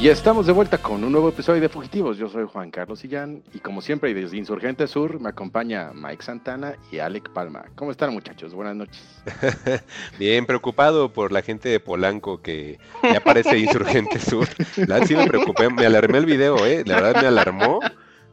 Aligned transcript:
Y 0.00 0.08
estamos 0.10 0.46
de 0.46 0.52
vuelta 0.52 0.78
con 0.78 1.02
un 1.02 1.10
nuevo 1.10 1.30
episodio 1.30 1.60
de 1.60 1.68
Fugitivos. 1.68 2.18
Yo 2.18 2.28
soy 2.28 2.46
Juan 2.46 2.70
Carlos 2.70 3.00
Sillán 3.00 3.42
y 3.52 3.58
como 3.58 3.82
siempre 3.82 4.14
desde 4.14 4.36
Insurgente 4.36 4.86
Sur 4.86 5.20
me 5.20 5.30
acompaña 5.30 5.90
Mike 5.92 6.22
Santana 6.22 6.76
y 6.92 7.00
Alec 7.00 7.30
Palma. 7.30 7.64
¿Cómo 7.74 7.90
están 7.90 8.12
muchachos? 8.12 8.54
Buenas 8.54 8.76
noches. 8.76 9.02
Bien, 10.18 10.46
preocupado 10.46 11.12
por 11.12 11.32
la 11.32 11.42
gente 11.42 11.68
de 11.68 11.80
Polanco 11.80 12.40
que 12.40 12.78
ya 13.02 13.18
parece 13.18 13.58
Insurgente 13.58 14.20
Sur. 14.20 14.46
La 14.76 15.04
sí 15.04 15.16
me 15.16 15.26
preocupé, 15.26 15.68
me 15.68 15.84
alarmé 15.84 16.18
el 16.18 16.26
video, 16.26 16.64
¿eh? 16.64 16.84
La 16.86 17.00
verdad 17.00 17.22
me 17.22 17.28
alarmó 17.28 17.80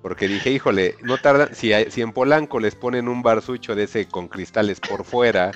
porque 0.04 0.28
dije, 0.28 0.52
híjole, 0.52 0.98
no 1.02 1.18
tarda, 1.18 1.52
si, 1.56 1.72
si 1.90 2.02
en 2.02 2.14
Polanco 2.14 2.60
les 2.60 2.76
ponen 2.76 3.08
un 3.08 3.24
barsucho 3.24 3.74
de 3.74 3.86
ese 3.86 4.08
con 4.08 4.28
cristales 4.28 4.80
por 4.80 5.04
fuera, 5.04 5.52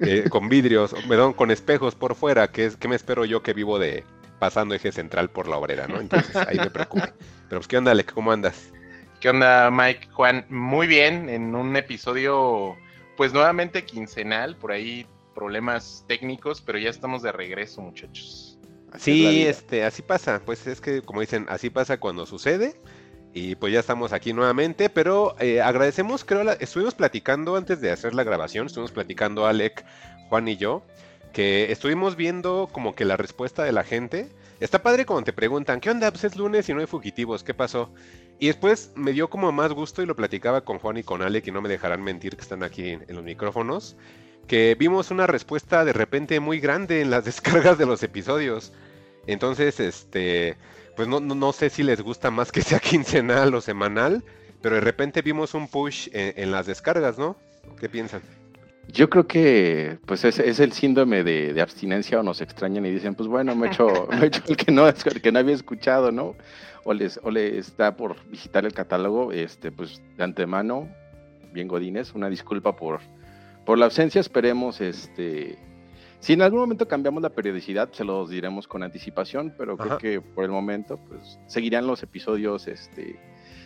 eh, 0.00 0.24
con 0.30 0.48
vidrios, 0.48 0.96
perdón, 1.08 1.32
con 1.32 1.52
espejos 1.52 1.94
por 1.94 2.16
fuera, 2.16 2.50
que 2.50 2.66
es 2.66 2.76
que 2.76 2.88
me 2.88 2.96
espero 2.96 3.24
yo 3.24 3.44
que 3.44 3.52
vivo 3.52 3.78
de 3.78 4.04
pasando 4.44 4.74
eje 4.74 4.92
central 4.92 5.30
por 5.30 5.48
la 5.48 5.56
obrera, 5.56 5.88
¿no? 5.88 5.98
Entonces 5.98 6.36
ahí 6.36 6.58
me 6.58 6.68
preocupa. 6.70 7.14
Pero 7.48 7.60
pues, 7.60 7.66
¿qué 7.66 7.78
onda, 7.78 7.92
Alec? 7.92 8.12
¿Cómo 8.12 8.30
andas? 8.30 8.70
¿Qué 9.18 9.30
onda, 9.30 9.70
Mike? 9.70 10.08
Juan, 10.12 10.44
muy 10.50 10.86
bien, 10.86 11.30
en 11.30 11.54
un 11.54 11.74
episodio, 11.76 12.76
pues 13.16 13.32
nuevamente 13.32 13.86
quincenal, 13.86 14.54
por 14.56 14.72
ahí 14.72 15.06
problemas 15.34 16.04
técnicos, 16.06 16.60
pero 16.60 16.78
ya 16.78 16.90
estamos 16.90 17.22
de 17.22 17.32
regreso, 17.32 17.80
muchachos. 17.80 18.58
sí, 18.98 19.46
este, 19.46 19.82
así 19.82 20.02
pasa, 20.02 20.42
pues 20.44 20.66
es 20.66 20.82
que 20.82 21.00
como 21.00 21.22
dicen, 21.22 21.46
así 21.48 21.70
pasa 21.70 21.98
cuando 21.98 22.26
sucede. 22.26 22.78
Y 23.32 23.54
pues 23.54 23.72
ya 23.72 23.80
estamos 23.80 24.12
aquí 24.12 24.34
nuevamente, 24.34 24.90
pero 24.90 25.36
eh, 25.40 25.62
agradecemos, 25.62 26.22
creo, 26.22 26.48
estuvimos 26.60 26.94
platicando 26.94 27.56
antes 27.56 27.80
de 27.80 27.90
hacer 27.90 28.14
la 28.14 28.24
grabación, 28.24 28.66
estuvimos 28.66 28.92
platicando 28.92 29.46
Alec, 29.46 29.84
Juan 30.28 30.46
y 30.48 30.56
yo, 30.56 30.82
que 31.34 31.72
estuvimos 31.72 32.16
viendo 32.16 32.70
como 32.72 32.94
que 32.94 33.04
la 33.04 33.18
respuesta 33.18 33.64
de 33.64 33.72
la 33.72 33.84
gente. 33.84 34.30
Está 34.60 34.82
padre 34.82 35.04
cuando 35.04 35.24
te 35.24 35.32
preguntan, 35.32 35.80
¿qué 35.80 35.90
onda? 35.90 36.10
Pues 36.10 36.24
es 36.24 36.36
lunes 36.36 36.68
y 36.68 36.72
no 36.72 36.80
hay 36.80 36.86
fugitivos, 36.86 37.42
¿qué 37.42 37.52
pasó? 37.52 37.92
Y 38.38 38.46
después 38.46 38.92
me 38.94 39.12
dio 39.12 39.28
como 39.28 39.50
más 39.52 39.72
gusto 39.72 40.00
y 40.00 40.06
lo 40.06 40.14
platicaba 40.14 40.62
con 40.62 40.78
Juan 40.78 40.96
y 40.96 41.02
con 41.02 41.22
Ale, 41.22 41.42
que 41.42 41.52
no 41.52 41.60
me 41.60 41.68
dejarán 41.68 42.02
mentir 42.02 42.36
que 42.36 42.42
están 42.42 42.62
aquí 42.62 42.90
en, 42.90 43.04
los 43.08 43.24
micrófonos, 43.24 43.96
que 44.46 44.76
vimos 44.78 45.10
una 45.10 45.26
respuesta 45.26 45.84
de 45.84 45.92
repente 45.92 46.38
muy 46.38 46.60
grande 46.60 47.00
en 47.00 47.10
las 47.10 47.24
descargas 47.26 47.78
de 47.78 47.86
los 47.86 48.02
episodios. 48.04 48.72
Entonces, 49.26 49.80
este, 49.80 50.56
pues 50.96 51.08
no, 51.08 51.18
no, 51.18 51.52
sé 51.52 51.68
si 51.68 51.82
les 51.82 52.00
gusta 52.00 52.30
más 52.30 52.52
que 52.52 52.62
sea 52.62 52.78
quincenal 52.90 53.52
o 53.54 53.60
semanal, 53.60 54.22
pero 54.62 54.76
de 54.76 54.82
repente 54.82 55.20
vimos 55.20 55.52
un 55.54 55.66
push 55.66 56.08
en 56.12 56.52
las 56.52 56.66
descargas, 56.66 57.18
¿no? 57.18 57.36
¿Qué 57.80 57.88
piensan? 57.88 58.22
Yo 58.88 59.10
creo 59.10 59.26
que 59.26 59.98
pues 60.06 60.24
es, 60.24 60.38
es 60.38 60.60
el 60.60 60.72
síndrome 60.72 61.24
de, 61.24 61.60
abstinencia 61.60 62.20
o 62.20 62.22
nos 62.22 62.40
extrañan 62.40 62.86
y 62.86 62.90
dicen, 62.90 63.14
pues 63.14 63.28
bueno, 63.28 63.56
me 63.56 63.66
he 63.66 63.70
hecho, 63.70 64.08
me 64.20 64.26
hecho 64.26 64.42
el 64.46 64.56
que 64.56 64.72
no 64.72 64.88
el 64.88 65.22
que 65.22 65.32
no 65.32 65.38
había 65.38 65.54
escuchado, 65.54 66.12
¿no? 66.12 66.34
O 66.84 66.92
les, 66.92 67.18
o 67.22 67.30
le 67.30 67.58
está 67.58 67.96
por 67.96 68.16
visitar 68.28 68.64
el 68.64 68.72
catálogo, 68.72 69.32
este, 69.32 69.72
pues 69.72 70.02
de 70.16 70.24
antemano, 70.24 70.88
bien 71.52 71.66
Godines, 71.66 72.14
una 72.14 72.28
disculpa 72.28 72.76
por, 72.76 73.00
por 73.64 73.78
la 73.78 73.86
ausencia, 73.86 74.20
esperemos 74.20 74.80
este 74.80 75.58
si 76.24 76.32
en 76.32 76.40
algún 76.40 76.60
momento 76.60 76.88
cambiamos 76.88 77.22
la 77.22 77.28
periodicidad, 77.28 77.92
se 77.92 78.02
los 78.02 78.30
diremos 78.30 78.66
con 78.66 78.82
anticipación, 78.82 79.52
pero 79.58 79.76
creo 79.76 79.98
que 79.98 80.20
por 80.22 80.44
el 80.44 80.50
momento, 80.50 80.98
pues 81.06 81.38
seguirán 81.46 81.86
los 81.86 82.02
episodios 82.02 82.66
este 82.66 83.20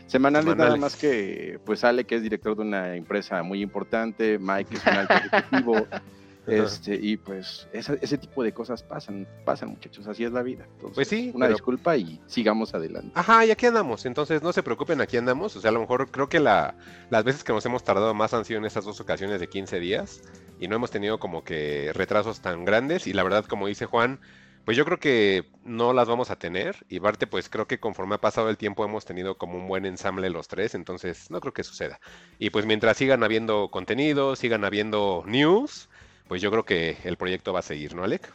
Semanales, 0.09 0.57
nada 0.57 0.77
más 0.77 0.97
que, 0.97 1.61
pues 1.67 1.85
Ale, 1.85 2.05
que 2.05 2.15
es 2.15 2.23
director 2.23 2.57
de 2.57 2.63
una 2.63 2.97
empresa 2.97 3.43
muy 3.43 3.61
importante, 3.61 4.39
Mike 4.39 4.75
es 4.75 4.87
un 4.87 4.93
alto 4.95 5.15
ejecutivo, 5.15 5.87
este, 6.47 6.95
y 6.95 7.19
pues 7.19 7.69
ese, 7.75 8.17
tipo 8.17 8.43
de 8.43 8.53
cosas 8.53 8.83
pasan, 8.83 9.29
pasan 9.45 9.69
muchachos, 9.69 10.07
así 10.07 10.25
es 10.25 10.33
la 10.33 10.43
vida. 10.43 10.67
pues 10.95 11.09
sí. 11.09 11.31
Una 11.35 11.47
disculpa 11.47 11.95
y 11.99 12.19
sigamos 12.27 12.75
adelante. 12.75 13.11
Ajá, 13.15 13.45
y 13.45 13.51
aquí 13.51 13.67
andamos, 13.67 14.07
entonces 14.07 14.43
no 14.43 14.55
se 14.55 14.63
preocupen, 14.63 15.03
aquí 15.03 15.19
andamos, 15.19 15.55
o 15.57 15.61
sea, 15.61 15.69
a 15.69 15.75
lo 15.75 15.81
mejor 15.81 16.11
creo 16.11 16.31
que 16.31 16.41
la, 16.41 16.75
las 17.11 17.23
veces 17.23 17.45
que 17.45 17.53
nos 17.53 17.67
hemos 17.67 17.85
tardado 17.85 18.15
más 18.15 18.33
han 18.33 18.47
sido 18.47 18.61
en 18.61 18.65
estas 18.65 18.87
dos 18.87 18.99
ocasiones 19.03 19.41
de 19.41 19.49
15 19.49 19.79
días, 19.79 20.23
y 20.59 20.69
no 20.69 20.77
hemos 20.77 20.91
tenido 20.91 21.19
como 21.19 21.45
que 21.45 21.93
retrasos 21.93 22.41
tan 22.41 22.65
grandes, 22.65 23.07
y 23.07 23.13
la 23.13 23.25
verdad, 23.25 23.45
como 23.45 23.67
dice 23.67 23.85
Juan, 23.85 24.21
pues 24.69 24.77
yo 24.77 24.85
creo 24.85 25.01
que 25.01 25.47
no 25.65 25.95
las 25.95 26.09
vamos 26.09 26.31
a 26.31 26.39
tener. 26.39 26.77
Y 26.91 26.99
Barte, 26.99 27.27
pues 27.27 27.49
creo 27.49 27.67
que 27.67 27.81
conforme 27.81 28.17
ha 28.17 28.21
pasado 28.21 28.51
el 28.51 28.59
tiempo 28.59 28.85
hemos 28.85 29.07
tenido 29.07 29.39
como 29.39 29.57
un 29.57 29.67
buen 29.67 29.87
ensamble 29.87 30.29
los 30.29 30.47
tres, 30.47 30.75
entonces 30.75 31.31
no 31.31 31.41
creo 31.41 31.55
que 31.55 31.65
suceda. 31.65 31.99
Y 32.39 32.51
pues 32.51 32.67
mientras 32.67 32.99
sigan 32.99 33.25
habiendo 33.25 33.71
contenido, 33.71 34.37
sigan 34.37 34.67
habiendo 34.67 35.25
news, 35.27 35.89
pues 36.27 36.43
yo 36.43 36.51
creo 36.51 36.67
que 36.67 36.99
el 37.05 37.17
proyecto 37.17 37.55
va 37.55 37.61
a 37.61 37.63
seguir, 37.63 37.95
¿no, 37.95 38.05
Alec? 38.05 38.31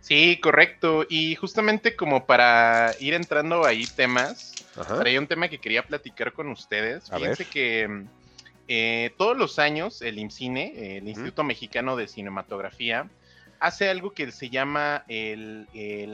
Sí, 0.00 0.38
correcto. 0.40 1.04
Y 1.08 1.34
justamente 1.34 1.96
como 1.96 2.26
para 2.26 2.94
ir 3.00 3.14
entrando 3.14 3.64
ahí 3.64 3.86
temas, 3.86 4.54
hay 5.04 5.18
un 5.18 5.26
tema 5.26 5.48
que 5.48 5.58
quería 5.58 5.82
platicar 5.84 6.32
con 6.32 6.46
ustedes. 6.46 7.10
Fíjense 7.10 7.44
que 7.44 8.04
eh, 8.68 9.10
todos 9.18 9.36
los 9.36 9.58
años 9.58 10.00
el 10.00 10.20
IMCINE, 10.20 10.98
el 10.98 11.08
Instituto 11.08 11.42
Mexicano 11.42 11.96
de 11.96 12.06
Cinematografía, 12.06 13.10
hace 13.60 13.88
algo 13.88 14.12
que 14.12 14.30
se 14.32 14.50
llama 14.50 15.04
el, 15.08 15.66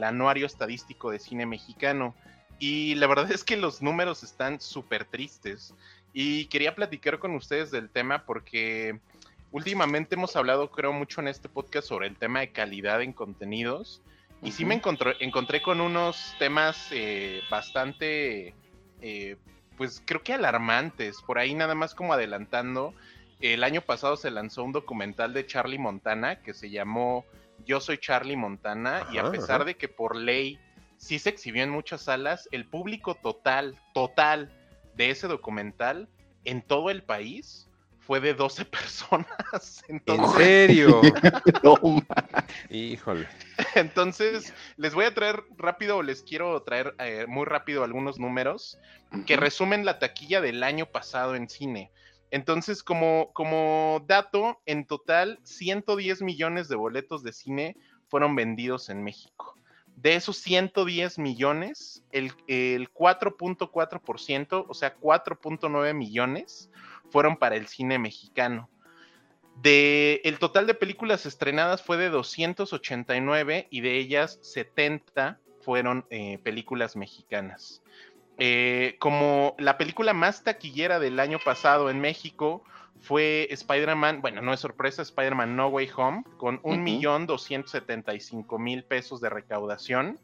Anuario 0.03 0.45
Estadístico 0.45 1.11
de 1.11 1.19
Cine 1.19 1.45
Mexicano. 1.45 2.15
Y 2.59 2.95
la 2.95 3.07
verdad 3.07 3.31
es 3.31 3.43
que 3.43 3.57
los 3.57 3.81
números 3.81 4.23
están 4.23 4.59
súper 4.59 5.05
tristes. 5.05 5.73
Y 6.13 6.45
quería 6.45 6.75
platicar 6.75 7.19
con 7.19 7.35
ustedes 7.35 7.71
del 7.71 7.89
tema 7.89 8.25
porque 8.25 8.99
últimamente 9.51 10.15
hemos 10.15 10.35
hablado, 10.35 10.69
creo, 10.69 10.93
mucho 10.93 11.21
en 11.21 11.27
este 11.27 11.49
podcast 11.49 11.87
sobre 11.87 12.07
el 12.07 12.15
tema 12.15 12.41
de 12.41 12.51
calidad 12.51 13.01
en 13.01 13.13
contenidos. 13.13 14.01
Y 14.43 14.51
sí 14.51 14.65
me 14.65 14.75
encontré, 14.75 15.15
encontré 15.21 15.61
con 15.61 15.79
unos 15.79 16.35
temas 16.37 16.89
eh, 16.91 17.41
bastante, 17.49 18.53
eh, 19.01 19.37
pues 19.77 20.03
creo 20.05 20.21
que 20.21 20.33
alarmantes. 20.33 21.21
Por 21.21 21.39
ahí 21.39 21.53
nada 21.55 21.75
más 21.75 21.95
como 21.95 22.13
adelantando 22.13 22.93
el 23.43 23.65
año 23.65 23.81
pasado 23.81 24.15
se 24.15 24.31
lanzó 24.31 24.63
un 24.63 24.71
documental 24.71 25.33
de 25.33 25.45
Charlie 25.45 25.77
Montana 25.77 26.41
que 26.41 26.53
se 26.53 26.69
llamó 26.69 27.25
Yo 27.65 27.81
soy 27.81 27.97
Charlie 27.97 28.37
Montana 28.37 29.05
y 29.11 29.17
a 29.17 29.29
pesar 29.31 29.65
de 29.65 29.75
que 29.75 29.89
por 29.89 30.15
ley 30.15 30.57
sí 30.95 31.19
se 31.19 31.29
exhibió 31.29 31.63
en 31.63 31.69
muchas 31.69 32.03
salas, 32.03 32.47
el 32.51 32.65
público 32.65 33.15
total, 33.15 33.77
total 33.93 34.49
de 34.95 35.09
ese 35.09 35.27
documental 35.27 36.07
en 36.45 36.61
todo 36.61 36.89
el 36.89 37.03
país 37.03 37.67
fue 37.99 38.21
de 38.21 38.33
12 38.33 38.65
personas. 38.65 39.83
¿En 39.87 40.01
serio? 40.37 41.01
Híjole. 42.69 43.27
Entonces, 43.75 44.53
les 44.77 44.93
voy 44.93 45.03
a 45.05 45.13
traer 45.13 45.43
rápido, 45.57 46.01
les 46.01 46.23
quiero 46.23 46.61
traer 46.61 46.95
eh, 46.99 47.25
muy 47.27 47.45
rápido 47.45 47.83
algunos 47.83 48.19
números 48.19 48.77
que 49.25 49.35
resumen 49.35 49.85
la 49.85 49.99
taquilla 49.99 50.39
del 50.39 50.63
año 50.63 50.85
pasado 50.85 51.35
en 51.35 51.49
cine. 51.49 51.91
Entonces, 52.33 52.81
como, 52.81 54.03
dato, 54.07 54.59
en 54.65 54.87
total, 54.87 55.39
110 55.43 56.23
millones 56.23 56.67
de 56.67 56.75
boletos 56.75 57.21
de 57.21 57.31
cine 57.31 57.77
fueron 58.07 58.35
vendidos 58.35 58.89
en 58.89 59.03
México. 59.03 59.55
De 59.97 60.15
esos 60.15 60.37
110 60.37 61.19
millones, 61.19 62.03
el, 62.11 62.33
4.4%, 62.33 64.65
o 64.67 64.73
sea, 64.73 64.97
4.9 64.99 65.93
millones, 65.93 66.71
fueron 67.11 67.37
para 67.37 67.55
el 67.55 67.67
cine 67.67 67.99
mexicano. 67.99 68.67
De, 69.61 70.19
el 70.23 70.39
total 70.39 70.65
de 70.65 70.73
películas 70.73 71.27
estrenadas 71.27 71.83
fue 71.83 71.97
de 71.97 72.09
289 72.09 73.67
y 73.69 73.81
de 73.81 73.99
ellas 73.99 74.39
70 74.41 75.39
fueron 75.61 76.07
eh, 76.09 76.39
películas 76.39 76.95
mexicanas. 76.95 77.83
Eh, 78.37 78.95
como 78.99 79.55
la 79.59 79.77
película 79.77 80.13
más 80.13 80.43
taquillera 80.43 80.99
del 80.99 81.19
año 81.19 81.37
pasado 81.43 81.89
en 81.89 81.99
México 82.01 82.63
fue 82.99 83.47
Spider-Man, 83.51 84.21
bueno, 84.21 84.41
no 84.41 84.53
es 84.53 84.59
sorpresa, 84.59 85.01
Spider-Man 85.01 85.55
No 85.55 85.67
Way 85.67 85.89
Home, 85.95 86.23
con 86.37 86.59
un 86.63 86.83
millón 86.83 87.27
doscientos 87.27 87.71
setenta 87.71 88.13
y 88.13 88.19
cinco 88.19 88.57
mil 88.57 88.83
pesos 88.83 89.19
de 89.21 89.29
recaudación. 89.29 90.19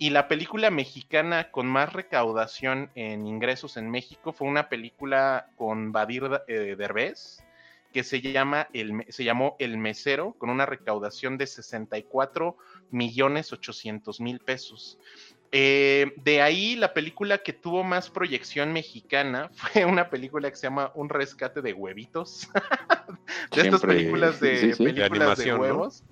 Y 0.00 0.10
la 0.10 0.28
película 0.28 0.70
mexicana 0.70 1.50
con 1.50 1.66
más 1.66 1.92
recaudación 1.92 2.90
en 2.94 3.26
ingresos 3.26 3.76
en 3.76 3.90
México 3.90 4.32
fue 4.32 4.46
una 4.46 4.68
película 4.68 5.50
con 5.56 5.90
Badir 5.90 6.42
eh, 6.46 6.76
Derbez, 6.78 7.44
que 7.92 8.04
se, 8.04 8.20
llama 8.20 8.68
el, 8.72 9.04
se 9.08 9.24
llamó 9.24 9.56
El 9.58 9.76
Mesero, 9.78 10.34
con 10.38 10.50
una 10.50 10.66
recaudación 10.66 11.38
de 11.38 11.46
64 11.46 12.56
millones 12.90 13.52
800 13.52 14.20
mil 14.20 14.38
pesos. 14.40 14.98
Eh, 15.50 16.12
de 16.16 16.42
ahí 16.42 16.76
la 16.76 16.92
película 16.92 17.38
que 17.38 17.54
tuvo 17.54 17.82
más 17.82 18.10
proyección 18.10 18.72
mexicana 18.72 19.50
fue 19.54 19.84
una 19.84 20.10
película 20.10 20.50
que 20.50 20.56
se 20.56 20.66
llama 20.66 20.92
Un 20.94 21.08
rescate 21.08 21.62
de 21.62 21.72
huevitos. 21.72 22.48
de 23.54 23.62
estas 23.62 23.80
películas 23.80 24.40
de, 24.40 24.74
películas 24.76 25.38
de, 25.38 25.54
huevos. 25.54 26.04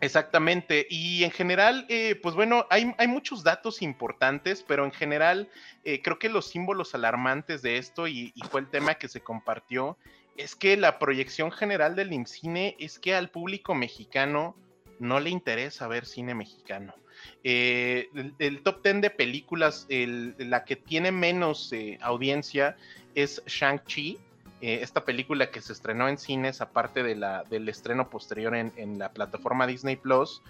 Exactamente, 0.00 0.86
y 0.90 1.24
en 1.24 1.30
general, 1.30 1.86
eh, 1.88 2.18
pues 2.22 2.34
bueno, 2.34 2.66
hay, 2.68 2.92
muchos 3.08 3.42
datos 3.42 3.80
importantes, 3.80 4.62
pero 4.62 4.84
en 4.84 4.92
general 4.92 5.48
eh, 5.84 6.02
creo 6.02 6.18
que 6.18 6.28
los 6.28 6.46
símbolos 6.46 6.94
alarmantes 6.94 7.62
de 7.62 7.78
esto, 7.78 8.06
y, 8.06 8.34
fue 8.50 8.60
el 8.60 8.68
tema 8.68 8.96
que 8.96 9.08
se 9.08 9.22
compartió, 9.22 9.96
es 10.36 10.56
que 10.56 10.76
la 10.76 10.98
proyección 10.98 11.50
general 11.50 11.96
del 11.96 12.12
IMCINE 12.12 12.76
es 12.78 12.98
que 12.98 13.14
al 13.14 13.30
público 13.30 13.74
mexicano 13.74 14.54
no 14.98 15.20
le 15.20 15.30
interesa 15.30 15.88
ver 15.88 16.04
cine 16.04 16.34
mexicano. 16.34 16.94
Eh, 17.42 18.08
el, 18.38 18.62
top 18.62 18.82
10 18.82 19.00
de 19.00 19.10
películas, 19.10 19.86
la 19.88 20.64
que 20.64 20.76
tiene 20.76 21.12
menos 21.12 21.72
audiencia 22.00 22.76
es 23.14 23.42
Shang-Chi, 23.46 24.18
eh, 24.60 24.80
esta 24.80 25.04
película 25.04 25.50
que 25.50 25.60
se 25.60 25.74
estrenó 25.74 26.08
en 26.08 26.16
cines, 26.16 26.62
aparte 26.62 27.02
del 27.02 27.68
estreno 27.68 28.08
posterior 28.08 28.54
en, 28.54 28.98
la 28.98 29.12
plataforma 29.12 29.66
Disney 29.66 29.96
Plus, 29.96 30.40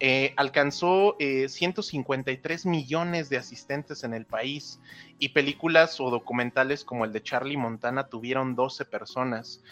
eh, 0.00 0.32
alcanzó 0.36 1.16
153 1.18 2.64
eh, 2.64 2.68
millones 2.68 3.28
de 3.28 3.36
asistentes 3.36 4.04
en 4.04 4.14
el 4.14 4.26
país 4.26 4.80
y 5.18 5.30
películas 5.30 6.00
o 6.00 6.10
documentales 6.10 6.84
como 6.84 7.04
el 7.04 7.12
de 7.12 7.22
Charlie 7.22 7.56
Montana 7.56 8.08
tuvieron 8.08 8.54
12 8.54 8.84
personas. 8.84 9.62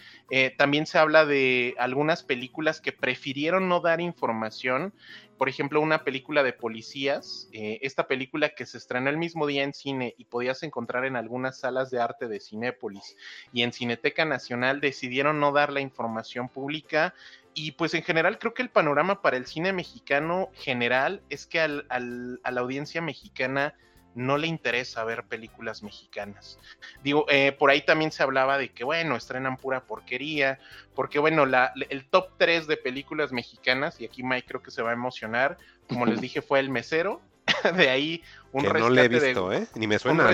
también 0.57 0.85
se 0.85 0.97
habla 0.97 1.25
de 1.25 1.73
algunas 1.79 2.23
películas 2.23 2.81
que 2.81 2.91
prefirieron 2.91 3.69
no 3.69 3.79
dar 3.79 4.01
información 4.01 4.93
por 5.37 5.49
ejemplo, 5.49 5.81
una 5.81 6.03
película 6.03 6.41
de 6.41 6.53
policías, 6.53 7.47
eh, 7.51 7.77
esta 7.81 8.07
película 8.07 8.49
que 8.49 8.65
se 8.65 8.77
estrenó 8.79 9.09
el 9.09 9.17
mismo 9.17 9.45
día 9.45 9.63
en 9.63 9.73
cine 9.73 10.15
y 10.17 10.25
podías 10.25 10.63
encontrar 10.63 11.05
en 11.05 11.15
algunas 11.15 11.59
salas 11.59 11.91
de 11.91 12.01
arte 12.01 12.27
de 12.27 12.39
Cinépolis 12.39 13.15
y 13.53 13.61
en 13.61 13.71
Cineteca 13.71 14.25
Nacional, 14.25 14.81
decidieron 14.81 15.39
no 15.39 15.51
dar 15.51 15.71
la 15.71 15.81
información 15.81 16.49
pública. 16.49 17.13
Y 17.59 17.71
pues 17.71 17.95
en 17.95 18.03
general 18.03 18.37
creo 18.37 18.53
que 18.53 18.61
el 18.61 18.69
panorama 18.69 19.23
para 19.23 19.35
el 19.35 19.47
cine 19.47 19.73
mexicano 19.73 20.51
general 20.53 21.23
es 21.31 21.47
que 21.47 21.59
a 21.59 21.67
la 21.67 22.61
audiencia 22.61 23.01
mexicana 23.01 23.73
no 24.13 24.37
le 24.37 24.45
interesa 24.45 25.03
ver 25.03 25.23
películas 25.23 25.81
mexicanas. 25.81 26.59
Digo, 27.03 27.25
eh, 27.29 27.53
por 27.53 27.71
ahí 27.71 27.81
también 27.81 28.11
se 28.11 28.21
hablaba 28.21 28.59
de 28.59 28.69
que, 28.69 28.83
bueno, 28.83 29.15
estrenan 29.15 29.57
pura 29.57 29.87
porquería, 29.87 30.59
porque, 30.93 31.17
bueno, 31.17 31.47
la, 31.47 31.73
el 31.89 32.05
top 32.05 32.29
3 32.37 32.67
de 32.67 32.77
películas 32.77 33.31
mexicanas, 33.31 33.99
y 33.99 34.05
aquí 34.05 34.21
Mike 34.21 34.47
creo 34.47 34.61
que 34.61 34.69
se 34.69 34.83
va 34.83 34.91
a 34.91 34.93
emocionar, 34.93 35.57
como 35.89 36.05
les 36.05 36.21
dije, 36.21 36.43
fue 36.43 36.59
El 36.59 36.69
Mesero, 36.69 37.23
de 37.75 37.89
ahí 37.89 38.23
un 38.51 38.63
rescate 38.63 38.79
no 38.79 38.89
le 38.89 39.03
he 39.03 39.07
visto, 39.07 39.51
¿eh? 39.51 39.67
Ni 39.75 39.87
me 39.87 39.99
suena. 39.99 40.29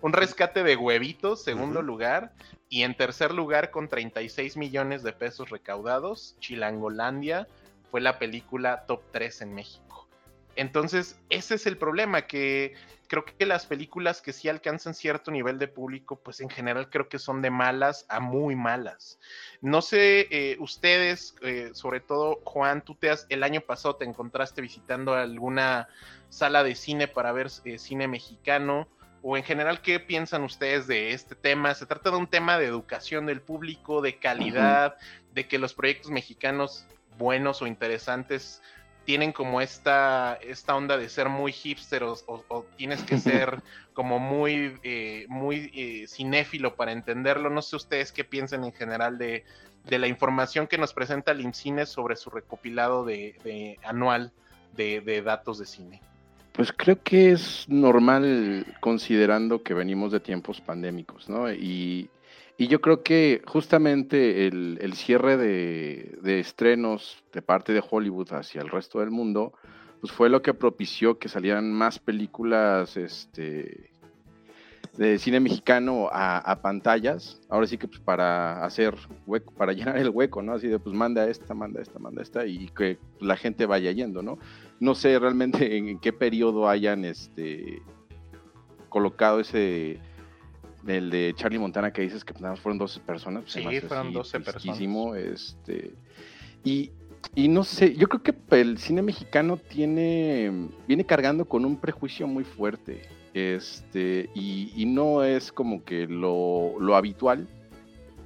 Un, 0.00 0.12
rescate 0.12 0.62
de 0.62 0.76
huevitos, 0.76 1.42
segundo 1.42 1.82
lugar, 1.82 2.32
y 2.68 2.84
en 2.84 2.96
tercer 2.96 3.32
lugar, 3.32 3.70
con 3.70 3.88
36 3.88 4.56
millones 4.56 5.02
de 5.02 5.12
pesos 5.12 5.50
recaudados, 5.50 6.36
Chilangolandia 6.40 7.46
fue 7.90 8.00
la 8.00 8.18
película 8.18 8.84
top 8.86 9.02
3 9.12 9.42
en 9.42 9.54
México. 9.54 9.91
Entonces, 10.56 11.18
ese 11.30 11.54
es 11.54 11.66
el 11.66 11.76
problema, 11.78 12.26
que 12.26 12.74
creo 13.08 13.24
que 13.24 13.44
las 13.44 13.66
películas 13.66 14.22
que 14.22 14.32
sí 14.32 14.48
alcanzan 14.48 14.94
cierto 14.94 15.30
nivel 15.30 15.58
de 15.58 15.68
público, 15.68 16.16
pues 16.16 16.40
en 16.40 16.48
general 16.48 16.88
creo 16.88 17.08
que 17.08 17.18
son 17.18 17.42
de 17.42 17.50
malas 17.50 18.06
a 18.08 18.20
muy 18.20 18.56
malas. 18.56 19.18
No 19.60 19.82
sé, 19.82 20.28
eh, 20.30 20.56
ustedes, 20.60 21.34
eh, 21.42 21.70
sobre 21.74 22.00
todo 22.00 22.40
Juan, 22.44 22.82
tú 22.82 22.94
te 22.94 23.10
has, 23.10 23.26
el 23.28 23.42
año 23.42 23.60
pasado 23.60 23.96
te 23.96 24.04
encontraste 24.04 24.62
visitando 24.62 25.14
alguna 25.14 25.88
sala 26.30 26.64
de 26.64 26.74
cine 26.74 27.06
para 27.06 27.32
ver 27.32 27.48
eh, 27.64 27.78
cine 27.78 28.08
mexicano, 28.08 28.88
o 29.22 29.36
en 29.36 29.44
general, 29.44 29.82
¿qué 29.82 30.00
piensan 30.00 30.42
ustedes 30.42 30.86
de 30.86 31.12
este 31.12 31.36
tema? 31.36 31.74
Se 31.74 31.86
trata 31.86 32.10
de 32.10 32.16
un 32.16 32.26
tema 32.26 32.58
de 32.58 32.66
educación 32.66 33.26
del 33.26 33.40
público, 33.40 34.00
de 34.00 34.18
calidad, 34.18 34.96
de 35.32 35.46
que 35.46 35.58
los 35.58 35.74
proyectos 35.74 36.10
mexicanos 36.10 36.86
buenos 37.18 37.62
o 37.62 37.66
interesantes 37.66 38.62
tienen 39.04 39.32
como 39.32 39.60
esta, 39.60 40.38
esta 40.42 40.76
onda 40.76 40.96
de 40.96 41.08
ser 41.08 41.28
muy 41.28 41.52
hipster 41.52 42.02
o, 42.04 42.66
tienes 42.76 43.02
que 43.02 43.18
ser 43.18 43.62
como 43.92 44.18
muy, 44.18 44.78
eh, 44.82 45.26
muy 45.28 45.70
eh, 45.74 46.06
cinéfilo 46.08 46.74
para 46.74 46.92
entenderlo. 46.92 47.50
No 47.50 47.62
sé 47.62 47.76
ustedes 47.76 48.12
qué 48.12 48.24
piensan 48.24 48.64
en 48.64 48.72
general 48.72 49.18
de, 49.18 49.44
la 49.88 50.06
información 50.06 50.68
que 50.68 50.78
nos 50.78 50.92
presenta 50.92 51.32
el 51.32 51.40
IMCINE 51.40 51.86
sobre 51.86 52.16
su 52.16 52.30
recopilado 52.30 53.04
de, 53.04 53.78
anual 53.82 54.32
de, 54.76 55.00
de, 55.00 55.22
datos 55.22 55.58
de 55.58 55.66
cine. 55.66 56.00
Pues 56.52 56.72
creo 56.72 57.02
que 57.02 57.32
es 57.32 57.64
normal 57.68 58.66
considerando 58.80 59.62
que 59.62 59.74
venimos 59.74 60.12
de 60.12 60.20
tiempos 60.20 60.60
pandémicos, 60.60 61.28
¿no? 61.28 61.50
Y 61.52 62.10
y 62.62 62.68
yo 62.68 62.80
creo 62.80 63.02
que 63.02 63.42
justamente 63.44 64.46
el, 64.46 64.92
cierre 64.94 65.36
de, 65.36 66.38
estrenos 66.38 67.24
de 67.32 67.42
parte 67.42 67.72
de 67.72 67.82
Hollywood 67.90 68.32
hacia 68.34 68.60
el 68.60 68.68
resto 68.68 69.00
del 69.00 69.10
mundo, 69.10 69.52
pues 70.00 70.12
fue 70.12 70.28
lo 70.28 70.42
que 70.42 70.54
propició 70.54 71.18
que 71.18 71.28
salieran 71.28 71.72
más 71.72 71.98
películas 71.98 72.96
este, 72.96 73.90
de 74.96 75.18
cine 75.18 75.40
mexicano 75.40 76.08
a, 76.12 76.60
pantallas. 76.62 77.40
Ahora 77.48 77.66
sí 77.66 77.78
que 77.78 77.88
pues 77.88 77.98
para 77.98 78.64
hacer 78.64 78.94
hueco, 79.26 79.52
para 79.54 79.72
llenar 79.72 79.96
el 79.96 80.10
hueco, 80.10 80.40
¿no? 80.40 80.52
Así 80.52 80.68
de 80.68 80.78
pues 80.78 80.94
manda 80.94 81.28
esta, 81.28 81.54
manda 81.54 81.82
esta, 81.82 81.98
manda 81.98 82.22
esta 82.22 82.46
y 82.46 82.68
que 82.68 82.96
la 83.18 83.36
gente 83.36 83.66
vaya 83.66 83.90
yendo, 83.90 84.22
¿no? 84.22 84.38
No 84.78 84.94
sé 84.94 85.18
realmente 85.18 85.76
en, 85.76 85.98
qué 85.98 86.12
periodo 86.12 86.68
hayan 86.68 87.04
este, 87.04 87.82
colocado 88.88 89.40
ese 89.40 89.98
el 90.86 91.10
de 91.10 91.32
Charlie 91.36 91.58
Montana 91.58 91.92
que 91.92 92.02
dices 92.02 92.24
que 92.24 92.34
nada 92.34 92.50
más 92.50 92.60
fueron 92.60 92.78
12 92.78 93.00
personas. 93.00 93.42
Pues, 93.42 93.52
sí, 93.52 93.80
fueron 93.86 94.12
12 94.12 94.40
personas. 94.40 94.78
Este, 95.16 95.94
y, 96.64 96.90
y 97.34 97.48
no 97.48 97.64
sé, 97.64 97.94
yo 97.94 98.08
creo 98.08 98.22
que 98.22 98.34
el 98.60 98.78
cine 98.78 99.02
mexicano 99.02 99.56
tiene, 99.56 100.68
viene 100.86 101.04
cargando 101.04 101.44
con 101.44 101.64
un 101.64 101.76
prejuicio 101.76 102.26
muy 102.26 102.44
fuerte. 102.44 103.02
Este, 103.34 104.28
y, 104.34 104.72
y 104.76 104.84
no 104.84 105.24
es 105.24 105.52
como 105.52 105.84
que 105.84 106.06
lo, 106.06 106.78
lo, 106.78 106.96
habitual 106.96 107.48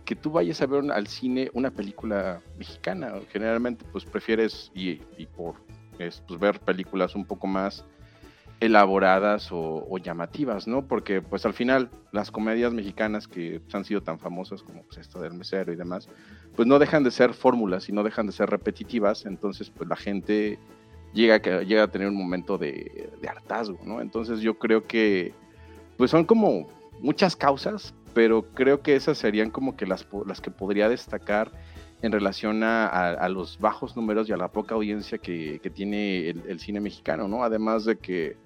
que 0.05 0.17
tú 0.17 0.33
vayas 0.33 0.61
a 0.61 0.67
ver 0.67 0.91
al 0.91 1.07
cine 1.07 1.51
una 1.53 1.71
película 1.71 2.41
mexicana. 2.59 3.13
Generalmente, 3.31 3.85
pues 3.93 4.05
prefieres, 4.05 4.73
y, 4.75 5.01
y 5.17 5.27
por 5.27 5.55
pues, 5.97 6.23
ver 6.41 6.59
películas 6.61 7.15
un 7.15 7.25
poco 7.25 7.47
más 7.47 7.85
elaboradas 8.61 9.49
o, 9.51 9.99
llamativas, 9.99 10.67
¿no? 10.67 10.87
Porque 10.87 11.21
pues 11.21 11.45
al 11.45 11.53
final 11.53 11.91
las 12.13 12.31
comedias 12.31 12.73
mexicanas 12.73 13.29
que 13.29 13.61
han 13.73 13.85
sido 13.85 14.03
tan 14.03 14.19
famosas 14.19 14.63
como 14.63 14.83
pues, 14.83 14.99
esto 14.99 15.21
del 15.21 15.35
mesero 15.35 15.73
y 15.73 15.77
demás, 15.77 16.09
pues 16.55 16.67
no 16.67 16.79
dejan 16.79 17.05
de 17.05 17.11
ser 17.11 17.35
fórmulas 17.35 17.89
y 17.89 17.93
no 17.93 18.03
dejan 18.03 18.27
de 18.27 18.33
ser 18.33 18.49
repetitivas, 18.49 19.27
entonces 19.27 19.71
pues 19.71 19.89
la 19.89 19.97
gente 19.97 20.59
llega, 21.13 21.39
llega 21.63 21.83
a 21.83 21.89
tener 21.89 22.09
un 22.09 22.17
momento 22.17 22.57
de, 22.57 23.11
hartazgo, 23.29 23.79
¿no? 23.85 24.01
Entonces 24.01 24.41
yo 24.41 24.59
creo 24.59 24.87
que 24.87 25.35
pues 25.97 26.11
son 26.11 26.25
como 26.25 26.69
muchas 27.01 27.37
causas, 27.37 27.95
pero 28.15 28.47
creo 28.55 28.81
que 28.81 28.97
esas 28.97 29.19
serían 29.19 29.51
como 29.51 29.77
que 29.77 29.87
las, 29.87 30.07
las 30.27 30.41
que 30.41 30.51
podría 30.51 30.89
destacar 30.89 31.53
en 32.07 32.13
relación 32.13 32.63
a, 32.63 33.29
los 33.29 33.59
bajos 33.59 33.97
números 33.97 34.29
y 34.29 34.33
a 34.33 34.37
la 34.37 34.49
poca 34.49 34.75
audiencia 34.75 35.19
que, 35.19 35.61
tiene 35.75 36.31
el, 36.31 36.43
el, 36.49 36.61
cine 36.61 36.81
mexicano, 36.81 37.29
¿no? 37.29 37.43
Además 37.43 37.85
de 37.85 37.97
que 37.97 38.37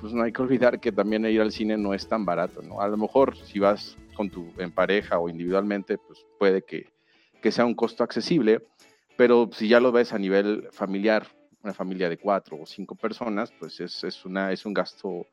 pues 0.00 0.12
no 0.12 0.22
hay 0.22 0.32
que 0.32 0.42
olvidar 0.42 0.80
que 0.80 0.92
también 0.92 1.24
ir 1.26 1.40
al 1.40 1.52
cine 1.52 1.76
no 1.76 1.92
es 1.92 2.08
tan 2.08 2.24
barato, 2.24 2.62
¿no? 2.62 2.80
A 2.80 2.88
lo 2.88 2.96
mejor 2.96 3.36
si 3.36 3.58
vas 3.58 3.96
con 4.14 4.30
tu 4.30 4.52
en 4.58 4.70
pareja 4.72 5.18
o 5.18 5.28
individualmente, 5.28 5.98
pues 5.98 6.26
puede 6.38 6.62
que, 6.62 6.86
sea 7.50 7.64
un 7.64 7.74
costo 7.74 8.04
accesible, 8.04 8.66
pero 9.16 9.48
si 9.52 9.68
ya 9.68 9.80
lo 9.80 9.90
ves 9.90 10.12
a 10.12 10.18
nivel 10.18 10.68
familiar, 10.72 11.26
una 11.62 11.72
familia 11.72 12.08
de 12.08 12.18
cuatro 12.18 12.58
o 12.60 12.66
cinco 12.66 12.94
personas, 12.94 13.52
pues 13.58 13.80
es, 13.80 14.24
una, 14.24 14.52
es 14.52 14.66
un 14.66 14.74
gasto 14.74 15.26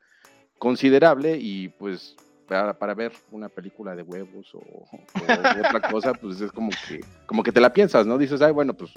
considerable 0.58 1.36
y 1.36 1.68
pues 1.68 2.16
para, 2.46 2.78
para, 2.78 2.94
ver 2.94 3.12
una 3.30 3.48
película 3.48 3.94
de 3.94 4.02
huevos 4.02 4.54
o, 4.54 4.58
o 4.60 4.88
otra 5.68 5.90
cosa, 5.90 6.12
pues 6.14 6.40
es 6.40 6.52
como 6.52 6.70
que, 6.88 7.00
como 7.26 7.42
que 7.42 7.52
te 7.52 7.60
la 7.60 7.72
piensas, 7.72 8.06
¿no? 8.06 8.18
Dices, 8.18 8.40
ay, 8.42 8.52
bueno, 8.52 8.74
pues 8.74 8.92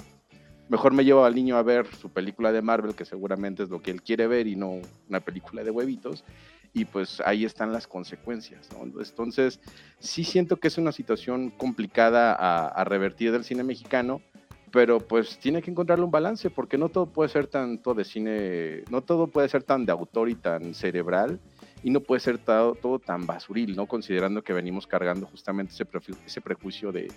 mejor 0.70 0.94
me 0.94 1.04
llevo 1.04 1.24
al 1.24 1.34
niño 1.34 1.56
a 1.56 1.62
ver 1.62 1.86
su 2.00 2.08
película 2.08 2.52
de 2.52 2.62
Marvel, 2.62 2.94
que 2.94 3.04
seguramente 3.04 3.64
es 3.64 3.70
lo 3.70 3.82
que 3.82 3.90
él 3.90 4.02
quiere 4.02 4.28
ver 4.28 4.46
y 4.46 4.54
no 4.54 4.80
una 5.08 5.20
película 5.20 5.64
de 5.64 5.70
huevitos. 5.70 6.24
Y 6.72 6.84
pues 6.84 7.20
ahí 7.26 7.44
están 7.44 7.72
las 7.72 7.88
consecuencias. 7.88 8.68
Entonces, 8.80 9.58
sí 9.98 10.22
siento 10.22 10.58
que 10.58 10.68
es 10.68 10.78
una 10.78 10.92
situación 10.92 11.50
complicada 11.50 12.32
a, 12.32 12.84
revertir 12.84 13.32
del 13.32 13.42
cine 13.42 13.64
mexicano, 13.64 14.22
pero 14.70 15.00
pues 15.00 15.40
tiene 15.40 15.60
que 15.60 15.72
encontrarle 15.72 16.04
un 16.04 16.12
balance, 16.12 16.48
porque 16.48 16.78
no 16.78 16.88
todo 16.88 17.06
puede 17.06 17.28
ser 17.28 17.48
tanto 17.48 17.92
de 17.92 18.04
cine, 18.04 18.84
no 18.88 19.02
todo 19.02 19.26
puede 19.26 19.48
ser 19.48 19.64
tan 19.64 19.84
de 19.84 19.90
autor 19.90 20.28
y 20.28 20.36
tan 20.36 20.74
cerebral, 20.74 21.40
y 21.82 21.90
no 21.90 22.00
puede 22.00 22.20
ser 22.20 22.38
todo, 22.38 22.74
todo 22.74 22.98
tan 22.98 23.26
basuril, 23.26 23.76
¿no? 23.76 23.86
Considerando 23.86 24.42
que 24.42 24.52
venimos 24.52 24.86
cargando 24.86 25.26
justamente 25.26 25.72
ese, 25.72 25.86
ese 26.26 26.40
prejuicio 26.40 26.92
de, 26.92 27.12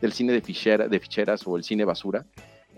del 0.00 0.12
cine 0.12 0.32
de, 0.32 0.40
fichera, 0.40 0.88
de 0.88 1.00
ficheras 1.00 1.46
o 1.46 1.56
el 1.56 1.64
cine 1.64 1.84
basura, 1.84 2.24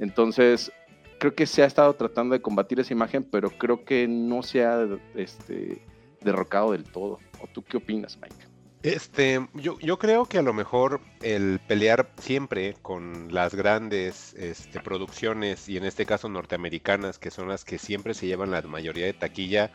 entonces, 0.00 0.72
creo 1.18 1.34
que 1.34 1.46
se 1.46 1.62
ha 1.62 1.66
estado 1.66 1.92
tratando 1.94 2.32
de 2.32 2.40
combatir 2.40 2.80
esa 2.80 2.92
imagen, 2.92 3.22
pero 3.22 3.50
creo 3.50 3.84
que 3.84 4.08
no 4.08 4.42
se 4.42 4.64
ha 4.64 4.88
este, 5.14 5.82
derrocado 6.22 6.72
del 6.72 6.84
todo. 6.84 7.18
¿O 7.40 7.46
tú 7.46 7.62
qué 7.62 7.76
opinas, 7.76 8.18
Mike? 8.20 8.50
Este, 8.82 9.46
yo, 9.52 9.78
yo 9.80 9.98
creo 9.98 10.24
que 10.24 10.38
a 10.38 10.42
lo 10.42 10.54
mejor 10.54 11.02
el 11.20 11.60
pelear 11.68 12.10
siempre 12.18 12.76
con 12.80 13.28
las 13.30 13.54
grandes 13.54 14.32
este, 14.38 14.80
producciones, 14.80 15.68
y 15.68 15.76
en 15.76 15.84
este 15.84 16.06
caso 16.06 16.30
norteamericanas, 16.30 17.18
que 17.18 17.30
son 17.30 17.48
las 17.48 17.66
que 17.66 17.76
siempre 17.76 18.14
se 18.14 18.26
llevan 18.26 18.50
la 18.50 18.62
mayoría 18.62 19.04
de 19.04 19.12
taquilla, 19.12 19.70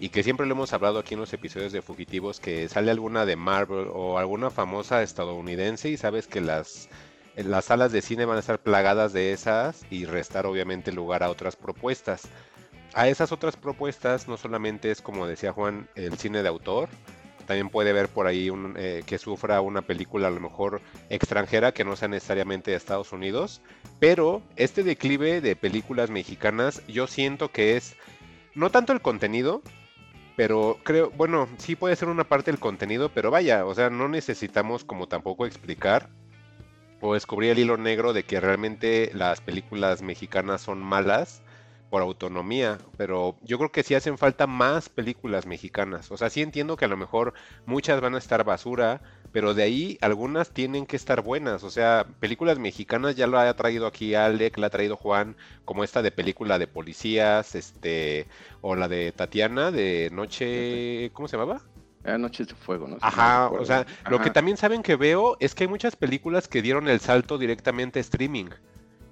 y 0.00 0.08
que 0.08 0.22
siempre 0.22 0.46
lo 0.46 0.54
hemos 0.54 0.72
hablado 0.72 0.98
aquí 0.98 1.14
en 1.14 1.20
los 1.20 1.32
episodios 1.32 1.72
de 1.72 1.82
Fugitivos, 1.82 2.40
que 2.40 2.68
sale 2.68 2.90
alguna 2.90 3.26
de 3.26 3.36
Marvel 3.36 3.88
o 3.92 4.18
alguna 4.18 4.50
famosa 4.50 5.02
estadounidense 5.02 5.88
y 5.88 5.96
sabes 5.96 6.26
que 6.26 6.40
las, 6.40 6.88
las 7.36 7.66
salas 7.66 7.92
de 7.92 8.02
cine 8.02 8.24
van 8.24 8.36
a 8.36 8.40
estar 8.40 8.58
plagadas 8.58 9.12
de 9.12 9.32
esas 9.32 9.86
y 9.90 10.04
restar 10.04 10.46
obviamente 10.46 10.92
lugar 10.92 11.22
a 11.22 11.30
otras 11.30 11.56
propuestas. 11.56 12.28
A 12.92 13.08
esas 13.08 13.32
otras 13.32 13.56
propuestas 13.56 14.28
no 14.28 14.36
solamente 14.36 14.90
es 14.90 15.02
como 15.02 15.26
decía 15.26 15.52
Juan 15.52 15.88
el 15.94 16.16
cine 16.16 16.42
de 16.42 16.48
autor, 16.48 16.88
también 17.46 17.68
puede 17.68 17.92
ver 17.92 18.08
por 18.08 18.26
ahí 18.26 18.50
eh, 18.76 19.02
que 19.06 19.18
sufra 19.18 19.60
una 19.60 19.82
película 19.82 20.28
a 20.28 20.30
lo 20.30 20.40
mejor 20.40 20.80
extranjera 21.10 21.72
que 21.72 21.84
no 21.84 21.96
sea 21.96 22.08
necesariamente 22.08 22.70
de 22.70 22.76
Estados 22.76 23.12
Unidos. 23.12 23.60
Pero 24.00 24.42
este 24.56 24.82
declive 24.82 25.40
de 25.40 25.56
películas 25.56 26.10
mexicanas 26.10 26.82
yo 26.86 27.06
siento 27.06 27.50
que 27.50 27.76
es 27.76 27.96
no 28.54 28.70
tanto 28.70 28.92
el 28.92 29.00
contenido, 29.00 29.62
pero 30.36 30.78
creo, 30.82 31.10
bueno, 31.10 31.48
sí 31.58 31.76
puede 31.76 31.96
ser 31.96 32.08
una 32.08 32.24
parte 32.24 32.50
del 32.50 32.60
contenido, 32.60 33.08
pero 33.08 33.30
vaya, 33.30 33.64
o 33.64 33.74
sea, 33.74 33.90
no 33.90 34.08
necesitamos 34.08 34.84
como 34.84 35.06
tampoco 35.06 35.46
explicar 35.46 36.08
o 37.00 37.14
descubrir 37.14 37.52
el 37.52 37.58
hilo 37.58 37.76
negro 37.76 38.12
de 38.12 38.24
que 38.24 38.40
realmente 38.40 39.10
las 39.14 39.40
películas 39.40 40.02
mexicanas 40.02 40.62
son 40.62 40.80
malas 40.80 41.42
por 41.94 42.02
autonomía, 42.02 42.78
pero 42.96 43.36
yo 43.42 43.56
creo 43.56 43.70
que 43.70 43.84
sí 43.84 43.94
hacen 43.94 44.18
falta 44.18 44.48
más 44.48 44.88
películas 44.88 45.46
mexicanas. 45.46 46.10
O 46.10 46.16
sea, 46.16 46.28
sí 46.28 46.42
entiendo 46.42 46.76
que 46.76 46.86
a 46.86 46.88
lo 46.88 46.96
mejor 46.96 47.34
muchas 47.66 48.00
van 48.00 48.16
a 48.16 48.18
estar 48.18 48.42
basura, 48.42 49.00
pero 49.30 49.54
de 49.54 49.62
ahí 49.62 49.98
algunas 50.00 50.50
tienen 50.50 50.86
que 50.86 50.96
estar 50.96 51.22
buenas. 51.22 51.62
O 51.62 51.70
sea, 51.70 52.04
películas 52.18 52.58
mexicanas 52.58 53.14
ya 53.14 53.28
lo 53.28 53.38
ha 53.38 53.54
traído 53.54 53.86
aquí 53.86 54.16
Alec, 54.16 54.58
la 54.58 54.66
ha 54.66 54.70
traído 54.70 54.96
Juan, 54.96 55.36
como 55.64 55.84
esta 55.84 56.02
de 56.02 56.10
película 56.10 56.58
de 56.58 56.66
policías, 56.66 57.54
este, 57.54 58.26
o 58.60 58.74
la 58.74 58.88
de 58.88 59.12
Tatiana 59.12 59.70
de 59.70 60.10
Noche, 60.12 61.12
¿cómo 61.12 61.28
se 61.28 61.36
llamaba? 61.36 61.62
Ah, 62.02 62.18
Noches 62.18 62.48
de 62.48 62.54
Fuego, 62.56 62.88
¿no? 62.88 62.98
Ajá, 63.02 63.50
o 63.50 63.64
sea, 63.64 63.86
lo 64.10 64.20
que 64.20 64.30
también 64.30 64.56
saben 64.56 64.82
que 64.82 64.96
veo 64.96 65.36
es 65.38 65.54
que 65.54 65.62
hay 65.62 65.68
muchas 65.68 65.94
películas 65.94 66.48
que 66.48 66.60
dieron 66.60 66.88
el 66.88 66.98
salto 66.98 67.38
directamente 67.38 68.00
a 68.00 68.02
streaming. 68.02 68.46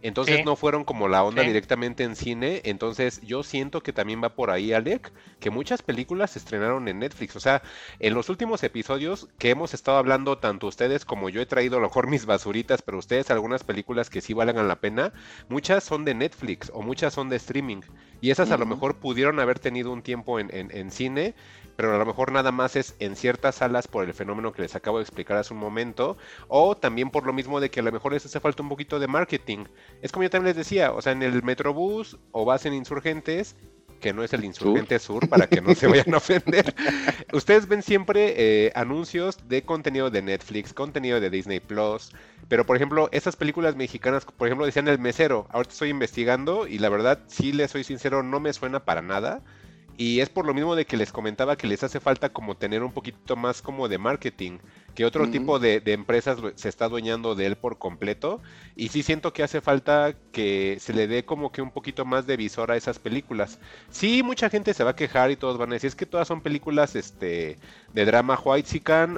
Entonces 0.03 0.45
no 0.45 0.57
fueron 0.57 0.85
como 0.85 1.09
la 1.09 1.23
onda 1.23 1.43
directamente 1.43 2.03
en 2.05 2.17
cine. 2.17 2.61
Entonces 2.65 3.21
yo 3.23 3.43
siento 3.43 3.83
que 3.83 3.93
también 3.93 4.23
va 4.23 4.35
por 4.35 4.51
ahí, 4.51 4.73
Alec, 4.73 5.13
que 5.41 5.51
muchas 5.51 5.83
películas 5.83 6.33
se 6.33 6.41
estrenaron 6.41 6.89
en 6.89 6.99
Netflix. 6.99 7.37
O 7.37 7.41
sea, 7.41 7.63
en 8.01 8.15
los 8.15 8.29
últimos 8.29 8.63
episodios 8.65 9.29
que 9.39 9.51
hemos 9.51 9.75
estado 9.75 9.99
hablando, 9.99 10.39
tanto 10.39 10.67
ustedes 10.67 11.05
como 11.05 11.29
yo 11.29 11.41
he 11.41 11.47
traído 11.47 11.77
a 11.77 11.81
lo 11.81 11.87
mejor 11.87 12.09
mis 12.09 12.27
basuritas, 12.27 12.83
pero 12.83 12.99
ustedes 12.99 13.31
algunas 13.31 13.63
películas 13.63 14.11
que 14.11 14.21
sí 14.21 14.35
valgan 14.35 14.69
la 14.69 14.81
pena, 14.81 15.13
muchas 15.49 15.85
son 15.85 16.05
de 16.05 16.15
Netflix 16.15 16.71
o 16.75 16.83
muchas 16.83 17.15
son 17.15 17.29
de 17.29 17.37
streaming. 17.37 17.83
Y 18.21 18.31
esas 18.31 18.51
a 18.51 18.59
lo 18.59 18.67
mejor 18.67 18.97
pudieron 18.97 19.39
haber 19.41 19.59
tenido 19.59 19.93
un 19.93 20.03
tiempo 20.03 20.39
en, 20.39 20.51
en 20.53 20.91
cine, 20.91 21.35
pero 21.83 21.97
a 21.97 21.99
lo 21.99 22.07
mejor 22.07 22.31
nada 22.31 22.53
más 22.53 22.77
es 22.77 22.95
en 23.01 23.17
ciertas 23.17 23.57
salas 23.57 23.89
por 23.89 24.05
el 24.05 24.15
fenómeno 24.15 24.53
que 24.53 24.63
les 24.63 24.77
acabo 24.77 24.99
de 24.99 25.03
explicar 25.03 25.37
hace 25.37 25.53
un 25.53 25.59
momento, 25.59 26.17
o 26.47 26.77
también 26.77 27.11
por 27.11 27.27
lo 27.27 27.33
mismo 27.33 27.59
de 27.59 27.73
que 27.73 27.81
a 27.81 27.83
lo 27.83 27.91
mejor 27.91 28.13
les 28.13 28.25
hace 28.25 28.39
falta 28.39 28.63
un 28.63 28.69
poquito 28.69 29.01
de 29.01 29.09
marketing. 29.09 29.65
Es 30.01 30.13
como 30.13 30.23
yo 30.23 30.31
también 30.31 30.55
les 30.55 30.57
decía, 30.65 30.93
o 30.93 31.03
sea, 31.03 31.11
en 31.11 31.25
el 31.25 31.43
Metrobús 31.43 32.21
o 32.31 32.45
vas 32.45 32.67
en 32.67 32.75
Insurgentes, 32.75 33.57
que 34.01 34.13
no 34.13 34.23
es 34.23 34.33
el 34.33 34.45
Insurgente 34.45 34.97
Sur, 35.01 35.29
para 35.29 35.49
que 35.49 35.61
no 35.61 35.75
se 35.75 35.89
vayan 35.89 36.15
a 36.15 36.17
ofender. 36.19 36.73
Ustedes 37.33 37.67
ven 37.67 37.83
siempre 37.83 38.35
eh, 38.37 38.73
anuncios 38.77 39.49
de 39.49 39.65
contenido 39.65 40.09
de 40.09 40.23
Netflix, 40.23 40.73
contenido 40.73 41.19
de 41.19 41.31
Disney 41.31 41.59
Plus, 41.59 42.13
pero 42.47 42.65
por 42.65 42.77
ejemplo, 42.77 43.09
esas 43.11 43.35
películas 43.35 43.75
mexicanas, 43.75 44.25
por 44.25 44.47
ejemplo, 44.47 44.67
decían 44.67 44.87
El 44.87 45.01
Mesero. 45.01 45.49
Ahorita 45.51 45.73
estoy 45.73 45.89
investigando 45.89 46.69
y 46.69 46.79
la 46.79 46.91
verdad, 46.91 47.25
si 47.27 47.51
les 47.53 47.73
soy 47.73 47.83
sincero, 47.83 48.23
no 48.23 48.39
me 48.39 48.53
suena 48.53 48.85
para 48.85 49.03
nada. 49.03 49.43
Y 49.97 50.21
es 50.21 50.29
por 50.31 50.47
lo 50.47 50.55
mismo 50.55 50.75
de 50.75 50.87
que 50.87 50.97
les 50.97 51.13
comentaba 51.13 51.57
que 51.57 51.67
les 51.67 51.83
hace 51.85 52.01
falta 52.01 52.31
como 52.33 52.57
tener 52.57 52.83
un 52.83 52.93
poquito 52.93 53.37
más 53.37 53.63
como 53.63 53.89
de 53.89 53.99
marketing, 53.99 54.59
que 54.95 55.05
otro 55.05 55.31
tipo 55.31 55.59
de, 55.59 55.83
empresas 55.87 56.39
se 56.55 56.69
está 56.69 56.87
adueñando 56.87 57.35
de 57.35 57.47
él 57.47 57.57
por 57.57 57.79
completo. 57.79 58.41
Y 58.75 58.89
sí 58.89 59.03
siento 59.03 59.33
que 59.33 59.43
hace 59.43 59.61
falta 59.61 60.15
que 60.33 60.79
se 60.81 60.93
le 60.93 61.07
dé 61.07 61.25
como 61.25 61.53
que 61.53 61.63
un 61.63 61.71
poquito 61.71 62.05
más 62.05 62.27
de 62.27 62.37
visor 62.37 62.71
a 62.71 62.77
esas 62.77 62.99
películas. 62.99 63.59
Sí, 63.91 64.23
mucha 64.23 64.51
gente 64.51 64.75
se 64.75 64.85
va 64.85 64.91
a 64.91 64.97
quejar 64.97 65.31
y 65.31 65.37
todos 65.37 65.59
van 65.59 65.71
a 65.71 65.75
decir, 65.75 65.89
es 65.89 65.95
que 65.95 66.07
todas 66.07 66.27
son 66.29 66.41
películas 66.41 66.97
este, 66.97 67.59
de 67.93 68.05
drama 68.05 68.39
white 68.43 68.63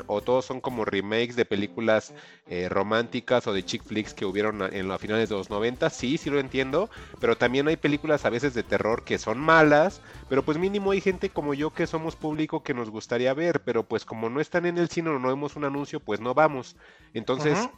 o 0.07 0.21
todos 0.21 0.45
son 0.45 0.61
como 0.61 0.85
remakes 0.85 1.37
de 1.37 1.45
películas 1.45 2.13
eh, 2.47 2.69
románticas 2.69 3.47
o 3.47 3.53
de 3.53 3.65
chick 3.65 3.83
flicks 3.83 4.15
que 4.15 4.25
hubieron 4.25 4.63
en 4.63 4.89
los 4.89 5.01
finales 5.01 5.29
de 5.29 5.35
los 5.35 5.51
90. 5.51 5.91
Sí, 5.91 6.19
sí 6.19 6.31
lo 6.31 6.39
entiendo, 6.39 6.91
pero 7.21 7.37
también 7.37 7.69
hay 7.69 7.77
películas 7.77 8.25
a 8.25 8.31
veces 8.31 8.55
de 8.55 8.63
terror 8.63 9.05
que 9.05 9.19
son 9.19 9.39
malas, 9.39 10.01
pero 10.29 10.45
pues 10.45 10.59
mínimo 10.59 10.91
hay 10.91 11.01
gente 11.01 11.31
como 11.31 11.55
yo 11.55 11.71
que 11.71 11.87
somos 11.87 12.17
público 12.17 12.63
que 12.63 12.75
nos 12.75 12.91
gustaría 12.91 13.33
ver, 13.35 13.63
pero 13.63 13.85
pues 13.85 14.05
como 14.05 14.29
no 14.29 14.41
están 14.41 14.67
en 14.67 14.79
el 14.79 14.89
cine 14.89 15.11
o 15.11 15.19
no 15.19 15.29
vemos 15.29 15.57
un 15.65 15.75
anuncio, 15.75 16.01
pues 16.01 16.21
no 16.21 16.35
vamos. 16.35 16.77
Entonces, 17.13 17.69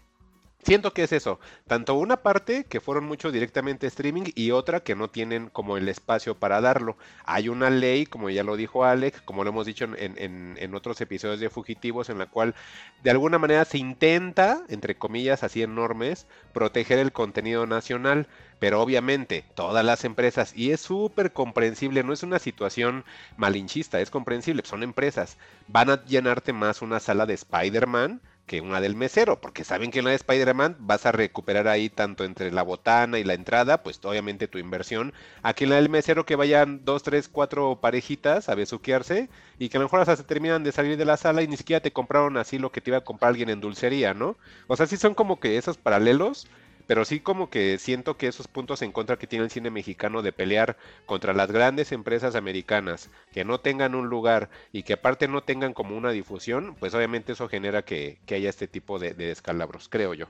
siento 0.62 0.92
que 0.92 1.04
es 1.04 1.12
eso. 1.12 1.38
Tanto 1.66 1.94
una 1.94 2.18
parte 2.18 2.64
que 2.64 2.80
fueron 2.80 3.04
mucho 3.04 3.30
directamente 3.30 3.86
streaming 3.86 4.25
y 4.34 4.50
otra 4.50 4.80
que 4.80 4.96
no 4.96 5.08
tienen 5.08 5.48
como 5.48 5.76
el 5.76 5.88
espacio 5.88 6.34
para 6.38 6.60
darlo. 6.60 6.96
Hay 7.25 7.48
una 7.48 7.70
ley, 7.70 8.06
como 8.06 8.30
ya 8.30 8.42
lo 8.42 8.56
dijo 8.56 8.84
Alex, 8.84 9.20
como 9.22 9.44
lo 9.44 9.50
hemos 9.50 9.66
dicho 9.66 9.84
en, 9.84 10.56
en, 10.58 10.75
otros 10.75 11.00
episodios 11.00 11.40
de 11.40 11.50
Fugitivos, 11.50 12.10
en 12.10 12.18
la 12.18 12.26
cual 12.26 12.54
de 13.02 13.10
alguna 13.10 13.38
manera 13.38 13.64
se 13.64 13.78
intenta, 13.78 14.62
entre 14.68 14.96
comillas 14.96 15.42
así 15.42 15.62
enormes, 15.62 16.26
proteger 16.52 16.98
el 16.98 17.12
contenido 17.12 17.66
nacional. 17.66 18.26
Pero 18.58 18.80
obviamente 18.80 19.44
todas 19.54 19.84
las 19.84 20.04
empresas, 20.04 20.56
y 20.56 20.70
es 20.72 20.80
súper 20.80 21.32
comprensible, 21.32 22.02
no 22.02 22.14
es 22.14 22.22
una 22.22 22.38
situación 22.38 23.04
malinchista, 23.36 24.00
es 24.00 24.10
comprensible, 24.10 24.62
son 24.64 24.82
empresas, 24.82 25.36
van 25.68 25.90
a 25.90 26.02
llenarte 26.06 26.54
más 26.54 26.80
una 26.80 26.98
sala 26.98 27.26
de 27.26 27.34
Spider-Man 27.34 28.22
que 28.46 28.60
una 28.60 28.80
del 28.80 28.96
mesero, 28.96 29.40
porque 29.40 29.64
saben 29.64 29.90
que 29.90 29.98
en 29.98 30.04
la 30.04 30.10
de 30.10 30.16
Spider-Man 30.16 30.76
vas 30.78 31.04
a 31.04 31.12
recuperar 31.12 31.68
ahí 31.68 31.88
tanto 31.88 32.24
entre 32.24 32.52
la 32.52 32.62
botana 32.62 33.18
y 33.18 33.24
la 33.24 33.34
entrada, 33.34 33.82
pues 33.82 34.00
obviamente 34.04 34.48
tu 34.48 34.58
inversión. 34.58 35.12
Aquí 35.42 35.64
en 35.64 35.70
la 35.70 35.76
del 35.76 35.88
mesero 35.88 36.24
que 36.24 36.36
vayan 36.36 36.84
dos, 36.84 37.02
tres, 37.02 37.28
cuatro 37.28 37.80
parejitas 37.80 38.48
a 38.48 38.54
besuquearse 38.54 39.28
y 39.58 39.68
que 39.68 39.78
a 39.78 39.80
lo 39.80 39.86
mejor 39.86 40.00
hasta 40.00 40.16
se 40.16 40.24
terminan 40.24 40.64
de 40.64 40.72
salir 40.72 40.96
de 40.96 41.04
la 41.04 41.16
sala 41.16 41.42
y 41.42 41.48
ni 41.48 41.56
siquiera 41.56 41.80
te 41.80 41.92
compraron 41.92 42.36
así 42.36 42.58
lo 42.58 42.70
que 42.70 42.80
te 42.80 42.90
iba 42.90 42.98
a 42.98 43.04
comprar 43.04 43.30
alguien 43.30 43.50
en 43.50 43.60
dulcería, 43.60 44.14
¿no? 44.14 44.36
O 44.68 44.76
sea, 44.76 44.86
sí 44.86 44.96
son 44.96 45.14
como 45.14 45.40
que 45.40 45.56
esos 45.58 45.76
paralelos 45.76 46.46
pero 46.86 47.04
sí 47.04 47.20
como 47.20 47.50
que 47.50 47.78
siento 47.78 48.16
que 48.16 48.28
esos 48.28 48.48
puntos 48.48 48.82
en 48.82 48.92
contra 48.92 49.16
que 49.16 49.26
tiene 49.26 49.44
el 49.44 49.50
cine 49.50 49.70
mexicano 49.70 50.22
de 50.22 50.32
pelear 50.32 50.76
contra 51.04 51.32
las 51.32 51.50
grandes 51.50 51.92
empresas 51.92 52.34
americanas 52.34 53.10
que 53.32 53.44
no 53.44 53.58
tengan 53.58 53.94
un 53.94 54.08
lugar 54.08 54.48
y 54.72 54.82
que 54.82 54.94
aparte 54.94 55.28
no 55.28 55.42
tengan 55.42 55.72
como 55.72 55.96
una 55.96 56.10
difusión, 56.10 56.76
pues 56.78 56.94
obviamente 56.94 57.32
eso 57.32 57.48
genera 57.48 57.82
que, 57.82 58.18
haya 58.30 58.50
este 58.50 58.68
tipo 58.68 58.98
de, 58.98 59.14
descalabros, 59.14 59.88
creo 59.88 60.14
yo. 60.14 60.26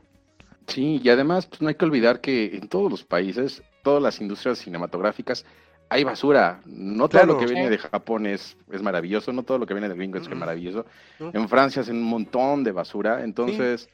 Sí, 0.66 1.00
y 1.02 1.08
además 1.10 1.46
pues 1.46 1.60
no 1.60 1.68
hay 1.68 1.75
que 1.75 1.84
olvidar 1.84 2.20
que 2.20 2.56
en 2.56 2.68
todos 2.68 2.90
los 2.90 3.04
países, 3.04 3.62
todas 3.82 4.02
las 4.02 4.20
industrias 4.20 4.58
cinematográficas, 4.58 5.44
hay 5.88 6.02
basura. 6.02 6.60
No 6.64 7.08
todo 7.08 7.26
lo 7.26 7.38
que 7.38 7.46
viene 7.46 7.70
de 7.70 7.78
Japón 7.78 8.26
es, 8.26 8.56
es, 8.72 8.82
maravilloso, 8.82 9.32
no 9.32 9.44
todo 9.44 9.58
lo 9.58 9.66
que 9.66 9.75
viene 9.75 9.88
de 9.88 9.94
gringo 9.94 10.18
es 10.18 10.28
maravilloso. 10.28 10.84
En 11.20 11.48
Francia 11.48 11.82
hacen 11.82 11.96
un 11.96 12.04
montón 12.04 12.64
de 12.64 12.72
basura, 12.72 13.22
entonces, 13.22 13.88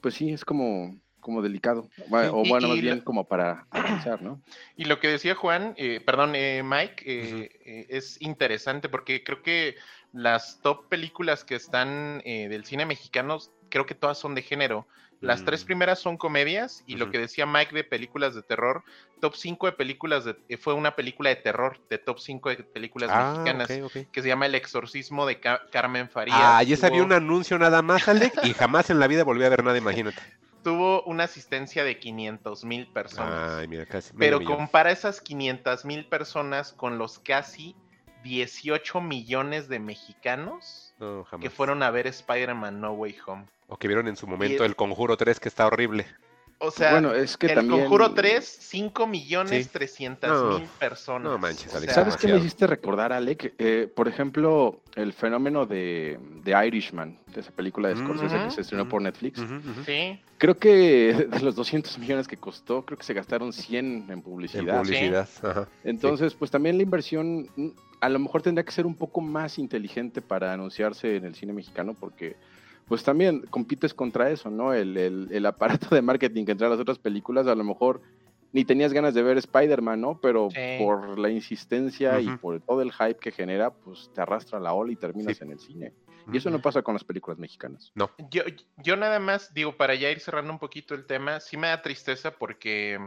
pues 0.00 0.14
sí, 0.14 0.30
es 0.30 0.44
como 0.44 0.98
como 1.28 1.42
delicado, 1.42 1.90
o 2.10 2.42
bueno, 2.48 2.68
más 2.68 2.80
bien 2.80 3.02
como 3.02 3.24
para 3.24 3.66
analizar, 3.70 4.22
¿no? 4.22 4.40
Y 4.76 4.86
lo 4.86 4.98
que 4.98 5.08
decía 5.08 5.34
Juan, 5.34 5.74
eh, 5.76 6.00
perdón, 6.00 6.34
eh, 6.34 6.62
Mike, 6.64 7.04
eh, 7.04 7.86
es 7.90 8.16
interesante 8.22 8.88
porque 8.88 9.22
creo 9.22 9.42
que 9.42 9.76
las 10.14 10.62
top 10.62 10.88
películas 10.88 11.44
que 11.44 11.54
están 11.54 12.20
del 12.24 12.64
cine 12.64 12.86
mexicano, 12.86 13.36
creo 13.68 13.84
que 13.84 13.94
todas 13.94 14.16
son 14.16 14.34
de 14.34 14.40
género. 14.40 14.86
Las 15.20 15.44
tres 15.44 15.64
mm. 15.64 15.66
primeras 15.66 15.98
son 15.98 16.16
comedias 16.16 16.82
y 16.86 16.96
lo 16.96 17.10
que 17.10 17.18
decía 17.18 17.44
Mike 17.44 17.74
de 17.74 17.84
películas 17.84 18.34
de 18.34 18.42
terror, 18.42 18.82
top 19.20 19.34
5 19.34 19.66
de 19.66 19.72
películas 19.72 20.24
de, 20.24 20.56
fue 20.56 20.72
una 20.72 20.96
película 20.96 21.28
de 21.28 21.36
terror, 21.36 21.78
de 21.90 21.98
top 21.98 22.20
5 22.20 22.48
de 22.50 22.56
películas 22.62 23.10
ah, 23.12 23.32
mexicanas, 23.32 23.68
que 24.12 24.22
se 24.22 24.28
llama 24.28 24.46
El 24.46 24.54
exorcismo 24.54 25.26
de 25.26 25.40
Carmen 25.40 26.08
Farías. 26.08 26.38
Ah, 26.40 26.62
y 26.62 26.72
esa 26.72 26.88
un 26.90 27.12
anuncio 27.12 27.58
nada 27.58 27.82
más, 27.82 28.08
Alec, 28.08 28.32
y 28.44 28.54
jamás 28.54 28.88
en 28.88 28.98
la 28.98 29.08
vida 29.08 29.24
volví 29.24 29.44
a 29.44 29.48
ver 29.50 29.62
nada, 29.62 29.76
imagínate 29.76 30.22
tuvo 30.62 31.02
una 31.02 31.24
asistencia 31.24 31.84
de 31.84 31.98
500 31.98 32.64
mil 32.64 32.86
personas. 32.88 33.66
Pero 34.18 34.42
compara 34.44 34.90
esas 34.90 35.20
500 35.20 35.84
mil 35.84 36.06
personas 36.06 36.72
con 36.72 36.98
los 36.98 37.18
casi 37.18 37.76
18 38.24 39.00
millones 39.00 39.68
de 39.68 39.78
mexicanos 39.78 40.94
que 41.40 41.50
fueron 41.50 41.82
a 41.82 41.90
ver 41.90 42.06
Spider-Man 42.06 42.80
No 42.80 42.92
Way 42.92 43.16
Home. 43.26 43.46
O 43.68 43.76
que 43.76 43.86
vieron 43.86 44.08
en 44.08 44.16
su 44.16 44.26
momento 44.26 44.64
El 44.64 44.76
Conjuro 44.76 45.16
3, 45.16 45.40
que 45.40 45.48
está 45.48 45.66
horrible. 45.66 46.06
O 46.60 46.72
sea, 46.72 46.92
bueno, 46.92 47.14
es 47.14 47.36
que 47.36 47.46
el 47.46 47.68
Conjuro 47.68 48.12
3, 48.14 48.44
5 48.44 49.06
millones 49.06 49.68
300 49.68 50.60
mil 50.60 50.68
personas. 50.78 51.30
No 51.30 51.38
manches, 51.38 51.72
Alex. 51.72 51.94
¿Sabes 51.94 52.16
qué 52.16 52.26
me 52.26 52.38
hiciste 52.38 52.66
recordar, 52.66 53.12
Alec? 53.12 53.54
Eh, 53.58 53.88
por 53.94 54.08
ejemplo, 54.08 54.80
el 54.96 55.12
fenómeno 55.12 55.66
de, 55.66 56.18
de, 56.42 56.66
Irishman, 56.66 57.16
de 57.32 57.40
esa 57.40 57.52
película 57.52 57.88
de 57.88 57.96
Scorsese 57.96 58.36
que 58.44 58.50
se 58.50 58.60
estrenó 58.62 58.88
por 58.88 59.00
Netflix. 59.02 59.40
Sí. 59.86 60.20
Creo 60.38 60.56
que 60.56 61.28
de 61.30 61.40
los 61.40 61.54
200 61.54 61.96
millones 61.98 62.26
que 62.26 62.36
costó, 62.36 62.84
creo 62.84 62.98
que 62.98 63.04
se 63.04 63.14
gastaron 63.14 63.52
100 63.52 64.06
en 64.08 64.22
publicidad. 64.22 64.68
En 64.68 64.82
publicidad, 64.82 65.28
Ajá. 65.42 65.68
Entonces, 65.84 66.34
pues 66.34 66.50
también 66.50 66.76
la 66.76 66.82
inversión 66.82 67.48
mm, 67.54 67.68
a 68.00 68.08
lo 68.08 68.18
mejor 68.18 68.42
tendría 68.42 68.64
que 68.64 68.72
ser 68.72 68.86
un 68.86 68.96
poco 68.96 69.20
más 69.20 69.58
inteligente 69.58 70.22
para 70.22 70.52
anunciarse 70.52 71.16
en 71.16 71.24
el 71.24 71.34
cine 71.34 71.52
mexicano 71.52 71.94
porque 71.94 72.36
pues 72.88 73.04
también 73.04 73.42
compites 73.50 73.94
contra 73.94 74.30
eso, 74.30 74.50
¿no? 74.50 74.72
El, 74.72 74.96
el, 74.96 75.46
aparato 75.46 75.94
de 75.94 76.02
marketing 76.02 76.44
que 76.44 76.52
entra 76.52 76.68
las 76.68 76.80
otras 76.80 76.98
películas, 76.98 77.46
a 77.46 77.54
lo 77.54 77.64
mejor 77.64 78.00
ni 78.52 78.64
tenías 78.64 78.92
ganas 78.92 79.12
de 79.14 79.22
ver 79.22 79.36
Spider-Man, 79.36 80.00
¿no? 80.00 80.18
Pero 80.20 80.48
por 80.78 81.18
la 81.18 81.28
insistencia 81.28 82.18
y 82.20 82.28
por 82.38 82.60
todo 82.60 82.80
el 82.80 82.92
hype 82.92 83.18
que 83.20 83.30
genera, 83.30 83.70
pues 83.70 84.10
te 84.14 84.22
arrastra 84.22 84.58
la 84.58 84.72
ola 84.72 84.90
y 84.92 84.96
terminas 84.96 85.40
en 85.42 85.52
el 85.52 85.60
cine. 85.60 85.92
Y 86.32 86.36
eso 86.38 86.50
no 86.50 86.60
pasa 86.60 86.82
con 86.82 86.94
las 86.94 87.04
películas 87.04 87.38
mexicanas. 87.38 87.90
No. 87.94 88.10
Yo, 88.30 88.42
yo 88.76 88.96
nada 88.96 89.18
más 89.18 89.54
digo, 89.54 89.76
para 89.76 89.94
ya 89.94 90.10
ir 90.10 90.20
cerrando 90.20 90.52
un 90.52 90.58
poquito 90.58 90.94
el 90.94 91.06
tema, 91.06 91.40
sí 91.40 91.56
me 91.56 91.68
da 91.68 91.80
tristeza 91.80 92.32
porque 92.32 92.98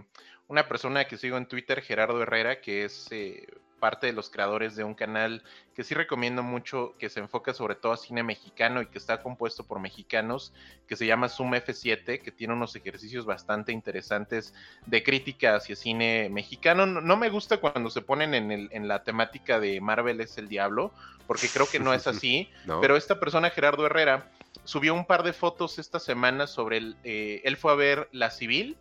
una 0.48 0.68
persona 0.68 1.06
que 1.06 1.18
sigo 1.18 1.38
en 1.38 1.48
Twitter, 1.48 1.82
Gerardo 1.82 2.22
Herrera, 2.22 2.62
que 2.62 2.86
es 2.86 3.08
eh, 3.12 3.48
parte 3.82 4.08
de 4.08 4.14
los 4.14 4.30
creadores 4.30 4.78
de 4.78 4.86
un 4.86 4.94
canal 4.94 5.44
que 5.76 5.84
sí 5.84 5.96
recomiendo 5.96 6.44
mucho, 6.44 6.94
que 7.00 7.10
se 7.10 7.20
enfoca 7.20 7.54
sobre 7.54 7.76
todo 7.76 7.92
a 7.92 7.98
cine 7.98 8.24
mexicano 8.24 8.82
y 8.82 8.86
que 8.86 9.00
está 9.00 9.22
compuesto 9.22 9.66
por 9.66 9.80
mexicanos, 9.80 10.54
que 10.88 10.96
se 10.96 11.08
llama 11.08 11.28
Zoom 11.28 11.54
F7, 11.56 12.22
que 12.22 12.32
tiene 12.32 12.54
unos 12.54 12.76
ejercicios 12.76 13.26
bastante 13.26 13.72
interesantes 13.72 14.54
de 14.86 15.04
crítica 15.04 15.56
hacia 15.56 15.76
cine 15.76 16.30
mexicano. 16.30 16.86
No, 16.86 17.18
me 17.18 17.30
gusta 17.30 17.58
cuando 17.58 17.90
se 17.90 18.02
ponen 18.02 18.36
en, 18.36 18.52
el, 18.52 18.70
en, 18.72 18.88
la 18.88 19.04
temática 19.04 19.60
de 19.60 19.82
Marvel 19.82 20.22
es 20.22 20.38
el 20.38 20.48
diablo, 20.48 20.94
porque 21.26 21.50
creo 21.50 21.68
que 21.68 21.80
no 21.80 21.94
es 21.94 22.06
así, 22.08 22.50
pero 22.82 22.96
esta 22.96 23.20
persona, 23.20 23.50
Gerardo 23.50 23.86
Herrera, 23.88 24.30
subió 24.64 24.94
un 24.94 25.06
par 25.06 25.24
de 25.24 25.34
fotos 25.34 25.80
esta 25.80 26.00
semana 26.00 26.46
sobre 26.46 26.78
el, 26.78 26.98
eh, 27.04 27.42
él 27.44 27.58
fue 27.58 27.72
a 27.72 27.76
ver 27.76 28.08
La 28.12 28.30
Civil 28.30 28.78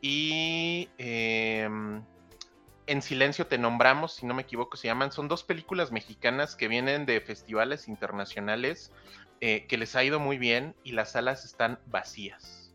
y... 0.00 0.88
Em, 0.98 2.02
en 2.86 3.02
Silencio 3.02 3.46
te 3.46 3.58
nombramos, 3.58 4.14
si 4.14 4.26
no 4.26 4.34
me 4.34 4.42
equivoco, 4.42 4.76
se 4.76 4.88
llaman. 4.88 5.12
Son 5.12 5.28
dos 5.28 5.44
películas 5.44 5.92
mexicanas 5.92 6.56
que 6.56 6.68
vienen 6.68 7.06
de 7.06 7.20
festivales 7.20 7.88
internacionales 7.88 8.92
eh, 9.40 9.66
que 9.66 9.76
les 9.78 9.96
ha 9.96 10.04
ido 10.04 10.20
muy 10.20 10.38
bien 10.38 10.74
y 10.84 10.92
las 10.92 11.12
salas 11.12 11.44
están 11.44 11.78
vacías. 11.86 12.74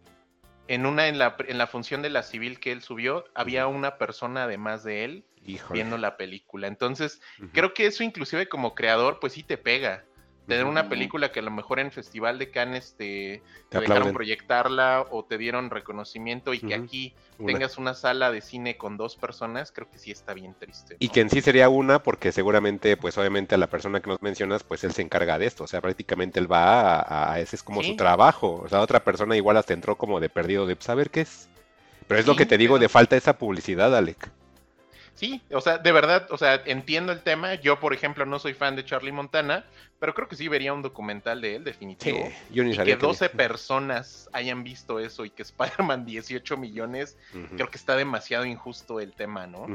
En 0.68 0.86
una, 0.86 1.08
en 1.08 1.18
la, 1.18 1.38
en 1.48 1.58
la 1.58 1.68
función 1.68 2.02
de 2.02 2.10
la 2.10 2.24
civil 2.24 2.60
que 2.60 2.74
él 2.74 2.82
subió, 2.82 3.26
había 3.34 3.68
una 3.68 3.98
persona 3.98 4.44
además 4.44 4.84
de 4.84 5.06
él 5.06 5.26
viendo 5.72 5.98
la 5.98 6.18
película. 6.18 6.68
Entonces, 6.68 7.22
creo 7.54 7.74
que 7.74 7.86
eso 7.86 8.04
inclusive 8.04 8.50
como 8.50 8.76
creador, 8.76 9.20
pues 9.22 9.34
sí 9.34 9.44
te 9.44 9.58
pega 9.58 10.04
tener 10.48 10.66
una 10.66 10.88
película 10.90 11.32
que 11.32 11.40
a 11.40 11.44
lo 11.44 11.52
mejor 11.52 11.80
en 11.80 11.92
Festival 11.92 12.40
de 12.40 12.50
Cannes 12.50 12.96
te, 12.98 13.44
dejaron 13.70 14.14
proyectarla 14.14 15.06
o 15.12 15.26
te 15.26 15.38
dieron 15.38 15.70
reconocimiento 15.70 16.54
y 16.54 16.60
que 16.60 16.74
aquí 16.74 17.14
tengas 17.46 17.78
una 17.78 17.94
sala 17.94 18.32
de 18.32 18.42
cine 18.42 18.78
con 18.78 18.98
dos 18.98 19.16
personas, 19.16 19.72
creo 19.72 19.90
que 19.90 20.00
sí 20.00 20.12
está 20.12 20.34
bien 20.34 20.56
triste. 20.58 20.96
Y 21.00 21.10
que 21.10 21.22
en 21.22 21.30
sí 21.30 21.42
sería 21.42 21.70
una 21.70 22.02
porque 22.02 22.32
seguramente, 22.32 22.96
pues 22.98 23.18
obviamente 23.18 23.56
a 23.56 23.58
la 23.58 23.68
persona 23.68 24.00
que 24.00 24.10
nos 24.10 24.22
mencionas, 24.22 24.64
pues 24.64 24.84
él 24.84 24.94
se 24.94 25.02
encarga 25.02 25.38
de 25.38 25.46
esto, 25.46 25.66
o 25.66 25.68
sea, 25.68 25.82
prácticamente 25.82 26.40
él 26.40 26.52
va 26.52 27.32
a, 27.34 27.40
ese 27.40 27.58
es 27.58 27.64
como 27.64 27.84
su 27.84 27.96
trabajo, 27.96 28.62
o 28.64 28.70
sea, 28.70 28.80
otra 28.80 29.04
persona 29.04 29.36
igual 29.36 29.58
hasta 29.58 29.74
entró 29.74 29.98
como 29.98 30.20
de 30.20 30.30
perdido 30.30 30.66
de 30.66 30.78
saber 30.80 31.10
qué 31.10 31.22
es. 31.22 31.50
Pero 32.08 32.22
es 32.22 32.26
lo 32.26 32.38
que 32.38 32.46
te 32.46 32.58
digo, 32.58 32.80
de 32.80 32.88
falta 32.88 33.18
esa 33.18 33.38
publicidad, 33.38 33.94
Alec. 33.94 34.30
Sí, 35.18 35.42
o 35.52 35.62
sea, 35.62 35.80
de 35.80 35.92
verdad, 35.92 36.28
o 36.30 36.38
sea, 36.38 36.62
entiendo 36.66 37.12
el 37.12 37.22
tema. 37.22 37.56
Yo, 37.56 37.80
por 37.80 37.92
ejemplo, 37.92 38.28
no 38.28 38.38
soy 38.38 38.54
fan 38.54 38.76
de 38.76 38.86
Charlie 38.86 39.12
Montana, 39.12 39.66
pero 40.00 40.14
creo 40.14 40.28
que 40.28 40.36
sí 40.36 40.48
vería 40.48 40.74
un 40.74 40.84
documental 40.84 41.42
de 41.42 41.56
él, 41.56 41.64
definitivo. 41.64 42.20
yo 42.52 42.64
ni 42.64 42.74
y 42.74 42.78
que 42.78 42.96
12 42.96 43.30
personas 43.30 44.30
hayan 44.32 44.64
visto 44.64 45.00
eso 45.00 45.26
y 45.26 45.32
que 45.32 45.42
Spider-Man 45.42 46.06
18 46.06 46.58
millones, 46.58 47.18
creo 47.56 47.68
que 47.68 47.78
está 47.78 47.96
demasiado 47.96 48.46
injusto 48.46 49.00
el 49.00 49.12
tema, 49.14 49.48
¿no? 49.48 49.66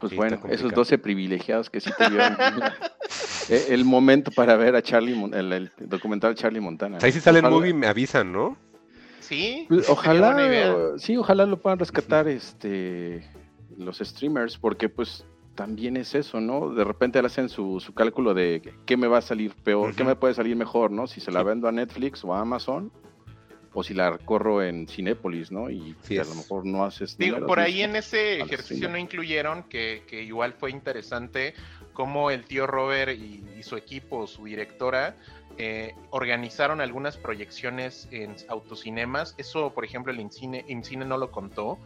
Pues 0.00 0.16
bueno, 0.16 0.40
esos 0.50 0.72
12 0.72 0.98
privilegiados 0.98 1.70
que 1.70 1.80
sí 1.80 1.90
tuvieron 1.96 2.36
eh, 3.48 3.66
el 3.68 3.84
momento 3.84 4.32
para 4.32 4.56
ver 4.56 4.74
a 4.74 4.82
Charlie, 4.82 5.14
el, 5.32 5.70
documental 5.78 6.34
Charlie 6.34 6.60
Montana. 6.60 6.98
ahí 7.00 7.12
si 7.12 7.20
sale 7.20 7.38
el 7.38 7.48
movie 7.48 7.72
me 7.72 7.86
avisan, 7.86 8.32
¿no? 8.32 8.56
Sí. 9.20 9.66
Pues, 9.68 9.88
ojalá, 9.88 10.98
sí, 10.98 11.16
ojalá 11.16 11.46
lo 11.46 11.56
puedan 11.56 11.78
rescatar, 11.78 12.26
este 12.26 13.24
los 13.78 13.98
streamers, 13.98 14.58
porque 14.58 14.88
pues 14.88 15.24
también 15.54 15.96
es 15.96 16.14
eso, 16.14 16.40
¿no? 16.40 16.70
De 16.74 16.84
repente 16.84 17.20
le 17.20 17.26
hacen 17.26 17.48
su, 17.48 17.80
su 17.80 17.94
cálculo 17.94 18.34
de 18.34 18.74
qué 18.84 18.96
me 18.96 19.06
va 19.06 19.18
a 19.18 19.22
salir 19.22 19.54
peor, 19.54 19.94
qué 19.94 20.04
me 20.04 20.14
puede 20.14 20.34
salir 20.34 20.54
mejor, 20.54 20.90
¿no? 20.90 21.06
Si 21.06 21.20
se 21.20 21.32
la 21.32 21.42
vendo 21.42 21.66
a 21.66 21.72
Netflix 21.72 22.24
o 22.24 22.34
a 22.34 22.40
Amazon, 22.40 22.92
o 23.76 23.82
si 23.82 23.92
la 23.92 24.16
corro 24.16 24.62
en 24.62 24.88
Cinépolis, 24.88 25.52
¿no? 25.52 25.68
Y 25.68 25.94
a 26.18 26.24
lo 26.24 26.34
mejor 26.34 26.64
no 26.64 26.84
haces... 26.84 27.18
Digo, 27.18 27.44
por 27.46 27.60
ahí 27.60 27.82
en 27.82 27.94
ese 27.94 28.40
ejercicio 28.40 28.88
no 28.88 28.96
incluyeron, 28.96 29.64
que, 29.64 30.02
que, 30.06 30.22
igual 30.22 30.54
fue 30.54 30.70
interesante, 30.70 31.54
cómo 31.92 32.30
el 32.30 32.44
tío 32.44 32.66
Robert 32.66 33.12
y, 33.18 33.62
su 33.62 33.76
equipo, 33.76 34.26
su 34.26 34.44
directora, 34.44 35.16
eh, 35.58 35.94
organizaron 36.10 36.80
algunas 36.80 37.18
proyecciones 37.18 38.08
en 38.12 38.36
autocinemas. 38.48 39.34
Eso, 39.36 39.74
por 39.74 39.84
ejemplo, 39.84 40.10
el 40.10 40.20
Incine, 40.20 40.64
Incine 40.68 41.04
no 41.04 41.18
lo 41.18 41.30
contó, 41.30 41.78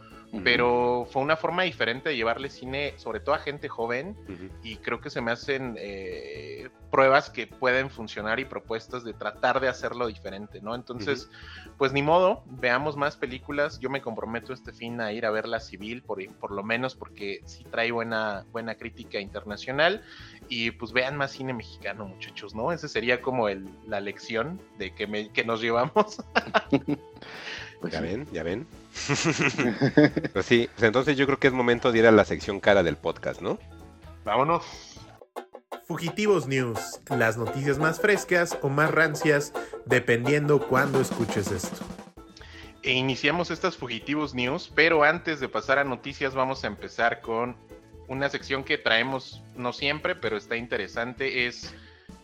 pero 0.43 1.07
fue 1.11 1.21
una 1.21 1.35
forma 1.35 1.63
diferente 1.63 2.09
de 2.09 2.15
llevarle 2.15 2.49
cine, 2.49 2.93
sobre 2.97 3.19
todo 3.19 3.35
a 3.35 3.39
gente 3.39 3.67
joven, 3.67 4.15
y 4.63 4.77
creo 4.77 5.01
que 5.01 5.09
se 5.09 5.19
me 5.19 5.31
hacen 5.31 5.75
eh, 5.77 6.69
pruebas 6.89 7.29
que 7.29 7.47
pueden 7.47 7.89
funcionar 7.89 8.39
y 8.39 8.45
propuestas 8.45 9.03
de 9.03 9.13
tratar 9.13 9.59
de 9.59 9.67
hacerlo 9.67 10.07
diferente, 10.07 10.61
¿no? 10.61 10.73
Entonces, 10.73 11.29
pues 11.77 11.91
ni 11.91 12.01
modo, 12.01 12.43
veamos 12.45 12.95
más 12.95 13.17
películas. 13.17 13.79
Yo 13.79 13.89
me 13.89 14.01
comprometo 14.01 14.53
este 14.53 14.71
fin 14.71 15.01
a 15.01 15.11
ir 15.11 15.25
a 15.25 15.31
ver 15.31 15.47
La 15.47 15.59
Civil, 15.59 16.01
por, 16.01 16.25
por 16.35 16.51
lo 16.51 16.63
menos 16.63 16.95
porque 16.95 17.41
sí 17.45 17.65
trae 17.69 17.91
buena, 17.91 18.45
buena 18.51 18.75
crítica 18.75 19.19
internacional, 19.19 20.01
y 20.47 20.71
pues 20.71 20.93
vean 20.93 21.17
más 21.17 21.31
cine 21.31 21.53
mexicano, 21.53 22.05
muchachos, 22.05 22.55
¿no? 22.55 22.71
Esa 22.71 22.87
sería 22.87 23.21
como 23.21 23.49
el, 23.49 23.65
la 23.85 23.99
lección 23.99 24.61
de 24.77 24.93
que, 24.93 25.07
me, 25.07 25.29
que 25.29 25.43
nos 25.43 25.61
llevamos. 25.61 26.23
Pues 27.81 27.93
ya 27.93 28.01
ven, 28.01 28.27
ya 28.31 28.43
ven. 28.43 28.67
pues 30.33 30.45
sí, 30.45 30.69
pues 30.73 30.83
entonces 30.83 31.17
yo 31.17 31.25
creo 31.25 31.39
que 31.39 31.47
es 31.47 31.53
momento 31.53 31.91
de 31.91 31.99
ir 31.99 32.07
a 32.07 32.11
la 32.11 32.25
sección 32.25 32.59
cara 32.59 32.83
del 32.83 32.97
podcast, 32.97 33.41
¿no? 33.41 33.57
Vámonos. 34.23 34.63
Fugitivos 35.87 36.47
News, 36.47 37.01
las 37.09 37.37
noticias 37.37 37.77
más 37.77 37.99
frescas 37.99 38.57
o 38.61 38.69
más 38.69 38.91
rancias, 38.91 39.53
dependiendo 39.85 40.67
cuándo 40.67 41.01
escuches 41.01 41.51
esto. 41.51 41.83
E 42.83 42.93
iniciamos 42.93 43.51
estas 43.51 43.77
Fugitivos 43.77 44.33
News, 44.33 44.71
pero 44.73 45.03
antes 45.03 45.39
de 45.39 45.49
pasar 45.49 45.79
a 45.79 45.83
noticias 45.83 46.33
vamos 46.33 46.63
a 46.63 46.67
empezar 46.67 47.21
con 47.21 47.55
una 48.07 48.29
sección 48.29 48.63
que 48.63 48.77
traemos 48.77 49.41
no 49.55 49.71
siempre, 49.73 50.15
pero 50.15 50.37
está 50.37 50.55
interesante, 50.55 51.47
es 51.47 51.73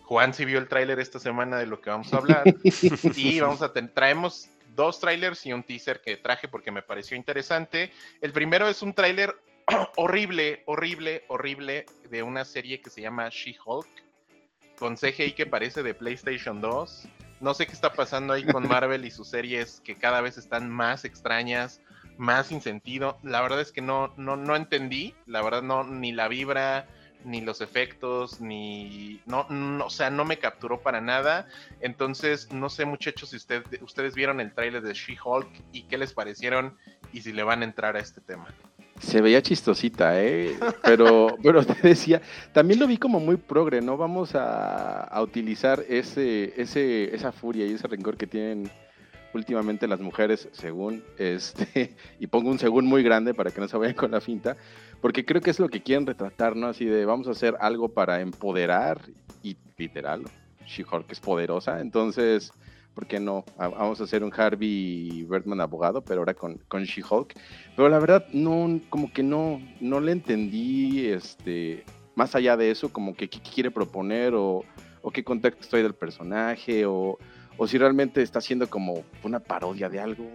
Juan 0.04 0.34
si 0.34 0.46
vio 0.46 0.60
el 0.60 0.68
tráiler 0.68 1.00
esta 1.00 1.20
semana 1.20 1.58
de 1.58 1.68
lo 1.68 1.82
que 1.82 1.90
vamos 1.90 2.14
a 2.14 2.18
hablar 2.18 2.44
y 3.16 3.40
vamos 3.40 3.62
a 3.62 3.72
traemos 3.74 4.50
dos 4.78 5.00
trailers 5.00 5.46
y 5.46 5.52
un 5.52 5.64
teaser 5.64 6.00
que 6.00 6.16
traje 6.16 6.48
porque 6.48 6.72
me 6.72 6.84
pareció 6.84 7.18
interesante. 7.18 7.92
El 8.22 8.32
primero 8.32 8.70
es 8.70 8.82
un 8.82 8.94
tráiler 8.94 9.36
horrible, 9.98 10.64
horrible, 10.68 11.26
horrible 11.28 11.86
de 12.10 12.24
una 12.24 12.46
serie 12.46 12.80
que 12.80 12.92
se 12.92 13.02
llama 13.02 13.28
She-Hulk, 13.30 13.90
con 14.78 14.96
CGI 14.96 15.34
que 15.34 15.48
parece 15.48 15.82
de 15.82 15.96
PlayStation 15.96 16.62
2. 16.62 17.08
No 17.42 17.54
sé 17.56 17.66
qué 17.66 17.74
está 17.74 17.92
pasando 17.92 18.34
ahí 18.34 18.46
con 18.46 18.68
Marvel 18.70 19.04
y 19.04 19.12
sus 19.12 19.28
series 19.28 19.82
que 19.84 19.96
cada 19.96 20.22
vez 20.22 20.38
están 20.38 20.70
más 20.70 21.06
extrañas, 21.06 21.82
más 22.18 22.48
sin 22.48 22.62
sentido. 22.62 23.18
La 23.24 23.42
verdad 23.42 23.60
es 23.60 23.72
que 23.72 23.82
no, 23.82 24.14
no, 24.16 24.38
no 24.38 24.56
entendí, 24.56 25.16
la 25.26 25.42
verdad 25.42 25.64
no, 25.64 25.84
ni 25.86 26.12
la 26.12 26.28
vibra, 26.28 26.88
ni 27.24 27.42
los 27.42 27.62
efectos, 27.62 28.40
ni. 28.42 29.22
No, 29.26 29.46
no, 29.50 29.86
o 29.86 29.90
sea, 29.90 30.10
no 30.10 30.26
me 30.26 30.38
capturó 30.38 30.82
para 30.82 31.02
nada. 31.02 31.48
Entonces, 31.82 32.52
no 32.52 32.70
sé, 32.70 32.86
muchachos, 32.86 33.30
si 33.30 33.38
usted, 33.38 33.64
ustedes 33.82 34.16
vieron 34.16 34.40
el 34.40 34.54
tráiler 34.54 34.82
de 34.82 34.94
She-Hulk 34.94 35.48
y 35.72 35.84
qué 35.84 35.98
les 35.98 36.14
parecieron 36.14 36.76
y 37.14 37.22
si 37.22 37.34
le 37.34 37.44
van 37.44 37.62
a 37.62 37.66
entrar 37.66 37.96
a 37.96 38.00
este 38.00 38.22
tema. 38.22 38.48
Se 39.00 39.22
veía 39.22 39.42
chistosita, 39.42 40.22
¿eh? 40.22 40.58
Pero, 40.84 41.38
pero 41.44 41.64
te 41.66 41.88
decía, 41.88 42.22
también 42.52 42.80
lo 42.80 42.88
vi 42.88 42.98
como 42.98 43.20
muy 43.20 43.38
progre, 43.38 43.82
¿no? 43.82 43.96
Vamos 43.98 44.34
a, 44.34 45.04
a 45.04 45.22
utilizar 45.22 45.84
ese, 45.88 46.54
ese, 46.60 47.16
esa 47.16 47.32
furia 47.32 47.68
y 47.68 47.74
ese 47.74 47.88
rencor 47.88 48.18
que 48.18 48.26
tienen 48.26 48.72
últimamente 49.34 49.88
las 49.88 50.00
mujeres, 50.00 50.50
según 50.52 51.04
este, 51.18 51.96
y 52.20 52.28
pongo 52.28 52.50
un 52.50 52.60
según 52.60 52.86
muy 52.86 53.04
grande 53.04 53.34
para 53.34 53.52
que 53.52 53.62
no 53.62 53.68
se 53.68 53.78
vayan 53.78 53.96
con 53.96 54.12
la 54.12 54.22
finta, 54.22 54.58
porque 55.02 55.26
creo 55.26 55.42
que 55.42 55.52
es 55.52 55.60
lo 55.60 55.70
que 55.70 55.82
quieren 55.82 56.06
retratar, 56.06 56.56
¿no? 56.56 56.68
Así 56.68 56.86
de 56.86 57.06
vamos 57.06 57.28
a 57.28 57.32
hacer 57.32 57.56
algo 57.60 57.90
para 57.90 58.22
empoderar 58.22 59.02
y 59.44 59.58
literal, 59.78 60.24
She-Hulk 60.66 61.12
es 61.12 61.20
poderosa, 61.20 61.80
entonces 61.80 62.52
¿por 62.98 63.06
qué 63.06 63.20
no? 63.20 63.46
Vamos 63.60 64.02
a 64.02 64.06
hacer 64.06 64.24
un 64.24 64.34
Harvey 64.36 65.24
Birdman 65.30 65.62
abogado, 65.62 66.02
pero 66.02 66.22
ahora 66.22 66.34
con, 66.34 66.58
con 66.68 66.84
She-Hulk. 66.84 67.36
Pero 67.76 67.90
la 67.90 68.00
verdad, 68.00 68.26
no, 68.34 68.82
como 68.90 69.14
que 69.14 69.22
no, 69.22 69.62
no 69.80 70.00
le 70.00 70.14
entendí, 70.14 71.06
este, 71.06 71.86
más 72.16 72.34
allá 72.34 72.58
de 72.58 72.72
eso, 72.72 72.92
como 72.92 73.14
que 73.14 73.30
qué 73.30 73.40
quiere 73.40 73.70
proponer 73.70 74.34
o, 74.34 74.64
o 75.04 75.12
qué 75.12 75.24
contexto 75.24 75.78
hay 75.78 75.84
del 75.84 75.94
personaje 75.94 76.88
o, 76.88 77.20
o 77.56 77.68
si 77.68 77.78
realmente 77.78 78.24
está 78.24 78.40
haciendo 78.40 78.68
como 78.68 79.04
una 79.22 79.42
parodia 79.42 79.90
de 79.90 80.00
algo. 80.00 80.26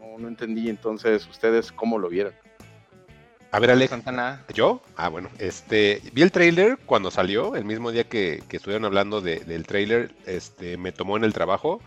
No, 0.00 0.16
no 0.16 0.28
entendí. 0.28 0.70
Entonces, 0.70 1.28
¿ustedes 1.28 1.70
cómo 1.70 1.98
lo 1.98 2.08
vieron? 2.08 2.32
A 3.50 3.60
ver, 3.60 3.70
Alex. 3.70 3.92
¿Yo? 4.52 4.82
Ah, 4.96 5.08
bueno. 5.08 5.30
Este, 5.38 6.02
vi 6.12 6.22
el 6.22 6.32
trailer 6.32 6.78
cuando 6.84 7.10
salió, 7.10 7.56
el 7.56 7.64
mismo 7.64 7.90
día 7.90 8.04
que, 8.04 8.42
que 8.48 8.58
estuvieron 8.58 8.84
hablando 8.84 9.20
del 9.20 9.66
trailer, 9.66 10.10
este, 10.26 10.76
me 10.76 10.92
tomó 10.92 11.16
en 11.16 11.24
el 11.24 11.32
trabajo. 11.32 11.80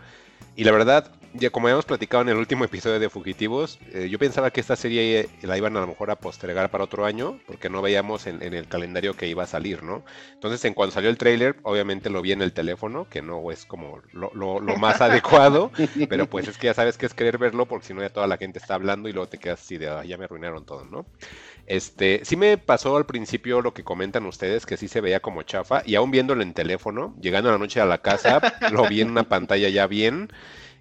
Y 0.56 0.64
la 0.64 0.72
verdad, 0.72 1.12
ya 1.34 1.50
como 1.50 1.66
habíamos 1.66 1.86
platicado 1.86 2.22
en 2.22 2.28
el 2.28 2.36
último 2.36 2.64
episodio 2.64 3.00
de 3.00 3.08
Fugitivos, 3.08 3.78
eh, 3.92 4.08
yo 4.10 4.18
pensaba 4.18 4.50
que 4.50 4.60
esta 4.60 4.76
serie 4.76 5.28
la 5.42 5.56
iban 5.56 5.76
a 5.76 5.80
lo 5.80 5.86
mejor 5.86 6.10
a 6.10 6.16
postergar 6.16 6.70
para 6.70 6.84
otro 6.84 7.06
año, 7.06 7.38
porque 7.46 7.70
no 7.70 7.80
veíamos 7.80 8.26
en, 8.26 8.42
el 8.42 8.68
calendario 8.68 9.14
que 9.14 9.28
iba 9.28 9.44
a 9.44 9.46
salir, 9.46 9.82
¿no? 9.82 10.04
Entonces, 10.34 10.64
en 10.64 10.74
cuanto 10.74 10.94
salió 10.94 11.08
el 11.08 11.16
trailer, 11.16 11.56
obviamente 11.62 12.10
lo 12.10 12.20
vi 12.20 12.32
en 12.32 12.42
el 12.42 12.52
teléfono, 12.52 13.06
que 13.08 13.22
no 13.22 13.50
es 13.50 13.64
como 13.64 14.00
lo, 14.12 14.30
lo, 14.34 14.76
más 14.76 15.00
adecuado, 15.00 15.70
pero 16.08 16.28
pues 16.28 16.48
es 16.48 16.58
que 16.58 16.66
ya 16.66 16.74
sabes 16.74 16.98
que 16.98 17.06
es 17.06 17.14
querer 17.14 17.38
verlo, 17.38 17.66
porque 17.66 17.86
si 17.86 17.94
no 17.94 18.02
ya 18.02 18.10
toda 18.10 18.26
la 18.26 18.36
gente 18.36 18.58
está 18.58 18.74
hablando 18.74 19.08
y 19.08 19.12
luego 19.12 19.28
te 19.28 19.38
quedas 19.38 19.60
así 19.60 19.78
de, 19.78 19.88
ah, 19.88 20.04
ya 20.04 20.18
me 20.18 20.24
arruinaron 20.24 20.66
todo, 20.66 20.84
¿no? 20.84 21.06
Este, 21.66 22.20
sí 22.24 22.36
me 22.36 22.58
pasó 22.58 22.96
al 22.96 23.06
principio 23.06 23.60
lo 23.60 23.72
que 23.72 23.84
comentan 23.84 24.26
ustedes, 24.26 24.66
que 24.66 24.76
sí 24.76 24.88
se 24.88 25.00
veía 25.00 25.20
como 25.20 25.42
chafa, 25.42 25.82
y 25.86 25.94
aún 25.94 26.10
viéndolo 26.10 26.42
en 26.42 26.54
teléfono, 26.54 27.14
llegando 27.20 27.48
a 27.48 27.52
la 27.52 27.58
noche 27.58 27.80
a 27.80 27.86
la 27.86 27.98
casa, 27.98 28.40
lo 28.72 28.88
vi 28.88 29.00
en 29.00 29.10
una 29.10 29.28
pantalla 29.28 29.68
ya 29.68 29.86
bien, 29.86 30.28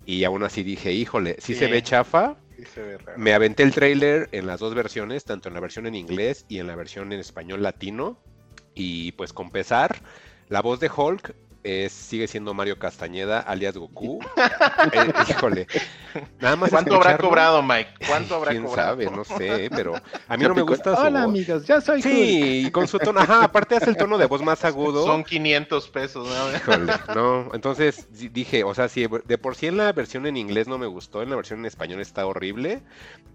y 0.05 0.23
aún 0.23 0.43
así 0.43 0.63
dije, 0.63 0.91
híjole, 0.91 1.37
sí, 1.39 1.53
se 1.53 1.67
ve 1.67 1.83
chafa. 1.83 2.37
me 3.15 3.33
aventé 3.33 3.63
el 3.63 3.73
trailer 3.73 4.29
en 4.31 4.47
las 4.47 4.59
dos 4.59 4.73
versiones, 4.73 5.23
tanto 5.23 5.49
en 5.49 5.53
la 5.53 5.59
versión 5.59 5.85
en 5.87 5.95
inglés 5.95 6.45
y 6.49 6.59
en 6.59 6.67
la 6.67 6.75
versión 6.75 7.13
en 7.13 7.19
español 7.19 7.61
latino, 7.61 8.17
y 8.73 9.11
pues 9.13 9.33
con 9.33 9.51
pesar, 9.51 10.01
la 10.49 10.61
voz 10.61 10.79
de 10.79 10.89
Hulk 10.95 11.35
sigue 11.89 12.27
siendo 12.27 12.53
Mario 12.53 12.79
Castañeda, 12.79 13.39
alias 13.39 13.77
Goku. 13.77 14.19
Eh, 14.93 15.13
híjole. 15.29 15.67
Nada 16.39 16.55
más 16.55 16.71
¿Cuánto 16.71 16.95
habrá 16.95 17.17
cobrado, 17.17 17.61
Mike? 17.61 17.91
¿Cuánto 18.07 18.35
habrá 18.35 18.51
¿Quién 18.51 18.67
sabe? 18.67 19.05
No 19.11 19.23
sé, 19.23 19.69
pero 19.69 19.93
a 20.27 20.37
mí 20.37 20.43
no 20.43 20.55
me 20.55 20.63
gusta 20.63 20.95
su 20.95 21.01
Hola, 21.03 21.23
amigos, 21.23 21.65
ya 21.67 21.79
soy 21.79 22.01
Sí, 22.01 22.63
y 22.65 22.71
con 22.71 22.87
su 22.87 22.97
tono, 22.97 23.19
ajá, 23.19 23.43
aparte 23.43 23.75
hace 23.75 23.91
el 23.91 23.97
tono 23.97 24.17
de 24.17 24.25
voz 24.25 24.41
más 24.41 24.65
agudo. 24.65 25.05
Son 25.05 25.23
500 25.23 25.89
pesos, 25.89 26.27
¿no? 26.27 26.57
Híjole, 26.57 26.93
no, 27.15 27.49
entonces 27.53 28.07
dije, 28.11 28.63
o 28.63 28.73
sea, 28.73 28.89
si 28.89 29.07
de 29.07 29.37
por 29.37 29.55
sí 29.55 29.67
en 29.67 29.77
la 29.77 29.91
versión 29.93 30.25
en 30.25 30.37
inglés 30.37 30.67
no 30.67 30.77
me 30.77 30.87
gustó, 30.87 31.21
en 31.21 31.29
la 31.29 31.35
versión 31.35 31.59
en 31.59 31.65
español 31.67 32.01
está 32.01 32.25
horrible. 32.25 32.81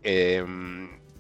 Eh, 0.03 0.45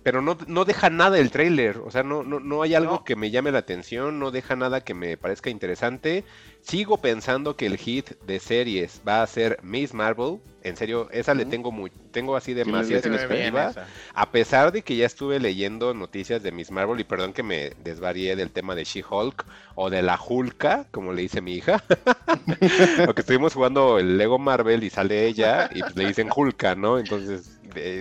pero 0.07 0.23
no, 0.23 0.38
no 0.47 0.64
deja 0.64 0.88
nada 0.88 1.19
el 1.19 1.33
trailer, 1.33 1.79
o 1.79 1.90
sea, 1.90 2.05
no, 2.05 2.23
no, 2.23 2.38
no 2.38 2.62
hay 2.62 2.77
algo 2.77 3.03
que 3.03 3.16
me 3.16 3.33
llame 3.33 3.51
la 3.51 3.59
atención, 3.59 4.21
no 4.21 4.31
deja 4.31 4.55
nada 4.55 4.85
que 4.85 4.95
me 4.95 5.16
parezca 5.16 5.51
interesante. 5.51 6.23
Sigo 6.61 6.99
pensando 6.99 7.57
que 7.57 7.66
el 7.66 7.77
hit 7.77 8.11
de 8.25 8.38
series 8.38 9.03
va 9.07 9.25
a 9.25 9.27
ser 9.27 9.59
Miss 9.64 9.95
Marvel, 9.95 10.38
en 10.62 10.77
serio, 10.77 11.09
esa 11.11 11.35
le 11.35 11.45
tengo 11.45 11.73
muy, 11.73 11.90
tengo 12.12 12.37
así 12.37 12.55
demasiada 12.55 13.01
expectativa, 13.01 13.73
a 14.14 14.31
pesar 14.31 14.71
de 14.71 14.83
que 14.83 14.97
ya 14.97 15.07
estuve 15.07 15.40
leyendo 15.40 15.92
noticias 15.92 16.40
de 16.40 16.53
Miss 16.53 16.71
Marvel, 16.71 17.01
y 17.01 17.05
perdón 17.05 17.33
que 17.33 17.42
me 17.42 17.73
desvarié 17.83 18.37
del 18.37 18.53
tema 18.53 18.77
de 18.77 18.85
She-Hulk, 18.85 19.45
o 19.75 19.90
de 19.90 20.03
la 20.03 20.21
Hulka, 20.21 20.87
como 20.92 21.12
le 21.12 21.23
dice 21.23 21.40
mi 21.40 21.55
hija, 21.55 21.83
porque 23.07 23.23
estuvimos 23.23 23.55
jugando 23.55 23.99
el 23.99 24.19
Lego 24.19 24.38
Marvel 24.38 24.85
y 24.85 24.90
sale 24.90 25.27
ella, 25.27 25.69
y 25.75 25.81
pues 25.81 25.97
le 25.97 26.07
dicen 26.07 26.29
Hulka, 26.35 26.77
¿no? 26.77 26.99
Entonces 27.01 27.56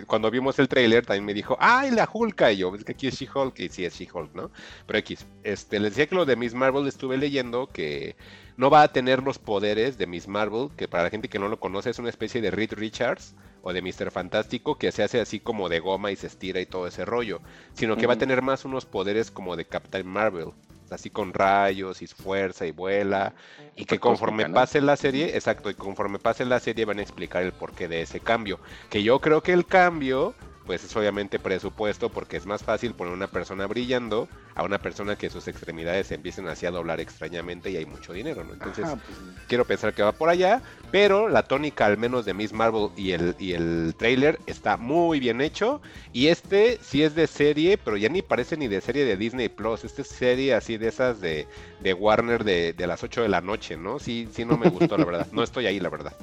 cuando 0.07 0.31
vimos 0.31 0.57
el 0.59 0.67
trailer 0.67 1.05
también 1.05 1.25
me 1.25 1.33
dijo, 1.33 1.57
¡ay, 1.59 1.91
la 1.91 2.09
Hulk! 2.11 2.41
Y 2.51 2.57
yo, 2.57 2.75
es 2.75 2.83
que 2.83 2.93
aquí 2.93 3.07
es 3.07 3.15
She-Hulk, 3.15 3.59
y 3.59 3.69
sí 3.69 3.85
es 3.85 3.95
She-Hulk, 3.95 4.33
¿no? 4.33 4.51
Pero 4.85 4.99
X, 4.99 5.25
este, 5.43 5.79
les 5.79 5.91
decía 5.91 6.07
que 6.07 6.15
lo 6.15 6.25
de 6.25 6.35
Miss 6.35 6.53
Marvel 6.53 6.87
estuve 6.87 7.17
leyendo 7.17 7.67
que 7.67 8.15
no 8.57 8.69
va 8.69 8.83
a 8.83 8.91
tener 8.91 9.21
los 9.21 9.39
poderes 9.39 9.97
de 9.97 10.07
Miss 10.07 10.27
Marvel, 10.27 10.69
que 10.77 10.87
para 10.87 11.03
la 11.03 11.09
gente 11.09 11.29
que 11.29 11.39
no 11.39 11.47
lo 11.47 11.59
conoce 11.59 11.89
es 11.89 11.99
una 11.99 12.09
especie 12.09 12.41
de 12.41 12.51
Reed 12.51 12.73
Richards 12.73 13.35
o 13.61 13.73
de 13.73 13.81
Mr. 13.81 14.11
Fantástico 14.11 14.77
que 14.77 14.91
se 14.91 15.03
hace 15.03 15.19
así 15.19 15.39
como 15.39 15.69
de 15.69 15.79
goma 15.79 16.11
y 16.11 16.15
se 16.15 16.27
estira 16.27 16.61
y 16.61 16.65
todo 16.65 16.87
ese 16.87 17.03
rollo, 17.03 17.41
sino 17.73 17.97
que 17.97 18.07
va 18.07 18.13
a 18.13 18.17
tener 18.17 18.41
más 18.41 18.63
unos 18.63 18.85
poderes 18.85 19.31
como 19.31 19.55
de 19.55 19.65
Captain 19.65 20.07
Marvel 20.07 20.51
así 20.91 21.09
con 21.09 21.33
rayos 21.33 22.01
y 22.01 22.07
fuerza 22.07 22.65
y 22.65 22.71
vuela, 22.71 23.33
y 23.75 23.85
que 23.85 23.99
conforme 23.99 24.49
pase 24.49 24.81
la 24.81 24.95
serie, 24.95 25.35
exacto, 25.35 25.69
y 25.69 25.73
conforme 25.73 26.19
pase 26.19 26.45
la 26.45 26.59
serie 26.59 26.85
van 26.85 26.99
a 26.99 27.01
explicar 27.01 27.43
el 27.43 27.51
porqué 27.51 27.87
de 27.87 28.01
ese 28.01 28.19
cambio, 28.19 28.59
que 28.89 29.03
yo 29.03 29.19
creo 29.19 29.41
que 29.41 29.53
el 29.53 29.65
cambio 29.65 30.33
pues 30.65 30.83
es 30.83 30.95
obviamente 30.95 31.39
presupuesto 31.39 32.09
porque 32.09 32.37
es 32.37 32.45
más 32.45 32.63
fácil 32.63 32.93
poner 32.93 33.13
una 33.13 33.27
persona 33.27 33.67
brillando 33.67 34.27
a 34.55 34.63
una 34.63 34.79
persona 34.79 35.15
que 35.15 35.29
sus 35.29 35.47
extremidades 35.47 36.07
se 36.07 36.15
empiecen 36.15 36.47
así 36.47 36.65
a 36.65 36.71
doblar 36.71 36.99
extrañamente 36.99 37.69
y 37.69 37.77
hay 37.77 37.85
mucho 37.85 38.13
dinero, 38.13 38.43
¿no? 38.43 38.53
Entonces, 38.53 38.85
pues, 38.85 39.17
quiero 39.47 39.65
pensar 39.65 39.93
que 39.93 40.01
va 40.01 40.11
por 40.11 40.29
allá, 40.29 40.61
pero 40.91 41.29
la 41.29 41.43
tónica 41.43 41.85
al 41.85 41.97
menos 41.97 42.25
de 42.25 42.33
Miss 42.33 42.53
Marvel 42.53 42.89
y 42.95 43.11
el, 43.11 43.35
y 43.37 43.53
el 43.53 43.93
trailer 43.97 44.39
está 44.47 44.77
muy 44.77 45.19
bien 45.19 45.41
hecho 45.41 45.81
y 46.13 46.27
este 46.27 46.79
sí 46.81 47.03
es 47.03 47.15
de 47.15 47.27
serie, 47.27 47.77
pero 47.77 47.97
ya 47.97 48.09
ni 48.09 48.21
parece 48.21 48.57
ni 48.57 48.67
de 48.67 48.81
serie 48.81 49.05
de 49.05 49.17
Disney 49.17 49.49
Plus, 49.49 49.83
este 49.83 50.01
es 50.01 50.07
serie 50.07 50.53
así 50.53 50.77
de 50.77 50.87
esas 50.87 51.21
de, 51.21 51.47
de 51.81 51.93
Warner 51.93 52.43
de, 52.43 52.73
de 52.73 52.87
las 52.87 53.03
8 53.03 53.21
de 53.21 53.29
la 53.29 53.41
noche, 53.41 53.77
¿no? 53.77 53.99
Sí, 53.99 54.27
sí 54.31 54.45
no 54.45 54.57
me 54.57 54.69
gustó, 54.69 54.97
la 54.97 55.05
verdad, 55.05 55.27
no 55.31 55.43
estoy 55.43 55.67
ahí, 55.67 55.79
la 55.79 55.89
verdad. 55.89 56.13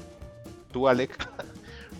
¿Tú, 0.73 0.89
Alex? 0.89 1.17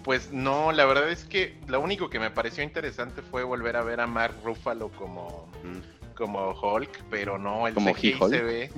Pues 0.05 0.33
no, 0.33 0.73
la 0.73 0.85
verdad 0.85 1.11
es 1.11 1.25
que 1.25 1.57
lo 1.69 1.81
único 1.81 2.11
que 2.11 2.19
me 2.19 2.31
pareció 2.31 2.65
interesante 2.65 3.23
fue 3.23 3.45
volver 3.45 3.77
a 3.77 3.83
ver 3.83 4.01
a 4.01 4.07
Mark 4.07 4.35
Ruffalo 4.43 4.89
como, 4.91 5.49
mm. 5.63 6.15
como 6.15 6.51
Hulk, 6.51 7.05
pero 7.09 7.39
no, 7.39 7.69
el 7.69 7.75
como 7.75 7.95
CGI 7.95 8.19
se 8.29 8.43
ve. 8.43 8.71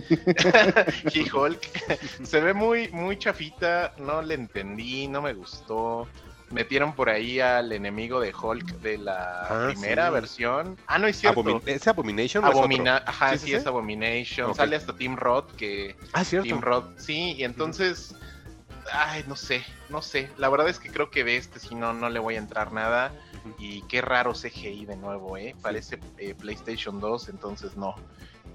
Hulk 1.32 1.60
se 2.24 2.40
ve 2.40 2.52
muy, 2.52 2.88
muy 2.88 3.18
chafita, 3.18 3.94
no 3.98 4.20
le 4.20 4.34
entendí, 4.34 5.08
no 5.08 5.22
me 5.22 5.32
gustó. 5.32 6.06
Metieron 6.50 6.94
por 6.94 7.08
ahí 7.08 7.40
al 7.40 7.72
enemigo 7.72 8.20
de 8.20 8.32
Hulk 8.32 8.80
de 8.80 8.98
la 8.98 9.46
ah, 9.48 9.68
primera 9.70 10.10
versión. 10.10 10.76
Ah, 10.86 10.98
no 10.98 11.06
es 11.06 11.16
cierto. 11.16 11.62
¿Es 11.64 11.88
Abomination? 11.88 12.44
Ajá, 12.44 13.36
sí, 13.38 13.54
es 13.54 13.66
Abomination. 13.66 14.54
Sale 14.54 14.76
hasta 14.76 14.94
Team 14.94 15.16
Rod 15.16 15.46
que. 15.56 15.96
Ah, 16.12 16.22
cierto. 16.22 16.46
Team 16.46 16.60
Rod, 16.60 16.84
sí, 16.98 17.34
y 17.38 17.44
entonces 17.44 18.14
ay, 18.92 19.24
no 19.26 19.36
sé, 19.36 19.64
no 19.88 20.02
sé. 20.02 20.28
La 20.38 20.48
verdad 20.48 20.68
es 20.68 20.78
que 20.78 20.90
creo 20.90 21.10
que 21.10 21.24
de 21.24 21.36
este 21.36 21.58
si 21.58 21.74
no, 21.74 21.92
no 21.92 22.08
le 22.10 22.20
voy 22.20 22.36
a 22.36 22.38
entrar 22.38 22.72
nada. 22.72 23.12
Y 23.58 23.82
qué 23.82 24.00
raro 24.00 24.32
CGI 24.32 24.86
de 24.86 24.96
nuevo, 24.96 25.36
¿eh? 25.36 25.54
Parece 25.60 25.98
eh, 26.18 26.34
PlayStation 26.34 27.00
2, 27.00 27.28
entonces 27.28 27.76
no. 27.76 27.94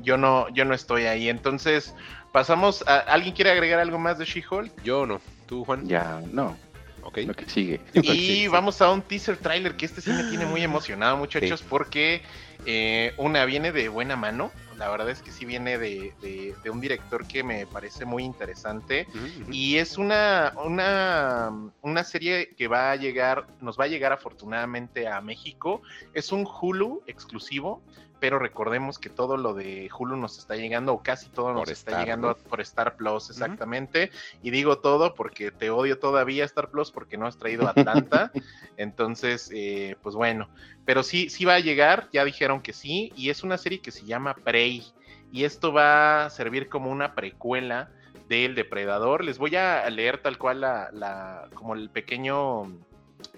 Yo 0.02 0.18
no, 0.18 0.50
yo 0.50 0.66
no 0.66 0.74
estoy 0.74 1.06
ahí. 1.06 1.30
Entonces, 1.30 1.94
pasamos 2.32 2.84
a... 2.88 3.00
¿Alguien 3.00 3.36
quiere 3.36 3.52
agregar 3.52 3.80
algo 3.80 4.00
más 4.00 4.18
de 4.18 4.26
She-Hulk? 4.26 4.84
Yo 4.84 5.06
no. 5.06 5.22
¿Tú, 5.46 5.66
Juan? 5.66 5.88
Ya, 5.88 6.22
no. 6.32 6.58
Ok. 7.04 7.20
Lo 7.26 7.34
que 7.34 7.50
sigue. 7.50 7.82
Y 7.94 8.48
vamos 8.48 8.82
a 8.82 8.92
un 8.92 9.02
teaser 9.02 9.38
trailer 9.38 9.76
que 9.76 9.86
este 9.86 10.02
sí 10.02 10.12
me 10.12 10.24
tiene 10.24 10.46
muy 10.46 10.62
emocionado, 10.64 11.18
muchachos, 11.18 11.64
porque 11.68 12.22
eh, 12.66 13.14
una 13.18 13.46
viene 13.46 13.72
de 13.72 13.90
buena 13.90 14.16
mano 14.16 14.52
la 14.80 14.90
verdad 14.90 15.10
es 15.10 15.22
que 15.22 15.32
sí 15.32 15.46
viene 15.46 15.78
de, 15.78 16.14
de, 16.22 16.70
un 16.70 16.80
director 16.80 17.28
que 17.28 17.44
me 17.44 17.68
parece 17.68 18.06
muy 18.06 18.24
interesante. 18.24 19.08
Y 19.52 19.76
es 19.76 19.98
una, 19.98 20.54
una, 20.64 21.52
una, 21.82 22.04
serie 22.06 22.56
que 22.56 22.70
va 22.70 22.92
a 22.92 22.96
llegar, 22.96 23.46
nos 23.60 23.78
va 23.78 23.84
a 23.84 23.88
llegar 23.88 24.14
afortunadamente 24.14 25.06
a 25.08 25.20
México. 25.20 25.82
Es 26.14 26.32
un 26.32 26.48
Hulu 26.48 27.04
exclusivo 27.08 27.84
pero 28.20 28.40
recordemos 28.40 29.00
que 29.00 29.10
todo 29.10 29.38
lo 29.38 29.54
de 29.54 29.90
Hulu 29.98 30.16
nos 30.18 30.38
está 30.38 30.56
llegando, 30.56 30.94
o 30.94 31.04
casi 31.04 31.30
todo 31.30 31.54
nos 31.54 31.70
está 31.70 32.00
llegando 32.00 32.36
por 32.36 32.62
Star 32.62 32.96
Plus, 32.96 33.30
exactamente. 33.30 34.12
Y 34.44 34.52
digo 34.52 34.80
todo 34.80 35.16
porque 35.16 35.52
te 35.52 35.70
odio 35.70 36.00
todavía 36.00 36.46
Star 36.46 36.70
Plus 36.70 36.92
porque 36.92 37.18
no 37.18 37.28
has 37.28 37.38
traído 37.38 37.68
Atlanta. 37.68 38.32
Entonces, 38.78 39.50
eh, 39.54 39.96
pues 40.02 40.16
bueno, 40.16 40.50
pero 40.86 41.04
sí, 41.04 41.30
sí 41.30 41.46
va 41.46 41.56
a 41.56 41.60
llegar, 41.60 42.10
ya 42.12 42.26
dijeron 42.26 42.62
que 42.62 42.74
sí, 42.74 43.12
y 43.16 43.30
es 43.30 43.44
una 43.44 43.58
serie 43.58 43.82
que 43.82 43.92
se 43.92 44.06
llama 44.06 44.36
Prey. 44.36 44.84
Y 45.32 45.44
esto 45.44 45.72
va 45.72 46.26
a 46.26 46.30
servir 46.30 46.70
como 46.70 46.90
una 46.92 47.14
precuela 47.14 47.92
del 48.28 48.56
Depredador. 48.56 49.24
Les 49.24 49.38
voy 49.38 49.56
a 49.56 49.90
leer 49.90 50.22
tal 50.22 50.38
cual 50.38 50.62
la, 50.62 50.90
la 50.92 51.50
como 51.54 51.76
el 51.76 51.90
pequeño 51.90 52.64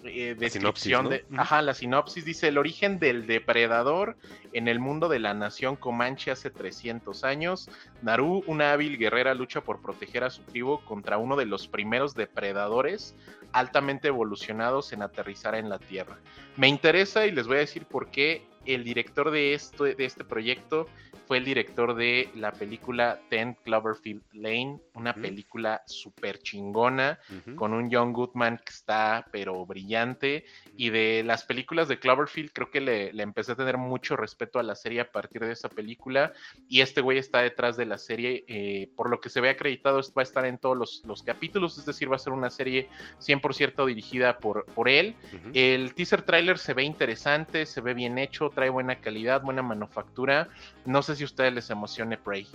eh, 0.03 0.35
descripción 0.37 1.09
de, 1.09 1.25
ajá, 1.37 1.61
la 1.61 1.73
sinopsis 1.73 2.25
dice 2.25 2.47
el 2.47 2.57
origen 2.57 2.99
del 2.99 3.27
depredador 3.27 4.17
en 4.53 4.67
el 4.67 4.79
mundo 4.79 5.09
de 5.09 5.19
la 5.19 5.33
nación 5.33 5.75
Comanche 5.75 6.31
hace 6.31 6.49
300 6.49 7.23
años. 7.23 7.69
Naru, 8.01 8.43
una 8.47 8.73
hábil 8.73 8.97
guerrera, 8.97 9.33
lucha 9.33 9.61
por 9.61 9.81
proteger 9.81 10.23
a 10.23 10.29
su 10.29 10.43
tribu 10.43 10.79
contra 10.85 11.17
uno 11.17 11.35
de 11.35 11.45
los 11.45 11.67
primeros 11.67 12.13
depredadores 12.15 13.15
altamente 13.53 14.07
evolucionados 14.07 14.93
en 14.93 15.01
aterrizar 15.01 15.55
en 15.55 15.69
la 15.69 15.79
Tierra. 15.79 16.17
Me 16.57 16.67
interesa 16.67 17.25
y 17.25 17.31
les 17.31 17.47
voy 17.47 17.57
a 17.57 17.61
decir 17.61 17.85
por 17.85 18.09
qué 18.09 18.45
el 18.65 18.83
director 18.83 19.31
de, 19.31 19.53
esto, 19.53 19.83
de 19.83 19.95
este 19.97 20.23
proyecto 20.23 20.87
fue 21.31 21.37
el 21.37 21.45
director 21.45 21.95
de 21.95 22.29
la 22.35 22.51
película 22.51 23.21
Ten 23.29 23.55
Cloverfield 23.63 24.21
Lane, 24.33 24.81
una 24.95 25.13
película 25.13 25.81
súper 25.85 26.39
chingona, 26.39 27.19
con 27.55 27.73
un 27.73 27.89
John 27.89 28.11
Goodman 28.11 28.57
que 28.57 28.73
está 28.73 29.25
pero 29.31 29.65
brillante, 29.65 30.43
y 30.75 30.89
de 30.89 31.23
las 31.23 31.45
películas 31.45 31.87
de 31.87 31.99
Cloverfield 31.99 32.51
creo 32.51 32.69
que 32.69 32.81
le, 32.81 33.11
empecé 33.11 33.53
a 33.53 33.55
tener 33.55 33.77
mucho 33.77 34.17
respeto 34.17 34.59
a 34.59 34.63
la 34.63 34.75
serie 34.75 34.99
a 34.99 35.09
partir 35.09 35.45
de 35.45 35.53
esa 35.53 35.69
película, 35.69 36.33
y 36.67 36.81
este 36.81 36.99
güey 36.99 37.17
está 37.17 37.39
detrás 37.39 37.77
de 37.77 37.85
la 37.85 37.97
serie, 37.97 38.43
eh, 38.49 38.89
por 38.97 39.09
lo 39.09 39.21
que 39.21 39.29
se 39.29 39.39
ve 39.39 39.51
acreditado, 39.51 40.01
va 40.01 40.23
a 40.23 40.23
estar 40.23 40.45
en 40.45 40.57
todos 40.57 41.01
los, 41.05 41.23
capítulos, 41.23 41.77
es 41.77 41.85
decir, 41.85 42.11
va 42.11 42.17
a 42.17 42.19
ser 42.19 42.33
una 42.33 42.49
serie 42.49 42.89
100% 43.21 43.85
dirigida 43.85 44.37
por, 44.39 44.65
por 44.65 44.89
él. 44.89 45.15
El 45.53 45.93
teaser 45.93 46.23
trailer 46.23 46.57
se 46.57 46.73
ve 46.73 46.83
interesante, 46.83 47.65
se 47.65 47.79
ve 47.79 47.93
bien 47.93 48.17
hecho, 48.17 48.49
trae 48.49 48.69
buena 48.69 48.99
calidad, 48.99 49.41
buena 49.41 49.61
manufactura, 49.61 50.49
no 50.85 51.01
sé 51.01 51.15
si 51.15 51.20
a 51.23 51.25
ustedes 51.25 51.53
les 51.53 51.69
emocione 51.69 52.17
Prey. 52.17 52.47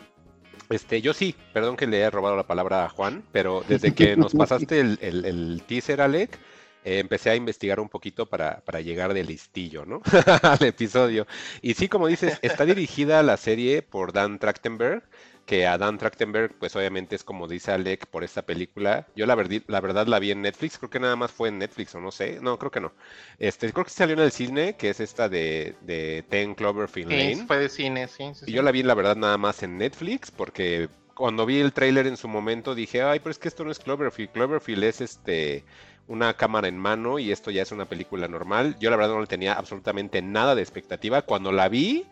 Este, 0.71 1.01
yo 1.01 1.15
sí, 1.15 1.35
perdón 1.53 1.77
que 1.77 1.87
le 1.87 1.99
haya 1.99 2.11
robado 2.11 2.37
la 2.37 2.47
palabra 2.47 2.85
a 2.85 2.89
Juan, 2.89 3.23
pero 3.33 3.65
desde 3.69 3.95
que 3.95 4.17
nos 4.17 4.33
pasaste 4.35 4.81
el, 4.81 5.63
teaser, 5.67 6.01
Alec, 6.01 6.39
eh, 6.85 6.99
empecé 6.99 7.31
a 7.31 7.37
investigar 7.37 7.79
un 7.79 7.89
poquito 7.89 8.27
para, 8.27 8.61
para 8.61 8.81
llegar 8.81 9.15
de 9.15 9.25
listillo, 9.25 9.85
¿no? 9.85 10.03
Al 10.43 10.65
episodio. 10.65 11.27
Y 11.63 11.75
sí, 11.75 11.89
como 11.89 12.09
dices, 12.09 12.39
está 12.43 12.65
dirigida 12.65 13.23
la 13.23 13.37
serie 13.37 13.83
por 13.83 14.13
Dan 14.13 14.39
Trachtenberg, 14.39 15.05
que 15.47 15.67
a 15.67 15.79
Dan 15.79 15.97
Trachtenberg, 15.97 16.55
pues 16.59 16.75
obviamente 16.77 17.15
es 17.15 17.25
como 17.25 17.47
dice 17.47 17.71
Alec 17.71 18.07
por 18.07 18.25
esta 18.25 18.43
película. 18.43 19.07
Yo 19.15 19.27
la, 19.27 19.37
la 19.69 19.81
verdad 19.81 20.07
la 20.09 20.19
vi 20.19 20.33
en 20.33 20.43
Netflix, 20.43 20.77
creo 20.77 20.91
que 20.91 21.01
nada 21.01 21.17
más 21.17 21.31
fue 21.31 21.49
en 21.49 21.59
Netflix 21.59 21.95
o 21.95 22.01
no 22.01 22.11
sé, 22.11 22.41
no, 22.43 22.59
creo 22.59 22.71
que 22.71 22.81
no. 22.81 22.93
Este, 23.39 23.73
creo 23.73 23.85
que 23.85 23.91
salió 23.91 24.15
en 24.15 24.21
el 24.21 24.33
cine, 24.33 24.77
que 24.77 24.91
es 24.91 25.01
esta 25.01 25.29
de, 25.29 25.77
de 25.83 26.25
Ten 26.29 26.55
Cloverfield 26.55 27.11
Lane. 27.11 27.37
Sí, 27.37 27.45
fue 27.47 27.59
de 27.59 27.69
cine, 27.69 28.09
sí, 28.09 28.25
Y 28.47 28.53
yo 28.53 28.63
la 28.63 28.73
vi 28.73 28.83
la 28.83 28.95
verdad 28.95 29.17
nada 29.17 29.39
más 29.39 29.63
en 29.63 29.79
Netflix 29.79 30.33
porque 30.33 30.89
cuando 31.15 31.47
vi 31.47 31.61
el 31.61 31.73
tráiler 31.73 32.07
en 32.09 32.17
su 32.17 32.29
momento 32.29 32.75
dije, 32.75 33.03
ay, 33.03 33.21
pero 33.21 33.31
es 33.31 33.39
que 33.39 33.49
esto 33.49 33.65
no 33.65 33.71
es 33.71 33.79
Cloverfield, 33.79 34.33
Cloverfield 34.33 34.85
es 34.85 35.01
este 35.01 35.65
una 36.09 36.35
cámara 36.35 36.69
en 36.69 36.79
mano 36.79 37.19
y 37.19 37.33
esto 37.33 37.51
ya 37.51 37.63
es 37.63 37.73
una 37.73 37.87
película 37.87 38.29
normal. 38.29 38.77
Yo 38.79 38.91
la 38.91 38.97
verdad 38.97 39.15
no 39.15 39.21
le 39.21 39.27
tenía 39.27 39.55
absolutamente 39.55 40.23
nada 40.23 40.55
de 40.55 40.63
expectativa. 40.63 41.23
Cuando 41.23 41.53
la 41.53 41.69
vi, 41.69 42.07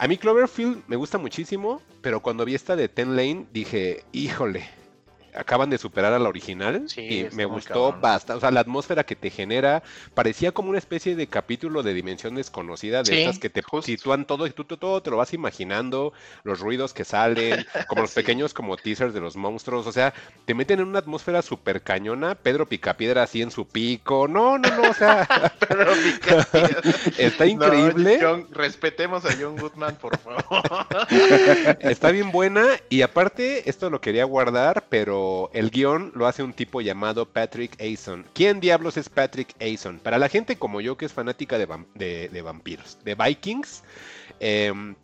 a 0.00 0.08
mí 0.08 0.16
Cloverfield 0.16 0.82
me 0.88 0.96
gusta 0.96 1.18
muchísimo, 1.18 1.82
pero 2.00 2.20
cuando 2.20 2.46
vi 2.46 2.54
esta 2.54 2.74
de 2.74 2.88
Ten 2.88 3.16
Lane 3.16 3.44
dije, 3.52 4.02
híjole, 4.12 4.66
acaban 5.34 5.70
de 5.70 5.78
superar 5.78 6.12
a 6.12 6.18
la 6.18 6.28
original 6.28 6.86
y 6.96 7.26
me 7.32 7.44
gustó 7.44 7.92
bastante. 7.92 8.38
O 8.38 8.40
sea, 8.40 8.50
la 8.50 8.60
atmósfera 8.60 9.04
que 9.04 9.16
te 9.16 9.30
genera 9.30 9.82
parecía 10.14 10.52
como 10.52 10.70
una 10.70 10.78
especie 10.78 11.16
de 11.16 11.26
capítulo 11.26 11.82
de 11.82 11.94
dimensión 11.94 12.34
desconocida 12.34 13.02
de 13.02 13.20
estas 13.20 13.38
que 13.38 13.50
te 13.50 13.62
sitúan 13.82 14.24
todo 14.24 14.46
y 14.46 14.50
tú, 14.50 14.64
todo 14.64 15.02
te 15.02 15.10
lo 15.10 15.16
vas 15.16 15.32
imaginando, 15.32 16.12
los 16.44 16.60
ruidos 16.60 16.92
que 16.92 17.04
salen, 17.04 17.66
como 17.88 18.02
los 18.02 18.12
pequeños 18.14 18.54
como 18.54 18.76
teasers 18.76 19.14
de 19.14 19.20
los 19.20 19.36
monstruos. 19.36 19.86
O 19.86 19.92
sea, 19.92 20.12
te 20.44 20.54
meten 20.54 20.80
en 20.80 20.88
una 20.88 21.00
atmósfera 21.00 21.42
súper 21.42 21.82
cañona. 21.82 22.34
Pedro 22.34 22.66
Picapiedra 22.66 23.22
así 23.22 23.42
en 23.42 23.50
su 23.50 23.66
pico. 23.66 24.28
No, 24.28 24.58
no, 24.58 24.68
no. 24.70 24.90
O 24.90 24.94
sea, 24.94 25.26
Pedro 25.68 25.92
Picapiedra. 25.92 26.80
está 27.18 27.46
increíble. 27.46 28.20
respetemos 28.50 29.24
a 29.24 29.30
John 29.38 29.56
Goodman, 29.56 29.96
por 29.96 30.18
favor. 30.18 30.44
está 31.80 32.10
bien 32.10 32.30
buena 32.32 32.66
y 32.88 33.02
aparte, 33.02 33.68
esto 33.68 33.90
lo 33.90 34.00
quería 34.00 34.24
guardar, 34.24 34.84
pero 34.88 35.19
el 35.52 35.70
guion 35.70 36.12
lo 36.14 36.26
hace 36.26 36.42
un 36.42 36.52
tipo 36.52 36.80
llamado 36.80 37.26
Patrick 37.26 37.80
Ason. 37.80 38.26
¿Quién 38.32 38.60
diablos 38.60 38.96
es 38.96 39.08
Patrick 39.08 39.54
Ason? 39.60 39.98
Para 39.98 40.18
la 40.18 40.28
gente 40.28 40.56
como 40.56 40.80
yo 40.80 40.96
que 40.96 41.06
es 41.06 41.12
fanática 41.12 41.58
de, 41.58 41.66
vampiros, 41.66 42.98
de 43.04 43.14
Vikings, 43.14 43.82
em, 44.40 44.94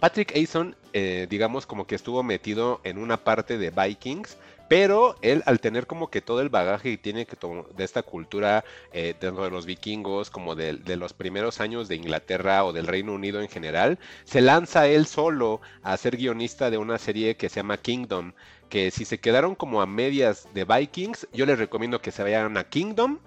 Patrick 0.00 0.36
Ason, 0.36 0.76
eh, 0.92 1.26
digamos 1.30 1.66
como 1.66 1.86
que 1.86 1.94
estuvo 1.94 2.22
metido 2.22 2.80
en 2.84 2.98
una 2.98 3.18
parte 3.18 3.58
de 3.58 3.70
Vikings 3.70 4.36
pero 4.72 5.16
él, 5.20 5.42
al 5.44 5.60
tener 5.60 5.86
como 5.86 6.08
que 6.08 6.22
todo 6.22 6.40
el 6.40 6.48
bagaje 6.48 6.92
que 6.92 6.96
tiene 6.96 7.26
que 7.26 7.36
de 7.76 7.84
esta 7.84 8.02
cultura 8.02 8.64
eh, 8.94 9.14
dentro 9.20 9.44
de 9.44 9.50
los 9.50 9.66
vikingos, 9.66 10.30
como 10.30 10.54
de, 10.54 10.80
los 10.96 11.12
primeros 11.12 11.60
años 11.60 11.88
de 11.88 11.96
Inglaterra 11.96 12.64
o 12.64 12.72
del 12.72 12.86
Reino 12.86 13.12
Unido 13.12 13.42
en 13.42 13.50
general, 13.50 13.98
se 14.24 14.40
lanza 14.40 14.86
él 14.86 15.04
solo 15.04 15.60
a 15.82 15.94
ser 15.98 16.16
guionista 16.16 16.70
de 16.70 16.78
una 16.78 16.96
serie 16.96 17.36
que 17.36 17.50
se 17.50 17.56
llama 17.56 17.76
Kingdom. 17.76 18.32
Que 18.72 18.90
si 18.90 19.04
se 19.04 19.20
quedaron 19.20 19.54
como 19.54 19.82
a 19.82 19.86
medias 19.86 20.48
de 20.54 20.64
Vikings, 20.64 21.28
yo 21.34 21.44
les 21.44 21.58
recomiendo 21.58 22.00
que 22.00 22.10
se 22.10 22.22
vayan 22.22 22.56
a 22.56 22.64
Kingdom 22.64 23.18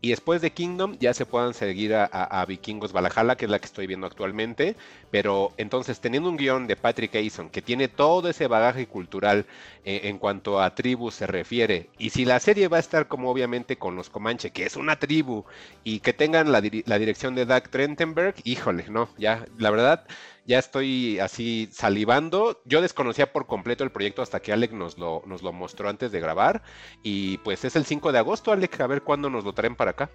y 0.00 0.10
después 0.10 0.40
de 0.40 0.52
Kingdom 0.52 0.96
ya 1.00 1.12
se 1.14 1.26
puedan 1.26 1.52
seguir 1.52 1.94
a, 1.96 2.44
Vikingos 2.46 2.92
Valhalla, 2.92 3.34
que 3.34 3.46
es 3.46 3.50
la 3.50 3.58
que 3.58 3.66
estoy 3.66 3.88
viendo 3.88 4.06
actualmente. 4.06 4.76
Pero 5.10 5.52
entonces, 5.56 5.98
teniendo 5.98 6.28
un 6.28 6.36
guion 6.36 6.68
de 6.68 6.76
Patrick 6.76 7.12
Aison 7.16 7.50
que 7.50 7.60
tiene 7.60 7.88
todo 7.88 8.28
ese 8.28 8.46
bagaje 8.46 8.86
cultural 8.86 9.46
eh, 9.84 10.02
en 10.04 10.18
cuanto 10.18 10.60
a 10.60 10.76
tribus 10.76 11.14
se 11.14 11.26
refiere, 11.26 11.88
y 11.98 12.10
si 12.10 12.24
la 12.24 12.38
serie 12.38 12.68
va 12.68 12.76
a 12.76 12.80
estar 12.80 13.08
como 13.08 13.30
obviamente 13.30 13.78
con 13.78 13.96
los 13.96 14.10
Comanche, 14.10 14.50
que 14.50 14.64
es 14.64 14.76
una 14.76 15.00
tribu, 15.00 15.44
y 15.82 15.98
que 15.98 16.12
tengan 16.12 16.52
la, 16.52 16.62
la 16.84 16.98
dirección 17.00 17.34
de 17.34 17.46
Doug 17.46 17.70
Trentenberg, 17.70 18.34
híjole, 18.44 18.84
no, 18.90 19.08
ya, 19.18 19.44
la 19.58 19.70
verdad 19.70 20.06
ya 20.46 20.58
estoy 20.58 21.18
así 21.18 21.68
salivando. 21.72 22.60
Yo 22.64 22.82
desconocía 22.82 23.32
por 23.32 23.46
completo 23.46 23.84
el 23.84 23.90
proyecto 23.90 24.22
hasta 24.22 24.40
que 24.40 24.52
Alec 24.52 24.72
nos 24.72 24.98
lo, 24.98 25.22
nos 25.26 25.42
lo 25.42 25.52
mostró 25.52 25.88
antes 25.88 26.12
de 26.12 26.20
grabar. 26.20 26.62
Y 27.02 27.38
pues 27.38 27.64
es 27.64 27.76
el 27.76 27.84
5 27.84 28.12
de 28.12 28.18
agosto, 28.18 28.52
Alec, 28.52 28.80
a 28.80 28.86
ver 28.86 29.02
cuándo 29.02 29.30
nos 29.30 29.44
lo 29.44 29.52
traen 29.52 29.76
para 29.76 29.92
acá. 29.92 30.10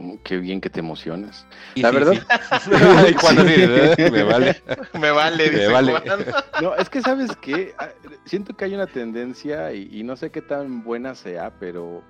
Oh, 0.00 0.18
qué 0.22 0.36
bien 0.36 0.60
que 0.60 0.70
te 0.70 0.80
emocionas. 0.80 1.46
la 1.74 1.90
verdad. 1.92 2.14
me 4.12 4.22
vale. 4.22 4.62
Me 4.94 5.10
vale, 5.10 5.50
me 5.50 5.68
vale. 5.68 5.94
No, 6.62 6.74
es 6.74 6.88
que 6.88 7.02
sabes 7.02 7.34
que 7.36 7.74
ah, 7.78 7.88
siento 8.24 8.56
que 8.56 8.64
hay 8.64 8.74
una 8.74 8.86
tendencia 8.86 9.72
y 9.72 10.02
no 10.02 10.16
sé 10.16 10.30
qué 10.30 10.42
tan 10.42 10.82
buena 10.84 11.14
sea, 11.14 11.52
pero 11.58 12.02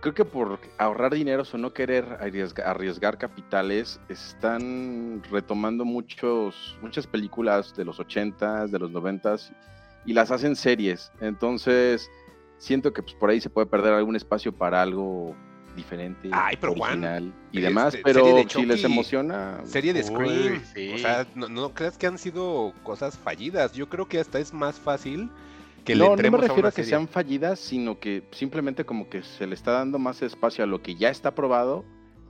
creo 0.00 0.14
que 0.14 0.24
por 0.24 0.58
ahorrar 0.78 1.14
dinero 1.14 1.42
o 1.52 1.58
no 1.58 1.72
querer 1.72 2.04
arriesgar, 2.20 3.18
capitales, 3.18 4.00
están 4.08 5.22
retomando 5.30 5.84
muchos, 5.84 6.78
muchas 6.80 7.06
películas 7.06 7.74
de 7.76 7.84
los 7.84 7.98
80s, 7.98 8.68
de 8.68 8.78
los 8.78 8.90
90s 8.90 9.52
y 10.06 10.12
las 10.12 10.30
hacen 10.30 10.56
series. 10.56 11.12
Entonces, 11.20 12.08
siento 12.58 12.92
que 12.92 13.02
pues, 13.02 13.14
por 13.14 13.30
ahí 13.30 13.40
se 13.40 13.50
puede 13.50 13.66
perder 13.66 13.92
algún 13.92 14.16
espacio 14.16 14.52
para 14.52 14.82
algo 14.82 15.34
diferente, 15.76 16.28
original 16.62 17.32
y 17.52 17.60
demás, 17.60 17.96
pero 18.02 18.44
si 18.48 18.66
les 18.66 18.82
emociona. 18.82 19.60
Serie 19.64 19.92
de 19.92 20.02
Scream, 20.02 20.62
o 20.94 20.98
sea, 20.98 21.26
no, 21.36 21.48
no 21.48 21.72
creas 21.72 21.96
que 21.96 22.06
han 22.06 22.18
sido 22.18 22.72
cosas 22.82 23.16
fallidas. 23.16 23.72
Yo 23.74 23.88
creo 23.88 24.08
que 24.08 24.18
hasta 24.18 24.40
es 24.40 24.52
más 24.52 24.78
fácil 24.80 25.30
no, 25.94 26.16
no 26.16 26.30
me 26.30 26.38
refiero 26.38 26.68
a, 26.68 26.72
que 26.72 26.84
sean 26.84 27.08
fallidas, 27.08 27.58
sino 27.58 27.98
que 27.98 28.24
simplemente 28.30 28.84
como 28.84 29.08
que 29.08 29.22
se 29.22 29.46
le 29.46 29.54
está 29.54 29.72
dando 29.72 29.98
más 29.98 30.22
espacio 30.22 30.64
a 30.64 30.66
lo 30.66 30.82
que 30.82 30.94
ya 30.94 31.10
está 31.10 31.34
probado 31.34 31.84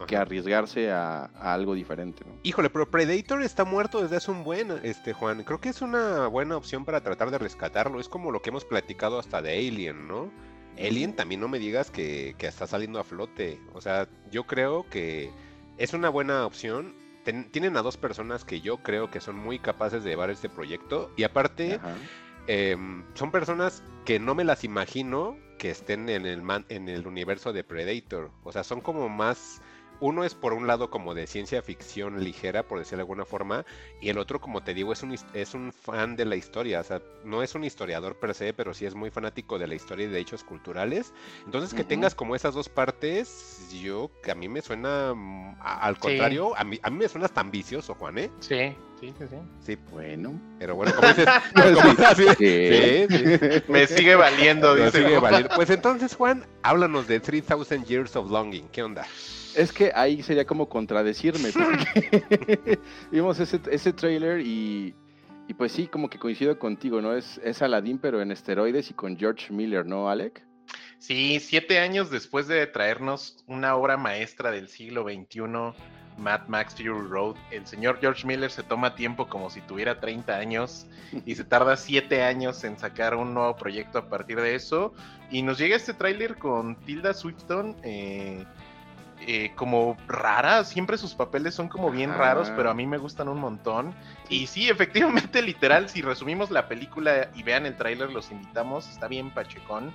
que 0.06 0.16
arriesgarse 0.16 0.90
a, 0.90 1.24
algo 1.24 1.74
diferente. 1.74 2.24
Híjole, 2.42 2.70
pero 2.70 2.90
Predator 2.90 3.42
está 3.42 3.64
muerto 3.64 4.02
desde 4.02 4.16
hace 4.16 4.30
un 4.30 4.44
buen, 4.44 4.70
este 4.82 5.12
Juan. 5.12 5.42
Creo 5.44 5.60
que 5.60 5.70
es 5.70 5.82
una 5.82 6.28
buena 6.28 6.56
opción 6.56 6.84
para 6.84 7.02
tratar 7.02 7.30
de 7.30 7.38
rescatarlo. 7.38 8.00
Es 8.00 8.08
como 8.08 8.30
lo 8.30 8.40
que 8.40 8.50
hemos 8.50 8.64
platicado 8.64 9.18
hasta 9.18 9.42
de 9.42 9.58
Alien, 9.58 10.06
¿no? 10.06 10.30
Alien 10.78 11.14
también 11.14 11.40
no 11.40 11.48
me 11.48 11.58
digas 11.58 11.90
que, 11.90 12.36
está 12.38 12.66
saliendo 12.66 13.00
a 13.00 13.04
flote. 13.04 13.60
O 13.74 13.80
sea, 13.80 14.08
yo 14.30 14.46
creo 14.46 14.86
que 14.88 15.30
es 15.76 15.92
una 15.92 16.08
buena 16.08 16.46
opción. 16.46 16.94
tienen 17.50 17.76
a 17.76 17.82
dos 17.82 17.96
personas 17.96 18.44
que 18.44 18.60
yo 18.60 18.78
creo 18.78 19.10
que 19.10 19.20
son 19.20 19.36
muy 19.36 19.58
capaces 19.58 20.04
de 20.04 20.10
llevar 20.10 20.30
este 20.30 20.48
proyecto. 20.48 21.10
Y 21.16 21.24
aparte, 21.24 21.80
Em, 22.48 23.04
son 23.14 23.30
personas 23.30 23.82
que 24.04 24.18
no 24.18 24.34
me 24.34 24.42
las 24.42 24.64
imagino 24.64 25.36
que 25.58 25.70
estén 25.70 26.08
en 26.08 26.24
el, 26.24 26.42
en 26.68 26.88
el 26.88 27.06
universo 27.06 27.52
de 27.52 27.62
Predator. 27.62 28.30
O 28.42 28.52
sea, 28.52 28.64
son 28.64 28.80
como 28.80 29.08
más 29.08 29.60
uno 30.00 30.24
es 30.24 30.34
por 30.34 30.52
un 30.52 30.66
lado 30.66 30.90
como 30.90 31.14
de 31.14 31.26
ciencia 31.26 31.62
ficción 31.62 32.22
ligera, 32.22 32.62
por 32.62 32.78
decirlo 32.78 32.98
de 32.98 33.02
alguna 33.02 33.24
forma, 33.24 33.64
y 34.00 34.08
el 34.08 34.18
otro, 34.18 34.40
como 34.40 34.62
te 34.62 34.74
digo, 34.74 34.92
es 34.92 35.02
un, 35.02 35.16
es 35.34 35.54
un 35.54 35.72
fan 35.72 36.16
de 36.16 36.24
la 36.24 36.36
historia, 36.36 36.80
o 36.80 36.84
sea, 36.84 37.02
no 37.24 37.42
es 37.42 37.54
un 37.54 37.64
historiador 37.64 38.16
per 38.16 38.34
se, 38.34 38.52
pero 38.52 38.74
sí 38.74 38.86
es 38.86 38.94
muy 38.94 39.10
fanático 39.10 39.58
de 39.58 39.66
la 39.66 39.74
historia 39.74 40.06
y 40.06 40.08
de 40.08 40.20
hechos 40.20 40.44
culturales. 40.44 41.12
Entonces, 41.44 41.74
que 41.74 41.84
tengas 41.84 42.14
como 42.14 42.36
esas 42.36 42.54
dos 42.54 42.68
partes, 42.68 43.68
yo, 43.82 44.10
que 44.22 44.30
a 44.30 44.34
mí 44.34 44.48
me 44.48 44.62
suena, 44.62 45.14
mm, 45.14 45.56
al 45.60 45.98
contrario, 45.98 46.56
a, 46.56 46.64
mí, 46.64 46.78
a 46.82 46.90
mí 46.90 46.98
me 46.98 47.08
suena 47.08 47.26
hasta 47.26 47.40
ambicioso, 47.40 47.94
Juan, 47.94 48.18
¿eh? 48.18 48.30
Sí. 48.40 48.76
Sí, 49.00 49.14
sí, 49.16 49.24
sí. 49.30 49.36
Sí, 49.60 49.78
bueno. 49.92 50.40
Pero 50.58 50.74
bueno, 50.74 50.92
como 50.96 51.06
dices, 51.08 51.26
me 53.68 53.86
sigue 53.86 54.16
valiendo, 54.16 54.74
me 54.74 54.90
sigue 54.90 55.18
valiendo. 55.18 55.50
Pues 55.54 55.70
entonces, 55.70 56.16
Juan, 56.16 56.44
háblanos 56.62 57.06
de 57.06 57.20
3000 57.20 57.84
Years 57.84 58.16
of 58.16 58.30
Longing. 58.30 58.68
¿Qué 58.68 58.82
onda? 58.82 59.06
Es 59.54 59.72
que 59.72 59.92
ahí 59.94 60.22
sería 60.22 60.44
como 60.44 60.68
contradecirme. 60.68 61.50
vimos 63.12 63.38
ese, 63.38 63.60
ese 63.70 63.92
trailer 63.92 64.40
y, 64.40 64.94
y, 65.46 65.54
pues 65.54 65.70
sí, 65.72 65.86
como 65.86 66.10
que 66.10 66.18
coincido 66.18 66.58
contigo, 66.58 67.00
¿no? 67.00 67.14
Es, 67.14 67.40
es 67.44 67.62
Aladdin, 67.62 67.98
pero 67.98 68.20
en 68.20 68.32
esteroides 68.32 68.90
y 68.90 68.94
con 68.94 69.16
George 69.16 69.52
Miller, 69.52 69.86
¿no, 69.86 70.10
Alec? 70.10 70.44
Sí, 70.98 71.38
siete 71.40 71.78
años 71.78 72.10
después 72.10 72.48
de 72.48 72.66
traernos 72.66 73.44
una 73.46 73.76
obra 73.76 73.96
maestra 73.96 74.50
del 74.50 74.68
siglo 74.68 75.04
XXI 75.04 75.40
Mad 76.18 76.48
Max 76.48 76.74
Fury 76.74 76.88
Road. 76.88 77.36
El 77.50 77.66
señor 77.66 77.98
George 78.00 78.26
Miller 78.26 78.50
se 78.50 78.62
toma 78.62 78.94
tiempo 78.94 79.28
como 79.28 79.50
si 79.50 79.60
tuviera 79.62 80.00
30 80.00 80.36
años 80.36 80.86
y 81.24 81.34
se 81.34 81.44
tarda 81.44 81.76
7 81.76 82.22
años 82.22 82.62
en 82.64 82.78
sacar 82.78 83.14
un 83.14 83.34
nuevo 83.34 83.56
proyecto 83.56 83.98
a 83.98 84.08
partir 84.08 84.40
de 84.40 84.54
eso. 84.54 84.92
Y 85.30 85.42
nos 85.42 85.58
llega 85.58 85.76
este 85.76 85.94
tráiler 85.94 86.36
con 86.36 86.76
Tilda 86.84 87.14
Swifton. 87.14 87.76
Eh, 87.82 88.44
eh, 89.26 89.52
como 89.56 89.96
rara, 90.06 90.62
siempre 90.62 90.96
sus 90.96 91.14
papeles 91.14 91.52
son 91.54 91.68
como 91.68 91.90
bien 91.90 92.14
raros, 92.14 92.50
pero 92.50 92.70
a 92.70 92.74
mí 92.74 92.86
me 92.86 92.98
gustan 92.98 93.28
un 93.28 93.40
montón. 93.40 93.92
Y 94.28 94.46
sí, 94.46 94.68
efectivamente, 94.68 95.42
literal, 95.42 95.88
si 95.88 96.02
resumimos 96.02 96.50
la 96.50 96.68
película 96.68 97.30
y 97.34 97.42
vean 97.42 97.66
el 97.66 97.76
tráiler, 97.76 98.10
los 98.10 98.30
invitamos, 98.30 98.88
está 98.88 99.08
bien 99.08 99.30
pachecón. 99.30 99.92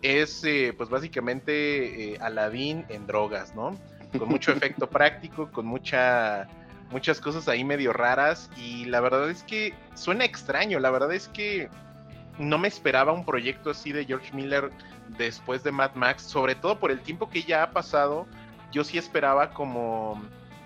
Es 0.00 0.42
eh, 0.44 0.74
pues 0.76 0.88
básicamente 0.88 2.18
Aladdin 2.20 2.84
en 2.88 3.06
drogas, 3.06 3.54
¿no? 3.54 3.78
Con 4.18 4.28
mucho 4.28 4.52
efecto 4.52 4.88
práctico, 4.88 5.50
con 5.50 5.66
mucha, 5.66 6.48
muchas 6.90 7.20
cosas 7.20 7.48
ahí 7.48 7.64
medio 7.64 7.92
raras 7.92 8.50
y 8.56 8.84
la 8.86 9.00
verdad 9.00 9.30
es 9.30 9.42
que 9.42 9.74
suena 9.94 10.24
extraño, 10.24 10.78
la 10.78 10.90
verdad 10.90 11.12
es 11.12 11.28
que 11.28 11.68
no 12.38 12.58
me 12.58 12.68
esperaba 12.68 13.12
un 13.12 13.24
proyecto 13.24 13.70
así 13.70 13.92
de 13.92 14.04
George 14.04 14.32
Miller 14.34 14.70
después 15.18 15.62
de 15.62 15.72
Mad 15.72 15.94
Max, 15.94 16.22
sobre 16.22 16.54
todo 16.54 16.78
por 16.78 16.90
el 16.90 17.00
tiempo 17.00 17.28
que 17.28 17.42
ya 17.42 17.62
ha 17.62 17.70
pasado, 17.70 18.26
yo 18.72 18.84
sí 18.84 18.98
esperaba 18.98 19.50
como 19.50 20.20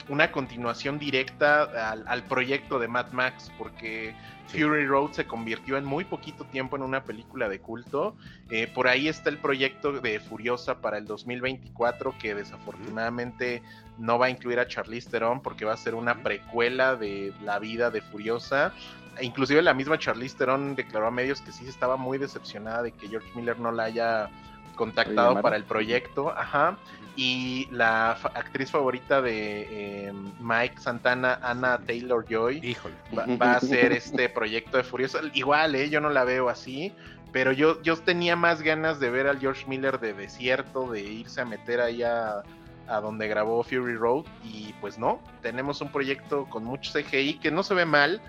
una 0.09 0.31
continuación 0.31 0.99
directa 0.99 1.91
al, 1.91 2.23
proyecto 2.25 2.79
de 2.79 2.89
Mad 2.89 3.13
Max, 3.13 3.51
porque 3.59 4.15
Fury 4.49 4.87
Road 4.87 5.13
se 5.13 5.27
convirtió 5.27 5.77
en 5.77 5.85
muy 5.85 6.05
poquito 6.05 6.45
tiempo 6.45 6.77
en 6.77 6.83
una 6.83 7.03
película 7.03 7.49
de 7.49 7.61
culto. 7.61 8.17
Eh, 8.51 8.71
por 8.73 8.87
ahí 8.89 9.09
está 9.09 9.31
el 9.31 9.39
proyecto 9.39 9.93
de 9.93 10.21
Furiosa 10.21 10.81
para 10.81 10.99
el 10.99 11.07
2024, 11.07 12.15
que 12.19 12.35
desafortunadamente 12.35 13.63
no 13.99 14.19
va 14.19 14.27
a 14.27 14.31
incluir 14.31 14.61
a 14.61 14.69
Charlize 14.69 15.11
Theron 15.11 15.41
porque 15.43 15.65
va 15.65 15.73
a 15.73 15.77
ser 15.77 15.95
una 15.95 16.23
precuela 16.23 16.97
de 16.97 17.33
la 17.43 17.59
vida 17.59 17.91
de 17.91 18.01
Furiosa. 18.01 18.73
E 19.19 19.25
inclusive 19.25 19.63
la 19.63 19.75
misma 19.75 19.99
Charlize 19.99 20.37
Theron 20.37 20.77
declaró 20.77 21.09
a 21.09 21.11
medios 21.11 21.41
que 21.41 21.51
sí 21.51 21.67
estaba 21.67 21.97
muy 21.97 22.19
decepcionada 22.19 22.83
de 22.83 22.93
que 22.93 23.09
George 23.09 23.29
Miller 23.35 23.59
no 23.59 23.73
la 23.73 23.85
haya 23.85 24.31
contactado 24.77 25.41
para 25.41 25.57
el 25.57 25.65
proyecto, 25.65 26.31
ajá. 26.31 26.77
Y 27.17 27.67
la 27.71 28.13
actriz 28.13 28.71
favorita 28.71 29.23
de 29.23 30.07
em, 30.09 30.33
Mike 30.39 30.79
Santana, 30.79 31.39
Anna 31.43 31.79
Taylor 31.87 32.25
Joy, 32.29 32.77
Va, 33.41 33.57
a 33.57 33.61
ser 33.61 33.93
este 33.93 34.29
proyecto 34.29 34.77
de 34.77 34.85
Furiosa. 34.85 35.21
Igual, 35.33 35.75
¿eh? 35.75 35.89
yo 35.89 36.01
no 36.01 36.11
la 36.11 36.25
veo 36.25 36.51
así, 36.51 36.93
pero 37.33 37.53
yo, 37.53 37.81
yo 37.83 37.97
tenía 37.97 38.37
más 38.37 38.63
ganas 38.63 39.01
de 39.01 39.11
ver 39.11 39.27
al 39.27 39.41
George 39.41 39.65
Miller 39.67 39.99
de 39.99 40.13
desierto, 40.13 40.91
de 40.91 41.01
irse 41.01 41.41
a 41.41 41.47
meter 41.47 41.81
ahí 41.81 42.03
a, 42.03 42.43
a 42.89 43.01
donde 43.01 43.29
grabó 43.29 43.63
Fury 43.63 43.97
Road, 43.97 44.27
y 44.45 44.75
pues 44.81 44.99
no, 44.99 45.21
tenemos 45.43 45.81
un 45.81 45.91
proyecto 45.91 46.47
con 46.47 46.65
mucho 46.65 46.93
CGI 46.93 47.39
que 47.39 47.51
no 47.51 47.63
se 47.63 47.75
ve 47.75 47.85
mal, 47.85 48.21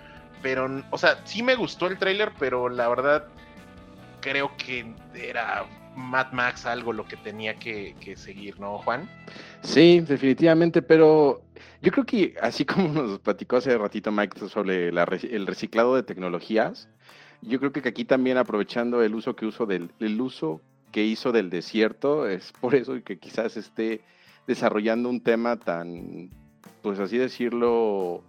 pero, 0.42 0.84
o 0.92 0.98
sea, 0.98 1.20
sí 1.26 1.44
me 1.44 1.56
gustó 1.56 1.88
el 1.88 1.98
tráiler, 1.98 2.32
pero 2.40 2.70
la 2.70 2.88
verdad 2.88 3.26
creo 4.22 4.52
que 4.58 4.94
era 5.14 5.66
Mad 5.98 6.32
Max 6.32 6.66
algo 6.66 6.94
lo 6.94 7.06
que 7.06 7.18
tenía 7.18 7.56
que, 7.56 7.96
seguir, 8.16 8.60
¿no, 8.60 8.78
Juan? 8.78 9.10
Sí, 9.62 10.00
definitivamente, 10.02 10.82
pero 10.82 11.42
yo 11.82 11.92
creo 11.92 12.06
que 12.06 12.36
así 12.42 12.64
como 12.66 12.88
nos 12.90 13.20
platicó 13.20 13.58
hace 13.58 13.78
ratito 13.78 14.12
Mike 14.12 14.48
sobre 14.48 14.90
el 14.90 15.48
reciclado 15.48 15.96
de 15.96 16.04
tecnologías, 16.04 16.88
yo 17.42 17.60
creo 17.60 17.72
que 17.72 17.88
aquí 17.88 18.06
también 18.06 18.38
aprovechando 18.38 19.04
el 19.04 19.14
uso 19.16 19.36
que 19.36 19.46
uso 19.46 19.66
del 19.66 19.92
el 20.00 20.20
uso 20.20 20.62
que 20.92 21.04
hizo 21.04 21.32
del 21.32 21.50
desierto, 21.50 22.28
es 22.28 22.54
por 22.62 22.76
eso 22.76 23.02
que 23.04 23.20
quizás 23.20 23.58
esté 23.58 24.02
desarrollando 24.48 25.10
un 25.10 25.22
tema 25.22 25.58
tan, 25.58 26.30
pues 26.82 27.00
así 27.00 27.18
decirlo, 27.18 28.24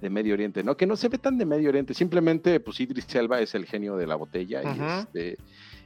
de 0.00 0.10
Medio 0.10 0.34
Oriente, 0.34 0.64
¿no? 0.64 0.76
Que 0.76 0.86
no 0.86 0.96
se 0.96 1.08
ve 1.08 1.18
tan 1.18 1.38
de 1.38 1.46
Medio 1.46 1.68
Oriente, 1.68 1.94
simplemente, 1.94 2.58
pues 2.60 2.80
Idris 2.80 3.14
Elba 3.14 3.40
es 3.40 3.54
el 3.54 3.66
genio 3.66 3.96
de 3.96 4.06
la 4.06 4.16
botella 4.16 4.62
y 4.62 4.80
este 4.80 5.38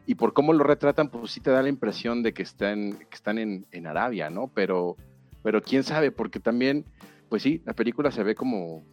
y 0.06 0.16
por 0.16 0.32
cómo 0.32 0.52
lo 0.52 0.64
retratan, 0.64 1.08
pues 1.08 1.32
sí 1.32 1.40
te 1.40 1.50
da 1.50 1.62
la 1.62 1.68
impresión 1.68 2.22
de 2.22 2.32
que 2.32 2.42
están, 2.42 2.92
que 2.92 3.14
están 3.14 3.38
en, 3.38 3.66
en, 3.70 3.86
Arabia, 3.86 4.30
¿no? 4.30 4.50
Pero, 4.54 4.96
pero 5.42 5.62
quién 5.62 5.82
sabe, 5.82 6.10
porque 6.10 6.40
también, 6.40 6.84
pues 7.28 7.42
sí, 7.42 7.62
la 7.64 7.72
película 7.72 8.10
se 8.10 8.22
ve 8.22 8.34
como 8.34 8.84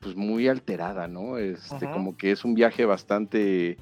pues 0.00 0.14
muy 0.16 0.48
alterada, 0.48 1.08
¿no? 1.08 1.38
Este, 1.38 1.86
como 1.90 2.16
que 2.16 2.32
es 2.32 2.44
un 2.44 2.54
viaje 2.54 2.84
bastante 2.84 3.76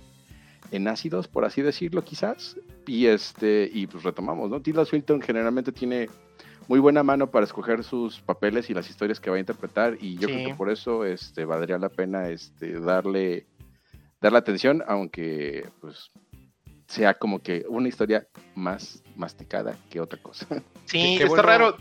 en 0.70 0.88
ácidos, 0.88 1.28
por 1.28 1.44
así 1.44 1.62
decirlo, 1.62 2.02
quizás. 2.02 2.56
Y 2.86 3.06
este, 3.06 3.68
y 3.72 3.86
pues 3.86 4.04
retomamos, 4.04 4.50
¿no? 4.50 4.60
Tilda 4.60 4.84
Swinton 4.84 5.20
generalmente 5.20 5.72
tiene 5.72 6.08
muy 6.68 6.80
buena 6.80 7.02
mano 7.02 7.30
para 7.30 7.44
escoger 7.44 7.84
sus 7.84 8.20
papeles 8.20 8.70
y 8.70 8.74
las 8.74 8.88
historias 8.88 9.20
que 9.20 9.30
va 9.30 9.36
a 9.36 9.40
interpretar. 9.40 9.96
Y 10.00 10.16
yo 10.16 10.28
creo 10.28 10.48
que 10.48 10.54
por 10.54 10.70
eso 10.70 11.04
este, 11.04 11.44
valdría 11.44 11.78
la 11.78 11.88
pena 11.88 12.28
este, 12.28 12.80
darle, 12.80 13.46
darle 14.20 14.38
atención, 14.38 14.82
aunque 14.86 15.68
pues 15.80 16.10
sea 16.86 17.14
como 17.14 17.40
que 17.40 17.64
una 17.68 17.88
historia 17.88 18.26
más 18.54 19.02
masticada 19.16 19.76
que 19.90 20.00
otra 20.00 20.20
cosa. 20.20 20.46
Sí, 20.86 21.18
está 21.18 21.40
raro. 21.40 21.78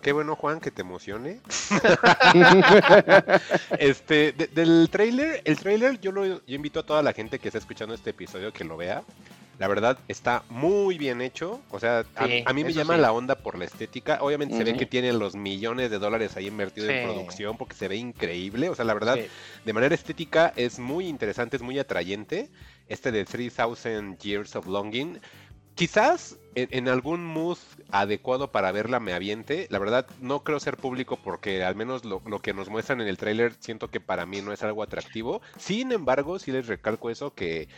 Qué, 0.00 0.12
bueno, 0.12 0.34
Juan, 0.34 0.58
que 0.58 0.70
te 0.70 0.80
emocione. 0.80 1.42
este, 3.78 4.32
del 4.32 4.88
trailer, 4.90 5.42
el 5.44 5.58
trailer 5.58 6.00
yo 6.00 6.12
lo 6.12 6.24
yo 6.24 6.40
invito 6.46 6.80
a 6.80 6.86
toda 6.86 7.02
la 7.02 7.12
gente 7.12 7.38
que 7.38 7.48
está 7.48 7.58
escuchando 7.58 7.94
este 7.94 8.08
episodio 8.08 8.50
que 8.50 8.64
lo 8.64 8.78
vea. 8.78 9.04
La 9.58 9.68
verdad 9.68 9.98
está 10.08 10.44
muy 10.48 10.96
bien 10.96 11.20
hecho. 11.20 11.60
O 11.70 11.78
sea, 11.78 12.06
a, 12.14 12.52
mí 12.54 12.64
me 12.64 12.72
llama 12.72 12.96
la 12.96 13.12
onda 13.12 13.34
por 13.34 13.58
la 13.58 13.66
estética. 13.66 14.18
Obviamente 14.22 14.56
se 14.56 14.64
ve 14.64 14.76
que 14.76 14.86
tiene 14.86 15.12
los 15.12 15.34
millones 15.34 15.90
de 15.90 15.98
dólares 15.98 16.36
ahí 16.36 16.46
invertidos 16.46 16.88
en 16.88 17.04
producción 17.04 17.56
porque 17.58 17.74
se 17.74 17.88
ve 17.88 17.96
increíble. 17.96 18.70
O 18.70 18.74
sea, 18.74 18.84
la 18.84 18.94
verdad, 18.94 19.18
de 19.64 19.72
manera 19.72 19.94
estética 19.94 20.52
es 20.56 20.78
muy 20.78 21.06
interesante, 21.06 21.56
es 21.56 21.62
muy 21.62 21.78
atrayente 21.78 22.48
este 22.88 23.12
de 23.12 23.24
3000 23.24 24.18
Years 24.18 24.56
of 24.56 24.66
Longing. 24.66 25.20
Quizás 25.74 26.38
en, 26.56 26.88
algún 26.88 27.24
mood 27.24 27.58
adecuado 27.90 28.50
para 28.50 28.72
verla 28.72 28.98
me 28.98 29.12
aviente. 29.12 29.68
La 29.70 29.78
verdad, 29.78 30.06
no 30.20 30.42
creo 30.42 30.58
ser 30.58 30.76
público 30.76 31.20
porque 31.22 31.62
al 31.62 31.76
menos 31.76 32.04
lo, 32.04 32.20
que 32.42 32.52
nos 32.52 32.68
muestran 32.68 33.00
en 33.00 33.06
el 33.06 33.16
tráiler 33.16 33.54
siento 33.60 33.88
que 33.88 34.00
para 34.00 34.26
mí 34.26 34.40
no 34.40 34.52
es 34.52 34.64
algo 34.64 34.82
atractivo. 34.82 35.40
Sin 35.56 35.92
embargo, 35.92 36.40
sí 36.40 36.50
les 36.50 36.66
recalco 36.66 37.10
eso 37.10 37.32
que 37.32 37.68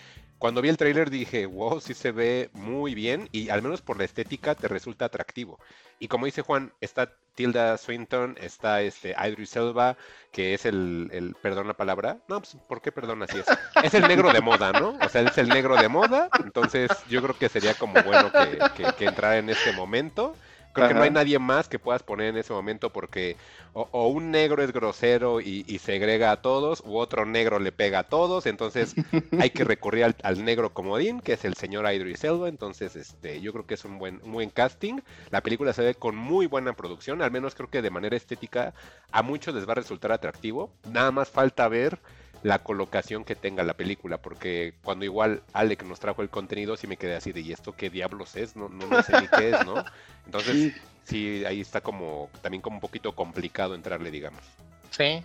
cuando 0.40 0.62
vi 0.62 0.70
el 0.70 0.78
tráiler 0.78 1.10
dije, 1.10 1.44
wow, 1.44 1.82
sí 1.82 1.92
se 1.92 2.12
ve 2.12 2.48
muy 2.54 2.94
bien 2.94 3.28
y 3.30 3.50
al 3.50 3.60
menos 3.60 3.82
por 3.82 3.98
la 3.98 4.04
estética 4.04 4.54
te 4.54 4.68
resulta 4.68 5.04
atractivo. 5.04 5.60
Y 5.98 6.08
como 6.08 6.24
dice 6.24 6.40
Juan, 6.40 6.72
está 6.80 7.12
Tilda 7.34 7.76
Swinton, 7.76 8.38
está 8.40 8.80
este 8.80 9.14
Idris 9.22 9.54
Elba, 9.56 9.98
que 10.32 10.54
es 10.54 10.64
el, 10.64 11.10
el, 11.12 11.34
perdón 11.42 11.68
la 11.68 11.74
palabra, 11.74 12.20
no, 12.26 12.40
pues, 12.40 12.56
¿por 12.66 12.80
qué 12.80 12.90
perdón 12.90 13.22
así 13.22 13.38
es? 13.38 13.46
Es 13.84 13.92
el 13.92 14.08
negro 14.08 14.32
de 14.32 14.40
moda, 14.40 14.72
¿no? 14.72 14.96
O 15.04 15.08
sea, 15.10 15.20
es 15.20 15.36
el 15.36 15.50
negro 15.50 15.76
de 15.76 15.88
moda, 15.88 16.30
entonces 16.42 16.90
yo 17.10 17.20
creo 17.20 17.36
que 17.36 17.50
sería 17.50 17.74
como 17.74 18.02
bueno 18.02 18.32
que, 18.32 18.86
que 18.96 19.04
entrara 19.04 19.36
en 19.36 19.50
este 19.50 19.72
momento. 19.74 20.34
Creo 20.72 20.88
que 20.88 20.94
no 20.94 21.02
hay 21.02 21.10
nadie 21.10 21.38
más 21.38 21.68
que 21.68 21.78
puedas 21.78 22.02
poner 22.02 22.28
en 22.28 22.36
ese 22.36 22.52
momento 22.52 22.90
porque 22.90 23.36
o, 23.72 24.08
un 24.08 24.30
negro 24.30 24.62
es 24.62 24.72
grosero 24.72 25.40
y, 25.40 25.78
segrega 25.78 26.32
a 26.32 26.42
todos, 26.42 26.82
u 26.84 26.98
otro 26.98 27.26
negro 27.26 27.58
le 27.58 27.72
pega 27.72 28.00
a 28.00 28.02
todos, 28.04 28.46
entonces 28.46 28.94
hay 29.38 29.50
que 29.50 29.64
recurrir 29.64 30.14
al, 30.22 30.44
negro 30.44 30.72
comodín, 30.72 31.20
que 31.20 31.34
es 31.34 31.44
el 31.44 31.54
señor 31.54 31.90
Idris 31.92 32.24
Elba, 32.24 32.48
entonces 32.48 32.96
este, 32.96 33.40
yo 33.40 33.52
creo 33.52 33.66
que 33.66 33.74
es 33.74 33.84
un 33.84 33.98
buen, 33.98 34.20
un 34.24 34.32
buen 34.32 34.50
casting. 34.50 35.00
La 35.30 35.40
película 35.40 35.72
se 35.72 35.82
ve 35.82 35.94
con 35.94 36.16
muy 36.16 36.46
buena 36.46 36.72
producción, 36.72 37.22
al 37.22 37.30
menos 37.30 37.54
creo 37.54 37.70
que 37.70 37.82
de 37.82 37.90
manera 37.90 38.16
estética 38.16 38.74
a 39.10 39.22
muchos 39.22 39.54
les 39.54 39.68
va 39.68 39.72
a 39.72 39.76
resultar 39.76 40.12
atractivo. 40.12 40.70
Nada 40.90 41.10
más 41.10 41.28
falta 41.28 41.68
ver 41.68 41.98
la 42.42 42.60
colocación 42.60 43.24
que 43.24 43.36
tenga 43.36 43.62
la 43.62 43.74
película, 43.74 44.18
porque 44.18 44.74
cuando 44.82 45.04
igual 45.04 45.42
Alec 45.52 45.82
nos 45.84 46.00
trajo 46.00 46.22
el 46.22 46.30
contenido, 46.30 46.76
sí 46.76 46.86
me 46.86 46.96
quedé 46.96 47.16
así 47.16 47.32
de, 47.32 47.40
¿y 47.40 47.52
esto 47.52 47.72
qué 47.72 47.90
diablos 47.90 48.36
es? 48.36 48.56
No, 48.56 48.68
no, 48.68 49.02
sé 49.02 49.20
ni 49.20 49.28
qué 49.28 49.50
es, 49.50 49.66
¿no? 49.66 49.84
Entonces, 50.26 50.74
sí. 51.04 51.44
ahí 51.44 51.60
está 51.60 51.80
como, 51.80 52.30
también 52.40 52.62
como 52.62 52.76
un 52.76 52.80
poquito 52.80 53.14
complicado 53.14 53.74
entrarle, 53.74 54.10
digamos. 54.10 54.42
Sí. 54.90 55.22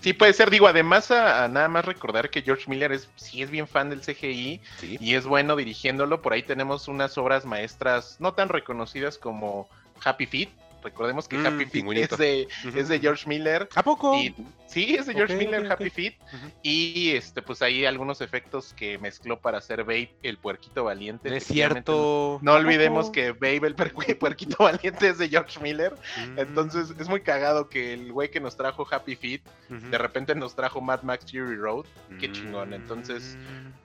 Sí, 0.00 0.12
puede 0.12 0.32
ser, 0.32 0.50
digo, 0.50 0.66
además 0.66 1.12
a, 1.12 1.46
nada 1.46 1.68
más 1.68 1.84
recordar 1.84 2.28
que 2.28 2.42
George 2.42 2.68
Miller 2.68 2.90
es, 2.90 3.08
sí 3.14 3.40
es 3.40 3.50
bien 3.50 3.68
fan 3.68 3.88
del 3.88 4.00
CGI 4.00 4.60
y 4.82 5.14
es 5.14 5.24
bueno 5.24 5.54
dirigiéndolo, 5.54 6.20
por 6.20 6.32
ahí 6.32 6.42
tenemos 6.42 6.88
unas 6.88 7.16
obras 7.16 7.44
maestras 7.44 8.16
no 8.18 8.34
tan 8.34 8.48
reconocidas 8.48 9.16
como 9.16 9.68
Happy 10.04 10.26
Feet, 10.26 10.48
Recordemos 10.82 11.28
que 11.28 11.36
Happy 11.36 11.66
mm, 11.66 11.70
Feet 11.70 12.48
es 12.72 12.88
de, 12.88 12.98
George 13.00 13.28
Miller. 13.28 13.68
¿A 13.74 13.82
poco? 13.82 14.18
sí, 14.66 14.94
es 14.94 15.06
de 15.06 15.14
George 15.14 15.36
Miller, 15.36 15.70
Happy 15.70 15.90
Feet. 15.90 16.14
Y 16.62 17.10
este, 17.10 17.42
pues 17.42 17.62
hay 17.62 17.84
algunos 17.84 18.20
efectos 18.20 18.72
que 18.74 18.98
mezcló 18.98 19.40
para 19.40 19.58
hacer 19.58 19.84
Babe 19.84 20.14
el 20.22 20.38
puerquito 20.38 20.84
valiente. 20.84 21.34
es 21.34 21.44
cierto. 21.44 22.38
No, 22.42 22.54
olvidemos 22.54 23.10
que 23.10 23.32
Babe 23.32 23.66
el 23.66 23.74
puerquito 23.74 24.56
valiente 24.60 25.08
es 25.08 25.18
de 25.18 25.28
George 25.28 25.60
Miller. 25.60 25.94
Mm. 26.16 26.38
Entonces 26.38 26.92
es 26.98 27.08
muy 27.08 27.20
cagado 27.20 27.68
que 27.68 27.92
el 27.94 28.12
güey 28.12 28.30
que 28.30 28.40
nos 28.40 28.56
trajo 28.56 28.86
Happy 28.90 29.16
Feet 29.16 29.42
de 29.68 29.98
repente 29.98 30.34
nos 30.34 30.54
trajo 30.54 30.80
Mad 30.80 31.02
Max 31.02 31.26
Fury 31.30 31.56
Road. 31.56 31.86
Qué 32.18 32.30
chingón. 32.30 32.74
Entonces. 32.74 33.36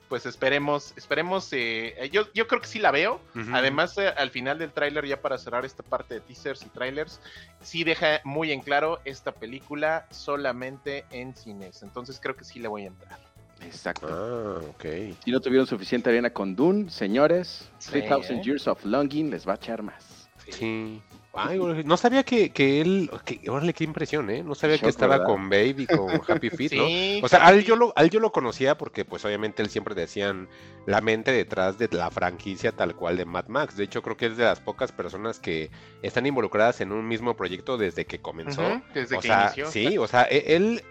Pues 0.10 0.26
esperemos, 0.26 0.94
esperemos, 0.96 1.50
eh, 1.52 2.10
yo, 2.14 2.32
yo 2.34 2.48
creo 2.48 2.62
que 2.62 2.68
sí 2.68 2.80
la 2.80 2.92
veo. 2.92 3.20
Además, 3.52 3.98
eh, 3.98 4.08
al 4.08 4.30
final 4.30 4.58
del 4.58 4.72
tráiler, 4.72 5.06
ya 5.06 5.22
para 5.22 5.38
cerrar 5.38 5.66
esta 5.66 5.84
parte 5.84 6.16
de 6.16 6.22
teasers 6.22 6.66
y 6.66 6.70
trailers, 6.70 7.20
sí 7.62 7.84
deja 7.84 8.22
muy 8.24 8.52
en 8.52 8.62
claro 8.62 9.00
esta 9.04 9.34
película 9.34 10.08
solamente 10.10 11.06
en 11.12 11.36
cines. 11.36 11.84
Entonces 11.84 12.20
creo 12.22 12.38
que 12.38 12.46
sí 12.46 12.60
le 12.60 12.70
voy 12.70 12.84
a 12.84 12.88
entrar. 12.88 13.20
Exacto. 13.62 14.08
Ah, 14.10 14.62
ok. 14.70 14.86
Si 15.26 15.32
no 15.32 15.40
tuvieron 15.42 15.68
suficiente 15.68 16.10
arena 16.10 16.30
con 16.30 16.56
Dune, 16.56 16.90
señores, 16.90 17.70
3000 17.90 18.42
Years 18.42 18.68
of 18.68 18.86
Longing 18.86 19.30
les 19.30 19.48
va 19.48 19.54
a 19.54 19.56
echar 19.56 19.82
más. 19.82 20.30
Sí. 20.50 21.02
Ay, 21.34 21.60
no 21.60 21.98
sabía 21.98 22.24
que, 22.24 22.50
que 22.50 22.82
él, 22.82 23.12
que, 23.24 23.48
órale, 23.50 23.74
qué 23.74 23.84
impresión, 23.84 24.30
¿eh? 24.30 24.44
No 24.44 24.56
sabía 24.56 24.80
que 24.80 24.90
estaba 24.90 25.24
con 25.24 25.50
Babe 25.50 25.76
y 25.78 25.86
con 25.86 26.10
Happy 26.28 26.50
Feet, 26.50 26.72
¿no? 26.74 26.84
o 27.26 27.30
sea, 27.30 27.46
al 27.46 27.64
yo, 27.64 27.76
lo, 27.76 27.94
al 27.96 28.10
yo 28.10 28.20
lo 28.20 28.32
conocía 28.32 28.78
porque 28.78 29.06
pues 29.06 29.24
obviamente 29.24 29.62
él 29.62 29.70
siempre 29.70 29.94
decían 29.94 30.50
la 30.88 31.00
mente 31.00 31.32
detrás 31.32 31.78
de 31.78 31.90
la 31.92 32.10
franquicia 32.10 32.72
tal 32.72 32.96
cual 32.96 33.18
de 33.18 33.26
Mad 33.26 33.48
Max. 33.48 33.78
De 33.78 33.84
hecho, 33.84 34.02
creo 34.02 34.18
que 34.18 34.28
es 34.28 34.38
de 34.38 34.46
las 34.46 34.60
pocas 34.60 34.92
personas 34.92 35.40
que 35.40 35.70
están 36.02 36.26
involucradas 36.26 36.82
en 36.82 36.92
un 36.92 37.08
mismo 37.08 37.36
proyecto 37.36 37.78
desde 37.78 38.06
que 38.06 38.20
comenzó. 38.20 38.82
desde 38.94 39.18
o 39.18 39.20
que 39.20 39.28
sea, 39.28 39.44
inició. 39.46 39.72
Sí, 39.72 39.98
o 39.98 40.08
sea, 40.08 40.28
e, 40.30 40.56
él, 40.56 40.84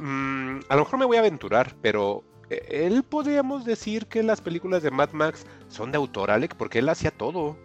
mm, 0.00 0.60
a 0.68 0.76
lo 0.76 0.82
mejor 0.82 0.98
me 0.98 1.04
voy 1.04 1.16
a 1.16 1.20
aventurar, 1.20 1.74
pero 1.82 2.22
e, 2.48 2.86
él 2.86 3.02
podríamos 3.02 3.64
decir 3.64 4.06
que 4.06 4.22
las 4.22 4.40
películas 4.40 4.82
de 4.82 4.90
Mad 4.90 5.10
Max 5.12 5.46
son 5.68 5.90
de 5.90 5.96
autor, 5.96 6.30
Alec, 6.30 6.54
porque 6.54 6.78
él 6.78 6.88
hacía 6.88 7.10
todo. 7.10 7.56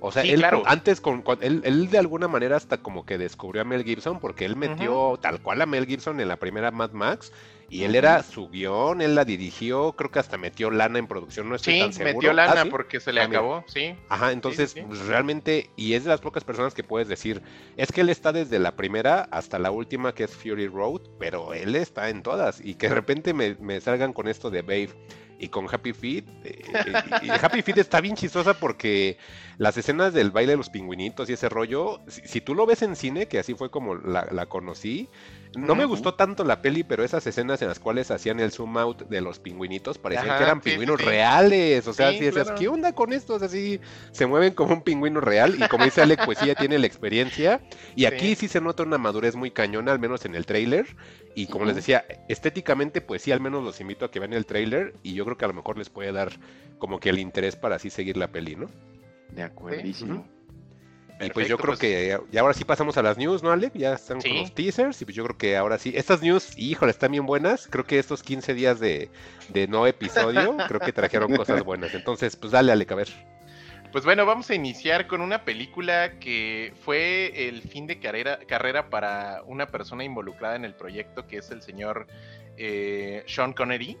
O 0.00 0.12
sea, 0.12 0.22
Sí, 0.22 0.30
él 0.30 0.38
claro. 0.40 0.62
antes 0.66 1.00
con, 1.00 1.22
con- 1.22 1.38
él, 1.42 1.60
él 1.64 1.90
de 1.90 1.98
alguna 1.98 2.28
manera 2.28 2.56
hasta 2.56 2.78
como 2.78 3.04
que 3.04 3.18
descubrió 3.18 3.62
a 3.62 3.64
Mel 3.64 3.84
Gibson 3.84 4.20
porque 4.20 4.44
él 4.44 4.54
metió 4.56 5.18
tal 5.20 5.40
cual 5.40 5.60
a 5.62 5.66
Mel 5.66 5.86
Gibson 5.86 6.20
en 6.20 6.28
la 6.28 6.36
primera 6.36 6.70
Mad 6.70 6.92
Max 6.92 7.32
y 7.68 7.84
él 7.84 7.94
era 7.94 8.22
su 8.22 8.48
guion, 8.48 9.00
él 9.02 9.14
la 9.14 9.24
dirigió, 9.24 9.92
creo 9.94 10.10
que 10.10 10.18
hasta 10.18 10.38
metió 10.38 10.70
lana 10.70 10.98
en 10.98 11.06
producción, 11.06 11.48
no 11.48 11.54
estoy 11.56 11.74
Sí, 11.74 11.80
tan 11.80 11.92
seguro. 11.92 12.14
metió 12.14 12.32
lana 12.32 12.62
¿Ah, 12.62 12.64
sí? 12.64 12.70
porque 12.70 13.00
se 13.00 13.12
le 13.12 13.20
Ah, 13.20 13.24
acabó, 13.24 13.64
sí. 13.66 13.94
Ajá, 14.08 14.32
entonces 14.32 14.70
sí. 14.72 14.80
pues, 14.80 15.00
realmente, 15.06 15.70
y 15.76 15.92
es 15.94 16.04
de 16.04 16.10
las 16.10 16.20
pocas 16.20 16.44
personas 16.44 16.72
que 16.74 16.82
puedes 16.84 17.08
decir, 17.08 17.42
es 17.76 17.92
que 17.92 18.00
él 18.00 18.08
está 18.08 18.32
desde 18.32 18.58
la 18.58 18.74
primera 18.76 19.28
hasta 19.30 19.58
la 19.58 19.70
última 19.70 20.14
que 20.14 20.24
es 20.24 20.34
Fury 20.34 20.66
Road, 20.68 21.02
pero 21.18 21.52
él 21.52 21.74
está 21.76 22.08
en 22.08 22.22
todas 22.22 22.60
y 22.64 22.74
que 22.76 22.88
de 22.88 22.94
repente 22.94 23.34
me, 23.34 23.56
me 23.60 23.80
salgan 23.80 24.12
con 24.14 24.28
esto 24.28 24.50
de 24.50 24.62
Babe 24.62 24.90
y 25.38 25.48
con 25.48 25.66
Happy 25.72 25.92
Feet. 25.92 26.24
eh, 26.44 26.80
eh, 26.84 26.98
y 27.22 27.26
y 27.26 27.38
Happy 27.40 27.62
Feet 27.62 27.78
está 27.78 28.00
bien 28.00 28.16
chistosa 28.16 28.54
porque 28.58 29.18
las 29.58 29.76
escenas 29.76 30.12
del 30.14 30.30
baile 30.30 30.52
de 30.52 30.56
los 30.56 30.70
pingüinitos 30.70 31.28
y 31.30 31.34
ese 31.34 31.48
rollo, 31.48 32.00
si, 32.08 32.22
si 32.22 32.40
tú 32.40 32.54
lo 32.54 32.66
ves 32.66 32.82
en 32.82 32.96
cine, 32.96 33.28
que 33.28 33.38
así 33.38 33.54
fue 33.54 33.70
como 33.70 33.94
la, 33.94 34.26
la 34.32 34.46
conocí, 34.46 35.10
no 35.56 35.74
me 35.74 35.84
gustó 35.84 36.14
tanto 36.14 36.44
la 36.44 36.60
peli, 36.62 36.82
pero 36.84 37.04
esas 37.04 37.26
escenas 37.26 37.62
en 37.62 37.68
las 37.68 37.78
cuales 37.78 38.10
hacían 38.10 38.40
el 38.40 38.52
zoom 38.52 38.76
out 38.78 39.08
de 39.08 39.20
los 39.20 39.38
pingüinitos 39.38 39.98
parecían 39.98 40.30
Ajá, 40.30 40.38
que 40.38 40.44
eran 40.44 40.62
sí, 40.62 40.70
pingüinos 40.70 40.98
sí. 41.00 41.06
reales. 41.06 41.86
O 41.86 41.92
sea, 41.92 42.10
Sí, 42.10 42.18
si 42.18 42.24
decías. 42.26 42.50
¿qué 42.52 42.68
onda 42.68 42.92
con 42.94 43.12
estos? 43.12 43.42
Así 43.42 43.80
se 44.12 44.26
mueven 44.26 44.54
como 44.54 44.74
un 44.74 44.82
pingüino 44.82 45.20
real. 45.20 45.56
Y 45.58 45.68
como 45.68 45.84
dice 45.84 46.02
Alec, 46.02 46.24
pues 46.24 46.38
sí, 46.38 46.46
ya 46.46 46.54
tiene 46.54 46.78
la 46.78 46.86
experiencia. 46.86 47.60
Y 47.96 48.04
aquí 48.04 48.34
sí 48.34 48.48
se 48.48 48.60
nota 48.60 48.82
una 48.82 48.98
madurez 48.98 49.36
muy 49.36 49.50
cañona, 49.50 49.92
al 49.92 49.98
menos 49.98 50.24
en 50.24 50.34
el 50.34 50.46
trailer. 50.46 50.96
Y 51.34 51.46
como 51.46 51.64
les 51.64 51.76
decía, 51.76 52.04
estéticamente, 52.28 53.00
pues 53.00 53.22
sí, 53.22 53.32
al 53.32 53.40
menos 53.40 53.64
los 53.64 53.80
invito 53.80 54.04
a 54.04 54.10
que 54.10 54.20
vean 54.20 54.32
el 54.32 54.46
trailer. 54.46 54.94
Y 55.02 55.14
yo 55.14 55.24
creo 55.24 55.36
que 55.36 55.44
a 55.44 55.48
lo 55.48 55.54
mejor 55.54 55.78
les 55.78 55.88
puede 55.90 56.12
dar 56.12 56.32
como 56.78 57.00
que 57.00 57.10
el 57.10 57.18
interés 57.18 57.56
para 57.56 57.76
así 57.76 57.90
seguir 57.90 58.16
la 58.16 58.28
peli, 58.28 58.56
¿no? 58.56 58.70
De 59.30 59.42
acuerdísimo. 59.42 60.26
Y 61.20 61.30
pues 61.30 61.48
yo 61.48 61.56
creo 61.56 61.68
pues. 61.70 61.80
que 61.80 62.18
ya 62.30 62.40
ahora 62.40 62.54
sí 62.54 62.64
pasamos 62.64 62.96
a 62.96 63.02
las 63.02 63.16
news, 63.18 63.42
¿no, 63.42 63.50
Alec? 63.50 63.72
Ya 63.74 63.94
están 63.94 64.20
Sí. 64.20 64.28
con 64.28 64.38
los 64.40 64.54
teasers. 64.54 65.02
Y 65.02 65.04
pues 65.04 65.16
yo 65.16 65.24
creo 65.24 65.36
que 65.36 65.56
ahora 65.56 65.78
sí. 65.78 65.92
Estas 65.96 66.22
news, 66.22 66.56
híjole, 66.56 66.90
están 66.92 67.10
bien 67.12 67.26
buenas. 67.26 67.66
Creo 67.68 67.84
que 67.84 67.98
estos 67.98 68.22
15 68.22 68.54
días 68.54 68.78
de, 68.78 69.10
de 69.48 69.66
no 69.66 69.86
episodio, 69.86 70.56
creo 70.68 70.80
que 70.80 70.92
trajeron 70.92 71.34
cosas 71.34 71.64
buenas. 71.64 71.92
Entonces, 71.94 72.36
pues 72.36 72.52
dale, 72.52 72.70
Alec, 72.72 72.92
a 72.92 72.94
ver. 72.94 73.08
Pues 73.90 74.04
bueno, 74.04 74.26
vamos 74.26 74.50
a 74.50 74.54
iniciar 74.54 75.06
con 75.06 75.22
una 75.22 75.44
película 75.44 76.18
que 76.20 76.74
fue 76.84 77.48
el 77.48 77.62
fin 77.62 77.86
de 77.86 77.98
carrera, 77.98 78.38
carrera 78.46 78.90
para 78.90 79.42
una 79.46 79.66
persona 79.66 80.04
involucrada 80.04 80.56
en 80.56 80.64
el 80.66 80.74
proyecto, 80.74 81.26
que 81.26 81.38
es 81.38 81.50
el 81.50 81.62
señor 81.62 82.06
eh, 82.58 83.24
Sean 83.26 83.54
Connery. 83.54 83.96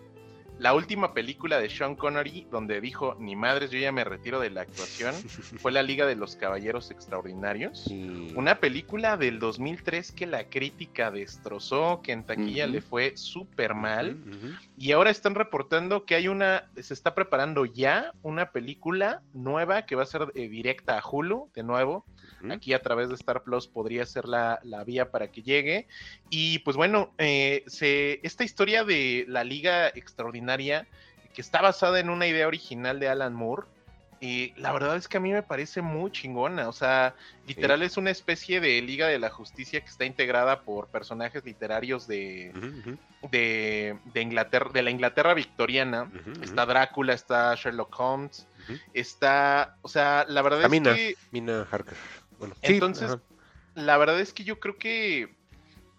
La 0.58 0.74
última 0.74 1.14
película 1.14 1.60
de 1.60 1.70
Sean 1.70 1.94
Connery, 1.94 2.48
donde 2.50 2.80
dijo, 2.80 3.16
ni 3.20 3.36
madres, 3.36 3.70
yo 3.70 3.78
ya 3.78 3.92
me 3.92 4.02
retiro 4.02 4.40
de 4.40 4.50
la 4.50 4.62
actuación, 4.62 5.14
fue 5.60 5.70
La 5.70 5.82
Liga 5.82 6.04
de 6.04 6.16
los 6.16 6.34
Caballeros 6.34 6.90
Extraordinarios. 6.90 7.86
Una 8.34 8.58
película 8.58 9.16
del 9.16 9.38
2003 9.38 10.10
que 10.12 10.26
la 10.26 10.48
crítica 10.48 11.10
destrozó, 11.12 12.02
que 12.02 12.12
en 12.12 12.24
taquilla 12.24 12.66
le 12.66 12.80
fue 12.80 13.16
súper 13.16 13.74
mal. 13.74 14.18
Y 14.76 14.92
ahora 14.92 15.10
están 15.10 15.36
reportando 15.36 16.04
que 16.04 16.16
hay 16.16 16.28
una, 16.28 16.68
se 16.76 16.92
está 16.92 17.14
preparando 17.14 17.64
ya 17.64 18.12
una 18.22 18.50
película 18.50 19.22
nueva 19.34 19.86
que 19.86 19.94
va 19.94 20.02
a 20.02 20.06
ser 20.06 20.32
eh, 20.34 20.48
directa 20.48 20.98
a 20.98 21.02
Hulu, 21.08 21.50
de 21.54 21.62
nuevo. 21.62 22.04
Aquí 22.50 22.72
a 22.72 22.82
través 22.82 23.08
de 23.08 23.14
Star 23.14 23.42
Plus 23.42 23.66
podría 23.66 24.06
ser 24.06 24.26
la, 24.26 24.60
la 24.62 24.84
vía 24.84 25.10
para 25.10 25.28
que 25.30 25.42
llegue. 25.42 25.88
Y 26.30 26.60
pues 26.60 26.76
bueno, 26.76 27.12
eh, 27.18 27.64
se, 27.66 28.20
esta 28.22 28.44
historia 28.44 28.84
de 28.84 29.24
la 29.28 29.44
Liga 29.44 29.88
Extraordinaria, 29.88 30.86
que 31.34 31.40
está 31.40 31.60
basada 31.60 32.00
en 32.00 32.10
una 32.10 32.26
idea 32.26 32.46
original 32.46 33.00
de 33.00 33.08
Alan 33.08 33.34
Moore, 33.34 33.64
eh, 34.20 34.52
la 34.56 34.72
verdad 34.72 34.96
es 34.96 35.06
que 35.06 35.18
a 35.18 35.20
mí 35.20 35.32
me 35.32 35.42
parece 35.42 35.80
muy 35.80 36.10
chingona. 36.10 36.68
O 36.68 36.72
sea, 36.72 37.14
literal 37.46 37.82
es 37.82 37.96
una 37.96 38.10
especie 38.10 38.60
de 38.60 38.82
Liga 38.82 39.06
de 39.06 39.18
la 39.18 39.30
Justicia 39.30 39.80
que 39.80 39.86
está 39.86 40.04
integrada 40.04 40.62
por 40.62 40.88
personajes 40.88 41.44
literarios 41.44 42.08
de, 42.08 42.52
de, 43.30 43.96
de 44.12 44.20
Inglaterra, 44.20 44.70
de 44.72 44.82
la 44.82 44.90
Inglaterra 44.90 45.34
victoriana. 45.34 46.10
Está 46.42 46.66
Drácula, 46.66 47.14
está 47.14 47.54
Sherlock 47.54 47.94
Holmes, 47.98 48.46
está, 48.92 49.76
o 49.82 49.88
sea, 49.88 50.26
la 50.28 50.42
verdad 50.42 50.62
es 50.62 50.82
que, 50.82 51.16
Mina 51.30 51.66
Harker. 51.70 51.96
Bueno, 52.38 52.56
entonces, 52.62 53.18
la 53.74 53.96
verdad 53.98 54.20
es 54.20 54.32
que 54.32 54.44
yo 54.44 54.58
creo 54.58 54.76
que 54.76 55.36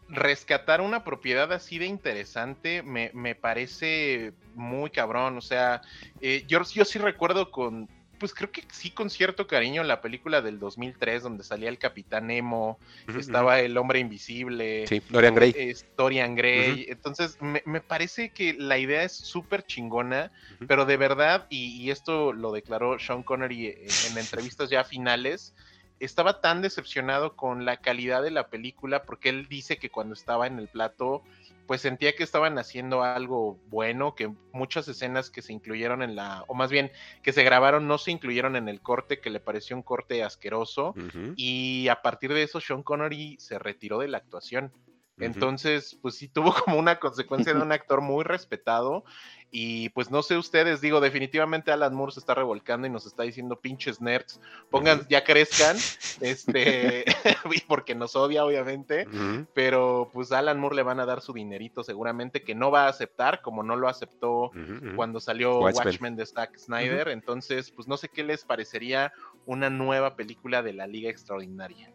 rescatar 0.10 0.82
una 0.82 1.04
propiedad 1.04 1.52
así 1.54 1.78
de 1.78 1.86
interesante 1.86 2.82
me, 2.82 3.12
me 3.14 3.36
parece 3.36 4.34
muy 4.56 4.90
cabrón. 4.90 5.38
O 5.38 5.42
sea, 5.42 5.82
eh, 6.20 6.46
yo, 6.48 6.62
yo 6.74 6.84
sí 6.84 6.98
recuerdo 6.98 7.52
con, 7.52 7.88
pues 8.20 8.34
creo 8.34 8.52
que 8.52 8.64
sí 8.72 8.92
con 8.92 9.10
cierto 9.10 9.48
cariño 9.48 9.84
la 9.84 10.02
película 10.02 10.42
del 10.42 10.60
2003 10.60 11.24
donde 11.24 11.44
salía 11.44 11.70
el 11.70 11.78
Capitán 11.78 12.28
Nemo, 12.28 12.80
Ujú, 13.08 13.20
estaba 13.20 13.60
el 13.60 13.78
Hombre 13.78 14.00
Invisible. 14.00 14.88
Sí, 14.88 15.02
Dorian 15.10 15.36
Gray. 15.36 15.54
es 15.56 15.86
Dorian 15.96 16.36
Gray. 16.36 16.88
Entonces, 16.90 17.38
me, 17.40 17.62
me 17.66 17.80
parece 17.82 18.32
que 18.34 18.54
la 18.54 18.78
idea 18.80 19.04
es 19.04 19.14
súper 19.14 19.64
chingona, 19.64 20.32
pero 20.68 20.86
de 20.86 20.98
verdad, 20.98 21.46
y, 21.50 21.82
y 21.82 21.92
esto 21.92 22.34
lo 22.34 22.52
declaró 22.52 22.98
Sean 22.98 23.24
Connery 23.24 23.68
en, 23.78 24.06
en 24.06 24.18
entrevistas 24.58 24.70
ya 24.70 24.84
finales, 24.84 25.54
estaba 26.00 26.42
tan 26.42 26.62
decepcionado 26.62 27.36
con 27.36 27.66
la 27.66 27.78
calidad 27.78 28.24
de 28.24 28.32
la 28.32 28.50
película 28.50 29.04
porque 29.04 29.30
él 29.30 29.48
dice 29.48 29.78
que 29.78 29.90
cuando 29.90 30.14
estaba 30.14 30.48
en 30.48 30.60
el 30.60 30.68
plato, 30.68 31.24
pues 31.68 31.82
sentía 31.82 32.16
que 32.16 32.24
estaban 32.24 32.58
haciendo 32.58 33.04
algo 33.04 33.60
bueno, 33.68 34.16
que 34.16 34.34
muchas 34.54 34.88
escenas 34.88 35.30
que 35.30 35.42
se 35.42 35.54
incluyeron 35.54 36.02
en 36.02 36.16
la, 36.16 36.44
o 36.48 36.56
más 36.56 36.72
bien 36.72 36.92
que 37.22 37.32
se 37.32 37.44
grabaron 37.44 37.88
no 37.88 37.98
se 37.98 38.12
incluyeron 38.12 38.56
en 38.56 38.70
el 38.70 38.82
corte, 38.82 39.20
que 39.20 39.30
le 39.30 39.40
pareció 39.40 39.76
un 39.76 39.84
corte 39.84 40.24
asqueroso. 40.24 40.96
Y 41.36 41.88
a 41.90 42.02
partir 42.02 42.34
de 42.34 42.44
eso, 42.44 42.60
Sean 42.60 42.82
Connery 42.82 43.38
se 43.40 43.60
retiró 43.60 44.00
de 44.00 44.08
la 44.08 44.18
actuación. 44.18 44.72
Entonces, 45.20 45.98
pues 46.02 46.16
sí 46.16 46.28
tuvo 46.28 46.54
como 46.66 46.80
una 46.80 47.00
consecuencia 47.00 47.54
de 47.54 47.62
un 47.62 47.72
actor 47.72 48.02
muy 48.02 48.24
respetado. 48.24 49.04
Y 49.52 49.90
pues 49.90 50.12
no 50.12 50.22
sé 50.22 50.38
ustedes, 50.38 50.80
digo, 50.80 51.02
definitivamente 51.02 51.72
Alan 51.72 51.96
Moore 51.96 52.12
se 52.12 52.20
está 52.20 52.36
revolcando 52.36 52.86
y 52.86 52.90
nos 52.90 53.08
está 53.08 53.24
diciendo 53.24 53.60
pinches 53.60 54.00
nerds, 54.00 54.40
pongan, 54.70 55.08
ya 55.10 55.24
crezcan, 55.24 55.76
este, 56.22 57.06
porque 57.68 57.96
nos 57.96 58.16
odia, 58.16 58.46
obviamente. 58.46 59.08
Pero 59.54 60.10
pues 60.14 60.32
a 60.32 60.40
Alan 60.40 60.60
Moore 60.60 60.76
le 60.76 60.84
van 60.84 61.00
a 61.00 61.06
dar 61.06 61.22
su 61.22 61.34
dinerito 61.34 61.84
seguramente 61.84 62.44
que 62.44 62.54
no 62.54 62.70
va 62.70 62.86
a 62.86 62.90
aceptar, 62.90 63.42
como 63.42 63.64
no 63.64 63.76
lo 63.76 63.88
aceptó 63.88 64.52
cuando 64.96 65.20
salió 65.20 65.60
Watchmen. 65.60 65.88
Watchmen, 65.88 66.16
de 66.16 66.26
Zack 66.26 66.58
Snyder. 66.58 67.08
Entonces, 67.10 67.72
pues 67.72 67.88
no 67.88 67.98
sé 67.98 68.10
qué 68.10 68.24
les 68.24 68.46
parecería 68.46 69.14
una 69.46 69.70
nueva 69.70 70.16
película 70.16 70.62
de 70.62 70.74
la 70.74 70.86
Liga 70.86 71.10
Extraordinaria. 71.10 71.92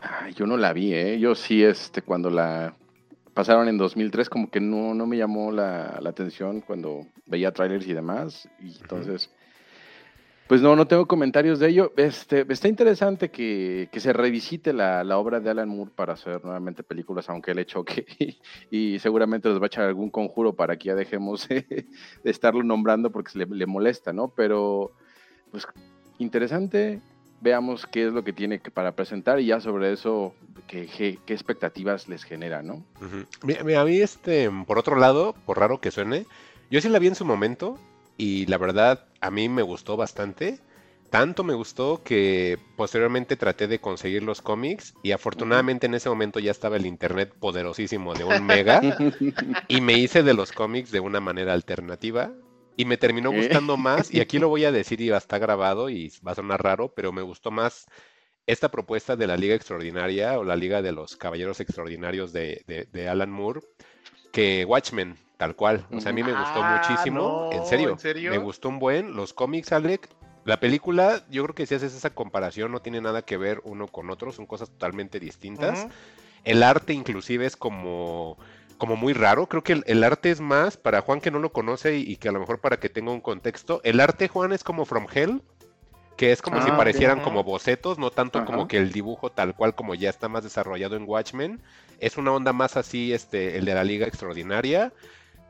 Ay, 0.00 0.32
yo 0.34 0.46
no 0.46 0.56
la 0.56 0.72
vi, 0.72 0.94
¿eh? 0.94 1.18
Yo 1.20 1.34
sí, 1.34 1.62
este, 1.62 2.02
cuando 2.02 2.30
la 2.30 2.74
pasaron 3.34 3.68
en 3.68 3.78
2003, 3.78 4.28
como 4.28 4.50
que 4.50 4.60
no, 4.60 4.94
no 4.94 5.06
me 5.06 5.16
llamó 5.16 5.50
la, 5.52 5.98
la 6.00 6.10
atención 6.10 6.60
cuando 6.60 7.06
veía 7.26 7.52
trailers 7.52 7.86
y 7.86 7.92
demás. 7.92 8.48
Y 8.60 8.76
entonces, 8.80 9.30
pues 10.46 10.60
no, 10.60 10.76
no 10.76 10.86
tengo 10.86 11.06
comentarios 11.06 11.58
de 11.58 11.68
ello. 11.68 11.92
Este, 11.96 12.44
está 12.48 12.68
interesante 12.68 13.30
que, 13.30 13.88
que 13.90 14.00
se 14.00 14.12
revisite 14.12 14.72
la, 14.72 15.02
la 15.04 15.18
obra 15.18 15.40
de 15.40 15.50
Alan 15.50 15.68
Moore 15.68 15.92
para 15.94 16.12
hacer 16.12 16.44
nuevamente 16.44 16.82
películas, 16.82 17.28
aunque 17.30 17.54
le 17.54 17.66
choque. 17.66 18.06
Y, 18.70 18.98
seguramente 18.98 19.48
les 19.48 19.58
va 19.58 19.64
a 19.64 19.66
echar 19.66 19.84
algún 19.84 20.10
conjuro 20.10 20.54
para 20.54 20.76
que 20.76 20.88
ya 20.88 20.94
dejemos 20.94 21.48
de 21.48 21.86
estarlo 22.24 22.62
nombrando 22.62 23.10
porque 23.10 23.30
se 23.30 23.38
le, 23.38 23.46
le 23.46 23.66
molesta, 23.66 24.12
¿no? 24.12 24.28
Pero, 24.28 24.92
pues, 25.50 25.66
interesante 26.18 27.00
veamos 27.42 27.86
qué 27.86 28.06
es 28.06 28.12
lo 28.12 28.22
que 28.24 28.32
tiene 28.32 28.60
que 28.60 28.70
para 28.70 28.92
presentar 28.92 29.40
y 29.40 29.46
ya 29.46 29.60
sobre 29.60 29.92
eso 29.92 30.34
qué, 30.68 30.86
qué, 30.86 31.18
qué 31.26 31.34
expectativas 31.34 32.08
les 32.08 32.24
genera, 32.24 32.62
¿no? 32.62 32.84
Mi- 33.42 33.56
mi- 33.64 33.74
A 33.74 33.84
mí, 33.84 33.96
este, 33.98 34.48
por 34.66 34.78
otro 34.78 34.96
lado, 34.96 35.34
por 35.44 35.58
raro 35.58 35.80
que 35.80 35.90
suene, 35.90 36.26
Yo 36.70 36.80
sí 36.80 36.88
la 36.88 36.98
vi 36.98 37.08
en 37.08 37.14
su 37.14 37.24
momento 37.26 37.78
y 38.16 38.46
la 38.46 38.56
verdad 38.58 39.04
a 39.20 39.30
mí 39.30 39.48
me 39.48 39.62
gustó 39.62 39.96
bastante. 39.98 40.58
Tanto 41.10 41.44
me 41.44 41.52
gustó 41.52 42.00
que 42.02 42.58
posteriormente 42.76 43.36
traté 43.36 43.68
de 43.68 43.78
conseguir 43.80 44.22
los 44.22 44.40
cómics 44.40 44.94
y 45.02 45.10
afortunadamente 45.12 45.84
en 45.86 45.92
ese 45.94 46.08
momento 46.08 46.38
ya 46.40 46.50
estaba 46.50 46.76
el 46.76 46.86
internet 46.86 47.34
poderosísimo 47.38 48.14
de 48.14 48.24
un 48.24 48.46
mega 48.46 48.80
y 49.68 49.80
me 49.82 49.92
hice 49.98 50.22
de 50.22 50.32
los 50.32 50.52
cómics 50.52 50.90
de 50.90 51.00
una 51.00 51.20
manera 51.20 51.52
alternativa 51.52 52.30
y 52.76 52.84
me 52.84 52.96
terminó 52.96 53.30
gustando 53.30 53.76
más 53.76 54.12
y 54.12 54.20
aquí 54.20 54.38
lo 54.38 54.48
voy 54.48 54.64
a 54.64 54.72
decir 54.72 55.00
y 55.00 55.08
va 55.08 55.16
a 55.16 55.18
estar 55.18 55.40
grabado 55.40 55.90
y 55.90 56.12
va 56.26 56.32
a 56.32 56.36
sonar 56.36 56.62
raro, 56.62 56.92
pero 56.94 57.12
me 57.12 57.22
gustó 57.22 57.50
más 57.50 57.86
esta 58.46 58.70
propuesta 58.70 59.16
de 59.16 59.26
la 59.26 59.36
Liga 59.36 59.54
Extraordinaria 59.54 60.38
o 60.38 60.44
la 60.44 60.56
Liga 60.56 60.82
de 60.82 60.92
los 60.92 61.16
Caballeros 61.16 61.60
Extraordinarios 61.60 62.32
de, 62.32 62.88
Alan 63.08 63.30
Moore 63.30 63.60
que 64.32 64.64
Watchmen, 64.64 65.16
tal 65.36 65.54
cual. 65.54 65.86
O 65.90 66.00
sea, 66.00 66.10
a 66.10 66.14
mí 66.14 66.22
me 66.22 66.32
gustó 66.32 66.62
ah, 66.62 66.82
muchísimo. 66.82 67.50
¿en, 67.52 67.66
serio, 67.66 67.90
¿En 67.90 67.98
serio? 67.98 68.30
Me 68.30 68.38
gustó 68.38 68.70
un 68.70 68.78
buen. 68.78 69.14
Los 69.14 69.34
cómics, 69.34 69.72
Alec, 69.72 70.08
la 70.44 70.58
película, 70.58 71.24
yo 71.30 71.44
creo 71.44 71.54
que 71.54 71.66
si 71.66 71.74
haces 71.74 71.94
esa 71.94 72.10
comparación, 72.10 72.72
no 72.72 72.80
tiene 72.80 73.00
nada 73.00 73.22
que 73.22 73.36
ver 73.36 73.60
uno 73.64 73.86
con 73.86 74.10
otro, 74.10 74.32
son 74.32 74.46
cosas 74.46 74.70
totalmente 74.70 75.20
distintas. 75.20 75.86
El 76.44 76.62
arte 76.64 76.92
inclusive 76.92 77.46
es 77.46 77.56
como, 77.56 78.38
como 78.82 78.96
muy 78.96 79.12
raro, 79.12 79.46
creo 79.46 79.62
que 79.62 79.80
el, 79.86 80.02
arte 80.02 80.32
es 80.32 80.40
más, 80.40 80.76
para 80.76 81.02
Juan 81.02 81.20
que 81.20 81.30
no 81.30 81.38
lo 81.38 81.52
conoce 81.52 81.98
y, 81.98 82.16
que 82.16 82.28
a 82.28 82.32
lo 82.32 82.40
mejor 82.40 82.58
para 82.58 82.80
que 82.80 82.88
tenga 82.88 83.12
un 83.12 83.20
contexto, 83.20 83.80
el 83.84 84.00
arte, 84.00 84.26
Juan, 84.26 84.52
es 84.52 84.64
como 84.64 84.86
From 84.86 85.06
Hell, 85.14 85.40
que 86.16 86.32
es 86.32 86.42
como 86.42 86.60
si 86.60 86.68
ah, 86.68 86.76
parecieran 86.76 87.20
como 87.20 87.44
bocetos, 87.44 87.98
no 87.98 88.10
tanto 88.10 88.44
como 88.44 88.66
que 88.66 88.78
el 88.78 88.90
dibujo 88.90 89.30
tal 89.30 89.54
cual 89.54 89.76
como 89.76 89.94
ya 89.94 90.10
está 90.10 90.28
más 90.28 90.42
desarrollado 90.42 90.96
en 90.96 91.04
Watchmen, 91.08 91.62
es 92.00 92.16
una 92.16 92.32
onda 92.32 92.52
más 92.52 92.76
así, 92.76 93.12
este, 93.12 93.56
el 93.56 93.66
de 93.66 93.74
la 93.74 93.84
Liga 93.84 94.08
Extraordinaria, 94.08 94.92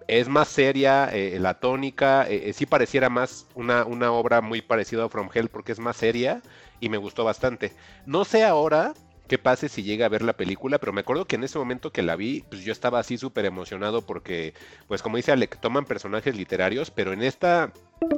es 0.09 0.29
más 0.29 0.49
seria, 0.49 1.09
eh, 1.11 1.39
la 1.41 1.55
tónica, 1.55 2.29
eh, 2.29 2.51
eh, 2.51 2.53
sí 2.53 2.67
pareciera 2.67 3.09
más 3.09 3.47
una, 3.55 3.87
una, 3.87 4.13
obra 4.13 4.43
muy 4.43 4.61
parecida 4.61 5.07
a 5.07 5.09
From 5.09 5.31
Hell 5.33 5.49
porque 5.49 5.73
es 5.73 5.79
más 5.79 5.97
seria 5.97 6.43
y 6.81 6.91
me 6.91 6.99
gustó 6.99 7.25
bastante. 7.25 7.73
No 8.05 8.27
sé 8.27 8.45
ahora 8.45 8.93
qué 9.29 9.39
pase 9.39 9.69
si 9.69 9.83
llega 9.83 10.07
a 10.07 10.09
ver 10.09 10.23
la 10.23 10.37
película, 10.37 10.79
pero 10.79 10.93
me 10.93 11.01
acuerdo 11.01 11.27
que 11.27 11.37
en 11.37 11.45
ese 11.45 11.59
momento 11.59 11.93
que 11.93 12.03
la 12.03 12.17
vi, 12.17 12.45
pues 12.49 12.63
yo 12.63 12.73
estaba 12.73 12.99
así 12.99 13.19
súper 13.19 13.45
emocionado 13.45 14.03
porque, 14.03 14.55
pues 14.89 15.03
como 15.03 15.17
dice 15.17 15.33
Alec, 15.33 15.61
toman 15.61 15.85
personajes 15.87 16.37
literarios, 16.37 16.91
pero 16.91 17.13
en 17.13 17.23
esta 17.23 17.73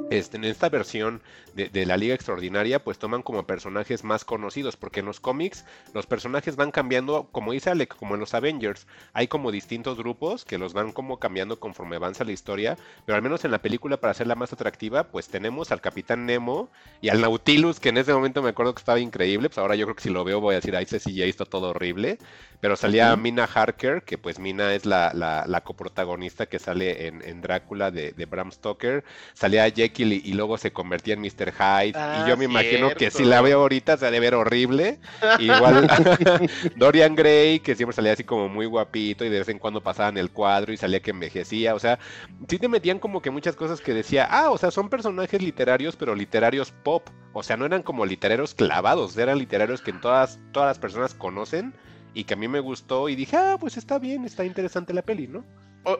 este, 0.09 0.37
en 0.37 0.45
esta 0.45 0.69
versión 0.69 1.21
de, 1.53 1.85
la 1.85 1.95
Liga 1.95 2.13
Extraordinaria, 2.13 2.83
pues 2.83 2.99
toman 2.99 3.21
como 3.21 3.47
personajes 3.47 4.03
más 4.03 4.25
conocidos, 4.25 4.75
porque 4.75 4.99
en 4.99 5.05
los 5.05 5.21
cómics 5.21 5.63
los 5.93 6.05
personajes 6.05 6.57
van 6.57 6.71
cambiando, 6.71 7.29
como 7.31 7.53
dice 7.53 7.69
Alec, 7.69 7.95
como 7.95 8.15
en 8.15 8.19
los 8.19 8.33
Avengers, 8.33 8.87
hay 9.13 9.27
como 9.27 9.51
distintos 9.51 9.97
grupos 9.97 10.43
que 10.43 10.57
los 10.57 10.73
van 10.73 10.91
como 10.91 11.17
cambiando 11.17 11.59
conforme 11.59 11.95
avanza 11.95 12.25
la 12.25 12.33
historia, 12.33 12.77
pero 13.05 13.15
al 13.15 13.21
menos 13.21 13.45
en 13.45 13.51
la 13.51 13.61
película, 13.61 13.97
para 13.97 14.11
hacerla 14.11 14.35
más 14.35 14.51
atractiva, 14.51 15.05
pues 15.05 15.29
tenemos 15.29 15.71
al 15.71 15.79
Capitán 15.79 16.25
Nemo 16.25 16.69
y 16.99 17.09
al 17.09 17.21
Nautilus, 17.21 17.79
que 17.79 17.89
en 17.89 17.97
ese 17.97 18.13
momento 18.13 18.41
me 18.41 18.49
acuerdo 18.49 18.75
que 18.75 18.79
estaba 18.79 18.99
increíble, 18.99 19.47
pues 19.47 19.57
ahora 19.57 19.75
yo 19.75 19.85
creo 19.85 19.95
que 19.95 20.03
si 20.03 20.09
lo 20.09 20.25
veo 20.25 20.41
voy 20.41 20.55
a 20.55 20.57
decir, 20.57 20.75
ahí 20.75 20.85
sí 20.85 21.13
ya 21.13 21.25
está 21.25 21.45
todo 21.45 21.69
horrible, 21.69 22.17
pero 22.59 22.75
salía 22.75 23.15
Mina 23.15 23.43
Harker, 23.43 24.03
que 24.03 24.17
pues 24.17 24.39
Mina 24.39 24.73
es 24.73 24.85
la, 24.85 25.11
la, 25.13 25.61
coprotagonista 25.61 26.47
que 26.47 26.59
sale 26.59 27.07
en, 27.07 27.41
Drácula 27.41 27.91
de, 27.91 28.25
Bram 28.25 28.51
Stoker. 28.51 29.03
Salía 29.33 29.67
Jekyll 29.75 30.13
y, 30.13 30.33
luego 30.33 30.57
se 30.57 30.71
convertía 30.71 31.13
en 31.13 31.21
Mr. 31.21 31.51
Hyde. 31.51 31.89
y 31.89 32.27
yo 32.27 32.33
ah, 32.33 32.35
me 32.37 32.45
imagino 32.45 32.89
que 32.91 33.11
si 33.11 33.23
la 33.23 33.41
veo 33.41 33.61
ahorita 33.61 33.97
se 33.97 34.05
ha 34.05 34.11
de 34.11 34.19
ver 34.19 34.35
horrible. 34.35 34.99
Igual 35.39 35.87
Dorian 36.75 37.15
Gray, 37.15 37.59
que 37.59 37.75
siempre 37.75 37.95
salía 37.95 38.13
así 38.13 38.23
como 38.23 38.49
muy 38.49 38.65
guapito 38.65 39.25
y 39.25 39.29
de 39.29 39.39
vez 39.39 39.49
en 39.49 39.59
cuando 39.59 39.81
pasaban 39.81 40.17
el 40.17 40.31
cuadro 40.31 40.73
y 40.73 40.77
salía 40.77 41.01
que 41.01 41.11
envejecía. 41.11 41.75
O 41.75 41.79
sea, 41.79 41.99
sí 42.47 42.57
te 42.57 42.67
metían 42.67 42.99
como 42.99 43.21
que 43.21 43.31
muchas 43.31 43.55
cosas 43.55 43.81
que 43.81 43.93
decía, 43.93 44.27
ah, 44.29 44.51
o 44.51 44.57
sea, 44.57 44.71
son 44.71 44.89
personajes 44.89 45.41
literarios, 45.41 45.95
pero 45.95 46.15
literarios 46.15 46.71
pop. 46.71 47.09
O 47.33 47.43
sea, 47.43 47.57
no 47.57 47.65
eran 47.65 47.83
como 47.83 48.05
literarios 48.05 48.55
clavados, 48.55 49.17
eran 49.17 49.37
literarios 49.37 49.81
que 49.81 49.93
todas, 49.93 50.39
todas 50.51 50.67
las 50.67 50.79
personas 50.79 51.13
conocen 51.13 51.73
y 52.13 52.23
que 52.23 52.33
a 52.33 52.37
mí 52.37 52.47
me 52.47 52.61
gustó 52.61 53.09
y 53.09 53.15
dije, 53.15 53.35
ah, 53.35 53.57
pues 53.59 53.77
está 53.77 53.99
bien, 53.99 54.25
está 54.25 54.45
interesante 54.45 54.93
la 54.93 55.01
peli, 55.01 55.27
¿no? 55.27 55.43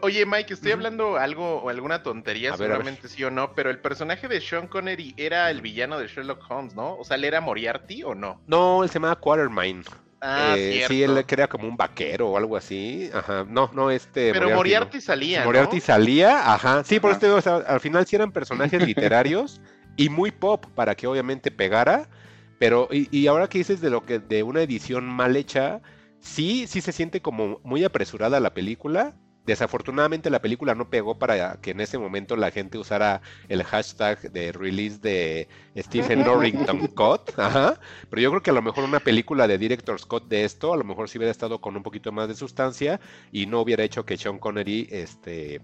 Oye, 0.02 0.26
Mike, 0.26 0.54
estoy 0.54 0.72
hablando 0.72 1.18
algo 1.18 1.62
o 1.62 1.70
alguna 1.70 2.04
tontería, 2.04 2.56
seguramente 2.56 3.08
sí 3.08 3.24
o 3.24 3.32
no, 3.32 3.54
pero 3.54 3.70
el 3.70 3.80
personaje 3.80 4.28
de 4.28 4.42
Sean 4.42 4.68
Connery 4.68 5.14
era 5.18 5.50
el 5.50 5.62
villano 5.62 5.98
de 5.98 6.08
Sherlock 6.08 6.44
Holmes, 6.50 6.76
¿no? 6.76 6.98
O 6.98 7.04
sea, 7.04 7.16
¿él 7.16 7.24
era 7.24 7.42
Moriarty 7.42 8.04
o 8.04 8.16
no? 8.16 8.42
No, 8.48 8.84
él 8.84 8.90
se 8.90 8.96
llamaba 8.96 9.16
Quartermine. 9.16 9.84
Ah, 10.22 10.56
eh, 10.58 10.86
sí, 10.88 11.04
él 11.04 11.24
era 11.28 11.48
como 11.48 11.68
un 11.68 11.78
vaquero 11.78 12.30
o 12.30 12.38
algo 12.38 12.58
así. 12.58 13.10
Ajá, 13.14 13.46
no, 13.48 13.70
no, 13.74 13.92
este. 13.92 14.34
Pero 14.34 14.50
Moriarty, 14.50 15.00
salía. 15.00 15.42
¿no? 15.42 15.46
Moriarty 15.46 15.80
salía, 15.80 16.54
ajá. 16.54 16.84
Sí, 16.84 17.00
por 17.00 17.12
eso, 17.12 17.36
o 17.36 17.42
sea, 17.42 17.58
al 17.58 17.80
final 17.80 18.08
sí 18.08 18.16
eran 18.16 18.32
personajes 18.32 18.82
literarios 18.88 19.62
y 19.98 20.10
muy 20.10 20.32
pop 20.32 20.66
para 20.74 20.96
que 20.96 21.06
obviamente 21.06 21.52
pegara. 21.52 22.10
Pero, 22.58 22.88
y, 22.92 23.08
y, 23.12 23.28
ahora 23.28 23.48
que 23.50 23.58
dices 23.60 23.82
de 23.82 23.90
lo 23.90 24.06
que, 24.06 24.20
de 24.20 24.42
una 24.42 24.62
edición 24.62 25.06
mal 25.06 25.36
hecha, 25.36 25.82
sí, 26.22 26.66
sí 26.68 26.82
se 26.82 26.94
siente 26.94 27.22
como 27.22 27.60
muy 27.64 27.84
apresurada 27.84 28.40
la 28.40 28.54
película. 28.54 29.14
Desafortunadamente 29.46 30.30
la 30.30 30.42
película 30.42 30.76
no 30.76 30.90
pegó 30.90 31.20
para 31.20 31.60
que 31.62 31.72
en 31.72 31.82
ese 31.82 31.98
momento 31.98 32.36
la 32.36 32.52
gente 32.52 32.78
usara 32.78 33.22
el 33.48 33.64
hashtag 33.64 34.32
de 34.32 34.52
release 34.52 35.00
de 35.00 35.48
Stephen 35.78 36.24
Norrington 36.24 36.88
Cut. 36.88 37.32
Pero 37.36 38.22
yo 38.22 38.30
creo 38.32 38.42
que 38.42 38.50
a 38.50 38.54
lo 38.54 38.62
mejor 38.62 38.84
una 38.84 39.00
película 39.00 39.48
de 39.48 39.58
Director 39.58 40.00
Scott 40.00 40.28
de 40.28 40.46
esto, 40.46 40.74
a 40.74 40.78
lo 40.78 40.84
mejor 40.84 41.10
sí 41.10 41.18
hubiera 41.18 41.32
estado 41.32 41.62
con 41.62 41.76
un 41.76 41.84
poquito 41.84 42.12
más 42.12 42.28
de 42.28 42.36
sustancia 42.36 43.00
y 43.32 43.46
no 43.46 43.62
hubiera 43.62 43.84
hecho 43.84 44.06
que 44.06 44.18
Sean 44.18 44.40
Connery 44.40 44.88
este, 44.92 45.62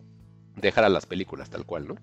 dejara 0.56 0.90
las 0.90 1.06
películas 1.06 1.50
tal 1.50 1.66
cual, 1.66 1.88
¿no? 1.88 1.96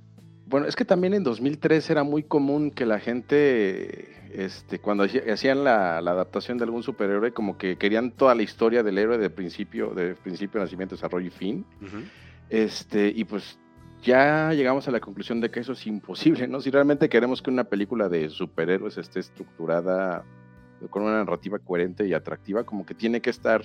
Bueno, 0.49 0.66
es 0.66 0.76
que 0.76 0.86
también 0.86 1.12
en 1.12 1.24
2003 1.24 1.90
era 1.90 2.05
muy 2.05 2.22
común 2.22 2.70
que 2.70 2.86
la 2.86 3.01
gente, 3.01 4.09
este, 4.32 4.78
cuando 4.78 5.05
hacían 5.05 5.62
la, 5.62 5.99
adaptación 5.99 6.57
de 6.57 6.64
algún 6.64 6.82
superhéroe, 6.82 7.32
como 7.32 7.59
que 7.59 7.76
querían 7.76 8.12
toda 8.12 8.34
la 8.34 8.42
historia 8.42 8.82
del 8.82 8.96
héroe 8.96 9.18
de 9.18 9.28
principio, 9.28 9.90
de 9.90 10.14
principio, 10.14 10.59
nacimiento, 10.59 10.94
desarrollo 10.94 11.26
y 11.26 11.30
fin. 11.30 11.66
Este, 12.49 13.12
y 13.14 13.24
pues 13.24 13.59
ya 14.03 14.55
llegamos 14.55 14.88
a 14.88 14.90
la 14.90 15.01
conclusión 15.01 15.38
de 15.42 15.51
que 15.51 15.61
eso 15.61 15.72
es 15.72 15.86
imposible, 15.86 16.49
¿no? 16.49 16.62
Si 16.62 16.70
realmente 16.70 17.11
queremos 17.11 17.42
que 17.42 17.51
una 17.51 17.64
película 17.64 18.09
de 18.09 18.30
superhéroes 18.30 18.96
esté 18.96 19.20
estructurada 19.20 20.24
con 20.88 21.03
una 21.03 21.18
narrativa 21.18 21.59
coherente 21.59 22.09
y 22.09 22.14
atractiva, 22.14 22.64
como 22.64 22.86
que 22.86 22.94
tiene 22.94 23.20
que 23.20 23.28
estar 23.28 23.62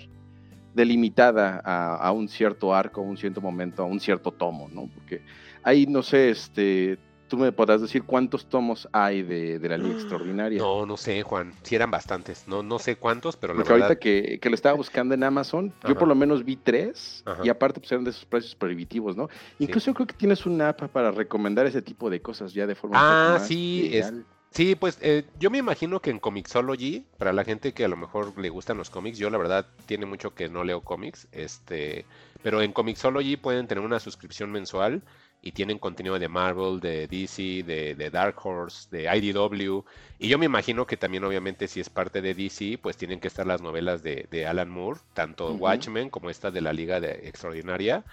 delimitada 0.76 1.62
a, 1.64 1.96
a 1.96 2.12
un 2.12 2.28
cierto 2.28 2.76
arco, 2.76 3.00
a 3.00 3.04
un 3.06 3.16
cierto 3.16 3.40
momento, 3.40 3.84
a 3.84 3.86
un 3.86 4.02
cierto 4.02 4.32
tomo, 4.32 4.68
¿no? 4.68 4.90
Porque 4.94 5.22
ahí 5.64 5.86
no 5.88 6.04
sé, 6.04 6.30
este, 6.30 6.98
tú 7.28 7.38
me 7.38 7.52
podrás 7.52 7.82
decir 7.82 8.04
cuántos 8.04 8.46
tomos 8.46 8.88
hay 8.92 9.24
de, 9.24 9.60
la 9.62 9.78
Liga 9.78 9.96
Extraordinaria. 10.00 10.60
No, 10.60 10.86
no 10.86 10.98
sé, 10.98 11.24
Juan. 11.24 11.54
Sí 11.64 11.76
eran 11.76 11.90
bastantes. 11.90 12.48
No, 12.48 12.62
no 12.62 12.80
sé 12.80 12.96
cuántos, 12.96 13.38
pero 13.38 13.54
la 13.54 13.58
Porque 13.64 13.74
ahorita 13.74 13.96
que, 13.98 14.40
que, 14.40 14.50
lo 14.50 14.56
estaba 14.56 14.76
buscando 14.76 15.14
en 15.16 15.24
Amazon, 15.24 15.74
yo 15.88 15.98
por 15.98 16.08
lo 16.08 16.16
menos 16.16 16.44
vi 16.44 16.58
tres. 16.58 17.24
Y 17.44 17.50
aparte, 17.50 17.80
pues 17.80 17.92
eran 17.92 18.04
de 18.04 18.12
esos 18.12 18.26
precios 18.26 18.56
prohibitivos, 18.56 19.18
¿no? 19.18 19.30
Incluso 19.60 19.88
yo 19.88 19.96
creo 19.96 20.08
que 20.08 20.14
tienes 20.14 20.46
una 20.46 20.70
app 20.70 20.82
para 20.90 21.12
recomendar 21.12 21.66
ese 21.66 21.82
tipo 21.82 22.10
de 22.10 22.22
cosas 22.22 22.54
ya 22.54 22.68
de 22.68 22.76
forma. 22.76 22.98
Ah, 23.00 23.40
sí, 23.40 23.90
es, 23.94 24.14
Sí, 24.54 24.76
pues 24.76 25.00
eh, 25.02 25.26
yo 25.40 25.50
me 25.50 25.58
imagino 25.58 26.00
que 26.00 26.12
en 26.12 26.20
Comixology, 26.20 27.08
para 27.18 27.34
la 27.34 27.44
gente 27.44 27.74
que 27.74 27.86
a 27.86 27.88
lo 27.88 27.98
mejor 27.98 28.38
le 28.38 28.50
gustan 28.50 28.78
los 28.78 28.92
cómics, 28.92 29.18
yo 29.18 29.32
la 29.32 29.40
verdad 29.40 29.66
tiene 29.88 30.06
mucho 30.06 30.36
que 30.36 30.48
no 30.48 30.64
leo 30.64 30.82
cómics, 30.82 31.28
este, 31.32 32.06
pero 32.44 32.62
en 32.62 32.72
Comixology 32.72 33.36
pueden 33.36 33.66
tener 33.66 33.84
una 33.84 34.00
suscripción 34.00 34.52
mensual 34.52 35.02
y 35.44 35.52
tienen 35.52 35.78
contenido 35.78 36.18
de 36.18 36.30
Marvel, 36.30 36.80
de 36.80 37.06
DC, 37.06 37.64
de, 37.64 38.10
Dark 38.10 38.38
Horse, 38.42 38.88
de 38.90 39.14
IDW. 39.14 39.84
Y 40.18 40.30
yo 40.30 40.40
me 40.40 40.46
imagino 40.46 40.88
que 40.88 40.96
también 40.96 41.26
obviamente 41.26 41.68
si 41.68 41.82
es 41.82 41.90
parte 41.90 42.22
de 42.22 42.34
DC, 42.34 42.80
pues 42.82 42.96
tienen 42.96 43.20
que 43.20 43.28
estar 43.28 43.46
las 43.46 43.62
novelas 43.62 44.02
de, 44.02 44.46
Alan 44.48 44.70
Moore, 44.70 45.02
tanto 45.14 45.54
Watchmen 45.54 46.10
como 46.10 46.30
esta 46.30 46.50
de 46.50 46.62
la 46.62 46.72
Liga 46.72 47.02
de 47.02 47.28
Extraordinaria. 47.28 48.06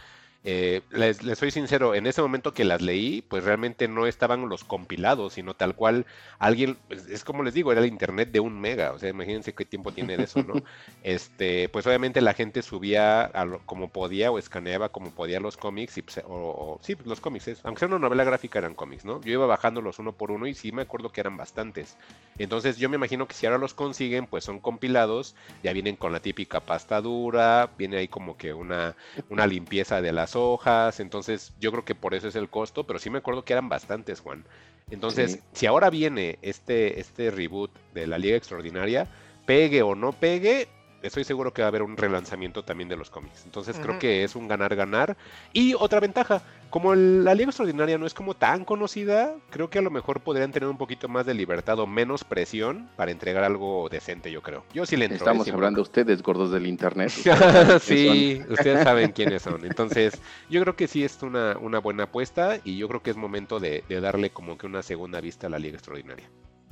Eh, 0.43 0.80
les, 0.91 1.18
soy 1.38 1.51
sincero, 1.51 1.95
en 1.95 2.07
ese 2.07 2.22
momento 2.22 2.55
que 2.55 2.64
las 2.64 2.80
leí, 2.80 3.20
pues 3.20 3.45
realmente 3.45 3.88
no 3.88 4.07
estaban 4.07 4.49
los 4.49 4.64
compilados, 4.64 5.34
sino 5.34 5.53
tal 5.53 5.74
cual 5.74 6.07
alguien, 6.38 6.78
pues, 6.88 7.07
es 7.09 7.24
como 7.24 7.43
les 7.43 7.53
digo, 7.53 7.72
era 7.72 7.82
el 7.82 7.86
internet 7.86 8.30
de 8.30 8.41
un 8.41 8.59
mega, 8.59 8.93
o 8.93 8.99
sea, 8.99 9.11
imagínense 9.11 9.53
qué 9.53 9.66
tiempo 9.66 9.93
tiene 9.93 10.16
de 10.16 10.24
eso, 10.24 10.43
¿no? 10.43 10.55
este, 11.03 11.68
pues 11.68 11.86
obviamente 11.86 12.22
la 12.22 12.32
gente 12.32 12.62
subía 12.62 13.30
como 13.66 13.88
podía 13.88 14.30
o 14.30 14.38
escaneaba 14.38 14.88
como 14.88 15.11
podía 15.11 15.41
los 15.41 15.59
cómics, 15.59 15.99
y, 15.99 16.03
pues, 16.03 16.22
o, 16.26 16.78
sí, 16.82 16.97
pues, 16.97 17.07
los 17.07 17.20
cómics, 17.20 17.61
aunque 17.62 17.80
sea 17.80 17.88
una 17.88 17.99
novela 17.99 18.24
gráfica 18.24 18.61
eran 18.61 18.74
cómics, 18.74 19.05
¿no? 19.05 19.20
Yo 19.20 19.32
iba 19.32 19.47
bajándolos 19.47 19.99
uno 19.99 20.12
por 20.12 20.30
uno 20.30 20.47
y 20.47 20.55
sí 20.55 20.72
me 20.72 20.82
acuerdo 20.82 21.12
que 21.12 21.20
eran 21.20 21.36
bastantes. 21.36 21.99
Entonces 22.38 22.78
yo 22.78 22.88
me 22.88 22.97
imagino 22.97 23.28
que 23.28 23.34
si 23.34 23.45
ahora 23.45 23.59
los 23.59 23.74
consiguen, 23.74 24.26
pues 24.26 24.45
son 24.45 24.61
compilados, 24.61 25.34
ya 25.62 25.74
vienen 25.74 25.97
con 25.97 26.12
la 26.12 26.20
típica 26.20 26.61
pasta 26.61 27.03
dura, 27.03 27.68
viene 27.76 27.99
ahí 27.99 28.09
como 28.09 28.38
que 28.38 28.55
una, 28.55 28.97
una 29.28 29.47
limpieza 29.47 30.01
de 30.01 30.12
las 30.12 30.30
hojas, 30.37 31.01
entonces 31.01 31.53
yo 31.61 31.70
creo 31.72 31.85
que 31.85 31.95
por 31.95 32.14
eso 32.14 32.28
es 32.28 32.37
el 32.37 32.49
costo, 32.49 32.87
pero 32.87 32.99
sí 32.99 33.11
me 33.11 33.18
acuerdo 33.18 33.45
que 33.45 33.53
eran 33.53 33.68
bastantes, 33.68 34.20
Juan. 34.20 34.45
Entonces, 34.91 35.41
si 35.53 35.66
ahora 35.66 35.89
viene 35.89 36.39
este, 36.43 36.99
este 36.99 37.31
reboot 37.31 37.70
de 37.95 38.07
la 38.07 38.18
Liga 38.18 38.37
Extraordinaria, 38.37 39.07
pegue 39.47 39.83
o 39.83 39.95
no 39.95 40.12
pegue, 40.12 40.68
estoy 41.03 41.24
seguro 41.24 41.53
que 41.53 41.62
va 41.62 41.66
a 41.66 41.68
haber 41.68 41.82
un 41.82 41.96
relanzamiento 41.96 42.62
también 42.64 42.88
de 42.88 42.96
los 42.96 43.11
cómics. 43.11 43.42
Entonces 43.44 43.78
creo 43.78 43.98
que 43.98 44.24
es 44.24 44.36
un 44.36 44.48
ganar-ganar. 44.48 45.16
Y 45.53 45.74
otra 45.74 46.01
ventaja, 46.01 46.42
como 46.68 46.94
la 46.94 47.34
Liga 47.34 47.48
Extraordinaria 47.48 47.98
no 47.98 48.07
es 48.07 48.14
como 48.14 48.34
tan 48.34 48.64
conocida, 48.64 49.34
creo 49.51 49.70
que 49.70 49.78
a 49.78 49.82
lo 49.82 49.90
mejor 49.90 50.20
podrían 50.20 50.53
tener 50.53 50.68
un 50.68 50.78
poquito 50.78 51.09
más 51.09 51.26
de 51.26 51.34
libertad 51.34 51.78
o 51.78 51.86
menos 51.86 52.24
presión 52.24 52.88
para 52.96 53.11
entregar 53.11 53.44
algo 53.44 53.88
decente, 53.88 54.30
yo 54.30 54.42
creo. 54.42 54.64
Yo 54.72 54.86
sí 54.86 54.96
le 54.96 55.07
entro. 55.07 55.18
¿eh? 55.18 55.20
Estamos 55.20 55.48
hablando 55.48 55.78
de 55.78 55.82
ustedes, 55.82 56.22
gordos 56.22 56.51
del 56.51 56.66
internet. 56.66 57.11
sí, 57.80 58.42
ustedes 58.48 58.82
saben 58.84 59.12
quiénes 59.12 59.42
son. 59.42 59.64
Entonces, 59.64 60.20
yo 60.48 60.61
creo 60.62 60.76
que 60.76 60.86
sí 60.86 61.05
es 61.05 61.22
una, 61.22 61.57
una 61.59 61.78
buena 61.78 62.05
apuesta 62.05 62.59
y 62.64 62.76
yo 62.76 62.88
creo 62.88 63.03
que 63.03 63.11
es 63.11 63.16
momento 63.16 63.61
de, 63.61 63.84
de 63.88 64.01
darle 64.01 64.30
como 64.30 64.59
que 64.59 64.66
una 64.66 64.82
segunda 64.82 65.20
vista 65.20 65.46
a 65.46 65.51
la 65.51 65.59
Liga 65.59 65.76
Extraordinaria. 65.76 66.28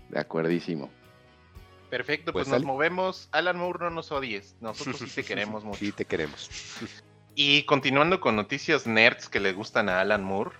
De 0.09 0.19
acuerdísimo. 0.19 0.91
Perfecto, 1.91 2.33
pues, 2.33 2.49
pues 2.49 2.61
nos 2.61 2.67
movemos. 2.67 3.29
Alan 3.33 3.59
Moore, 3.59 3.85
no 3.85 3.91
nos 3.91 4.13
odies. 4.13 4.57
Nosotros 4.61 4.99
sí 4.99 5.07
te 5.07 5.25
queremos 5.25 5.65
mucho. 5.65 5.79
Sí, 5.79 5.93
te 5.93 6.05
queremos. 6.05 6.51
Y 7.35 7.63
continuando 7.65 8.21
con 8.21 8.37
noticias 8.37 8.87
nerds 8.87 9.29
que 9.29 9.41
le 9.41 9.53
gustan 9.53 9.89
a 9.89 10.01
Alan 10.01 10.25
Moore, 10.25 10.51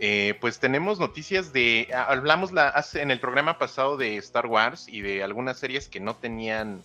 eh, 0.00 0.36
pues 0.40 0.58
tenemos 0.58 0.98
noticias 0.98 1.52
de. 1.52 1.88
Ah, 1.94 2.06
hablamos 2.08 2.52
la, 2.52 2.84
en 2.94 3.10
el 3.10 3.20
programa 3.20 3.58
pasado 3.58 3.96
de 3.96 4.16
Star 4.16 4.46
Wars 4.46 4.88
y 4.88 5.02
de 5.02 5.22
algunas 5.22 5.58
series 5.58 5.88
que 5.88 6.00
no 6.00 6.16
tenían 6.16 6.82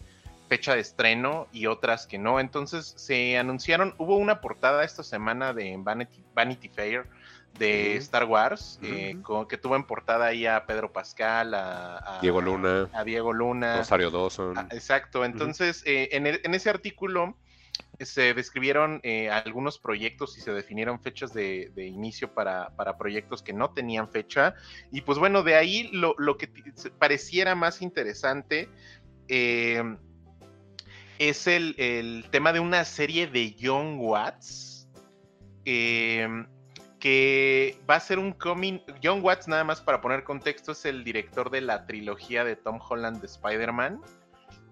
fecha 0.47 0.75
de 0.75 0.81
estreno 0.81 1.47
y 1.51 1.65
otras 1.65 2.05
que 2.05 2.17
no. 2.17 2.39
Entonces 2.39 2.93
se 2.97 3.37
anunciaron. 3.37 3.95
Hubo 3.97 4.17
una 4.17 4.41
portada 4.41 4.83
esta 4.83 5.03
semana 5.03 5.53
de 5.53 5.75
Vanity, 5.77 6.23
Vanity 6.35 6.69
Fair 6.69 7.05
de 7.59 7.97
Star 7.97 8.23
Wars, 8.23 8.79
eh, 8.81 9.17
que 9.47 9.57
tuvo 9.57 9.75
en 9.75 9.83
portada 9.83 10.27
ahí 10.27 10.45
a 10.45 10.65
Pedro 10.65 10.91
Pascal, 10.91 11.53
a, 11.53 12.19
Diego 12.21 12.41
Luna, 12.41 12.89
a 12.93 13.03
Diego 13.03 13.33
Luna, 13.33 13.77
Rosario 13.77 14.09
Dawson. 14.09 14.57
Ah, 14.57 14.67
exacto, 14.71 15.25
entonces 15.25 15.83
eh, 15.85 16.09
e, 16.11 16.17
en, 16.17 16.55
ese 16.55 16.69
artículo 16.69 17.35
se 17.99 18.33
describieron 18.33 19.01
eh, 19.03 19.29
algunos 19.29 19.77
proyectos 19.77 20.37
y 20.37 20.41
se 20.41 20.53
definieron 20.53 21.01
fechas 21.01 21.33
de, 21.33 21.71
inicio 21.75 22.33
para, 22.33 22.71
proyectos 22.97 23.43
que 23.43 23.51
no 23.51 23.71
tenían 23.71 24.09
fecha. 24.09 24.55
Y 24.91 25.01
pues 25.01 25.19
bueno, 25.19 25.43
de 25.43 25.55
ahí 25.55 25.89
lo, 25.91 26.15
que 26.37 26.49
pareciera 26.97 27.55
más 27.55 27.81
interesante 27.81 28.69
es 29.27 29.83
el, 31.47 31.75
el, 31.77 32.25
tema 32.31 32.53
de 32.53 32.61
una 32.61 32.85
serie 32.85 33.27
de 33.27 33.53
Young 33.53 33.99
Watts 33.99 34.87
que 36.99 37.79
va 37.89 37.95
a 37.95 37.99
ser 37.99 38.19
un 38.19 38.33
coming. 38.33 38.79
John 39.03 39.21
Watts, 39.23 39.47
nada 39.47 39.63
más 39.63 39.81
para 39.81 40.01
poner 40.01 40.23
contexto, 40.23 40.73
es 40.73 40.85
el 40.85 41.03
director 41.03 41.49
de 41.49 41.61
la 41.61 41.85
trilogía 41.85 42.43
de 42.43 42.55
Tom 42.55 42.79
Holland 42.87 43.21
de 43.21 43.27
Spider-Man. 43.27 44.01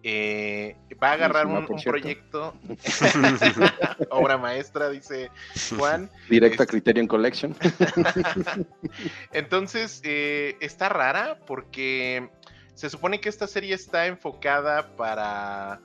Eh, 0.03 0.75
va 1.01 1.09
a 1.09 1.13
agarrar 1.13 1.47
un, 1.47 1.65
proyecto, 1.65 2.53
obra 4.09 4.37
maestra, 4.37 4.89
dice 4.89 5.31
Juan. 5.77 6.09
Directa 6.29 6.65
Criterion 6.65 7.07
Collection. 7.07 7.55
Entonces, 9.33 10.01
eh, 10.03 10.55
está 10.61 10.89
rara 10.89 11.39
porque 11.45 12.29
se 12.75 12.89
supone 12.89 13.19
que 13.19 13.27
esta 13.27 13.47
serie 13.47 13.73
está 13.73 14.05
enfocada 14.05 14.95
para. 14.95 15.81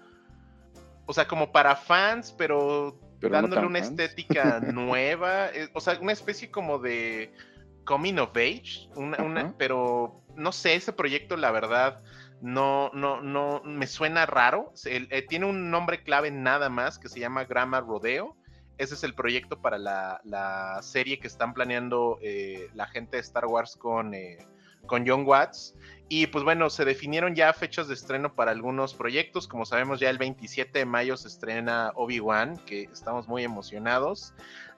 O 1.07 1.15
sea, 1.15 1.27
como 1.27 1.51
para 1.51 1.75
fans, 1.75 2.35
pero 2.37 2.97
dándole 3.29 3.67
una 3.67 3.79
estética 3.79 4.61
nueva, 4.73 5.49
eh, 5.49 5.69
o 5.73 5.81
sea, 5.81 5.99
una 6.01 6.13
especie 6.13 6.51
como 6.51 6.79
de 6.79 7.33
coming 7.85 8.19
of 8.19 8.37
age, 8.37 8.89
una, 8.95 9.55
pero 9.59 10.23
no 10.37 10.53
sé, 10.53 10.75
ese 10.75 10.93
proyecto 10.93 11.37
la 11.37 11.51
verdad 11.51 12.03
no, 12.41 12.91
no, 12.95 13.21
no, 13.21 13.63
me 13.65 13.87
suena 13.87 14.27
raro, 14.27 14.73
eh, 14.85 15.23
tiene 15.29 15.47
un 15.47 15.71
nombre 15.71 16.03
clave 16.03 16.31
nada 16.31 16.69
más 16.69 16.99
que 16.99 17.09
se 17.09 17.21
llama 17.21 17.45
Grama 17.45 17.81
Rodeo, 17.81 18.37
ese 18.79 18.95
es 18.95 19.05
el 19.05 19.15
proyecto 19.15 19.61
para 19.61 19.79
la, 19.79 20.79
serie 20.83 21.19
que 21.19 21.27
están 21.27 21.55
planeando 21.55 22.19
eh, 22.23 22.69
la 22.75 22.87
gente 22.87 23.17
de 23.17 23.23
Star 23.23 23.47
Wars 23.47 23.77
con, 23.77 24.13
con 24.87 25.07
John 25.07 25.25
Watts. 25.25 25.75
Y 26.15 26.27
pues 26.27 26.45
bueno, 26.45 26.69
se 26.69 26.85
definieron 26.85 27.35
ya 27.35 27.51
fechas 27.55 27.89
de 27.89 27.95
estreno 27.95 28.35
para 28.35 28.51
algunos 28.51 28.93
proyectos. 28.93 29.49
Como 29.49 29.65
sabemos, 29.65 29.99
ya 29.99 30.11
el 30.11 30.19
27 30.19 30.81
de 30.81 30.85
mayo 30.85 31.17
se 31.17 31.27
estrena 31.27 31.91
Obi-Wan, 31.95 32.59
que 32.67 32.83
estamos 32.83 33.29
muy 33.29 33.45
emocionados. 33.45 34.35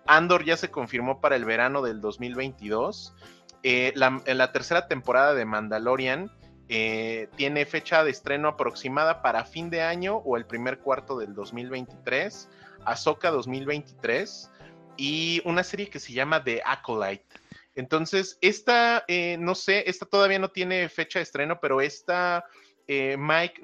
Andor 0.07 0.45
ya 0.45 0.57
se 0.57 0.71
confirmó 0.71 1.21
para 1.21 1.35
el 1.35 1.45
verano 1.45 1.83
del 1.83 2.01
2022. 2.01 3.17
Eh, 3.65 3.93
la, 3.97 4.53
tercera 4.53 4.87
temporada 4.87 5.35
de 5.35 5.45
Mandalorian 5.45 6.31
eh, 6.69 7.29
tiene 7.35 7.67
fecha 7.67 8.05
de 8.05 8.13
estreno 8.13 8.47
aproximada 8.47 9.21
para 9.21 9.45
fin 9.45 9.71
de 9.71 9.83
año 9.83 10.19
o 10.19 10.37
el 10.37 10.47
primer 10.47 10.79
cuarto 10.79 11.19
del 11.19 11.35
2023. 11.35 12.49
Ahsoka 12.85 13.33
2023. 13.33 14.53
Y 14.97 15.43
una 15.45 15.65
serie 15.65 15.91
que 15.91 15.99
se 15.99 16.13
llama 16.13 16.45
The 16.45 16.63
Acolyte 16.65 17.27
entonces, 17.75 18.39
esta, 18.41 19.05
eh, 19.09 19.37
no 19.39 19.55
sé, 19.55 19.89
esta 19.89 20.07
todavía 20.07 20.39
no 20.39 20.51
tiene 20.51 20.89
fecha 20.89 21.19
de 21.19 21.25
estreno, 21.25 21.59
pero 21.61 21.81
esta, 21.81 22.45
eh, 22.87 23.17
Mike, 23.19 23.61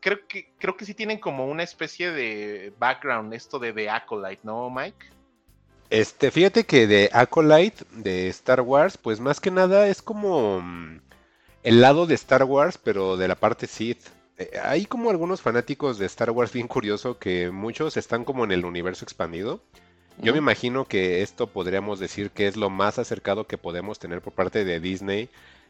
creo, 0.00 0.26
que, 0.26 0.52
creo 0.58 0.76
que 0.76 0.84
sí 0.84 0.94
tienen 0.94 1.18
como 1.18 1.46
una 1.46 1.62
especie 1.62 2.10
de 2.10 2.72
background, 2.78 3.32
esto 3.32 3.58
de 3.58 3.72
The 3.72 3.90
Acolyte, 3.90 4.40
¿no, 4.42 4.68
Mike? 4.70 5.06
Este, 5.90 6.30
fíjate 6.30 6.64
que 6.64 6.88
de 6.88 7.10
Acolyte 7.12 7.84
de 7.92 8.28
Star 8.28 8.60
Wars, 8.60 8.98
pues 8.98 9.20
más 9.20 9.38
que 9.38 9.52
nada 9.52 9.86
es 9.86 10.02
como 10.02 10.60
mm, 10.60 11.00
el 11.62 11.80
lado 11.80 12.06
de 12.06 12.14
Star 12.14 12.42
Wars, 12.42 12.78
pero 12.82 13.16
de 13.16 13.28
la 13.28 13.36
parte 13.36 13.68
Sith. 13.68 14.08
Eh, 14.36 14.50
hay 14.60 14.86
como 14.86 15.10
algunos 15.10 15.40
fanáticos 15.40 15.98
de 15.98 16.06
Star 16.06 16.32
Wars 16.32 16.52
bien 16.52 16.66
curioso 16.66 17.18
que 17.18 17.52
muchos 17.52 17.96
están 17.96 18.24
como 18.24 18.42
en 18.42 18.50
el 18.50 18.64
universo 18.64 19.04
expandido 19.04 19.62
yo 20.18 20.32
me 20.32 20.38
imagino 20.38 20.86
que 20.86 21.22
esto 21.22 21.46
podríamos 21.46 21.98
decir 21.98 22.30
que 22.30 22.46
es 22.46 22.56
lo 22.56 22.70
más 22.70 22.98
acercado 22.98 23.46
que 23.46 23.58
podemos 23.58 23.98
tener 23.98 24.20
por 24.20 24.32
parte 24.32 24.64
de 24.64 24.80
Disney 24.80 25.28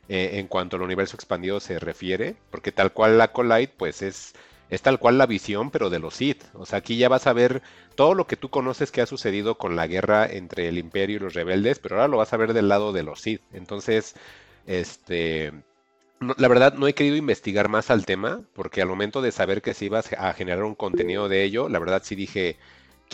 eh, 0.09 0.32
en 0.34 0.49
cuanto 0.49 0.76
al 0.76 0.82
universo 0.82 1.16
expandido 1.16 1.61
se 1.61 1.78
refiere, 1.78 2.36
porque 2.51 2.72
tal 2.72 2.92
cual 2.92 3.16
la 3.16 3.32
Colite, 3.32 3.72
pues 3.76 4.03
es, 4.03 4.34
es 4.68 4.82
tal 4.82 4.99
cual 4.99 5.16
la 5.16 5.26
visión, 5.26 5.70
pero 5.70 5.88
de 5.88 5.99
los 5.99 6.14
Sith. 6.14 6.45
O 6.53 6.66
sea, 6.66 6.80
aquí 6.80 6.97
ya 6.99 7.09
vas 7.09 7.26
a 7.26 7.32
ver 7.32 7.62
todo 7.95 8.14
lo 8.14 8.26
que 8.26 8.36
tú 8.36 8.51
conoces 8.51 8.92
que 8.92 9.01
ha 9.01 9.07
sucedido 9.07 9.57
con 9.57 9.76
la 9.76 9.86
guerra 9.86 10.26
entre 10.26 10.68
el 10.68 10.78
Imperio 10.78 11.16
y 11.16 11.20
los 11.20 11.34
rebeldes, 11.34 11.78
pero 11.78 11.97
ahora 11.97 12.09
lo 12.09 12.18
vas 12.18 12.32
a 12.32 12.36
ver 12.36 12.53
del 12.53 12.68
lado 12.68 12.92
de 12.92 13.03
los 13.03 13.20
Sith. 13.20 13.42
Entonces, 13.53 14.14
este... 14.66 15.53
la 16.36 16.49
verdad 16.49 16.74
no 16.74 16.86
he 16.86 16.95
querido 16.95 17.16
investigar 17.16 17.68
más 17.68 17.90
al 17.90 18.05
tema, 18.07 18.42
porque 18.53 18.82
al 18.82 18.88
momento 18.88 19.22
de 19.22 19.32
saber 19.32 19.62
que 19.62 19.74
se 19.74 19.86
iba 19.86 20.01
a 20.18 20.32
generar 20.34 20.64
un 20.64 20.74
contenido 20.74 21.28
de 21.28 21.45
ello, 21.45 21.68
la 21.68 21.78
verdad 21.78 22.03
sí 22.05 22.14
dije, 22.14 22.59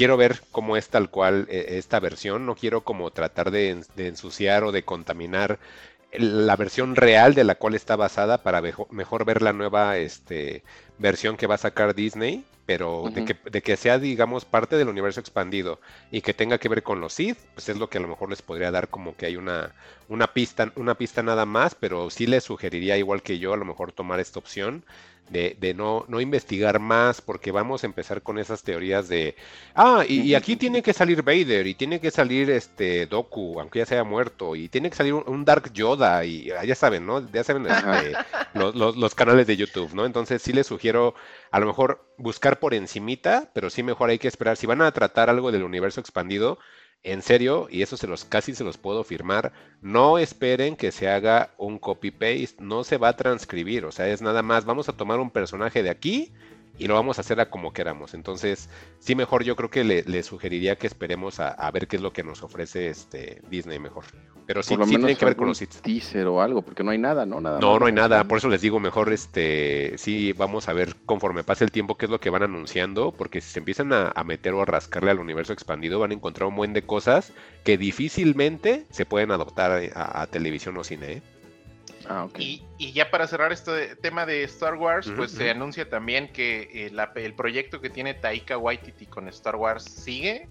quiero 0.00 0.16
ver 0.16 0.40
cómo 0.50 0.78
es 0.78 0.88
tal 0.88 1.10
cual 1.10 1.46
eh, 1.50 1.76
esta 1.76 2.00
versión, 2.00 2.46
no 2.46 2.54
quiero 2.54 2.80
como 2.84 3.10
tratar 3.10 3.50
de, 3.50 3.84
ensuciar 3.98 4.64
o 4.64 4.72
de 4.72 4.82
contaminar 4.82 5.58
la 6.14 6.56
versión 6.56 6.96
real 6.96 7.34
de 7.34 7.44
la 7.44 7.56
cual 7.56 7.74
está 7.74 7.96
basada 7.96 8.42
para 8.42 8.62
mejor, 8.62 9.24
ver 9.26 9.42
la 9.42 9.52
nueva 9.52 9.98
este, 9.98 10.62
versión 10.96 11.36
que 11.36 11.46
va 11.46 11.56
a 11.56 11.58
sacar 11.58 11.94
Disney, 11.94 12.46
pero 12.64 13.10
de, 13.12 13.26
que, 13.26 13.36
de, 13.50 13.60
que, 13.60 13.76
sea, 13.76 13.98
digamos, 13.98 14.46
parte 14.46 14.76
del 14.76 14.88
universo 14.88 15.20
expandido 15.20 15.80
y 16.10 16.22
que 16.22 16.32
tenga 16.32 16.56
que 16.56 16.70
ver 16.70 16.82
con 16.82 17.02
los 17.02 17.12
Sith, 17.12 17.36
pues 17.52 17.68
es 17.68 17.76
lo 17.76 17.90
que 17.90 17.98
a 17.98 18.00
lo 18.00 18.08
mejor 18.08 18.30
les 18.30 18.40
podría 18.40 18.70
dar 18.70 18.88
como 18.88 19.14
que 19.16 19.26
hay 19.26 19.36
una, 19.36 19.74
una, 20.08 20.32
pista, 20.32 20.72
una 20.76 20.94
pista 20.94 21.22
nada 21.22 21.44
más, 21.44 21.74
pero 21.74 22.08
sí 22.08 22.26
les 22.26 22.44
sugeriría, 22.44 22.96
igual 22.96 23.20
que 23.20 23.38
yo, 23.38 23.52
a 23.52 23.58
lo 23.58 23.66
mejor 23.66 23.92
tomar 23.92 24.18
esta 24.18 24.38
opción 24.38 24.82
de, 25.30 25.74
no, 25.76 26.04
no, 26.08 26.20
investigar 26.20 26.80
más, 26.80 27.20
porque 27.20 27.52
vamos 27.52 27.82
a 27.82 27.86
empezar 27.86 28.22
con 28.22 28.38
esas 28.38 28.62
teorías 28.62 29.08
de, 29.08 29.36
ah, 29.74 30.04
y, 30.06 30.34
aquí 30.34 30.56
tiene 30.56 30.82
que 30.82 30.92
salir 30.92 31.22
Vader, 31.22 31.66
y 31.66 31.74
tiene 31.74 32.00
que 32.00 32.10
salir 32.10 32.50
este 32.50 33.06
Doku, 33.06 33.60
aunque 33.60 33.78
ya 33.78 33.86
se 33.86 33.94
haya 33.94 34.04
muerto, 34.04 34.56
y 34.56 34.68
tiene 34.68 34.90
que 34.90 34.96
salir 34.96 35.14
un, 35.14 35.44
Dark 35.44 35.72
Yoda, 35.72 36.24
y 36.24 36.50
ah, 36.50 36.64
ya 36.64 36.74
saben, 36.74 37.06
¿no? 37.06 37.30
Ya 37.30 37.44
saben 37.44 37.66
este, 37.66 38.12
los, 38.54 38.96
los, 38.96 39.14
canales 39.14 39.46
de 39.46 39.56
YouTube, 39.56 39.94
¿no? 39.94 40.04
Entonces 40.04 40.42
sí 40.42 40.52
les 40.52 40.66
sugiero 40.66 41.14
a 41.50 41.60
lo 41.60 41.66
mejor 41.66 42.04
buscar 42.16 42.58
por 42.58 42.74
encimita, 42.74 43.50
pero 43.54 43.70
sí 43.70 43.82
mejor 43.82 44.10
hay 44.10 44.18
que 44.18 44.28
esperar, 44.28 44.56
si 44.56 44.66
van 44.66 44.82
a 44.82 44.90
tratar 44.92 45.30
algo 45.30 45.52
del 45.52 45.62
universo 45.62 46.00
expandido, 46.00 46.58
en 47.02 47.22
serio, 47.22 47.68
y 47.70 47.82
eso 47.82 47.96
se 47.96 48.06
los 48.06 48.24
casi 48.24 48.54
se 48.54 48.64
los 48.64 48.78
puedo 48.78 49.04
firmar, 49.04 49.52
no 49.80 50.18
esperen 50.18 50.76
que 50.76 50.92
se 50.92 51.08
haga 51.08 51.54
un 51.56 51.78
copy 51.78 52.10
paste, 52.10 52.56
no 52.58 52.84
se 52.84 52.98
va 52.98 53.08
a 53.08 53.16
transcribir, 53.16 53.84
o 53.84 53.92
sea, 53.92 54.08
es 54.08 54.20
nada 54.22 54.42
más, 54.42 54.64
vamos 54.64 54.88
a 54.88 54.96
tomar 54.96 55.20
un 55.20 55.30
personaje 55.30 55.82
de 55.82 55.90
aquí 55.90 56.32
y 56.80 56.88
lo 56.88 56.94
vamos 56.94 57.18
a 57.18 57.20
hacer 57.20 57.38
a 57.40 57.50
como 57.50 57.74
queramos. 57.74 58.14
Entonces, 58.14 58.70
sí, 58.98 59.14
mejor 59.14 59.44
yo 59.44 59.54
creo 59.54 59.68
que 59.68 59.84
le, 59.84 60.22
sugeriría 60.22 60.76
que 60.76 60.86
esperemos 60.86 61.38
a, 61.38 61.70
ver 61.70 61.86
qué 61.86 61.96
es 61.96 62.02
lo 62.02 62.12
que 62.12 62.22
nos 62.22 62.42
ofrece 62.42 62.88
este 62.88 63.42
Disney 63.50 63.78
mejor. 63.78 64.04
Pero 64.46 64.62
sí, 64.62 64.76
tiene 64.78 65.14
que 65.14 65.24
ver 65.26 65.36
con 65.36 65.48
los 65.48 65.58
teaser 65.58 66.26
o 66.26 66.40
algo, 66.40 66.62
porque 66.62 66.82
no 66.82 66.90
hay 66.90 66.98
nada, 66.98 67.26
¿no? 67.26 67.38
Nada 67.38 67.60
no, 67.60 67.78
no 67.78 67.84
hay 67.84 67.92
nada. 67.92 68.24
Por 68.24 68.38
eso 68.38 68.48
les 68.48 68.62
digo 68.62 68.80
mejor, 68.80 69.12
este, 69.12 69.92
sí, 69.98 70.32
vamos 70.32 70.68
a 70.68 70.72
ver 70.72 70.96
conforme 71.04 71.44
pase 71.44 71.64
el 71.64 71.70
tiempo 71.70 71.98
qué 71.98 72.06
es 72.06 72.10
lo 72.10 72.18
que 72.18 72.30
van 72.30 72.44
anunciando, 72.44 73.12
porque 73.12 73.42
si 73.42 73.50
se 73.50 73.58
empiezan 73.58 73.92
a, 73.92 74.24
meter 74.24 74.54
o 74.54 74.62
a 74.62 74.64
rascarle 74.64 75.10
al 75.10 75.18
universo 75.18 75.52
expandido, 75.52 75.98
van 75.98 76.12
a 76.12 76.14
encontrar 76.14 76.48
un 76.48 76.56
buen 76.56 76.72
de 76.72 76.82
cosas 76.82 77.34
que 77.62 77.76
difícilmente 77.76 78.86
se 78.88 79.04
pueden 79.04 79.32
adoptar 79.32 79.82
a, 79.94 80.26
televisión 80.28 80.78
o 80.78 80.84
cine. 80.84 81.12
¿eh? 81.12 81.22
Ah, 82.12 82.26
y, 82.36 82.64
ya 82.92 83.08
para 83.08 83.28
cerrar 83.28 83.52
este 83.52 83.94
tema 83.94 84.26
de 84.26 84.42
Star 84.42 84.74
Wars, 84.74 85.08
pues 85.14 85.30
se 85.30 85.48
anuncia 85.48 85.88
también 85.88 86.32
que 86.32 86.88
eh, 86.88 86.92
el 87.14 87.34
proyecto 87.34 87.80
que 87.80 87.88
tiene 87.88 88.14
Taika 88.14 88.58
Waititi 88.58 89.06
con 89.06 89.28
Star 89.28 89.54
Wars 89.54 89.84
sigue. 89.84 90.48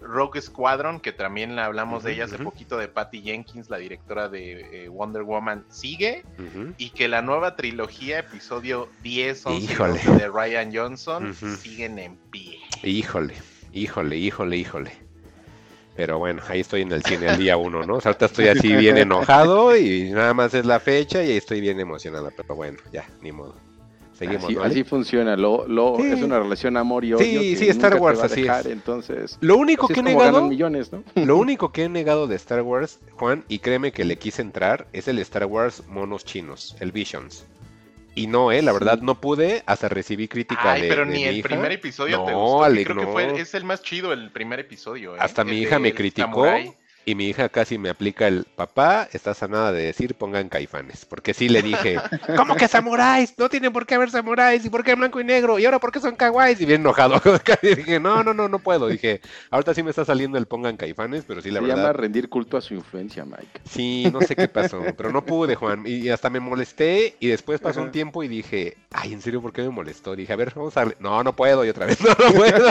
Rogue 0.00 0.40
Squadron, 0.40 0.98
que 0.98 1.12
también 1.12 1.56
hablamos 1.60 2.02
de 2.02 2.14
ella 2.14 2.24
hace 2.24 2.38
poquito, 2.38 2.78
de 2.78 2.88
Patty 2.88 3.22
Jenkins, 3.22 3.70
la 3.70 3.78
directora 3.78 4.28
de 4.28 4.86
eh, 4.86 4.88
Wonder 4.88 5.22
Woman, 5.22 5.64
sigue. 5.68 6.24
Y 6.78 6.90
que 6.90 7.06
la 7.06 7.22
nueva 7.22 7.54
trilogía, 7.54 8.18
episodio 8.18 8.88
10, 9.02 9.46
11 9.46 10.10
de 10.16 10.28
Ryan 10.28 10.74
Johnson, 10.74 11.32
siguen 11.34 12.00
en 12.00 12.16
pie. 12.16 12.58
Híjole, 12.82 13.34
híjole, 13.72 14.16
híjole, 14.16 14.56
híjole. 14.56 15.07
Pero 15.98 16.16
bueno, 16.20 16.40
ahí 16.46 16.60
estoy 16.60 16.82
en 16.82 16.92
el 16.92 17.02
cine 17.02 17.26
el 17.26 17.38
día 17.38 17.56
uno, 17.56 17.84
¿no? 17.84 17.96
O 17.96 18.00
sea, 18.00 18.10
ahorita 18.10 18.26
estoy 18.26 18.46
así 18.46 18.76
bien 18.76 18.96
enojado 18.98 19.76
y 19.76 20.12
nada 20.12 20.32
más 20.32 20.54
es 20.54 20.64
la 20.64 20.78
fecha 20.78 21.24
y 21.24 21.32
estoy 21.32 21.60
bien 21.60 21.80
emocionado. 21.80 22.30
Pero 22.36 22.54
bueno, 22.54 22.78
ya, 22.92 23.04
ni 23.20 23.32
modo. 23.32 23.56
Seguimos, 24.12 24.44
así, 24.44 24.56
así 24.62 24.84
funciona, 24.84 25.36
lo, 25.36 25.66
lo 25.66 25.98
es 25.98 26.22
una 26.22 26.38
relación 26.38 26.76
amor 26.76 27.04
y 27.04 27.14
odio. 27.14 27.40
Sí, 27.40 27.56
sí, 27.56 27.68
Star 27.70 27.96
Wars 27.96 28.20
así 28.20 28.46
es. 28.46 28.66
Entonces, 28.66 29.38
lo 29.40 29.56
único 29.56 29.88
que 29.88 29.98
he 29.98 30.02
negado, 30.04 30.46
millones, 30.46 30.92
¿no? 30.92 31.02
lo 31.16 31.36
único 31.36 31.72
que 31.72 31.82
he 31.82 31.88
negado 31.88 32.28
de 32.28 32.36
Star 32.36 32.62
Wars, 32.62 33.00
Juan, 33.16 33.44
y 33.48 33.58
créeme 33.58 33.90
que 33.90 34.04
le 34.04 34.18
quise 34.18 34.40
entrar, 34.40 34.86
es 34.92 35.08
el 35.08 35.18
Star 35.18 35.46
Wars 35.46 35.82
monos 35.88 36.24
chinos, 36.24 36.76
el 36.78 36.92
Visions. 36.92 37.44
Y 38.18 38.26
no, 38.26 38.50
eh, 38.50 38.62
la 38.62 38.72
verdad 38.72 39.00
no 39.00 39.20
pude, 39.20 39.62
hasta 39.66 39.88
recibí 39.88 40.28
crítica 40.28 40.72
Ay, 40.72 40.86
pero 40.88 41.04
ni 41.04 41.24
el 41.24 41.42
primer 41.42 41.72
episodio 41.72 42.24
te 42.24 42.32
gustó. 42.32 42.66
creo 42.72 42.96
que 42.96 43.06
fue, 43.06 43.40
es 43.40 43.54
el 43.54 43.64
más 43.64 43.82
chido 43.82 44.12
el 44.12 44.30
primer 44.30 44.60
episodio. 44.60 45.14
¿eh? 45.14 45.18
Hasta 45.20 45.44
mi 45.44 45.58
hija 45.58 45.78
me 45.78 45.94
criticó. 45.94 46.46
Y 47.08 47.14
mi 47.14 47.26
hija 47.26 47.48
casi 47.48 47.78
me 47.78 47.88
aplica 47.88 48.28
el 48.28 48.44
papá, 48.44 49.08
estás 49.14 49.42
a 49.42 49.48
nada 49.48 49.72
de 49.72 49.82
decir 49.82 50.14
pongan 50.14 50.50
caifanes. 50.50 51.06
Porque 51.06 51.32
sí 51.32 51.48
le 51.48 51.62
dije, 51.62 51.96
¿cómo 52.36 52.54
que 52.54 52.68
samuráis? 52.68 53.32
No 53.38 53.48
tienen 53.48 53.72
por 53.72 53.86
qué 53.86 53.94
haber 53.94 54.10
samuráis. 54.10 54.62
¿Y 54.66 54.68
por 54.68 54.84
qué 54.84 54.94
blanco 54.94 55.18
y 55.18 55.24
negro? 55.24 55.58
¿Y 55.58 55.64
ahora 55.64 55.78
por 55.78 55.90
qué 55.90 56.00
son 56.00 56.16
kawaiis? 56.16 56.60
Y 56.60 56.66
bien 56.66 56.82
enojado. 56.82 57.18
y 57.62 57.74
dije, 57.76 57.98
no, 57.98 58.22
no, 58.22 58.34
no, 58.34 58.50
no 58.50 58.58
puedo. 58.58 58.88
Dije, 58.88 59.22
ahorita 59.50 59.72
sí 59.72 59.82
me 59.82 59.88
está 59.88 60.04
saliendo 60.04 60.36
el 60.36 60.44
pongan 60.44 60.76
caifanes, 60.76 61.24
pero 61.26 61.40
sí 61.40 61.50
la 61.50 61.60
verdad. 61.60 61.76
Se 61.76 61.80
llama 61.80 61.92
rendir 61.94 62.28
culto 62.28 62.58
a 62.58 62.60
su 62.60 62.74
influencia, 62.74 63.24
Mike. 63.24 63.62
Sí, 63.64 64.10
no 64.12 64.20
sé 64.20 64.36
qué 64.36 64.46
pasó, 64.46 64.82
pero 64.94 65.10
no 65.10 65.24
pude, 65.24 65.54
Juan. 65.54 65.84
Y 65.86 66.10
hasta 66.10 66.28
me 66.28 66.40
molesté. 66.40 67.16
Y 67.20 67.28
después 67.28 67.58
pasó 67.58 67.80
un 67.80 67.90
tiempo 67.90 68.22
y 68.22 68.28
dije, 68.28 68.76
ay, 68.92 69.14
¿en 69.14 69.22
serio 69.22 69.40
por 69.40 69.54
qué 69.54 69.62
me 69.62 69.70
molestó? 69.70 70.14
Dije, 70.14 70.34
a 70.34 70.36
ver, 70.36 70.52
vamos 70.54 70.76
a. 70.76 70.84
No, 71.00 71.24
no 71.24 71.34
puedo. 71.34 71.64
Y 71.64 71.70
otra 71.70 71.86
vez, 71.86 71.98
no, 72.02 72.10
no 72.10 72.34
puedo. 72.34 72.68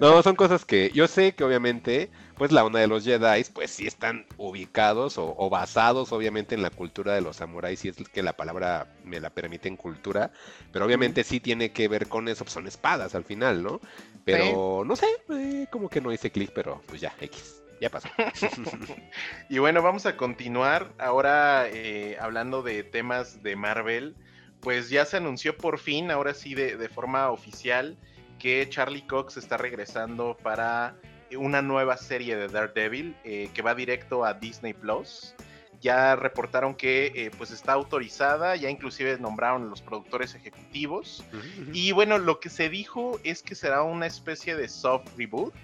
no, 0.00 0.22
son 0.22 0.34
cosas 0.34 0.64
que 0.64 0.90
yo 0.94 1.06
sé 1.06 1.34
que 1.34 1.44
obviamente 1.44 2.08
pues 2.36 2.52
la 2.52 2.64
onda 2.64 2.80
de 2.80 2.86
los 2.86 3.04
Jedi, 3.04 3.44
pues 3.52 3.65
sí 3.66 3.86
están 3.86 4.26
ubicados 4.36 5.16
o, 5.18 5.50
basados 5.50 6.12
obviamente 6.12 6.54
en 6.54 6.62
la 6.62 6.70
cultura 6.70 7.14
de 7.14 7.20
los 7.20 7.36
samuráis, 7.36 7.80
si 7.80 7.88
es 7.88 7.96
que 7.96 8.22
la 8.22 8.36
palabra 8.36 8.94
me 9.04 9.20
la 9.20 9.30
permite 9.30 9.68
en 9.68 9.76
cultura, 9.76 10.32
pero 10.72 10.84
obviamente 10.84 11.24
sí 11.24 11.40
tiene 11.40 11.72
que 11.72 11.88
ver 11.88 12.08
con 12.08 12.28
eso, 12.28 12.44
pues 12.44 12.54
son 12.54 12.66
espadas 12.66 13.14
al 13.14 13.24
final, 13.24 13.62
¿no? 13.62 13.80
Pero 14.24 14.82
no 14.84 14.96
sé, 14.96 15.06
eh, 15.30 15.66
como 15.70 15.88
que 15.88 16.00
no 16.00 16.12
hice 16.12 16.30
clic, 16.30 16.50
pero 16.54 16.82
pues 16.86 17.00
ya, 17.00 17.14
X. 17.20 17.62
Ya 17.80 17.90
pasó. 17.90 18.08
y 19.50 19.58
bueno, 19.58 19.82
vamos 19.82 20.06
a 20.06 20.16
continuar 20.16 20.92
ahora 20.98 21.68
eh, 21.68 22.16
hablando 22.20 22.62
de 22.62 22.82
temas 22.82 23.42
de 23.42 23.54
Marvel. 23.54 24.16
Pues 24.60 24.88
ya 24.88 25.04
se 25.04 25.18
anunció 25.18 25.56
por 25.56 25.78
fin, 25.78 26.10
ahora 26.10 26.32
sí 26.32 26.54
de, 26.54 26.76
de 26.76 26.88
forma 26.88 27.30
oficial, 27.30 27.98
que 28.38 28.66
Charlie 28.68 29.06
Cox 29.06 29.36
está 29.36 29.58
regresando 29.58 30.36
para 30.42 30.96
una 31.38 31.62
nueva 31.62 31.96
serie 31.96 32.36
de 32.36 32.48
Daredevil 32.48 33.16
eh, 33.24 33.48
que 33.54 33.62
va 33.62 33.74
directo 33.74 34.24
a 34.24 34.34
Disney 34.34 34.72
Plus. 34.72 35.34
Ya 35.80 36.16
reportaron 36.16 36.74
que 36.74 37.12
eh, 37.14 37.30
pues 37.36 37.50
está 37.50 37.72
autorizada, 37.72 38.56
ya 38.56 38.70
inclusive 38.70 39.18
nombraron 39.18 39.68
los 39.68 39.82
productores 39.82 40.34
ejecutivos. 40.34 41.24
Y 41.72 41.92
bueno, 41.92 42.18
lo 42.18 42.40
que 42.40 42.48
se 42.48 42.68
dijo 42.68 43.20
es 43.24 43.42
que 43.42 43.54
será 43.54 43.82
una 43.82 44.06
especie 44.06 44.56
de 44.56 44.68
soft 44.68 45.06
reboot, 45.18 45.54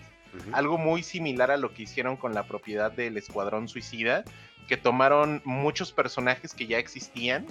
algo 0.52 0.78
muy 0.78 1.02
similar 1.02 1.50
a 1.50 1.56
lo 1.56 1.72
que 1.72 1.84
hicieron 1.84 2.16
con 2.16 2.34
la 2.34 2.46
propiedad 2.46 2.92
del 2.92 3.16
Escuadrón 3.16 3.68
Suicida, 3.68 4.24
que 4.68 4.76
tomaron 4.76 5.40
muchos 5.44 5.92
personajes 5.92 6.54
que 6.54 6.66
ya 6.66 6.78
existían 6.78 7.46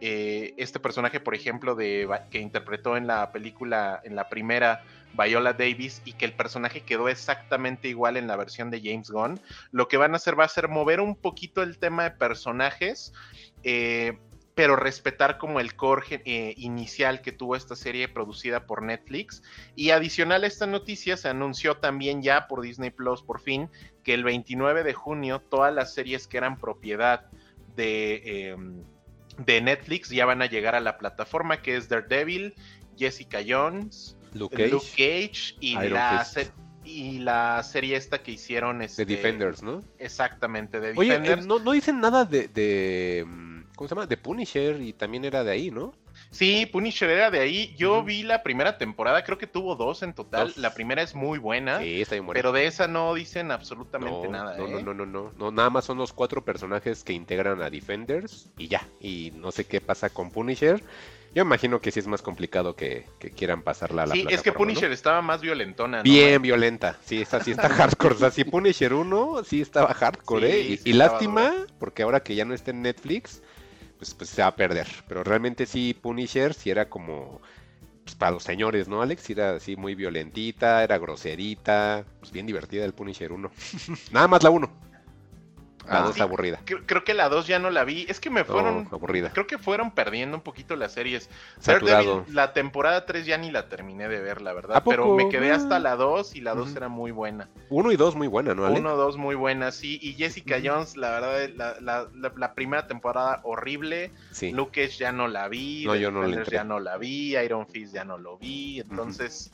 eh, 0.00 0.54
este 0.56 0.78
personaje, 0.80 1.20
por 1.20 1.34
ejemplo, 1.34 1.74
de, 1.74 2.08
que 2.30 2.38
interpretó 2.38 2.96
en 2.96 3.06
la 3.06 3.32
película, 3.32 4.00
en 4.04 4.14
la 4.14 4.28
primera, 4.28 4.84
Viola 5.14 5.52
Davis, 5.52 6.02
y 6.04 6.12
que 6.12 6.24
el 6.24 6.32
personaje 6.32 6.82
quedó 6.82 7.08
exactamente 7.08 7.88
igual 7.88 8.16
en 8.16 8.26
la 8.26 8.36
versión 8.36 8.70
de 8.70 8.80
James 8.80 9.10
Gunn, 9.10 9.40
lo 9.72 9.88
que 9.88 9.96
van 9.96 10.12
a 10.12 10.16
hacer 10.16 10.38
va 10.38 10.44
a 10.44 10.48
ser 10.48 10.68
mover 10.68 11.00
un 11.00 11.16
poquito 11.16 11.62
el 11.62 11.78
tema 11.78 12.04
de 12.04 12.10
personajes, 12.12 13.12
eh, 13.64 14.18
pero 14.54 14.74
respetar 14.74 15.38
como 15.38 15.60
el 15.60 15.76
core 15.76 16.20
eh, 16.24 16.54
inicial 16.56 17.20
que 17.20 17.30
tuvo 17.30 17.54
esta 17.54 17.76
serie 17.76 18.08
producida 18.08 18.66
por 18.66 18.82
Netflix. 18.82 19.42
Y 19.76 19.90
adicional 19.90 20.42
a 20.42 20.48
esta 20.48 20.66
noticia, 20.66 21.16
se 21.16 21.28
anunció 21.28 21.76
también 21.76 22.22
ya 22.22 22.48
por 22.48 22.62
Disney 22.62 22.90
Plus 22.90 23.22
por 23.22 23.40
fin 23.40 23.70
que 24.02 24.14
el 24.14 24.24
29 24.24 24.82
de 24.82 24.94
junio 24.94 25.40
todas 25.40 25.72
las 25.72 25.94
series 25.94 26.26
que 26.26 26.38
eran 26.38 26.58
propiedad 26.58 27.26
de 27.76 28.50
em, 28.50 28.82
de 29.38 29.60
Netflix 29.60 30.10
ya 30.10 30.26
van 30.26 30.42
a 30.42 30.46
llegar 30.46 30.74
a 30.74 30.80
la 30.80 30.98
plataforma 30.98 31.62
que 31.62 31.76
es 31.76 31.88
Daredevil, 31.88 32.54
Jessica 32.96 33.38
Jones, 33.46 34.16
Luke 34.34 34.56
Cage, 34.96 35.56
y, 35.60 35.74
la 35.74 36.26
y 36.84 37.18
la 37.18 37.62
serie 37.62 37.96
esta 37.96 38.22
que 38.22 38.32
hicieron 38.32 38.82
es 38.82 38.96
The 38.96 39.02
este, 39.02 39.16
Defenders, 39.16 39.62
¿no? 39.62 39.82
Exactamente, 39.98 40.80
de 40.80 40.92
Defenders. 40.92 41.46
Oye, 41.46 41.62
no, 41.64 41.72
dicen 41.72 42.00
nada 42.00 42.24
de, 42.24 42.48
de, 42.48 43.24
¿cómo 43.76 43.88
se 43.88 43.94
llama? 43.94 44.06
De 44.06 44.16
Punisher 44.16 44.80
y 44.80 44.92
también 44.92 45.24
era 45.24 45.44
de 45.44 45.52
ahí, 45.52 45.70
¿no? 45.70 45.94
Sí, 46.30 46.66
Punisher 46.66 47.08
era 47.08 47.30
de 47.30 47.40
ahí. 47.40 47.74
Yo 47.76 48.02
vi 48.02 48.22
la 48.22 48.42
primera 48.42 48.76
temporada, 48.78 49.24
creo 49.24 49.38
que 49.38 49.46
tuvo 49.46 49.76
dos 49.76 50.02
en 50.02 50.12
total. 50.12 50.52
La 50.56 50.74
primera 50.74 51.02
es 51.02 51.14
muy 51.14 51.38
buena. 51.38 51.78
Sí, 51.80 52.02
está 52.02 52.14
bien 52.14 52.26
buena. 52.26 52.38
Pero 52.38 52.52
de 52.52 52.66
esa 52.66 52.86
no 52.86 53.14
dicen 53.14 53.50
absolutamente 53.50 54.28
nada. 54.28 54.56
No, 54.56 54.66
¿eh? 54.66 54.82
no, 54.82 54.94
no, 54.94 55.06
no, 55.06 55.32
no. 55.36 55.50
Nada 55.50 55.70
más 55.70 55.86
son 55.86 55.98
los 55.98 56.12
cuatro 56.12 56.44
personajes 56.44 57.02
que 57.02 57.12
integran 57.12 57.62
a 57.62 57.70
Defenders 57.70 58.50
y 58.58 58.68
ya. 58.68 58.86
Y 59.00 59.32
no 59.36 59.52
sé 59.52 59.64
qué 59.64 59.80
pasa 59.80 60.10
con 60.10 60.30
Punisher. 60.30 60.82
Yo 61.34 61.42
imagino 61.42 61.80
que 61.80 61.90
sí 61.90 62.00
es 62.00 62.06
más 62.06 62.22
complicado 62.22 62.74
que, 62.74 63.04
quieran 63.36 63.62
pasarla 63.62 64.04
a 64.04 64.06
la 64.06 64.14
Sí, 64.14 64.26
es 64.30 64.42
que 64.42 64.52
Punisher 64.52 64.90
estaba 64.92 65.20
más 65.20 65.40
violentona, 65.40 65.98
¿no? 65.98 66.02
Bien 66.02 66.40
violenta. 66.40 66.98
Sí, 67.04 67.20
esa 67.20 67.42
sí 67.42 67.50
está 67.50 67.68
hardcore. 67.68 68.14
o 68.14 68.18
sea, 68.18 68.30
si 68.30 68.44
Punisher 68.44 68.94
1 68.94 69.44
sí 69.44 69.60
estaba 69.60 69.92
hardcore, 69.92 70.50
¿eh? 70.50 70.80
Y, 70.84 70.92
lástima, 70.94 71.52
porque 71.78 72.02
ahora 72.02 72.20
que 72.20 72.34
ya 72.34 72.44
no 72.44 72.54
está 72.54 72.70
en 72.70 72.82
Netflix 72.82 73.42
pues, 73.98 74.14
pues 74.14 74.30
se 74.30 74.42
va 74.42 74.48
a 74.48 74.56
perder. 74.56 74.86
Pero 75.06 75.24
realmente 75.24 75.66
sí, 75.66 75.94
Punisher 75.94 76.54
sí 76.54 76.70
era 76.70 76.88
como 76.88 77.40
pues, 78.04 78.16
para 78.16 78.32
los 78.32 78.42
señores, 78.42 78.88
¿no, 78.88 79.02
Alex? 79.02 79.28
Era 79.28 79.56
así 79.56 79.76
muy 79.76 79.94
violentita, 79.94 80.82
era 80.82 80.96
groserita, 80.96 82.06
pues 82.20 82.32
bien 82.32 82.46
divertida 82.46 82.84
el 82.84 82.94
Punisher 82.94 83.32
1. 83.32 83.50
Nada 84.12 84.28
más 84.28 84.42
la 84.42 84.50
1. 84.50 84.87
La 85.88 86.02
2 86.02 86.20
ah, 86.20 86.22
aburrida. 86.24 86.60
Creo, 86.64 87.04
que 87.04 87.14
la 87.14 87.28
2 87.28 87.46
ya 87.46 87.58
no 87.58 87.70
la 87.70 87.84
vi. 87.84 88.06
Es 88.08 88.20
que 88.20 88.30
me 88.30 88.44
fueron. 88.44 88.88
aburrida. 88.90 89.30
Creo 89.32 89.46
que 89.46 89.58
fueron 89.58 89.90
perdiendo 89.90 90.36
un 90.36 90.42
poquito 90.42 90.76
las 90.76 90.92
series. 90.92 91.28
Saturado. 91.58 92.24
la 92.30 92.52
temporada 92.52 93.06
3 93.06 93.26
ya 93.26 93.38
ni 93.38 93.50
la 93.50 93.68
terminé 93.68 94.08
de 94.08 94.20
ver, 94.20 94.42
la 94.42 94.52
verdad. 94.52 94.82
Pero 94.86 95.14
me 95.14 95.28
quedé 95.28 95.50
hasta 95.50 95.76
ah. 95.76 95.80
la 95.80 95.96
2 95.96 96.36
y 96.36 96.40
la 96.40 96.54
2 96.54 96.76
era 96.76 96.88
muy 96.88 97.10
buena. 97.10 97.48
1 97.70 97.92
y 97.92 97.96
2 97.96 98.16
muy 98.16 98.28
buena, 98.28 98.54
¿no, 98.54 98.66
Ale? 98.66 98.80
1 98.80 98.96
2 98.96 99.16
muy 99.16 99.34
buena, 99.34 99.72
sí. 99.72 99.98
Y 100.02 100.14
Jessica 100.14 100.58
Jones, 100.62 100.96
la 100.96 101.10
verdad, 101.10 101.48
la, 101.56 101.76
la, 101.80 102.32
la, 102.36 102.54
primera 102.54 102.86
temporada 102.86 103.40
horrible. 103.44 104.10
Sí. 104.30 104.52
Luke 104.52 104.88
ya 104.88 105.12
no 105.12 105.28
la 105.28 105.48
vi. 105.48 105.84
No, 105.86 105.96
yo 105.96 106.10
no 106.10 106.22
la 106.22 106.44
ya 106.44 106.64
no 106.64 106.80
la 106.80 106.98
vi. 106.98 107.36
Iron 107.36 107.66
Fist 107.66 107.94
ya 107.94 108.04
no 108.04 108.18
lo 108.18 108.38
vi. 108.38 108.80
Entonces. 108.80 109.52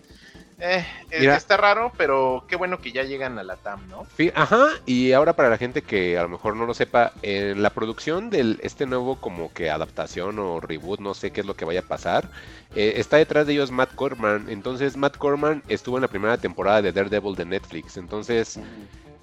Eh, 0.60 0.84
está 1.10 1.56
raro, 1.56 1.92
pero 1.96 2.44
qué 2.48 2.56
bueno 2.56 2.78
que 2.78 2.92
ya 2.92 3.02
llegan 3.02 3.38
a 3.38 3.42
la 3.42 3.56
TAM, 3.56 3.88
¿no? 3.88 4.06
Ajá, 4.34 4.68
y 4.86 5.12
ahora 5.12 5.34
para 5.34 5.50
la 5.50 5.58
gente 5.58 5.82
que 5.82 6.16
a 6.16 6.22
lo 6.22 6.28
mejor 6.28 6.56
no 6.56 6.66
lo 6.66 6.74
sepa, 6.74 7.12
en 7.22 7.62
la 7.62 7.70
producción 7.70 8.30
de 8.30 8.58
este 8.62 8.86
nuevo 8.86 9.16
como 9.16 9.52
que 9.52 9.70
adaptación 9.70 10.38
o 10.38 10.60
reboot, 10.60 11.00
no 11.00 11.14
sé 11.14 11.32
qué 11.32 11.40
es 11.40 11.46
lo 11.46 11.54
que 11.54 11.64
vaya 11.64 11.80
a 11.80 11.84
pasar, 11.84 12.28
eh, 12.74 12.94
está 12.96 13.16
detrás 13.16 13.46
de 13.46 13.54
ellos 13.54 13.70
Matt 13.70 13.94
Corman. 13.94 14.46
Entonces 14.48 14.96
Matt 14.96 15.16
Corman 15.16 15.62
estuvo 15.68 15.96
en 15.96 16.02
la 16.02 16.08
primera 16.08 16.36
temporada 16.38 16.82
de 16.82 16.92
Daredevil 16.92 17.34
de 17.34 17.44
Netflix. 17.44 17.96
Entonces 17.96 18.58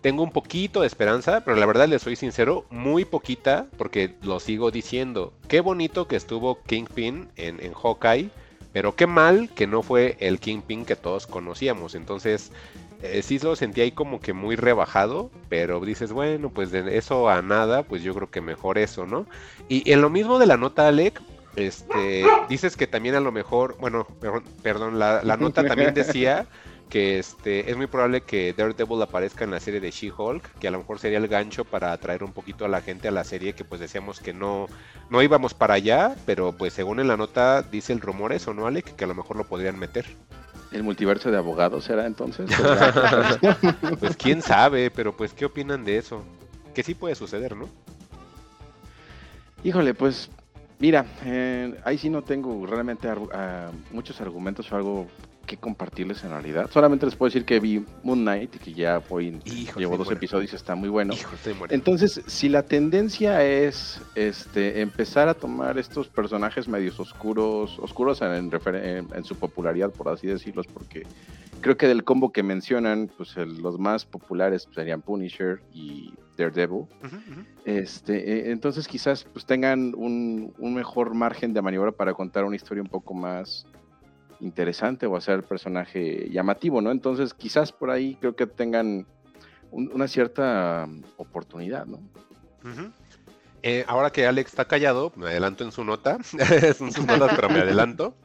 tengo 0.01 0.23
un 0.23 0.31
poquito 0.31 0.81
de 0.81 0.87
esperanza, 0.87 1.41
pero 1.45 1.57
la 1.57 1.65
verdad 1.65 1.87
les 1.87 2.01
soy 2.01 2.15
sincero, 2.15 2.65
muy 2.69 3.05
poquita, 3.05 3.67
porque 3.77 4.15
lo 4.23 4.39
sigo 4.39 4.71
diciendo. 4.71 5.33
Qué 5.47 5.61
bonito 5.61 6.07
que 6.07 6.15
estuvo 6.15 6.61
Kingpin 6.63 7.29
en, 7.35 7.63
en 7.63 7.73
Hawkeye 7.73 8.31
pero 8.73 8.95
qué 8.95 9.07
mal 9.07 9.49
que 9.49 9.67
no 9.67 9.81
fue 9.81 10.17
el 10.19 10.39
Kingpin 10.39 10.85
que 10.85 10.95
todos 10.95 11.27
conocíamos. 11.27 11.95
Entonces, 11.95 12.51
eh, 13.01 13.21
sí 13.23 13.39
lo 13.39 13.55
sentí 13.55 13.81
ahí 13.81 13.91
como 13.91 14.19
que 14.19 14.33
muy 14.33 14.55
rebajado, 14.55 15.31
pero 15.49 15.79
dices, 15.81 16.11
bueno, 16.11 16.49
pues 16.49 16.71
de 16.71 16.97
eso 16.97 17.29
a 17.29 17.41
nada, 17.41 17.83
pues 17.83 18.03
yo 18.03 18.13
creo 18.13 18.29
que 18.29 18.41
mejor 18.41 18.77
eso, 18.77 19.05
¿no? 19.05 19.25
Y 19.67 19.91
en 19.91 20.01
lo 20.01 20.09
mismo 20.09 20.39
de 20.39 20.45
la 20.45 20.57
nota, 20.57 20.87
Alec, 20.87 21.21
este, 21.55 22.23
dices 22.47 22.77
que 22.77 22.87
también 22.87 23.15
a 23.15 23.19
lo 23.19 23.31
mejor, 23.31 23.75
bueno, 23.79 24.07
perdón, 24.63 24.99
la, 24.99 25.21
la 25.23 25.35
nota 25.35 25.65
también 25.65 25.93
decía 25.93 26.45
que 26.91 27.19
este, 27.19 27.71
es 27.71 27.77
muy 27.77 27.87
probable 27.87 28.21
que 28.21 28.53
Daredevil 28.53 29.01
aparezca 29.01 29.45
en 29.45 29.51
la 29.51 29.61
serie 29.61 29.79
de 29.79 29.91
She-Hulk, 29.91 30.59
que 30.59 30.67
a 30.67 30.71
lo 30.71 30.79
mejor 30.79 30.99
sería 30.99 31.19
el 31.19 31.29
gancho 31.29 31.63
para 31.63 31.93
atraer 31.93 32.21
un 32.21 32.33
poquito 32.33 32.65
a 32.65 32.67
la 32.67 32.81
gente 32.81 33.07
a 33.07 33.11
la 33.11 33.23
serie, 33.23 33.53
que 33.53 33.63
pues 33.63 33.79
decíamos 33.79 34.19
que 34.19 34.33
no, 34.33 34.67
no 35.09 35.21
íbamos 35.21 35.53
para 35.53 35.75
allá, 35.75 36.15
pero 36.25 36.51
pues 36.51 36.73
según 36.73 36.99
en 36.99 37.07
la 37.07 37.15
nota 37.15 37.63
dice 37.63 37.93
el 37.93 38.01
rumor 38.01 38.33
eso, 38.33 38.53
¿no, 38.53 38.67
Alec? 38.67 38.93
Que 38.95 39.05
a 39.05 39.07
lo 39.07 39.15
mejor 39.15 39.37
lo 39.37 39.45
podrían 39.45 39.79
meter. 39.79 40.05
¿El 40.73 40.83
multiverso 40.83 41.31
de 41.31 41.37
abogados 41.37 41.85
será 41.85 42.05
entonces? 42.05 42.51
pues 43.99 44.17
quién 44.17 44.41
sabe, 44.41 44.91
pero 44.91 45.15
pues 45.15 45.33
¿qué 45.33 45.45
opinan 45.45 45.85
de 45.85 45.97
eso? 45.97 46.25
Que 46.75 46.83
sí 46.83 46.93
puede 46.93 47.15
suceder, 47.15 47.55
¿no? 47.55 47.69
Híjole, 49.63 49.93
pues 49.93 50.29
mira, 50.79 51.05
eh, 51.23 51.73
ahí 51.85 51.97
sí 51.97 52.09
no 52.09 52.21
tengo 52.21 52.65
realmente 52.65 53.07
ah, 53.33 53.71
muchos 53.91 54.19
argumentos 54.19 54.69
o 54.73 54.75
algo 54.75 55.07
que 55.51 55.57
compartirles 55.57 56.23
en 56.23 56.29
realidad. 56.29 56.69
Solamente 56.71 57.05
les 57.05 57.15
puedo 57.15 57.27
decir 57.27 57.43
que 57.43 57.59
vi 57.59 57.83
Moon 58.03 58.21
Knight 58.21 58.55
y 58.55 58.59
que 58.59 58.73
ya 58.73 59.01
hoy 59.09 59.37
llevo 59.75 59.97
dos 59.97 60.09
episodios 60.09 60.53
y 60.53 60.55
está 60.55 60.75
muy 60.75 60.87
bueno. 60.87 61.13
Entonces, 61.69 62.21
si 62.25 62.47
la 62.47 62.63
tendencia 62.63 63.43
es 63.43 63.99
este 64.15 64.79
empezar 64.79 65.27
a 65.27 65.33
tomar 65.33 65.77
estos 65.77 66.07
personajes 66.07 66.69
medios 66.69 66.99
oscuros, 67.01 67.77
oscuros 67.79 68.21
en, 68.21 68.49
en, 69.13 69.23
su 69.25 69.35
popularidad, 69.35 69.91
por 69.91 70.07
así 70.07 70.25
decirlos, 70.25 70.67
porque 70.67 71.03
creo 71.59 71.75
que 71.75 71.87
del 71.87 72.05
combo 72.05 72.31
que 72.31 72.43
mencionan, 72.43 73.11
pues 73.17 73.35
los 73.35 73.77
más 73.77 74.05
populares 74.05 74.69
serían 74.73 75.01
Punisher 75.01 75.61
y 75.73 76.13
Daredevil. 76.37 76.85
Este, 77.65 78.47
e, 78.47 78.51
entonces 78.51 78.87
quizás 78.87 79.25
pues 79.25 79.45
tengan 79.45 79.93
un, 79.97 80.53
un 80.57 80.73
mejor 80.73 81.13
margen 81.13 81.51
de 81.51 81.61
maniobra 81.61 81.91
para 81.91 82.13
contar 82.13 82.45
una 82.45 82.55
historia 82.55 82.81
un 82.81 82.89
poco 82.89 83.13
más 83.13 83.67
interesante 84.41 85.05
o 85.05 85.15
hacer 85.15 85.35
el 85.35 85.43
personaje 85.43 86.29
llamativo, 86.29 86.81
¿no? 86.81 86.91
Entonces, 86.91 87.33
quizás 87.33 87.71
por 87.71 87.91
ahí 87.91 88.17
creo 88.19 88.35
que 88.35 88.47
tengan 88.47 89.05
una 89.71 90.07
cierta 90.07 90.87
oportunidad, 91.17 91.85
¿no? 91.85 91.99
Eh, 93.63 93.85
ahora 93.87 94.11
que 94.11 94.25
Alex 94.25 94.51
está 94.51 94.65
callado, 94.65 95.11
me 95.15 95.27
adelanto 95.27 95.63
en 95.63 95.71
su 95.71 95.83
nota, 95.83 96.17
son 96.77 96.91
sus 96.91 97.05
notas, 97.05 97.31
pero 97.35 97.49
me 97.49 97.59
adelanto. 97.59 98.15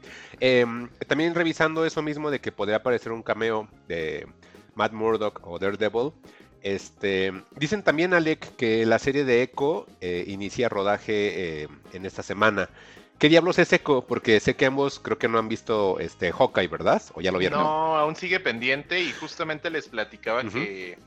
Em, 0.40 0.88
también 1.06 1.34
revisando 1.34 1.84
eso 1.84 2.02
mismo 2.02 2.30
de 2.30 2.40
que 2.40 2.52
podría 2.52 2.76
aparecer 2.76 3.12
un 3.12 3.22
cameo 3.22 3.68
de 3.86 4.26
Matt 4.74 4.92
Murdock 4.92 5.46
o 5.46 5.58
Daredevil. 5.58 6.12
Este, 6.62 7.32
dicen 7.54 7.82
también, 7.82 8.14
Alec, 8.14 8.56
que 8.56 8.86
la 8.86 8.98
serie 8.98 9.24
de 9.24 9.42
Echo 9.42 9.86
eh, 10.00 10.24
inicia 10.26 10.68
rodaje 10.68 11.62
eh, 11.62 11.68
en 11.92 12.06
esta 12.06 12.22
semana. 12.22 12.70
¿Qué 13.18 13.28
diablos 13.28 13.58
es 13.58 13.72
Echo? 13.72 14.04
Porque 14.06 14.40
sé 14.40 14.56
que 14.56 14.66
ambos 14.66 14.98
creo 14.98 15.18
que 15.18 15.28
no 15.28 15.38
han 15.38 15.48
visto 15.48 15.98
este 16.00 16.32
Hawkeye, 16.32 16.68
¿verdad? 16.68 17.02
¿O 17.14 17.20
ya 17.20 17.32
lo 17.32 17.38
vieron? 17.38 17.60
No, 17.60 17.96
aún 17.96 18.14
sigue 18.16 18.40
pendiente 18.40 19.00
y 19.00 19.12
justamente 19.12 19.70
les 19.70 19.88
platicaba 19.88 20.42
que 20.44 20.98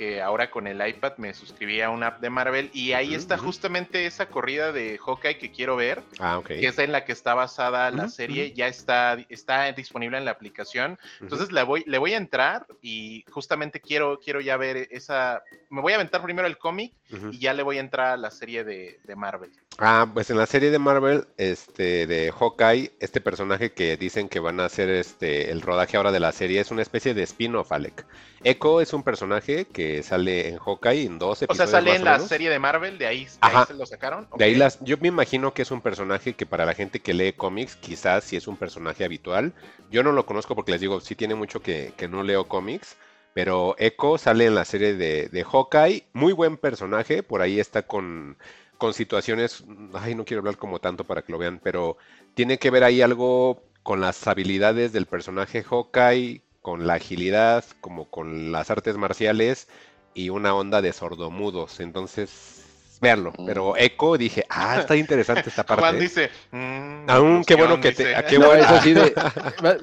que 0.00 0.22
ahora 0.22 0.50
con 0.50 0.66
el 0.66 0.80
iPad 0.88 1.18
me 1.18 1.34
suscribí 1.34 1.82
a 1.82 1.90
una 1.90 2.06
app 2.06 2.22
de 2.22 2.30
Marvel 2.30 2.70
y 2.72 2.92
ahí 2.92 3.14
está 3.14 3.36
justamente 3.36 4.06
esa 4.06 4.30
corrida 4.30 4.72
de 4.72 4.96
Hawkeye 4.96 5.36
que 5.36 5.52
quiero 5.52 5.76
ver, 5.76 6.02
ah, 6.20 6.40
que 6.42 6.66
es 6.66 6.78
en 6.78 6.90
la 6.90 7.04
que 7.04 7.12
está 7.12 7.34
basada 7.34 7.90
la 7.90 8.08
serie, 8.08 8.54
ya 8.54 8.66
está, 8.66 9.18
está 9.28 9.70
disponible 9.72 10.16
en 10.16 10.24
la 10.24 10.30
aplicación. 10.30 10.98
Entonces 11.20 11.52
le 11.52 11.62
voy, 11.64 11.84
le 11.86 11.98
voy 11.98 12.14
a 12.14 12.16
entrar 12.16 12.66
y 12.80 13.26
justamente 13.30 13.82
quiero, 13.82 14.18
quiero 14.20 14.40
ya 14.40 14.56
ver 14.56 14.88
esa, 14.90 15.42
me 15.68 15.82
voy 15.82 15.92
a 15.92 15.96
aventar 15.96 16.22
primero 16.22 16.48
el 16.48 16.56
cómic 16.56 16.94
y 17.32 17.38
ya 17.38 17.54
le 17.54 17.62
voy 17.62 17.78
a 17.78 17.80
entrar 17.80 18.08
a 18.08 18.16
la 18.16 18.30
serie 18.30 18.64
de, 18.64 19.00
de, 19.04 19.16
Marvel. 19.16 19.50
Ah, 19.78 20.08
pues 20.12 20.30
en 20.30 20.38
la 20.38 20.46
serie 20.46 20.70
de 20.70 20.78
Marvel, 20.78 21.26
este, 21.36 22.06
de 22.06 22.32
Hawkeye, 22.32 22.92
este 23.00 23.20
personaje 23.20 23.72
que 23.72 23.96
dicen 23.96 24.28
que 24.28 24.40
van 24.40 24.60
a 24.60 24.66
hacer 24.66 24.88
este, 24.90 25.50
el 25.50 25.62
rodaje 25.62 25.96
ahora 25.96 26.12
de 26.12 26.20
la 26.20 26.32
serie 26.32 26.60
es 26.60 26.70
una 26.70 26.82
especie 26.82 27.14
de 27.14 27.22
spin-off, 27.22 27.72
Alec. 27.72 28.04
Echo 28.42 28.80
es 28.80 28.92
un 28.92 29.02
personaje 29.02 29.66
que 29.66 30.02
sale 30.02 30.48
en 30.48 30.58
Hawkeye 30.58 31.04
en 31.04 31.18
dos 31.18 31.42
episodios. 31.42 31.68
O 31.68 31.70
sea, 31.70 31.80
sale 31.80 31.94
en 31.94 32.04
la 32.04 32.18
serie 32.20 32.48
de 32.48 32.58
Marvel, 32.58 32.96
de 32.96 33.06
ahí, 33.06 33.26
se 33.66 33.74
lo 33.74 33.84
sacaron. 33.84 34.28
De 34.36 34.44
ahí 34.44 34.54
las, 34.54 34.78
yo 34.82 34.96
me 34.98 35.08
imagino 35.08 35.52
que 35.52 35.62
es 35.62 35.70
un 35.70 35.82
personaje 35.82 36.34
que 36.34 36.46
para 36.46 36.64
la 36.64 36.74
gente 36.74 37.00
que 37.00 37.12
lee 37.12 37.34
cómics, 37.34 37.76
quizás 37.76 38.24
sí 38.24 38.36
es 38.36 38.48
un 38.48 38.56
personaje 38.56 39.04
habitual. 39.04 39.52
Yo 39.90 40.02
no 40.02 40.12
lo 40.12 40.24
conozco 40.24 40.54
porque 40.54 40.72
les 40.72 40.80
digo, 40.80 41.00
sí 41.00 41.14
tiene 41.14 41.34
mucho 41.34 41.60
que, 41.60 41.92
no 42.08 42.22
leo 42.22 42.48
cómics. 42.48 42.96
Pero 43.32 43.74
Echo 43.78 44.18
sale 44.18 44.46
en 44.46 44.54
la 44.54 44.64
serie 44.64 44.94
de, 44.94 45.28
de 45.28 45.44
Hawkeye, 45.44 46.08
muy 46.12 46.32
buen 46.32 46.56
personaje, 46.56 47.22
por 47.22 47.42
ahí 47.42 47.60
está 47.60 47.86
con, 47.86 48.36
con 48.78 48.94
situaciones, 48.94 49.64
ay, 49.94 50.14
no 50.14 50.24
quiero 50.24 50.40
hablar 50.40 50.56
como 50.56 50.80
tanto 50.80 51.04
para 51.04 51.22
que 51.22 51.32
lo 51.32 51.38
vean, 51.38 51.60
pero 51.62 51.96
tiene 52.34 52.58
que 52.58 52.70
ver 52.70 52.84
ahí 52.84 53.02
algo 53.02 53.62
con 53.82 54.00
las 54.00 54.26
habilidades 54.26 54.92
del 54.92 55.06
personaje 55.06 55.62
Hawkeye, 55.62 56.42
con 56.62 56.86
la 56.86 56.94
agilidad, 56.94 57.64
como 57.80 58.10
con 58.10 58.52
las 58.52 58.70
artes 58.70 58.96
marciales 58.96 59.68
y 60.14 60.30
una 60.30 60.54
onda 60.54 60.82
de 60.82 60.92
sordomudos. 60.92 61.80
Entonces, 61.80 62.59
verlo. 63.00 63.32
Pero 63.46 63.72
mm. 63.72 63.76
Echo 63.78 64.16
dije, 64.16 64.44
ah, 64.48 64.80
está 64.80 64.96
interesante 64.96 65.48
esta 65.48 65.64
parte. 65.66 65.82
Juan 65.82 65.98
dice, 65.98 66.30
mmm, 66.50 67.08
aún 67.08 67.44
qué 67.44 67.54
bueno 67.54 67.80
que 67.80 67.92
te. 67.92 68.14
Qué 68.28 68.38
bueno. 68.38 68.64
así 68.64 68.92
de. 68.92 69.14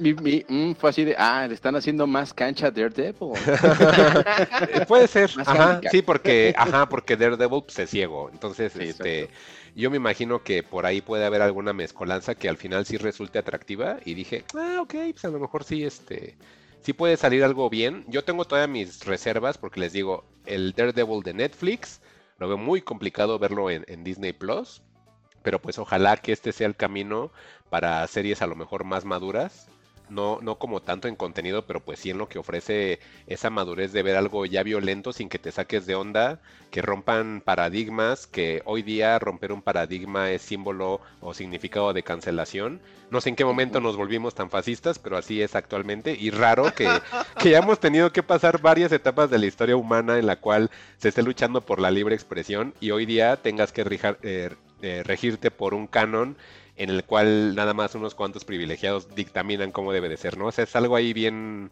mi, 0.00 0.44
mm, 0.48 0.74
fue 0.74 0.90
así 0.90 1.04
de, 1.04 1.14
ah, 1.18 1.46
le 1.46 1.54
están 1.54 1.76
haciendo 1.76 2.06
más 2.06 2.32
cancha 2.32 2.68
a 2.68 2.70
Daredevil. 2.70 3.32
Puede 4.86 5.08
ser, 5.08 5.30
ajá, 5.44 5.80
sí, 5.90 6.02
porque, 6.02 6.54
ajá, 6.56 6.88
porque 6.88 7.16
Daredevil 7.16 7.62
pues, 7.64 7.78
es 7.78 7.90
ciego. 7.90 8.30
Entonces, 8.32 8.74
este. 8.76 9.28
Yo 9.74 9.90
me 9.90 9.96
imagino 9.96 10.42
que 10.42 10.64
por 10.64 10.86
ahí 10.86 11.00
puede 11.00 11.24
haber 11.24 11.40
alguna 11.40 11.72
mezcolanza 11.72 12.34
que 12.34 12.48
al 12.48 12.56
final 12.56 12.84
sí 12.84 12.96
resulte 12.96 13.38
atractiva. 13.38 13.98
Y 14.04 14.14
dije, 14.14 14.44
ah, 14.56 14.78
ok, 14.80 14.94
pues 15.12 15.24
a 15.24 15.28
lo 15.28 15.38
mejor 15.38 15.62
sí, 15.62 15.84
este 15.84 16.36
sí 16.82 16.92
puede 16.92 17.16
salir 17.16 17.44
algo 17.44 17.70
bien. 17.70 18.04
Yo 18.08 18.24
tengo 18.24 18.44
todavía 18.44 18.66
mis 18.66 19.04
reservas 19.04 19.58
porque 19.58 19.80
les 19.80 19.92
digo, 19.92 20.24
el 20.46 20.72
Daredevil 20.72 21.22
de 21.22 21.34
Netflix, 21.34 22.00
lo 22.38 22.48
veo 22.48 22.58
muy 22.58 22.82
complicado 22.82 23.38
verlo 23.38 23.70
en, 23.70 23.84
en 23.88 24.04
Disney 24.04 24.32
Plus. 24.32 24.82
Pero 25.42 25.60
pues 25.60 25.78
ojalá 25.78 26.16
que 26.16 26.32
este 26.32 26.52
sea 26.52 26.66
el 26.66 26.76
camino 26.76 27.30
para 27.70 28.06
series 28.06 28.42
a 28.42 28.46
lo 28.46 28.56
mejor 28.56 28.84
más 28.84 29.04
maduras 29.04 29.68
no, 30.10 30.38
no 30.42 30.58
como 30.58 30.80
tanto 30.80 31.08
en 31.08 31.16
contenido, 31.16 31.66
pero 31.66 31.80
pues 31.80 31.98
sí 31.98 32.10
en 32.10 32.18
lo 32.18 32.28
que 32.28 32.38
ofrece 32.38 33.00
esa 33.26 33.50
madurez 33.50 33.92
de 33.92 34.02
ver 34.02 34.16
algo 34.16 34.46
ya 34.46 34.62
violento 34.62 35.12
sin 35.12 35.28
que 35.28 35.38
te 35.38 35.52
saques 35.52 35.86
de 35.86 35.94
onda, 35.94 36.40
que 36.70 36.82
rompan 36.82 37.42
paradigmas, 37.44 38.26
que 38.26 38.62
hoy 38.64 38.82
día 38.82 39.18
romper 39.18 39.52
un 39.52 39.62
paradigma 39.62 40.30
es 40.30 40.42
símbolo 40.42 41.00
o 41.20 41.34
significado 41.34 41.92
de 41.92 42.02
cancelación. 42.02 42.80
No 43.10 43.20
sé 43.20 43.30
en 43.30 43.36
qué 43.36 43.44
momento 43.44 43.80
nos 43.80 43.96
volvimos 43.96 44.34
tan 44.34 44.50
fascistas, 44.50 44.98
pero 44.98 45.16
así 45.16 45.40
es 45.40 45.54
actualmente 45.54 46.16
y 46.18 46.30
raro 46.30 46.74
que, 46.74 46.88
que 47.40 47.50
ya 47.50 47.58
hemos 47.58 47.80
tenido 47.80 48.12
que 48.12 48.22
pasar 48.22 48.60
varias 48.60 48.92
etapas 48.92 49.30
de 49.30 49.38
la 49.38 49.46
historia 49.46 49.76
humana 49.76 50.18
en 50.18 50.26
la 50.26 50.36
cual 50.36 50.70
se 50.98 51.08
esté 51.08 51.22
luchando 51.22 51.60
por 51.62 51.80
la 51.80 51.90
libre 51.90 52.14
expresión 52.14 52.74
y 52.80 52.90
hoy 52.90 53.06
día 53.06 53.36
tengas 53.36 53.72
que 53.72 53.82
eh, 54.22 54.50
eh, 54.82 55.02
regirte 55.04 55.50
por 55.50 55.74
un 55.74 55.86
canon 55.86 56.36
en 56.78 56.90
el 56.90 57.04
cual 57.04 57.54
nada 57.54 57.74
más 57.74 57.94
unos 57.94 58.14
cuantos 58.14 58.44
privilegiados 58.44 59.14
dictaminan 59.14 59.72
cómo 59.72 59.92
debe 59.92 60.08
de 60.08 60.16
ser, 60.16 60.38
¿no? 60.38 60.46
O 60.46 60.52
sea, 60.52 60.64
es 60.64 60.76
algo 60.76 60.96
ahí 60.96 61.12
bien 61.12 61.70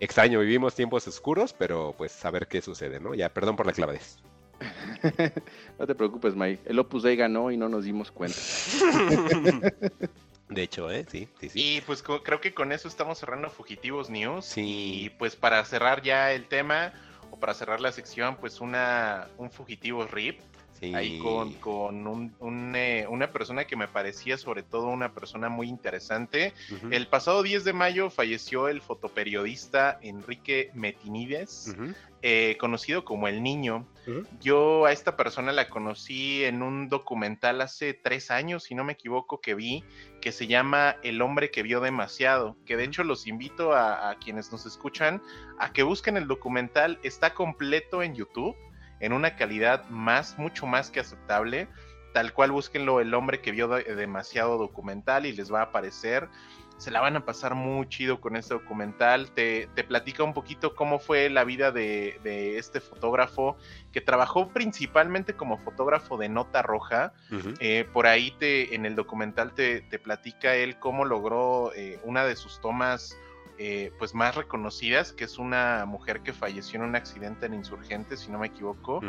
extraño. 0.00 0.40
Vivimos 0.40 0.74
tiempos 0.74 1.06
oscuros, 1.06 1.52
pero 1.52 1.94
pues 1.96 2.24
a 2.24 2.30
ver 2.30 2.48
qué 2.48 2.60
sucede, 2.60 2.98
¿no? 2.98 3.14
Ya, 3.14 3.28
perdón 3.28 3.56
por 3.56 3.66
la 3.66 3.72
clavadez. 3.72 4.18
no 5.78 5.86
te 5.86 5.94
preocupes, 5.94 6.34
Mike. 6.34 6.62
El 6.66 6.78
Opus 6.80 7.04
Dei 7.04 7.16
ganó 7.16 7.52
y 7.52 7.56
no 7.56 7.68
nos 7.68 7.84
dimos 7.84 8.10
cuenta. 8.10 8.36
De 10.48 10.62
hecho, 10.62 10.90
¿eh? 10.90 11.06
Sí, 11.08 11.28
sí, 11.40 11.48
sí. 11.48 11.76
Y 11.76 11.80
pues 11.82 12.02
creo 12.02 12.40
que 12.40 12.52
con 12.52 12.72
eso 12.72 12.88
estamos 12.88 13.18
cerrando 13.18 13.48
Fugitivos 13.48 14.10
News. 14.10 14.44
Sí. 14.44 15.04
Y 15.04 15.10
pues 15.10 15.36
para 15.36 15.64
cerrar 15.64 16.02
ya 16.02 16.32
el 16.32 16.46
tema, 16.46 16.92
o 17.30 17.38
para 17.38 17.54
cerrar 17.54 17.80
la 17.80 17.92
sección, 17.92 18.36
pues 18.36 18.60
una, 18.60 19.28
un 19.38 19.50
Fugitivos 19.50 20.10
RIP 20.10 20.40
ahí 20.94 21.18
con, 21.18 21.52
con 21.54 22.72
eh, 22.74 23.06
una 23.08 23.30
persona 23.30 23.66
que 23.66 23.76
me 23.76 23.88
parecía 23.88 24.36
sobre 24.36 24.62
todo 24.62 24.88
una 24.88 25.12
persona 25.12 25.48
muy 25.48 25.68
interesante. 25.68 26.52
El 26.90 27.06
pasado 27.06 27.42
10 27.42 27.64
de 27.64 27.72
mayo 27.72 28.10
falleció 28.10 28.68
el 28.68 28.80
fotoperiodista 28.80 29.98
Enrique 30.02 30.70
Metinides, 30.74 31.76
eh, 32.22 32.56
conocido 32.58 33.04
como 33.04 33.28
El 33.28 33.42
Niño. 33.42 33.86
Yo 34.40 34.86
a 34.86 34.92
esta 34.92 35.16
persona 35.16 35.52
la 35.52 35.68
conocí 35.68 36.44
en 36.44 36.62
un 36.62 36.88
documental 36.88 37.60
hace 37.60 37.94
tres 37.94 38.32
años, 38.32 38.64
si 38.64 38.74
no 38.74 38.82
me 38.82 38.94
equivoco, 38.94 39.40
que 39.40 39.54
vi, 39.54 39.84
que 40.20 40.32
se 40.32 40.48
llama 40.48 40.96
El 41.04 41.22
hombre 41.22 41.50
que 41.52 41.62
vio 41.62 41.80
demasiado, 41.80 42.56
que 42.66 42.76
de 42.76 42.84
hecho 42.84 43.04
los 43.04 43.28
invito 43.28 43.72
a, 43.72 44.10
a 44.10 44.18
quienes 44.18 44.50
nos 44.50 44.66
escuchan 44.66 45.22
a 45.58 45.72
que 45.72 45.84
busquen 45.84 46.16
el 46.16 46.26
documental, 46.26 46.98
está 47.04 47.34
completo 47.34 48.02
en 48.02 48.16
YouTube 48.16 48.56
en 49.02 49.12
una 49.12 49.36
calidad 49.36 49.84
más, 49.90 50.38
mucho 50.38 50.66
más 50.66 50.90
que 50.90 51.00
aceptable. 51.00 51.68
Tal 52.14 52.32
cual 52.32 52.52
búsquenlo 52.52 53.00
el 53.00 53.12
hombre 53.14 53.40
que 53.40 53.52
vio 53.52 53.68
demasiado 53.68 54.58
documental 54.58 55.26
y 55.26 55.32
les 55.32 55.52
va 55.52 55.60
a 55.60 55.64
aparecer. 55.64 56.28
Se 56.76 56.90
la 56.90 57.00
van 57.00 57.16
a 57.16 57.24
pasar 57.24 57.54
muy 57.54 57.88
chido 57.88 58.20
con 58.20 58.36
este 58.36 58.54
documental. 58.54 59.30
Te, 59.32 59.68
platica 59.88 60.22
un 60.22 60.34
poquito 60.34 60.74
cómo 60.74 60.98
fue 60.98 61.30
la 61.30 61.44
vida 61.44 61.72
de, 61.72 62.58
este 62.58 62.80
fotógrafo 62.80 63.56
que 63.92 64.00
trabajó 64.00 64.48
principalmente 64.50 65.34
como 65.34 65.58
fotógrafo 65.58 66.16
de 66.16 66.28
nota 66.28 66.62
roja. 66.62 67.14
Eh, 67.60 67.88
por 67.92 68.06
ahí 68.06 68.30
te, 68.38 68.74
en 68.74 68.84
el 68.84 68.94
documental 68.94 69.52
te, 69.54 69.82
platica 69.98 70.54
él 70.54 70.78
cómo 70.78 71.04
logró 71.04 71.72
eh, 71.74 71.98
una 72.04 72.24
de 72.24 72.36
sus 72.36 72.60
tomas 72.60 73.16
eh, 73.58 73.92
pues 73.98 74.14
más 74.14 74.34
reconocidas, 74.34 75.12
que 75.12 75.24
es 75.24 75.38
una 75.38 75.84
mujer 75.86 76.20
que 76.20 76.32
falleció 76.32 76.80
en 76.80 76.86
un 76.86 76.96
accidente 76.96 77.46
en 77.46 77.54
Insurgentes, 77.54 78.20
si 78.20 78.30
no 78.30 78.38
me 78.38 78.48
equivoco. 78.48 79.00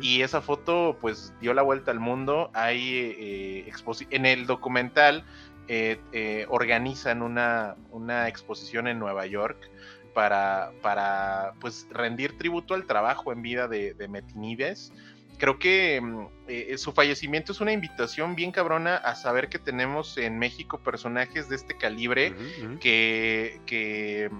Y 0.00 0.22
esa 0.22 0.40
foto 0.40 0.96
pues 1.00 1.32
dio 1.40 1.54
la 1.54 1.62
vuelta 1.62 1.90
al 1.90 2.00
mundo. 2.00 2.50
Hay 2.54 3.14
eh, 3.18 3.72
en 4.10 4.26
el 4.26 4.46
documental 4.46 5.24
eh, 5.68 6.46
organizan 6.48 7.22
una, 7.22 7.76
una 7.90 8.28
exposición 8.28 8.88
en 8.88 8.98
Nueva 8.98 9.26
York 9.26 9.70
para, 10.14 10.72
para 10.82 11.52
pues 11.60 11.86
rendir 11.90 12.38
tributo 12.38 12.74
al 12.74 12.86
trabajo 12.86 13.32
en 13.32 13.42
vida 13.42 13.68
de, 13.68 13.94
de 13.94 14.08
Metinides 14.08 14.92
creo 15.38 15.58
que 15.58 16.00
mm, 16.00 16.26
eh, 16.48 16.78
su 16.78 16.92
fallecimiento 16.92 17.52
es 17.52 17.60
una 17.60 17.72
invitación 17.72 18.34
bien 18.34 18.52
cabrona 18.52 18.96
a 18.96 19.14
saber 19.14 19.48
que 19.48 19.58
tenemos 19.58 20.18
en 20.18 20.38
México 20.38 20.78
personajes 20.78 21.48
de 21.48 21.56
este 21.56 21.76
calibre 21.76 22.34
Que, 22.80 23.60
que, 23.66 24.30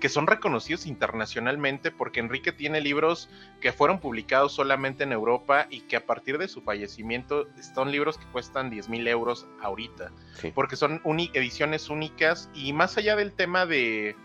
que, 0.00 0.08
son 0.08 0.26
reconocidos 0.26 0.86
internacionalmente 0.86 1.90
porque 1.90 2.20
Enrique 2.20 2.52
tiene 2.52 2.80
libros 2.80 3.28
que 3.60 3.72
fueron 3.72 3.98
publicados 3.98 4.52
solamente 4.52 5.04
en 5.04 5.12
Europa 5.12 5.66
y 5.70 5.80
que 5.80 5.96
a 5.96 6.06
partir 6.06 6.38
de 6.38 6.48
su 6.48 6.62
fallecimiento 6.62 7.46
son 7.74 7.90
libros 7.90 8.18
que 8.18 8.26
cuestan 8.26 8.70
10 8.70 8.88
mil 8.88 9.06
euros 9.08 9.46
ahorita, 9.60 10.12
porque 10.54 10.76
son 10.76 11.00
ediciones 11.34 11.88
únicas 11.88 12.50
y 12.54 12.72
más 12.72 12.96
allá 12.96 13.16
del 13.16 13.32
tema 13.32 13.66
de... 13.66 14.16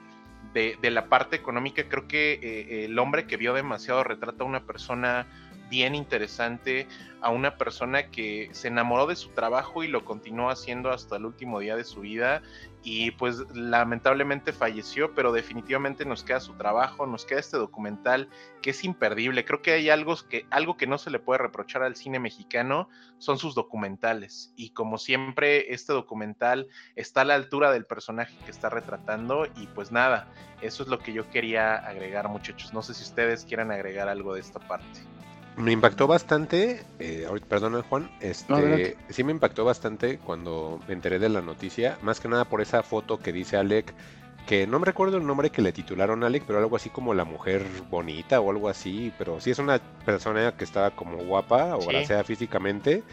De, 0.53 0.89
la 0.89 1.07
parte 1.07 1.35
económica, 1.35 1.87
creo 1.87 2.07
que 2.07 2.39
eh, 2.41 2.85
el 2.85 2.97
hombre 2.97 3.27
que 3.27 3.37
vio 3.37 3.53
demasiado 3.53 4.03
retrata 4.03 4.43
a 4.43 4.47
una 4.47 4.65
persona 4.65 5.27
bien 5.69 5.95
interesante 5.95 6.87
a 7.21 7.29
una 7.29 7.57
persona 7.57 8.09
que 8.09 8.49
se 8.51 8.67
enamoró 8.67 9.07
de 9.07 9.15
su 9.15 9.29
trabajo 9.29 9.83
y 9.83 9.87
lo 9.87 10.05
continuó 10.05 10.49
haciendo 10.49 10.91
hasta 10.91 11.17
el 11.17 11.25
último 11.25 11.59
día 11.59 11.75
de 11.75 11.83
su 11.83 12.01
vida 12.01 12.41
y 12.83 13.11
pues 13.11 13.39
lamentablemente 13.53 14.53
falleció, 14.53 15.13
pero 15.13 15.33
definitivamente 15.33 16.05
nos 16.05 16.23
queda 16.23 16.39
su 16.39 16.53
trabajo, 16.53 17.05
nos 17.05 17.25
queda 17.25 17.39
este 17.39 17.57
documental 17.57 18.29
que 18.61 18.69
es 18.69 18.83
imperdible. 18.83 19.43
Creo 19.45 19.61
que 19.61 19.73
hay 19.73 19.89
algo 19.89 20.15
que, 20.29 20.45
algo 20.51 20.77
que 20.77 20.87
no 20.87 20.97
se 20.97 21.09
le 21.09 21.19
puede 21.19 21.39
reprochar 21.39 21.83
al 21.83 21.95
cine 21.95 22.19
mexicano, 22.19 22.87
son 23.17 23.39
sus 23.39 23.55
documentales. 23.55 24.53
Y 24.55 24.69
como 24.69 24.97
siempre, 24.97 25.73
este 25.73 25.91
documental 25.91 26.67
está 26.95 27.21
a 27.21 27.25
la 27.25 27.35
altura 27.35 27.71
del 27.71 27.85
personaje 27.85 28.37
que 28.45 28.51
está 28.51 28.69
retratando 28.69 29.47
y 29.57 29.67
pues 29.67 29.91
nada, 29.91 30.31
eso 30.61 30.83
es 30.83 30.89
lo 30.89 30.99
que 30.99 31.13
yo 31.13 31.29
quería 31.29 31.75
agregar 31.75 32.29
muchachos. 32.29 32.73
No 32.73 32.83
sé 32.83 32.93
si 32.93 33.03
ustedes 33.03 33.43
quieran 33.43 33.71
agregar 33.71 34.07
algo 34.07 34.33
de 34.33 34.39
esta 34.39 34.59
parte 34.59 35.16
me 35.57 35.71
impactó 35.71 36.07
bastante, 36.07 36.83
eh, 36.99 37.27
perdona 37.47 37.81
Juan, 37.81 38.09
este, 38.21 38.95
sí 39.09 39.23
me 39.23 39.31
impactó 39.31 39.65
bastante 39.65 40.19
cuando 40.19 40.79
me 40.87 40.93
enteré 40.93 41.17
de 41.19 41.29
la 41.29 41.41
noticia, 41.41 41.97
más 42.01 42.19
que 42.19 42.27
nada 42.27 42.45
por 42.45 42.61
esa 42.61 42.83
foto 42.83 43.19
que 43.19 43.33
dice 43.33 43.57
Alec, 43.57 43.93
que 44.45 44.67
no 44.67 44.79
me 44.79 44.85
recuerdo 44.85 45.17
el 45.17 45.25
nombre 45.25 45.49
que 45.49 45.63
le 45.63 45.71
titularon 45.73 46.23
Alec, 46.23 46.43
pero 46.45 46.59
algo 46.59 46.75
así 46.75 46.89
como 46.89 47.13
la 47.13 47.25
mujer 47.25 47.65
bonita 47.89 48.39
o 48.39 48.51
algo 48.51 48.69
así, 48.69 49.11
pero 49.17 49.41
sí 49.41 49.49
es 49.51 49.59
una 49.59 49.79
persona 50.05 50.55
que 50.55 50.63
estaba 50.63 50.91
como 50.91 51.17
guapa 51.17 51.75
o 51.75 51.81
sí. 51.81 52.13
físicamente 52.23 53.03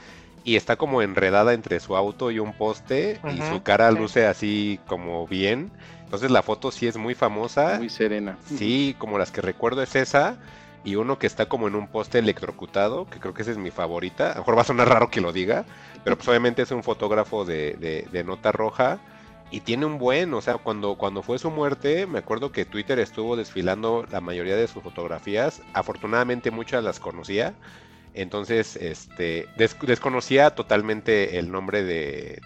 y 0.45 0.57
está 0.57 0.77
como 0.77 1.01
enredada 1.01 1.55
entre 1.55 1.81
su 1.81 1.97
auto 1.97 2.31
y 2.31 2.39
un 2.39 2.53
poste 2.53 3.21
y 3.35 3.41
su 3.41 3.63
cara 3.63 3.91
luce 3.91 4.27
así 4.27 4.79
como 4.87 5.27
bien. 5.27 5.73
Entonces 6.05 6.31
la 6.31 6.43
foto 6.43 6.71
sí 6.71 6.87
es 6.87 6.99
muy 6.99 7.15
famosa. 7.15 7.79
Muy 7.79 7.89
serena. 7.89 8.39
Sí, 8.45 8.95
como 8.99 9.19
las 9.19 9.33
que 9.33 9.41
recuerdo 9.41 9.83
es 9.83 9.97
esa 9.97 10.37
y 10.85 10.97
uno 10.97 11.19
que 11.19 11.27
está 11.27 11.47
como 11.47 11.67
en 11.67 11.75
un 11.75 11.89
poste 11.89 12.19
electrocutado, 12.19 13.07
que 13.09 13.19
creo 13.19 13.33
que 13.33 13.43
esa 13.43 13.51
es 13.51 13.59
mi 13.59 13.71
favorita. 13.71 14.33
A 14.33 14.35
lo 14.35 14.41
mejor 14.41 14.59
va 14.59 14.61
a 14.61 14.65
sonar 14.65 14.89
raro 14.89 15.11
que 15.11 15.23
lo 15.23 15.33
diga, 15.33 15.65
pero 16.05 16.17
pues 16.17 16.29
obviamente 16.29 16.63
es 16.63 16.71
un 16.71 16.83
fotógrafo 16.83 17.45
de, 17.45 18.07
de, 18.11 18.25
nota 18.25 18.53
roja 18.53 18.99
y 19.51 19.61
tiene 19.61 19.87
un 19.87 19.99
buen, 19.99 20.35
o 20.35 20.43
sea, 20.43 20.59
cuando, 20.59 20.97
cuando 20.97 21.23
fue 21.23 21.39
su 21.39 21.51
muerte, 21.51 22.07
me 22.07 22.19
acuerdo 22.19 22.53
que 22.53 22.67
Twitter 22.67 22.99
estuvo 22.99 23.37
desfilando 23.37 24.05
la 24.11 24.21
mayoría 24.21 24.57
de 24.57 24.69
sus 24.69 24.83
fotografías, 24.83 25.63
afortunadamente 25.73 26.51
muchas 26.51 26.85
las 26.85 27.01
conocía, 27.01 27.55
entonces 28.15 28.77
este, 28.77 29.47
desconocía 29.57 30.51
totalmente 30.55 31.39
el 31.39 31.51
nombre 31.51 31.83
de, 31.83 32.41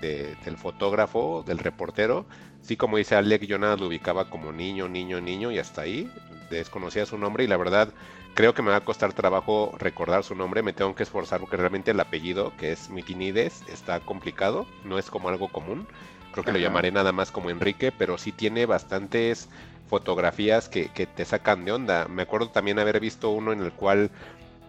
del 0.45 0.57
fotógrafo, 0.57 1.45
del 1.47 1.59
reportero, 1.59 2.27
sí 2.63 2.77
como 2.77 2.99
dice 2.99 3.17
Alec, 3.17 3.45
yo 3.45 3.59
nada 3.59 3.77
lo 3.77 3.87
ubicaba 3.87 4.31
como 4.31 4.53
niño, 4.53 4.89
niño, 4.89 5.21
niño 5.21 5.51
y 5.51 5.59
hasta 5.59 5.83
ahí, 5.83 6.11
desconocía 6.51 7.07
su 7.07 7.19
nombre 7.19 7.45
y 7.45 7.47
la 7.47 7.57
verdad 7.57 7.93
creo 8.39 8.55
que 8.55 8.63
me 8.63 8.71
va 8.71 8.77
a 8.77 8.85
costar 8.85 9.13
trabajo 9.15 9.75
recordar 9.81 10.23
su 10.23 10.37
nombre, 10.37 10.63
me 10.63 10.73
tengo 10.73 10.95
que 10.95 11.03
esforzar 11.03 11.41
porque 11.41 11.57
realmente 11.57 11.91
el 11.91 11.99
apellido, 11.99 12.53
que 12.57 12.71
es 12.71 12.89
Mitinides, 12.89 13.65
está 13.67 13.99
complicado, 13.99 14.65
no 14.85 14.97
es 14.97 15.11
como 15.11 15.29
algo 15.29 15.49
común. 15.49 15.89
Creo 16.31 16.45
que 16.45 16.53
lo 16.53 16.61
llamaré 16.61 16.93
nada 16.93 17.11
más 17.11 17.33
como 17.33 17.51
Enrique, 17.51 17.91
pero 17.91 18.17
sí 18.17 18.31
tiene 18.31 18.65
bastantes 18.65 19.49
fotografías 19.89 20.69
que, 20.69 20.87
te 20.89 21.25
sacan 21.25 21.65
de 21.65 21.73
onda. 21.73 22.07
Me 22.07 22.23
acuerdo 22.23 22.51
también 22.51 22.79
haber 22.79 23.01
visto 23.01 23.31
uno 23.31 23.51
en 23.51 23.61
el 23.61 23.73
cual 23.73 24.09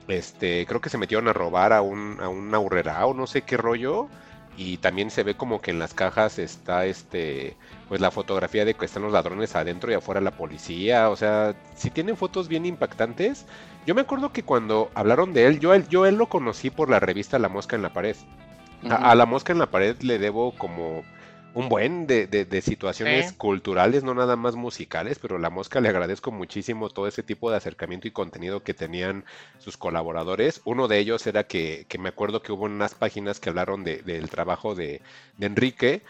este, 0.08 0.66
creo 0.66 0.82
que 0.82 0.90
se 0.90 0.98
metieron 0.98 1.28
a 1.28 1.34
robar 1.34 1.72
a 1.72 1.84
un, 1.84 2.18
a 2.22 2.28
un 2.28 2.56
aurrera 2.56 3.06
o 3.06 3.14
no 3.14 3.28
sé 3.28 3.44
qué 3.44 3.56
rollo 3.56 4.10
y 4.60 4.76
también 4.76 5.10
se 5.10 5.24
ve 5.24 5.36
como 5.36 5.62
que 5.62 5.72
en 5.72 5.80
las 5.80 5.94
cajas 5.94 6.38
está 6.38 6.86
este 6.86 7.56
pues 7.88 8.02
la 8.02 8.12
fotografía 8.12 8.66
de 8.66 8.74
que 8.74 8.86
están 8.86 9.04
los 9.04 9.14
ladrones 9.14 9.56
adentro 9.56 9.90
y 9.90 9.96
afuera 9.96 10.20
la 10.20 10.32
policía, 10.32 11.10
o 11.10 11.16
sea, 11.16 11.56
si 11.76 11.90
tienen 11.90 12.18
fotos 12.18 12.50
bien 12.50 12.66
impactantes. 12.66 13.46
Yo 13.88 13.96
me 13.96 14.02
acuerdo 14.02 14.34
que 14.34 14.44
cuando 14.44 14.92
hablaron 14.96 15.32
de 15.32 15.48
él, 15.48 15.60
yo 15.62 15.74
él, 15.74 15.88
yo 15.88 16.06
él 16.06 16.16
lo 16.16 16.28
conocí 16.28 16.70
por 16.70 16.90
la 16.90 17.00
revista 17.00 17.40
La 17.40 17.48
Mosca 17.48 17.78
en 17.78 17.84
la 17.84 17.94
Pared. 17.94 18.18
a, 18.90 19.16
La 19.16 19.26
Mosca 19.26 19.54
en 19.54 19.60
la 19.60 19.72
Pared 19.72 19.96
le 20.02 20.20
debo 20.20 20.52
como 20.52 21.04
un 21.54 21.70
buen 21.70 22.08
de, 22.08 22.28
de, 22.28 22.62
situaciones 22.62 23.34
culturales, 23.34 24.04
no 24.04 24.14
nada 24.14 24.36
más 24.36 24.56
musicales, 24.56 25.20
pero 25.20 25.38
la 25.40 25.50
mosca 25.50 25.82
le 25.82 25.90
agradezco 25.90 26.32
muchísimo 26.32 26.90
todo 26.90 27.08
ese 27.08 27.24
tipo 27.24 27.50
de 27.50 27.58
acercamiento 27.58 28.08
y 28.08 28.12
contenido 28.12 28.64
que 28.64 28.74
tenían 28.74 29.26
sus 29.58 29.78
colaboradores. 29.78 30.62
Uno 30.66 30.88
de 30.88 31.00
ellos 31.00 31.26
era 31.28 31.46
que, 31.46 31.86
que 31.90 31.98
me 31.98 32.10
acuerdo 32.10 32.42
que 32.42 32.52
hubo 32.52 32.66
unas 32.66 32.94
páginas 32.94 33.40
que 33.40 33.50
hablaron 33.50 33.84
de, 33.84 34.02
del 34.04 34.30
trabajo 34.30 34.76
de, 34.76 35.02
de 35.38 35.46
Enrique. 35.46 36.02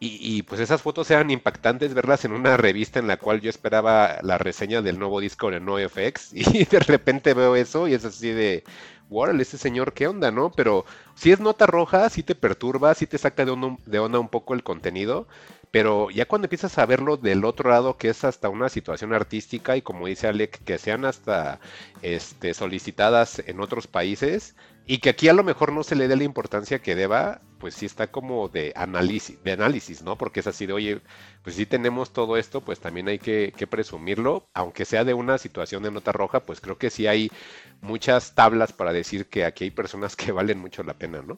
Y, 0.00 0.18
y, 0.20 0.42
pues 0.42 0.60
esas 0.60 0.82
fotos 0.82 1.10
eran 1.10 1.30
impactantes 1.30 1.94
verlas 1.94 2.24
en 2.24 2.32
una 2.32 2.56
revista 2.56 2.98
en 2.98 3.06
la 3.06 3.16
cual 3.16 3.40
yo 3.40 3.48
esperaba 3.48 4.18
la 4.22 4.38
reseña 4.38 4.82
del 4.82 4.98
nuevo 4.98 5.20
disco 5.20 5.50
de 5.50 5.60
NoFX 5.60 6.32
y 6.34 6.64
de 6.64 6.80
repente 6.80 7.32
veo 7.32 7.54
eso 7.56 7.86
y 7.88 7.94
es 7.94 8.04
así 8.04 8.30
de, 8.30 8.64
órale, 9.10 9.42
ese 9.42 9.58
señor, 9.58 9.92
¿qué 9.92 10.06
onda, 10.08 10.30
no? 10.30 10.50
Pero 10.52 10.84
si 11.14 11.32
es 11.32 11.40
nota 11.40 11.66
roja, 11.66 12.08
sí 12.10 12.22
te 12.22 12.34
perturba, 12.34 12.94
sí 12.94 13.06
te 13.06 13.18
saca 13.18 13.44
de 13.44 13.98
onda 13.98 14.18
un 14.18 14.28
poco 14.28 14.54
el 14.54 14.62
contenido, 14.62 15.26
pero 15.74 16.08
ya 16.08 16.26
cuando 16.26 16.46
empiezas 16.46 16.78
a 16.78 16.86
verlo 16.86 17.16
del 17.16 17.44
otro 17.44 17.68
lado, 17.68 17.96
que 17.96 18.08
es 18.08 18.22
hasta 18.22 18.48
una 18.48 18.68
situación 18.68 19.12
artística 19.12 19.76
y 19.76 19.82
como 19.82 20.06
dice 20.06 20.28
Alec, 20.28 20.62
que 20.62 20.78
sean 20.78 21.04
hasta 21.04 21.58
este, 22.00 22.54
solicitadas 22.54 23.42
en 23.44 23.58
otros 23.58 23.88
países, 23.88 24.54
y 24.86 24.98
que 24.98 25.08
aquí 25.08 25.26
a 25.26 25.32
lo 25.32 25.42
mejor 25.42 25.72
no 25.72 25.82
se 25.82 25.96
le 25.96 26.06
dé 26.06 26.14
la 26.14 26.22
importancia 26.22 26.78
que 26.80 26.94
deba, 26.94 27.40
pues 27.58 27.74
sí 27.74 27.86
está 27.86 28.06
como 28.06 28.48
de 28.48 28.72
análisis, 28.76 29.42
de 29.42 29.50
análisis, 29.50 30.02
¿no? 30.02 30.16
Porque 30.16 30.38
es 30.38 30.46
así 30.46 30.64
de, 30.66 30.74
oye, 30.74 31.00
pues 31.42 31.56
si 31.56 31.66
tenemos 31.66 32.12
todo 32.12 32.36
esto, 32.36 32.60
pues 32.60 32.78
también 32.78 33.08
hay 33.08 33.18
que, 33.18 33.52
presumirlo, 33.68 34.46
aunque 34.54 34.84
sea 34.84 35.02
de 35.02 35.14
una 35.14 35.38
situación 35.38 35.82
de 35.82 35.90
nota 35.90 36.12
roja, 36.12 36.46
pues 36.46 36.60
creo 36.60 36.78
que 36.78 36.90
sí 36.90 37.08
hay 37.08 37.32
muchas 37.80 38.36
tablas 38.36 38.72
para 38.72 38.92
decir 38.92 39.26
que 39.26 39.44
aquí 39.44 39.64
hay 39.64 39.70
personas 39.72 40.14
que 40.16 40.30
valen 40.30 40.60
mucho 40.60 40.84
la 40.84 40.94
pena, 40.94 41.20
¿no? 41.20 41.36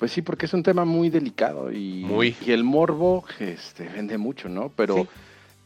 Pues 0.00 0.12
sí, 0.12 0.22
porque 0.22 0.46
es 0.46 0.54
un 0.54 0.62
tema 0.62 0.86
muy 0.86 1.10
delicado 1.10 1.70
y, 1.70 2.04
muy. 2.06 2.34
y 2.40 2.52
el 2.52 2.64
morbo 2.64 3.22
este, 3.38 3.86
vende 3.86 4.16
mucho, 4.16 4.48
¿no? 4.48 4.72
Pero 4.74 5.06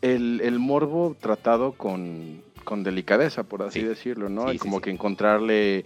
el, 0.02 0.58
morbo 0.58 1.16
tratado 1.20 1.74
con, 1.74 2.42
delicadeza, 2.82 3.44
por 3.44 3.62
así 3.62 3.80
decirlo, 3.82 4.28
¿no? 4.28 4.52
y 4.52 4.58
como 4.58 4.80
que 4.80 4.90
encontrarle 4.90 5.84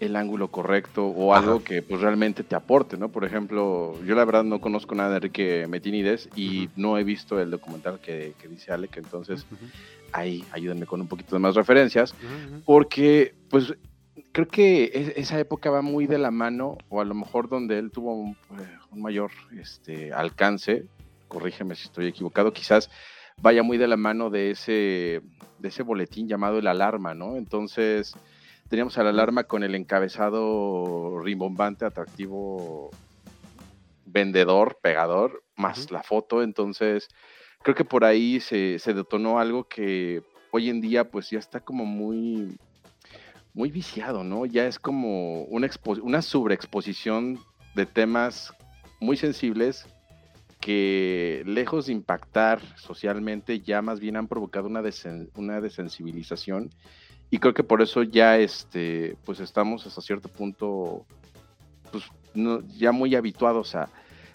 el 0.00 0.16
ángulo 0.16 0.48
correcto 0.48 1.06
o 1.06 1.34
algo 1.34 1.64
que 1.64 1.80
pues 1.80 2.02
realmente 2.02 2.44
te 2.44 2.54
aporte, 2.54 2.98
¿no? 2.98 3.08
Por 3.08 3.24
ejemplo, 3.24 3.94
yo 4.04 4.14
la 4.14 4.26
verdad 4.26 4.44
no 4.44 4.60
conozco 4.60 4.94
nada 4.94 5.08
de 5.08 5.16
Enrique 5.16 5.66
Metinides 5.66 6.28
y 6.36 6.68
no 6.76 6.98
he 6.98 7.04
visto 7.04 7.40
el 7.40 7.50
documental 7.50 8.00
que, 8.00 8.34
dice 8.50 8.70
Alec, 8.70 8.98
entonces 8.98 9.46
ahí 10.12 10.44
ayúdenme 10.52 10.84
con 10.84 11.00
un 11.00 11.08
poquito 11.08 11.34
de 11.36 11.40
más 11.40 11.54
referencias, 11.54 12.14
porque 12.66 13.34
pues 13.48 13.72
creo 14.32 14.48
que 14.48 15.12
esa 15.16 15.38
época 15.38 15.70
va 15.70 15.82
muy 15.82 16.06
de 16.06 16.18
la 16.18 16.30
mano, 16.30 16.78
o 16.88 17.00
a 17.00 17.04
lo 17.04 17.14
mejor 17.14 17.48
donde 17.48 17.78
él 17.78 17.90
tuvo 17.90 18.14
un, 18.14 18.36
eh, 18.58 18.78
mayor 18.92 19.30
este, 19.58 20.12
alcance, 20.12 20.86
corrígeme 21.28 21.74
si 21.74 21.84
estoy 21.84 22.06
equivocado, 22.06 22.52
quizás 22.52 22.90
vaya 23.40 23.62
muy 23.62 23.78
de 23.78 23.88
la 23.88 23.96
mano 23.96 24.30
de 24.30 24.50
ese, 24.50 25.22
de 25.58 25.68
ese 25.68 25.82
boletín 25.82 26.28
llamado 26.28 26.58
El 26.58 26.66
Alarma, 26.66 27.14
¿no? 27.14 27.36
Entonces 27.36 28.14
Teníamos 28.68 28.98
a 28.98 29.02
la 29.02 29.10
alarma 29.10 29.44
con 29.44 29.62
el 29.62 29.74
encabezado 29.74 31.20
rimbombante, 31.20 31.86
atractivo, 31.86 32.90
vendedor, 34.04 34.78
pegador, 34.82 35.42
más 35.56 35.90
la 35.90 36.02
foto. 36.02 36.42
Entonces, 36.42 37.08
creo 37.62 37.74
que 37.74 37.86
por 37.86 38.04
ahí 38.04 38.40
se, 38.40 38.78
detonó 38.84 39.38
algo 39.38 39.64
que 39.64 40.22
hoy 40.50 40.68
en 40.68 40.82
día 40.82 41.10
pues 41.10 41.30
ya 41.30 41.38
está 41.38 41.60
como 41.60 41.86
muy, 41.86 42.58
muy 43.58 43.72
viciado, 43.72 44.22
¿no? 44.22 44.46
Ya 44.46 44.68
es 44.68 44.78
como 44.78 45.42
una, 45.46 45.68
una 46.02 46.22
sobreexposición 46.22 47.40
de 47.74 47.86
temas 47.86 48.54
muy 49.00 49.16
sensibles 49.16 49.84
que 50.60 51.42
lejos 51.44 51.86
de 51.86 51.92
impactar 51.92 52.60
socialmente, 52.76 53.58
ya 53.58 53.82
más 53.82 53.98
bien 53.98 54.16
han 54.16 54.28
provocado 54.28 54.68
una, 54.68 54.80
una 55.34 55.60
desensibilización 55.60 56.70
y 57.30 57.38
creo 57.38 57.52
que 57.52 57.64
por 57.64 57.82
eso 57.82 58.04
ya 58.04 58.38
este, 58.38 59.16
pues 59.24 59.40
estamos 59.40 59.84
hasta 59.88 60.02
cierto 60.02 60.28
punto 60.28 61.04
pues, 61.90 62.04
no, 62.34 62.60
ya 62.76 62.92
muy 62.92 63.16
habituados 63.16 63.74
a, 63.74 63.88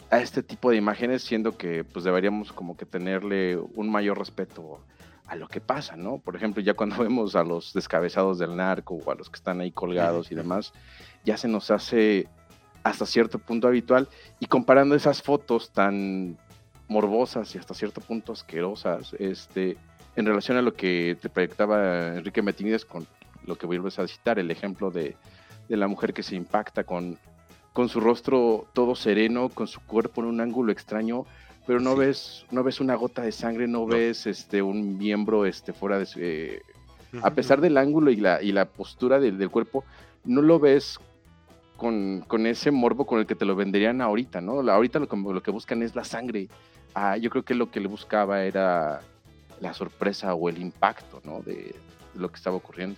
a, 0.09 0.19
este 0.19 0.43
tipo 0.43 0.69
de 0.69 0.75
imágenes, 0.75 1.23
siendo 1.23 1.57
que 1.57 1.85
pues 1.85 2.03
deberíamos 2.03 2.51
como 2.51 2.75
que 2.75 2.85
tenerle 2.85 3.55
un 3.55 3.89
mayor 3.89 4.19
respeto 4.19 4.81
a 5.27 5.35
lo 5.35 5.47
que 5.47 5.61
pasa, 5.61 5.95
¿no? 5.95 6.17
Por 6.17 6.35
ejemplo, 6.35 6.61
ya 6.61 6.73
cuando 6.73 6.97
vemos 7.03 7.35
a 7.35 7.43
los 7.43 7.73
descabezados 7.73 8.39
del 8.39 8.55
narco 8.55 8.95
o 8.95 9.11
a 9.11 9.15
los 9.15 9.29
que 9.29 9.37
están 9.37 9.61
ahí 9.61 9.71
colgados 9.71 10.31
y 10.31 10.35
demás, 10.35 10.73
ya 11.23 11.37
se 11.37 11.47
nos 11.47 11.71
hace 11.71 12.27
hasta 12.83 13.05
cierto 13.05 13.39
punto 13.39 13.67
habitual 13.67 14.09
y 14.39 14.47
comparando 14.47 14.95
esas 14.95 15.21
fotos 15.21 15.71
tan 15.71 16.37
morbosas 16.87 17.55
y 17.55 17.57
hasta 17.57 17.73
cierto 17.73 18.01
punto 18.01 18.33
asquerosas, 18.33 19.15
este, 19.19 19.77
en 20.15 20.25
relación 20.25 20.57
a 20.57 20.61
lo 20.61 20.73
que 20.73 21.17
te 21.19 21.29
proyectaba 21.29 22.15
Enrique 22.15 22.41
Metinides 22.41 22.85
con 22.85 23.07
lo 23.45 23.57
que 23.57 23.65
vuelves 23.65 23.99
a 23.99 24.07
citar, 24.07 24.37
el 24.37 24.51
ejemplo 24.51 24.91
de, 24.91 25.15
de 25.69 25.77
la 25.77 25.87
mujer 25.87 26.13
que 26.13 26.23
se 26.23 26.35
impacta 26.35 26.83
con, 26.83 27.17
con 27.71 27.89
su 27.89 27.99
rostro 27.99 28.67
todo 28.73 28.95
sereno, 28.95 29.49
con 29.49 29.67
su 29.67 29.81
cuerpo 29.81 30.21
en 30.21 30.27
un 30.27 30.41
ángulo 30.41 30.71
extraño, 30.71 31.25
pero 31.65 31.79
no 31.79 31.95
ves 31.95 32.45
no 32.51 32.63
ves 32.63 32.79
una 32.79 32.95
gota 32.95 33.21
de 33.21 33.31
sangre, 33.31 33.67
no, 33.67 33.85
ves 33.85 34.27
este 34.27 34.61
un 34.61 34.97
miembro 34.97 35.45
este 35.45 35.73
fuera 35.73 35.99
de 35.99 36.07
eh, 36.17 36.61
a 37.21 37.31
pesar 37.31 37.61
del 37.61 37.77
ángulo 37.77 38.11
y 38.11 38.17
la 38.17 38.41
y 38.41 38.51
la 38.51 38.65
postura 38.65 39.19
del, 39.19 39.37
del 39.37 39.49
cuerpo, 39.49 39.83
no 40.25 40.41
lo 40.41 40.59
ves 40.59 40.99
con, 41.77 42.23
con, 42.27 42.47
ese 42.47 42.71
morbo 42.71 43.05
con 43.05 43.19
el 43.19 43.25
que 43.25 43.35
te 43.35 43.45
lo 43.45 43.55
venderían 43.55 43.99
ahorita, 43.99 44.41
¿no? 44.41 44.59
Ahorita 44.71 44.99
lo 44.99 45.09
que, 45.09 45.17
lo 45.17 45.43
que 45.43 45.51
buscan 45.51 45.83
es 45.83 45.95
la 45.95 46.03
sangre. 46.03 46.47
Ah, 46.93 47.17
yo 47.17 47.29
creo 47.29 47.43
que 47.43 47.55
lo 47.55 47.71
que 47.71 47.79
le 47.79 47.87
buscaba 47.87 48.43
era 48.43 49.01
la 49.59 49.73
sorpresa 49.73 50.33
o 50.33 50.49
el 50.49 50.59
impacto, 50.59 51.21
¿no? 51.25 51.41
De, 51.41 51.75
lo 52.15 52.29
que 52.29 52.35
estaba 52.35 52.55
ocurriendo. 52.55 52.97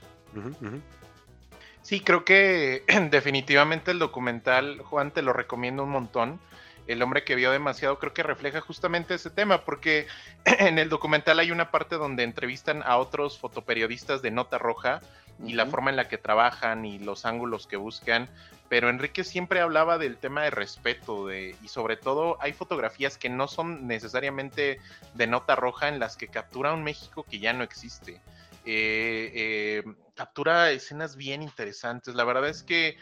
Sí, 1.82 2.02
creo 2.02 2.26
que 2.26 2.84
definitivamente 3.12 3.92
el 3.92 4.00
documental, 4.00 4.80
Juan, 4.80 5.12
te 5.12 5.22
lo 5.22 5.34
recomiendo 5.34 5.84
un 5.84 5.92
montón. 5.92 6.40
El 6.88 7.02
hombre 7.02 7.24
que 7.24 7.36
vio 7.36 7.52
demasiado 7.52 8.00
creo 8.00 8.14
que 8.14 8.24
refleja 8.24 8.62
justamente 8.62 9.16
ese 9.16 9.30
tema, 9.30 9.66
porque 9.66 10.08
en 10.46 10.80
el 10.80 10.90
documental 10.90 11.40
hay 11.40 11.52
una 11.52 11.72
parte 11.72 11.96
donde 11.96 12.24
entrevistan 12.24 12.84
a 12.84 12.98
otros 12.98 13.40
fotoperiodistas 13.40 14.22
de 14.22 14.32
Nota 14.32 14.58
Roja 14.58 15.02
y 15.46 15.54
la 15.54 15.66
forma 15.66 15.90
en 15.90 15.98
la 15.98 16.08
que 16.08 16.18
trabajan 16.18 16.86
y 16.86 17.00
los 17.00 17.26
ángulos 17.26 17.68
que 17.68 17.76
buscan, 17.76 18.30
pero 18.70 18.90
Enrique 18.90 19.24
siempre 19.24 19.60
hablaba 19.60 19.98
del 19.98 20.18
tema 20.18 20.44
de 20.44 20.50
respeto 20.50 21.28
de, 21.28 21.56
y 21.62 21.68
sobre 21.68 21.98
todo 21.98 22.38
hay 22.42 22.54
fotografías 22.54 23.18
que 23.18 23.30
no 23.30 23.48
son 23.48 23.88
necesariamente 23.88 24.80
de 25.14 25.28
nota 25.28 25.56
roja 25.56 25.88
en 25.90 26.00
las 26.00 26.18
que 26.18 26.30
captura 26.30 26.74
un 26.74 26.84
México 26.84 27.26
que 27.30 27.40
ya 27.40 27.54
no 27.54 27.64
existe. 27.64 28.22
Eh, 28.68 29.32
eh, 29.36 29.84
captura 30.16 30.72
escenas 30.72 31.16
bien 31.16 31.44
interesantes. 31.44 32.16
La 32.16 32.24
verdad 32.24 32.50
es 32.50 32.64
que 32.64 32.98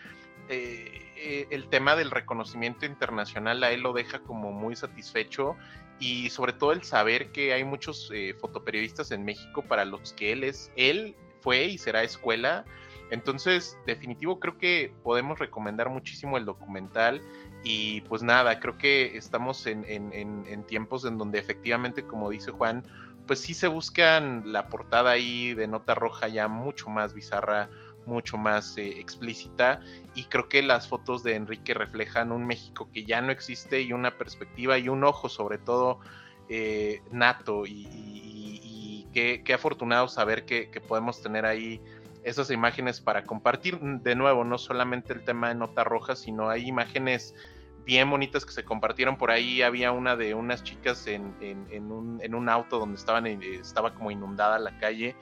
eh, 0.49 1.47
el 1.51 1.69
tema 1.69 1.95
del 1.95 2.11
reconocimiento 2.11 2.85
internacional 2.85 3.63
a 3.63 3.71
él 3.71 3.81
lo 3.81 3.93
deja 3.93 4.19
como 4.19 4.51
muy 4.51 4.75
satisfecho 4.75 5.55
y 5.99 6.29
sobre 6.29 6.53
todo 6.53 6.71
el 6.71 6.83
saber 6.83 7.31
que 7.31 7.53
hay 7.53 7.63
muchos 7.63 8.11
fotoperiodistas 8.41 9.11
en 9.11 9.23
México 9.23 9.61
para 9.61 9.85
los 9.85 10.13
que 10.13 10.33
él 10.33 10.43
es, 10.43 10.71
él 10.75 11.15
fue 11.41 11.65
y 11.65 11.77
será 11.77 12.03
escuela 12.03 12.65
entonces, 13.13 13.77
definitivo, 13.85 14.39
creo 14.39 14.57
que 14.57 14.91
podemos 15.03 15.37
recomendar 15.37 15.87
muchísimo 15.87 16.35
el 16.35 16.45
documental. 16.45 17.21
Y 17.63 18.01
pues 18.01 18.23
nada, 18.23 18.59
creo 18.59 18.79
que 18.79 19.15
estamos 19.15 19.67
en, 19.67 20.63
tiempos 20.67 21.05
en 21.05 21.19
donde 21.19 21.37
efectivamente, 21.37 22.07
como 22.07 22.31
dice 22.31 22.49
Juan, 22.49 22.83
pues 23.27 23.39
sí 23.39 23.53
se 23.53 23.67
buscan 23.67 24.51
la 24.51 24.67
portada 24.67 25.11
ahí 25.11 25.53
de 25.53 25.67
nota 25.67 25.93
roja 25.93 26.27
ya 26.27 26.47
mucho 26.47 26.89
más 26.89 27.13
bizarra, 27.13 27.69
mucho 28.05 28.37
más 28.37 28.77
eh, 28.77 28.99
explícita. 28.99 29.81
Y 30.15 30.25
creo 30.25 30.49
que 30.49 30.61
las 30.61 30.87
fotos 30.87 31.23
de 31.23 31.35
Enrique 31.35 31.73
reflejan 31.73 32.31
un 32.31 32.45
México 32.45 32.89
que 32.93 33.05
ya 33.05 33.21
no 33.21 33.31
existe 33.31 33.81
y 33.81 33.93
una 33.93 34.17
perspectiva 34.17 34.77
y 34.77 34.89
un 34.89 35.03
ojo 35.03 35.29
sobre 35.29 35.57
todo 35.57 35.99
eh, 36.49 37.01
nato. 37.11 37.65
Y, 37.65 39.07
qué, 39.13 39.53
afortunado 39.53 40.07
saber 40.07 40.45
que 40.45 40.67
podemos 40.87 41.21
tener 41.21 41.45
ahí 41.45 41.79
esas 42.23 42.49
imágenes 42.51 43.01
para 43.01 43.23
compartir. 43.23 43.79
De 43.79 44.15
nuevo, 44.15 44.43
no 44.43 44.57
solamente 44.57 45.13
el 45.13 45.23
tema 45.23 45.49
de 45.49 45.55
nota 45.55 45.83
roja, 45.83 46.15
sino 46.15 46.49
hay 46.49 46.67
imágenes 46.67 47.35
bien 47.85 48.09
bonitas 48.09 48.45
que 48.45 48.51
se 48.51 48.63
compartieron 48.63 49.17
por 49.17 49.31
ahí. 49.31 49.61
Había 49.61 49.91
una 49.91 50.15
de 50.15 50.33
unas 50.33 50.63
chicas 50.63 51.05
en, 51.07 51.35
en, 51.41 51.91
un, 51.91 52.19
en 52.21 52.35
un, 52.35 52.49
auto 52.49 52.79
donde 52.79 52.97
estaban, 52.97 53.25
estaba 53.25 53.93
como 53.93 54.11
inundada 54.11 54.59
la 54.59 54.77
calle. 54.77 55.15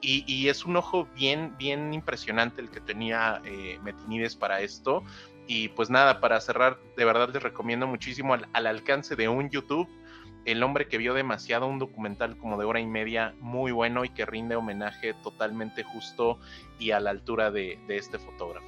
Y, 0.00 0.48
es 0.48 0.64
un 0.64 0.76
ojo 0.76 1.08
bien, 1.16 1.56
bien 1.58 1.92
impresionante 1.92 2.60
el 2.60 2.70
que 2.70 2.80
tenía 2.80 3.40
eh, 3.44 3.78
Metinides 3.82 4.36
para 4.36 4.60
esto. 4.60 5.02
Y 5.48 5.68
pues 5.68 5.90
nada, 5.90 6.20
para 6.20 6.40
cerrar, 6.40 6.78
de 6.96 7.04
verdad 7.04 7.30
les 7.32 7.42
recomiendo 7.42 7.86
muchísimo 7.86 8.34
al 8.34 8.66
alcance 8.66 9.16
de 9.16 9.28
un 9.28 9.50
YouTube 9.50 9.88
el 10.46 10.62
hombre 10.62 10.86
que 10.88 10.96
vio 10.96 11.12
demasiado, 11.12 11.66
un 11.66 11.78
documental 11.78 12.38
como 12.38 12.56
de 12.56 12.64
hora 12.64 12.80
y 12.80 12.86
media 12.86 13.34
muy 13.40 13.72
bueno 13.72 14.04
y 14.04 14.08
que 14.08 14.24
rinde 14.24 14.56
homenaje 14.56 15.12
totalmente 15.22 15.82
justo 15.82 16.38
y 16.78 16.92
a 16.92 17.00
la 17.00 17.10
altura 17.10 17.50
de, 17.50 17.78
este 17.88 18.18
fotógrafo. 18.18 18.66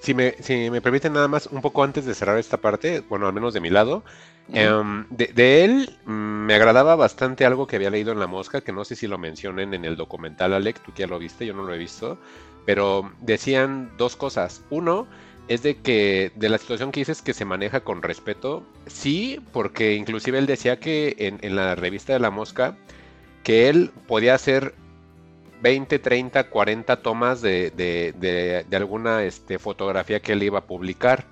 Si 0.00 0.14
me, 0.14 0.32
si 0.32 0.68
me 0.70 0.80
permiten 0.80 1.12
nada 1.12 1.28
más, 1.28 1.46
un 1.46 1.60
poco 1.60 1.82
antes 1.82 2.04
de 2.04 2.14
cerrar 2.14 2.38
esta 2.38 2.56
parte, 2.56 3.00
bueno, 3.08 3.26
al 3.26 3.32
menos 3.32 3.54
de 3.54 3.60
mi 3.60 3.70
lado, 3.70 4.04
em, 4.52 5.06
de, 5.10 5.64
él 5.64 5.90
mm, 6.04 6.10
me 6.46 6.54
agradaba 6.54 6.96
bastante 6.96 7.44
algo 7.44 7.66
que 7.66 7.76
había 7.76 7.90
leído 7.90 8.12
en 8.12 8.20
La 8.20 8.26
Mosca, 8.26 8.60
que 8.60 8.72
no 8.72 8.84
sé 8.84 8.96
si 8.96 9.06
lo 9.06 9.18
mencionen 9.18 9.74
en 9.74 9.84
el 9.84 9.96
documental, 9.96 10.52
Alex, 10.52 10.82
tú 10.82 10.92
ya 10.94 11.06
lo 11.06 11.18
viste, 11.18 11.46
yo 11.46 11.54
no 11.54 11.62
lo 11.62 11.74
he 11.74 11.78
visto, 11.78 12.18
pero 12.66 13.12
decían 13.20 13.90
dos 13.96 14.16
cosas. 14.16 14.62
Uno, 14.70 15.06
es 15.48 15.62
de 15.62 15.76
que 15.78 16.32
de 16.36 16.48
la 16.48 16.58
situación 16.58 16.92
que 16.92 17.00
dices 17.00 17.22
que 17.22 17.34
se 17.34 17.44
maneja 17.44 17.80
con 17.80 18.02
respeto, 18.02 18.64
sí, 18.86 19.40
porque 19.52 19.94
inclusive 19.94 20.38
él 20.38 20.46
decía 20.46 20.78
que 20.78 21.14
en, 21.18 21.56
la 21.56 21.74
revista 21.74 22.12
de 22.12 22.20
la 22.20 22.30
mosca, 22.30 22.76
que 23.42 23.68
él 23.68 23.90
podía 24.06 24.34
hacer 24.34 24.74
20, 25.62 25.98
30, 25.98 26.48
40 26.48 27.02
tomas 27.02 27.42
de, 27.42 27.70
de, 27.70 28.76
alguna 28.76 29.24
este, 29.24 29.58
fotografía 29.58 30.20
que 30.20 30.32
él 30.32 30.42
iba 30.42 30.60
a 30.60 30.66
publicar, 30.66 31.26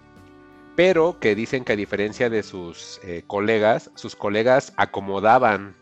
pero 0.76 1.18
que 1.20 1.34
dicen 1.34 1.64
que 1.64 1.72
a 1.72 1.76
diferencia 1.76 2.30
de 2.30 2.42
sus 2.42 3.00
eh, 3.04 3.22
colegas, 3.26 3.90
sus 3.94 4.16
colegas 4.16 4.72
acomodaban 4.76 5.76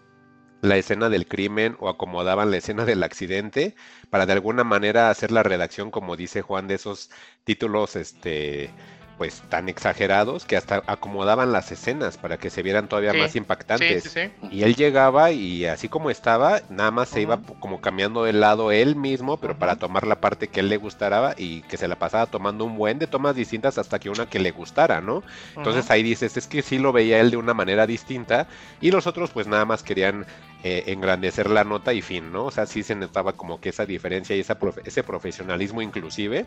la 0.61 0.77
escena 0.77 1.09
del 1.09 1.27
crimen 1.27 1.77
o 1.79 1.89
acomodaban 1.89 2.51
la 2.51 2.57
escena 2.57 2.85
del 2.85 3.03
accidente 3.03 3.77
para 4.11 4.27
de 4.27 4.33
alguna 4.33 4.65
manera 4.65 5.11
hacer 5.11 5.31
la 5.31 5.43
redacción, 5.43 5.91
como 5.91 6.17
dice 6.17 6.43
Juan, 6.43 6.67
de 6.67 6.75
esos 6.75 7.11
títulos 7.45 7.95
este, 7.97 8.71
pues 9.19 9.43
tan 9.49 9.69
exagerados 9.69 10.45
que 10.45 10.57
hasta 10.57 10.85
acomodaban 10.87 11.51
las 11.53 11.73
escenas 11.73 12.17
para 12.17 12.39
que 12.39 12.51
se 12.51 12.63
vieran 12.63 12.89
todavía 12.89 13.13
más 13.13 13.35
impactantes. 13.35 14.17
y 14.51 14.63
él 14.63 14.77
llegaba 14.77 15.33
y 15.33 15.67
así 15.67 15.89
como 15.89 16.09
estaba, 16.09 16.63
nada 16.71 16.93
más 16.93 17.09
se 17.09 17.21
iba 17.21 17.41
como 17.59 17.81
cambiando 17.81 18.23
de 18.23 18.33
lado 18.33 18.71
él 18.71 18.95
mismo, 18.95 19.37
pero 19.37 19.59
para 19.59 19.75
tomar 19.77 20.07
la 20.07 20.21
parte 20.21 20.47
que 20.47 20.61
él 20.61 20.69
le 20.69 20.77
gustara 20.77 21.35
y 21.37 21.63
que 21.63 21.77
se 21.77 21.89
la 21.89 21.97
pasaba 21.97 22.27
tomando 22.27 22.65
un 22.65 22.77
buen 22.77 23.01
de 23.01 23.09
tomas 23.09 23.35
distintas 23.35 23.77
hasta 23.77 23.99
que 23.99 24.09
una 24.09 24.27
que 24.27 24.39
le 24.39 24.53
gustara, 24.53 25.01
¿no? 25.01 25.25
Entonces 25.57 25.91
ahí 25.91 26.05
dices, 26.05 26.37
es 26.37 26.47
que 26.47 26.63
sí 26.63 26.79
lo 26.79 26.93
veía 26.93 27.19
él 27.19 27.33
de 27.33 27.37
una 27.37 27.55
manera 27.55 27.89
distinta 27.89 28.47
y 28.81 28.93
los 28.93 29.09
otros 29.09 29.31
pues 29.31 29.49
nada 29.49 29.65
más 29.65 29.83
querían 29.83 30.27
eh, 30.63 30.85
engrandecer 30.87 31.51
la 31.51 31.65
nota 31.65 31.93
y 31.93 32.03
fin, 32.03 32.33
¿no? 32.33 32.45
O 32.45 32.51
sea, 32.53 32.67
sí 32.67 32.85
se 32.85 32.95
notaba 32.95 33.33
como 33.33 33.61
que 33.61 33.71
esa 33.71 33.85
diferencia 33.85 34.37
y 34.37 34.41
esa 34.41 34.57
ese 34.85 35.03
profesionalismo 35.03 35.83
inclusive. 35.83 36.47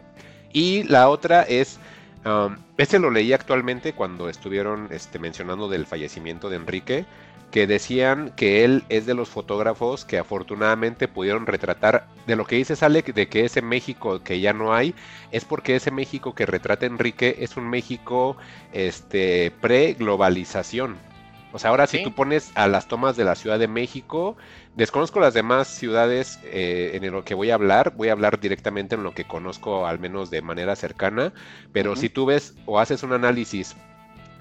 Y 0.53 0.83
la 0.83 1.09
otra 1.09 1.43
es 1.43 1.79
Um, 2.23 2.55
este 2.77 2.99
lo 2.99 3.09
leí 3.09 3.33
actualmente 3.33 3.93
cuando 3.93 4.29
estuvieron 4.29 4.87
este, 4.91 5.17
mencionando 5.17 5.67
del 5.69 5.87
fallecimiento 5.87 6.49
de 6.49 6.57
Enrique, 6.57 7.05
que 7.51 7.67
decían 7.67 8.31
que 8.35 8.63
él 8.63 8.83
es 8.89 9.05
de 9.05 9.13
los 9.13 9.29
fotógrafos 9.29 10.05
que 10.05 10.17
afortunadamente 10.17 11.07
pudieron 11.07 11.45
retratar, 11.45 12.07
de 12.25 12.35
lo 12.35 12.45
que 12.45 12.55
dice 12.55 12.75
Sale, 12.75 13.01
de 13.01 13.27
que 13.27 13.45
ese 13.45 13.61
México 13.61 14.23
que 14.23 14.39
ya 14.39 14.53
no 14.53 14.73
hay, 14.73 14.95
es 15.31 15.45
porque 15.45 15.75
ese 15.75 15.91
México 15.91 16.33
que 16.33 16.45
retrata 16.45 16.85
Enrique 16.85 17.37
es 17.39 17.57
un 17.57 17.69
México 17.69 18.37
este, 18.71 19.51
pre-globalización. 19.59 21.10
O 21.53 21.59
sea, 21.59 21.69
ahora 21.69 21.87
si 21.87 22.03
tú 22.03 22.13
pones 22.13 22.51
a 22.55 22.67
las 22.67 22.87
tomas 22.87 23.17
de 23.17 23.25
la 23.25 23.35
Ciudad 23.35 23.59
de 23.59 23.67
México, 23.67 24.37
Desconozco 24.75 25.19
las 25.19 25.33
demás 25.33 25.67
ciudades 25.67 26.39
eh, 26.45 26.91
en 26.93 27.11
lo 27.11 27.25
que 27.25 27.33
voy 27.33 27.51
a 27.51 27.55
hablar, 27.55 27.93
voy 27.97 28.07
a 28.07 28.13
hablar 28.13 28.39
directamente 28.39 28.95
en 28.95 29.03
lo 29.03 29.13
que 29.13 29.25
conozco 29.25 29.85
al 29.85 29.99
menos 29.99 30.29
de 30.29 30.41
manera 30.41 30.77
cercana, 30.77 31.33
pero 31.73 31.97
si 31.97 32.07
tú 32.07 32.25
ves 32.25 32.55
o 32.65 32.79
haces 32.79 33.03
un 33.03 33.11
análisis 33.11 33.75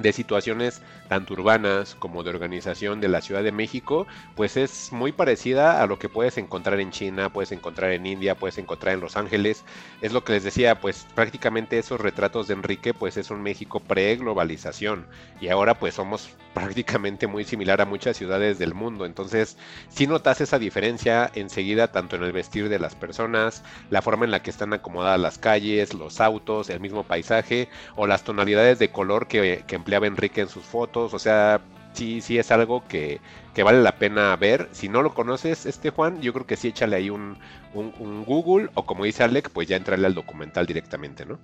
de 0.01 0.13
situaciones 0.13 0.83
tanto 1.09 1.35
urbanas 1.35 1.97
como 1.99 2.23
de 2.23 2.31
organización 2.31 3.01
de 3.01 3.09
la 3.09 3.21
Ciudad 3.21 3.43
de 3.43 3.53
México, 3.53 4.07
pues 4.35 4.57
es 4.57 4.93
muy 4.93 5.13
parecida 5.13 5.83
a 5.83 5.87
lo 5.87 5.99
que 5.99 6.09
puedes 6.09 6.39
encontrar 6.39 6.81
en 6.81 6.91
China, 6.91 7.33
puedes 7.33 7.53
encontrar 7.53 7.93
en 7.93 8.07
India, 8.07 8.35
puedes 8.35 8.59
encontrar 8.59 8.95
en 8.95 9.01
Los 9.01 9.17
Ángeles. 9.17 9.65
Es 10.01 10.13
lo 10.13 10.25
que 10.25 10.35
les 10.35 10.45
decía, 10.45 10.81
pues 10.81 11.07
prácticamente 11.15 11.79
esos 11.79 12.01
retratos 12.01 12.49
de 12.49 12.55
Enrique, 12.55 12.95
pues 12.95 13.17
es 13.17 13.31
un 13.31 13.43
México 13.43 13.81
pre-globalización 13.81 15.07
y 15.41 15.49
ahora 15.49 15.75
pues 15.79 15.95
somos 15.95 16.31
prácticamente 16.55 17.27
muy 17.27 17.45
similar 17.45 17.81
a 17.81 17.87
muchas 17.87 18.17
ciudades 18.17 18.59
del 18.59 18.75
mundo. 18.75 19.05
Entonces, 19.05 19.57
si 19.89 20.07
notas 20.07 20.41
esa 20.41 20.59
diferencia 20.59 21.31
enseguida 21.35 21.93
tanto 21.93 22.17
en 22.17 22.25
el 22.25 22.33
vestir 22.33 22.69
de 22.69 22.79
las 22.79 22.95
personas, 22.95 23.63
la 23.91 24.03
forma 24.03 24.25
en 24.25 24.31
la 24.31 24.43
que 24.43 24.51
están 24.51 24.73
acomodadas 24.73 25.21
las 25.21 25.39
calles, 25.39 25.95
los 25.95 26.21
autos, 26.21 26.71
el 26.71 26.81
mismo 26.81 27.05
paisaje 27.05 27.69
o 27.97 28.07
las 28.07 28.25
tonalidades 28.25 28.79
de 28.79 28.91
color 28.91 29.29
que, 29.29 29.65
que 29.67 29.75
empleaba 29.91 30.07
Enrique 30.07 30.41
en 30.41 30.49
sus 30.49 30.63
fotos, 30.63 31.15
o 31.15 31.19
sea, 31.19 31.61
sí, 31.95 32.21
sí 32.21 32.39
es 32.39 32.53
algo 32.53 32.85
que, 32.87 33.21
vale 33.65 33.83
la 33.83 33.97
pena 33.97 34.37
ver. 34.37 34.69
Si 34.71 34.89
no 34.89 35.03
lo 35.03 35.15
conoces, 35.15 35.67
este 35.67 35.91
Juan, 35.91 36.23
yo 36.23 36.33
creo 36.33 36.47
que 36.47 36.57
sí 36.57 36.69
échale 36.69 36.95
ahí 36.95 37.11
un, 37.11 37.37
Google 37.75 38.71
o 38.75 38.87
como 38.87 39.05
dice 39.05 39.25
Alec, 39.25 39.51
pues 39.51 39.67
ya 39.67 39.77
entrarle 39.77 40.07
al 40.07 40.15
documental 40.15 40.65
directamente, 40.65 41.27
¿no? 41.27 41.41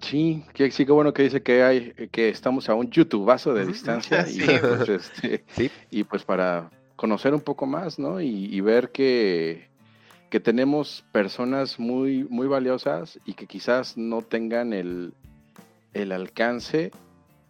Sí, 0.00 0.44
que 0.54 0.70
sí, 0.70 0.86
que 0.86 0.92
bueno 0.92 1.12
que 1.12 1.24
dice 1.24 1.42
que 1.42 1.62
hay, 1.62 1.92
que 2.10 2.30
estamos 2.30 2.70
a 2.70 2.74
un 2.74 2.90
YouTubeazo 2.90 3.52
de 3.52 3.66
distancia 3.66 4.26
y, 4.28 4.40
pues, 4.40 4.88
este, 4.88 5.44
y 5.90 6.04
pues 6.04 6.24
para 6.24 6.70
conocer 6.96 7.34
un 7.34 7.40
poco 7.40 7.66
más, 7.66 7.98
¿no? 7.98 8.18
Y, 8.20 8.60
ver 8.62 8.92
que, 8.92 9.68
que 10.30 10.40
tenemos 10.40 11.04
personas 11.12 11.78
muy, 11.78 12.24
muy 12.24 12.46
valiosas 12.46 13.18
y 13.26 13.34
que 13.34 13.46
quizás 13.46 13.98
no 13.98 14.22
tengan 14.22 14.72
el, 14.72 15.12
el 15.92 16.12
alcance 16.12 16.90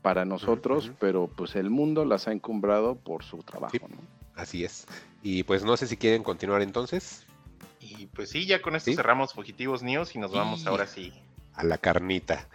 para 0.05 0.27
nosotros, 0.27 0.93
pero 1.01 1.31
pues 1.35 1.57
el 1.57 1.71
mundo 1.71 2.05
las 2.05 2.29
ha 2.29 2.33
encumbrado 2.33 2.95
por 2.95 3.25
su 3.25 3.39
trabajo. 3.39 3.89
¿no? 3.89 3.97
Así 4.37 4.63
es. 4.63 4.87
Y 5.23 5.45
pues 5.45 5.65
no 5.65 5.79
sé 5.79 5.87
si 5.87 5.97
quieren 5.97 6.23
continuar 6.23 6.61
entonces. 6.61 7.25
Y 7.81 8.05
pues 8.09 8.29
sí, 8.29 8.45
ya 8.45 8.61
con 8.61 8.77
esto 8.77 8.93
cerramos 8.93 9.33
Fugitivos 9.33 9.83
News 9.83 10.15
y 10.15 10.19
nos 10.19 10.31
vamos 10.31 10.67
ahora 10.67 10.87
sí. 10.87 11.11
A 11.55 11.65
la 11.65 11.79
carnita. 11.79 12.47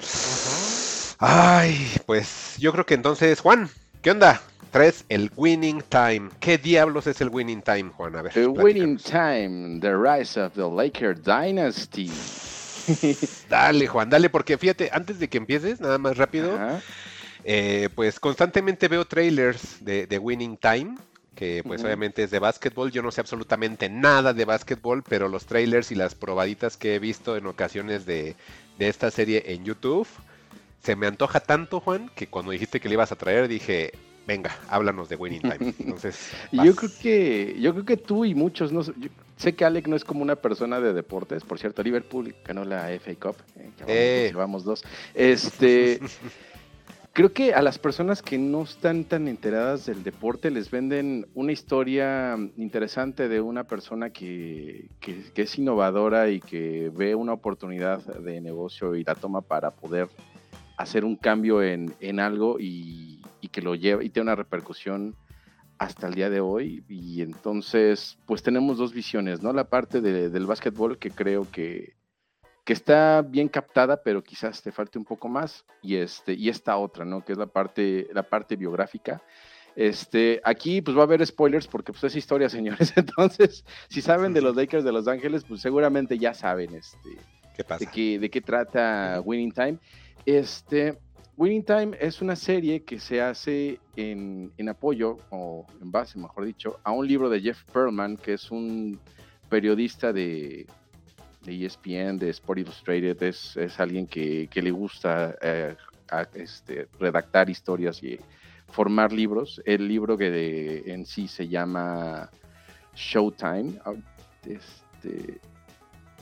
Ay, 1.17 1.89
pues 2.05 2.55
yo 2.59 2.71
creo 2.71 2.85
que 2.85 2.93
entonces, 2.93 3.39
Juan, 3.39 3.67
¿qué 4.03 4.11
onda? 4.11 4.39
Traes 4.69 5.05
el 5.09 5.31
Winning 5.35 5.81
Time. 5.89 6.29
¿Qué 6.39 6.59
diablos 6.59 7.07
es 7.07 7.19
el 7.19 7.29
Winning 7.29 7.63
Time, 7.63 7.89
Juan? 7.97 8.15
A 8.15 8.21
ver. 8.21 8.33
The 8.33 8.45
Winning 8.45 8.97
Time, 8.97 9.79
The 9.79 9.95
Rise 9.95 10.39
of 10.39 10.53
the 10.53 10.69
Laker 10.69 11.19
Dynasty. 11.19 12.11
dale, 13.49 13.87
Juan, 13.87 14.11
dale, 14.11 14.29
porque 14.29 14.55
fíjate, 14.59 14.91
antes 14.93 15.17
de 15.17 15.27
que 15.29 15.39
empieces, 15.39 15.81
nada 15.81 15.97
más 15.97 16.15
rápido. 16.15 16.55
Eh, 17.43 17.89
pues 17.95 18.19
constantemente 18.19 18.87
veo 18.87 19.05
trailers 19.05 19.83
de, 19.83 20.19
Winning 20.19 20.57
Time, 20.57 20.97
que 21.35 21.63
pues 21.65 21.83
obviamente 21.83 22.23
es 22.23 22.31
de 22.31 22.39
básquetbol. 22.39 22.91
Yo 22.91 23.01
no 23.01 23.11
sé 23.11 23.21
absolutamente 23.21 23.89
nada 23.89 24.33
de 24.33 24.45
básquetbol, 24.45 25.03
pero 25.03 25.29
los 25.29 25.45
trailers 25.45 25.91
y 25.91 25.95
las 25.95 26.15
probaditas 26.15 26.77
que 26.77 26.95
he 26.95 26.99
visto 26.99 27.37
en 27.37 27.45
ocasiones 27.47 28.05
de, 28.05 28.35
esta 28.77 29.11
serie 29.11 29.43
en 29.47 29.65
YouTube, 29.65 30.07
se 30.81 30.95
me 30.95 31.07
antoja 31.07 31.39
tanto, 31.41 31.79
Juan, 31.79 32.09
que 32.15 32.27
cuando 32.27 32.51
dijiste 32.51 32.79
que 32.79 32.87
le 32.87 32.93
ibas 32.93 33.11
a 33.11 33.17
traer, 33.17 33.47
dije, 33.47 33.91
venga, 34.25 34.55
háblanos 34.69 35.09
de 35.09 35.15
Winning 35.15 35.41
Time. 35.41 35.73
Entonces, 35.79 36.31
yo 36.51 36.75
creo 36.75 36.91
que, 37.01 37.57
yo 37.59 37.73
creo 37.73 37.85
que 37.85 37.97
tú 37.97 38.23
y 38.23 38.35
muchos, 38.35 38.71
no, 38.71 38.81
sé 39.35 39.55
que 39.55 39.65
Alec 39.65 39.87
no 39.87 39.95
es 39.95 40.05
como 40.05 40.21
una 40.21 40.35
persona 40.35 40.79
de 40.79 40.93
deportes, 40.93 41.43
por 41.43 41.59
cierto, 41.59 41.83
Liverpool 41.83 42.35
ganó 42.45 42.63
la 42.63 42.87
FA 42.99 43.15
Cup, 43.15 43.35
eh, 43.57 43.71
eh. 43.87 44.27
llevamos 44.31 44.63
dos. 44.63 44.83
Este 45.13 45.99
Creo 47.11 47.33
que 47.33 47.53
a 47.53 47.61
las 47.61 47.79
personas 47.79 48.21
que 48.21 48.37
no 48.37 48.63
están 48.63 49.03
tan 49.03 49.27
enteradas 49.27 49.85
del 49.85 50.03
deporte 50.03 50.51
les 50.51 50.69
venden 50.69 51.27
una 51.33 51.51
historia 51.51 52.37
interesante 52.55 53.27
de 53.27 53.41
una 53.41 53.63
persona 53.63 54.11
que, 54.11 54.89
es 55.35 55.57
innovadora 55.57 56.29
y 56.29 56.39
que 56.39 56.91
ve 56.95 57.15
una 57.15 57.33
oportunidad 57.33 58.03
de 58.03 58.41
negocio 58.41 58.95
y 58.95 59.03
la 59.03 59.15
toma 59.15 59.41
para 59.41 59.71
poder 59.71 60.07
hacer 60.77 61.03
un 61.03 61.15
cambio 61.15 61.63
en, 61.63 62.19
algo 62.19 62.57
y, 62.59 63.21
que 63.51 63.61
lo 63.61 63.73
lleva 63.73 64.03
y 64.03 64.09
tiene 64.09 64.27
una 64.27 64.35
repercusión 64.35 65.15
hasta 65.79 66.07
el 66.07 66.13
día 66.13 66.29
de 66.29 66.39
hoy. 66.39 66.83
Y 66.87 67.21
entonces, 67.21 68.19
pues 68.27 68.43
tenemos 68.43 68.77
dos 68.77 68.93
visiones, 68.93 69.41
¿no? 69.41 69.51
La 69.51 69.65
parte 69.65 69.99
del 69.99 70.45
básquetbol 70.45 70.99
que 70.99 71.09
creo 71.09 71.47
que 71.51 71.98
que 72.63 72.73
está 72.73 73.21
bien 73.21 73.47
captada, 73.47 74.01
pero 74.03 74.23
quizás 74.23 74.61
te 74.61 74.71
falte 74.71 74.97
un 74.97 75.05
poco 75.05 75.27
más, 75.27 75.65
y 75.81 75.95
este, 75.95 76.33
y 76.33 76.49
esta 76.49 76.77
otra, 76.77 77.05
¿no? 77.05 77.23
Que 77.23 77.33
es 77.33 77.37
la 77.37 77.47
parte, 77.47 78.07
la 78.13 78.23
parte 78.23 78.55
biográfica. 78.55 79.21
Este, 79.75 80.41
aquí 80.43 80.81
pues 80.81 80.97
va 80.97 81.01
a 81.01 81.03
haber 81.03 81.25
spoilers 81.25 81.67
porque 81.67 81.93
pues 81.93 82.03
es 82.03 82.15
historia, 82.15 82.49
señores. 82.49 82.93
Entonces, 82.95 83.63
si 83.87 84.01
saben 84.01 84.33
de 84.33 84.41
los 84.41 84.55
Lakers 84.55 84.83
de 84.83 84.91
Los 84.91 85.07
Ángeles, 85.07 85.43
pues 85.47 85.61
seguramente 85.61 86.17
ya 86.17 86.33
saben 86.33 86.75
este, 86.75 87.09
De, 87.79 87.87
qué, 87.87 88.19
de 88.19 88.29
qué 88.29 88.41
trata 88.41 89.21
Winning 89.23 89.51
Time. 89.51 89.77
Este, 90.25 90.97
Winning 91.37 91.63
Time 91.63 91.97
es 91.99 92.21
una 92.21 92.35
serie 92.35 92.83
que 92.83 92.99
se 92.99 93.21
hace 93.21 93.79
en, 93.95 94.51
en, 94.57 94.69
apoyo, 94.69 95.17
o 95.29 95.65
en 95.81 95.91
base, 95.91 96.19
mejor 96.19 96.45
dicho, 96.45 96.79
a 96.83 96.91
un 96.91 97.07
libro 97.07 97.29
de 97.29 97.39
Jeff 97.39 97.63
Pearlman, 97.71 98.17
que 98.17 98.33
es 98.33 98.51
un 98.51 98.99
periodista 99.49 100.11
de, 100.11 100.67
de 101.43 101.65
ESPN, 101.65 102.17
de 102.17 102.29
Sport 102.29 102.59
Illustrated, 102.59 103.21
es, 103.23 103.55
es 103.57 103.79
alguien 103.79 104.07
que, 104.07 104.47
que, 104.49 104.61
le 104.61 104.71
gusta 104.71 105.35
eh, 105.41 105.75
este, 106.33 106.87
redactar 106.99 107.49
historias 107.49 108.01
y 108.03 108.19
formar 108.67 109.11
libros. 109.11 109.61
El 109.65 109.87
libro 109.87 110.17
que 110.17 110.83
en 110.85 111.05
sí 111.05 111.27
se 111.27 111.47
llama 111.47 112.29
Showtime, 112.95 113.73
ah, 113.85 113.93
este, 114.45 115.39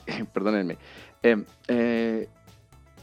perdónenme, 0.32 0.78
em, 1.22 1.44
eh, 1.66 2.28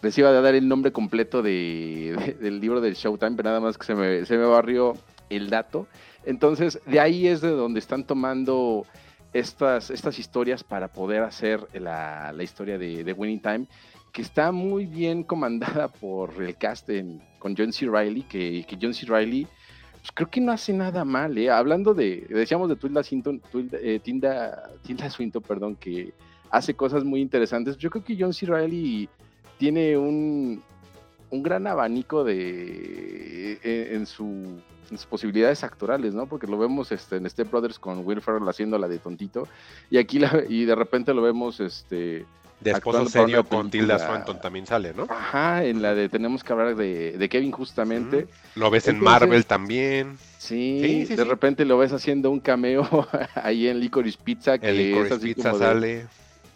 les 0.01 0.17
iba 0.17 0.29
a 0.29 0.33
dar 0.33 0.55
el 0.55 0.67
nombre 0.67 0.91
completo 0.91 1.41
de, 1.41 2.37
del 2.39 2.59
libro 2.59 2.79
de 2.79 2.93
Showtime, 2.93 3.35
pero 3.35 3.49
nada 3.49 3.59
más 3.59 3.77
que 3.77 3.85
se 3.85 3.95
me, 3.95 4.25
se 4.25 4.37
me 4.37 4.45
barrió 4.45 4.93
el 5.29 5.49
dato. 5.49 5.87
Entonces, 6.25 6.79
de 6.85 6.99
ahí 6.99 7.27
es 7.27 7.41
de 7.41 7.49
donde 7.49 7.79
están 7.79 8.03
tomando 8.03 8.85
estas, 9.35 9.89
estas 9.91 10.17
historias 10.17 10.63
para 10.63 10.87
poder 10.87 11.21
hacer 11.21 11.67
la, 11.73 12.33
historia 12.41 12.77
de, 12.77 13.11
Winning 13.11 13.41
Time, 13.41 13.67
que 14.13 14.21
está 14.21 14.53
muy 14.53 14.85
bien 14.85 15.23
comandada 15.23 15.87
por 16.01 16.41
el 16.41 16.55
cast 16.55 16.89
con 17.37 17.55
John 17.55 17.73
C. 17.73 17.85
Riley, 17.85 18.23
que, 18.23 18.65
John 18.81 18.93
C. 18.93 19.05
Riley 19.05 19.45
pues 19.91 20.11
creo 20.13 20.29
que 20.29 20.39
no 20.39 20.53
hace 20.53 20.71
nada 20.71 21.03
mal, 21.03 21.37
¿eh? 21.37 21.49
Hablando 21.49 21.93
de, 21.93 22.27
decíamos 22.29 22.69
de 22.69 22.75
Tilda 22.75 23.03
Swinton, 23.03 23.41
eh, 23.73 23.99
Tilda, 24.01 24.69
Swinton, 25.09 25.41
perdón, 25.41 25.75
que 25.75 26.13
hace 26.49 26.73
cosas 26.75 27.03
muy 27.03 27.19
interesantes. 27.19 27.75
Yo 27.77 27.89
creo 27.89 28.03
que 28.05 28.15
John 28.17 28.33
C. 28.33 28.45
Riley 28.45 29.09
tiene 29.57 29.97
un, 29.97 30.63
un 31.29 31.43
gran 31.43 31.67
abanico 31.67 32.23
de 32.23 33.59
en 33.63 34.05
su 34.05 34.59
sus 34.89 35.05
posibilidades 35.05 35.63
actorales, 35.63 36.13
¿no? 36.13 36.27
Porque 36.27 36.47
lo 36.47 36.57
vemos 36.57 36.91
este, 36.91 37.17
en 37.17 37.29
Step 37.29 37.49
Brothers 37.49 37.79
con 37.79 38.05
Will 38.05 38.21
Ferrell 38.21 38.47
haciendo 38.47 38.77
la 38.77 38.87
de 38.87 38.99
tontito 38.99 39.47
y 39.89 39.97
aquí 39.97 40.19
la, 40.19 40.43
y 40.47 40.65
de 40.65 40.75
repente 40.75 41.13
lo 41.13 41.21
vemos 41.21 41.59
este 41.59 42.25
de 42.61 42.71
esposo 42.71 43.05
serio 43.07 43.43
con 43.43 43.69
Tilda 43.69 43.99
Swanton 43.99 44.39
también 44.39 44.65
sale, 44.65 44.93
¿no? 44.93 45.07
Ajá, 45.09 45.65
en 45.65 45.81
la 45.81 45.93
de 45.93 46.07
tenemos 46.07 46.43
que 46.43 46.53
hablar 46.53 46.75
de, 46.75 47.27
Kevin 47.29 47.51
justamente. 47.51 48.27
Lo 48.55 48.69
ves 48.71 48.87
en 48.87 48.99
Marvel 48.99 49.45
también. 49.45 50.17
Sí, 50.37 51.05
de 51.05 51.23
repente 51.25 51.65
lo 51.65 51.77
ves 51.77 51.91
haciendo 51.91 52.31
un 52.31 52.39
cameo 52.39 52.87
ahí 53.35 53.67
en 53.67 53.79
Licorice 53.79 54.17
Pizza. 54.23 54.57
Que 54.57 54.71
Licorice 54.71 55.17
Pizza 55.17 55.53
sale. 55.53 56.07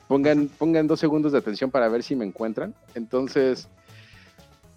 pongan, 0.07 0.47
pongan 0.47 0.87
dos 0.87 0.99
segundos 0.99 1.33
de 1.33 1.39
atención 1.39 1.69
para 1.69 1.89
ver 1.89 2.01
si 2.01 2.15
me 2.15 2.25
encuentran. 2.25 2.73
Entonces, 2.95 3.67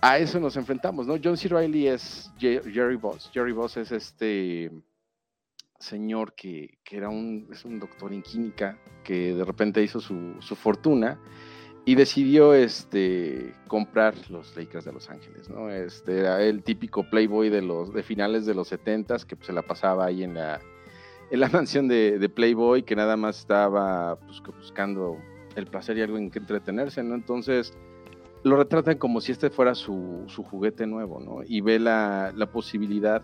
a 0.02 0.18
eso 0.18 0.40
nos 0.40 0.56
enfrentamos, 0.56 1.06
¿no? 1.06 1.14
John 1.22 1.36
C. 1.36 1.48
Riley 1.48 1.86
es 1.86 2.32
Jerry 2.36 2.96
Boss. 2.96 3.30
Jerry 3.32 3.52
Boss 3.52 3.76
es 3.76 3.92
este 3.92 4.70
señor 5.78 6.34
que, 6.34 6.78
era 6.90 7.08
un, 7.08 7.48
es 7.52 7.64
un 7.64 7.78
doctor 7.78 8.12
en 8.12 8.20
química 8.22 8.76
que 9.04 9.32
de 9.32 9.44
repente 9.44 9.80
hizo 9.80 10.00
su, 10.00 10.34
fortuna 10.56 11.20
y 11.84 11.94
decidió 11.94 12.52
este, 12.52 13.54
comprar 13.68 14.14
los 14.28 14.56
Lakers 14.56 14.84
de 14.84 14.92
Los 14.92 15.08
Ángeles, 15.08 15.48
¿no? 15.48 15.70
Este, 15.70 16.18
era 16.18 16.42
el 16.42 16.64
típico 16.64 17.08
playboy 17.08 17.48
de, 17.48 17.62
los, 17.62 17.94
de 17.94 18.02
finales 18.02 18.44
de 18.44 18.54
los 18.54 18.68
70 18.68 19.18
que 19.18 19.36
pues, 19.36 19.46
se 19.46 19.52
la 19.52 19.62
pasaba 19.62 20.06
ahí 20.06 20.24
en 20.24 20.34
la, 20.34 20.60
en 21.30 21.38
la 21.38 21.48
mansión 21.52 21.86
de, 21.86 22.18
de 22.18 22.28
Playboy, 22.28 22.82
que 22.82 22.96
nada 22.96 23.16
más 23.16 23.38
estaba 23.38 24.18
pues, 24.18 24.42
buscando 24.42 25.16
el 25.54 25.66
placer 25.66 25.96
y 25.96 26.02
algo 26.02 26.18
en 26.18 26.28
que 26.28 26.40
entretenerse, 26.40 27.04
¿no? 27.04 27.14
Entonces 27.14 27.72
lo 28.42 28.56
retratan 28.56 28.98
como 28.98 29.20
si 29.20 29.32
este 29.32 29.50
fuera 29.50 29.74
su, 29.74 30.26
juguete 30.50 30.86
nuevo, 30.86 31.20
¿no? 31.20 31.42
Y 31.46 31.60
ve 31.60 31.78
la, 31.78 32.32
posibilidad 32.52 33.22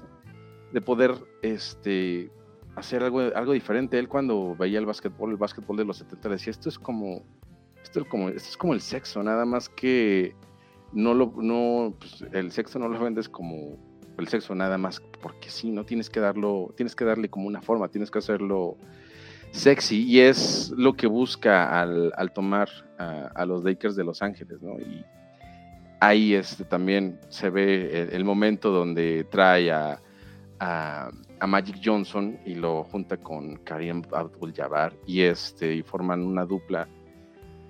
de 0.72 0.80
poder 0.80 1.14
este, 1.42 2.30
hacer 2.76 3.02
algo, 3.02 3.20
algo 3.20 3.52
diferente. 3.52 3.98
Él 3.98 4.08
cuando 4.08 4.54
veía 4.56 4.78
el 4.78 4.86
básquetbol, 4.86 5.30
el 5.30 5.36
básquetbol 5.36 5.76
de 5.76 5.84
los 5.84 5.98
70, 5.98 6.28
decía, 6.28 6.50
esto 6.50 6.68
es 6.68 6.78
como, 6.78 7.22
esto 7.82 8.00
es 8.00 8.06
como, 8.06 8.28
esto 8.28 8.48
es 8.48 8.56
como 8.56 8.74
el 8.74 8.80
sexo, 8.80 9.22
nada 9.22 9.44
más 9.44 9.68
que 9.68 10.34
no 10.92 11.14
lo, 11.14 11.32
no, 11.36 11.94
pues, 11.98 12.24
el 12.32 12.50
sexo 12.52 12.78
no 12.78 12.88
lo 12.88 12.98
vendes 12.98 13.28
como 13.28 13.76
el 14.18 14.28
sexo 14.28 14.54
nada 14.54 14.78
más 14.78 15.00
porque 15.22 15.48
sí, 15.48 15.70
¿no? 15.70 15.84
Tienes 15.84 16.10
que 16.10 16.20
darlo, 16.20 16.72
tienes 16.76 16.94
que 16.94 17.04
darle 17.04 17.28
como 17.28 17.46
una 17.46 17.62
forma, 17.62 17.88
tienes 17.88 18.10
que 18.10 18.18
hacerlo 18.18 18.76
sexy 19.50 20.04
y 20.04 20.20
es 20.20 20.72
lo 20.76 20.94
que 20.94 21.06
busca 21.06 21.80
al, 21.80 22.32
tomar 22.34 22.68
a, 22.98 23.44
los 23.46 23.64
Lakers 23.64 23.96
de 23.96 24.04
Los 24.04 24.22
Ángeles, 24.22 24.60
¿no? 24.60 24.78
Y 24.78 25.04
ahí 26.00 26.34
este, 26.34 26.64
también 26.64 27.18
se 27.28 27.50
ve 27.50 28.08
el, 28.12 28.24
momento 28.24 28.70
donde 28.70 29.24
trae 29.30 29.70
a, 29.70 30.00
Magic 31.46 31.76
Johnson 31.82 32.36
y 32.44 32.56
lo 32.56 32.82
junta 32.82 33.16
con 33.16 33.58
Karim 33.58 34.02
Abdul-Jabbar 34.10 34.92
y, 35.06 35.20
este, 35.20 35.72
y 35.72 35.82
forman 35.82 36.24
una 36.24 36.44
dupla 36.44 36.88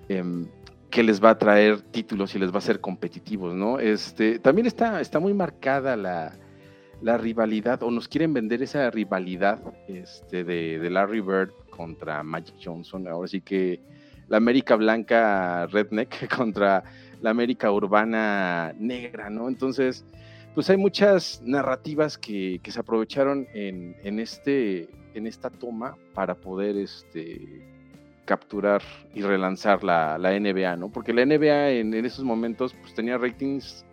em, 0.07 0.47
que 0.89 1.03
les 1.03 1.23
va 1.23 1.29
a 1.29 1.37
traer 1.37 1.81
títulos 1.81 2.33
y 2.33 2.39
les 2.39 2.51
va 2.51 2.57
a 2.57 2.61
ser 2.61 2.81
competitivos, 2.81 3.53
¿no? 3.53 3.79
Este, 3.79 4.39
también 4.39 4.65
está, 4.65 5.01
está 5.01 5.19
muy 5.19 5.35
marcada 5.35 5.95
la, 5.95 6.33
rivalidad, 7.17 7.83
o 7.83 7.91
nos 7.91 8.07
quieren 8.07 8.33
vender 8.33 8.63
esa 8.63 8.89
rivalidad 8.89 9.61
este, 9.87 10.43
de, 10.43 10.79
de, 10.79 10.89
Larry 10.89 11.21
Bird 11.21 11.51
contra 11.69 12.23
Magic 12.23 12.55
Johnson. 12.61 13.07
Ahora 13.07 13.27
sí 13.27 13.39
que 13.39 13.79
la 14.29 14.37
América 14.37 14.75
Blanca 14.75 15.67
Redneck 15.67 16.27
contra 16.35 16.83
la 17.21 17.29
América 17.29 17.71
Urbana 17.71 18.73
Negra, 18.79 19.29
¿no? 19.29 19.49
Entonces, 19.49 20.05
pues 20.55 20.69
hay 20.69 20.77
muchas 20.77 21.41
narrativas 21.43 22.17
que, 22.17 22.61
se 22.63 22.79
aprovecharon 22.79 23.47
en, 23.53 23.95
en, 24.03 24.19
este, 24.19 24.89
en 25.13 25.27
esta 25.27 25.49
toma 25.49 25.95
para 26.13 26.35
poder 26.35 26.77
este, 26.77 27.61
capturar 28.29 28.83
y 29.15 29.23
relanzar 29.23 29.83
la, 29.83 30.17
NBA, 30.19 30.75
¿no? 30.77 30.89
Porque 30.89 31.13
la 31.13 31.25
NBA 31.25 31.71
en, 31.71 31.93
esos 32.05 32.23
momentos 32.23 32.75
pues, 32.79 32.93
tenía 32.93 33.17
ratings 33.17 33.83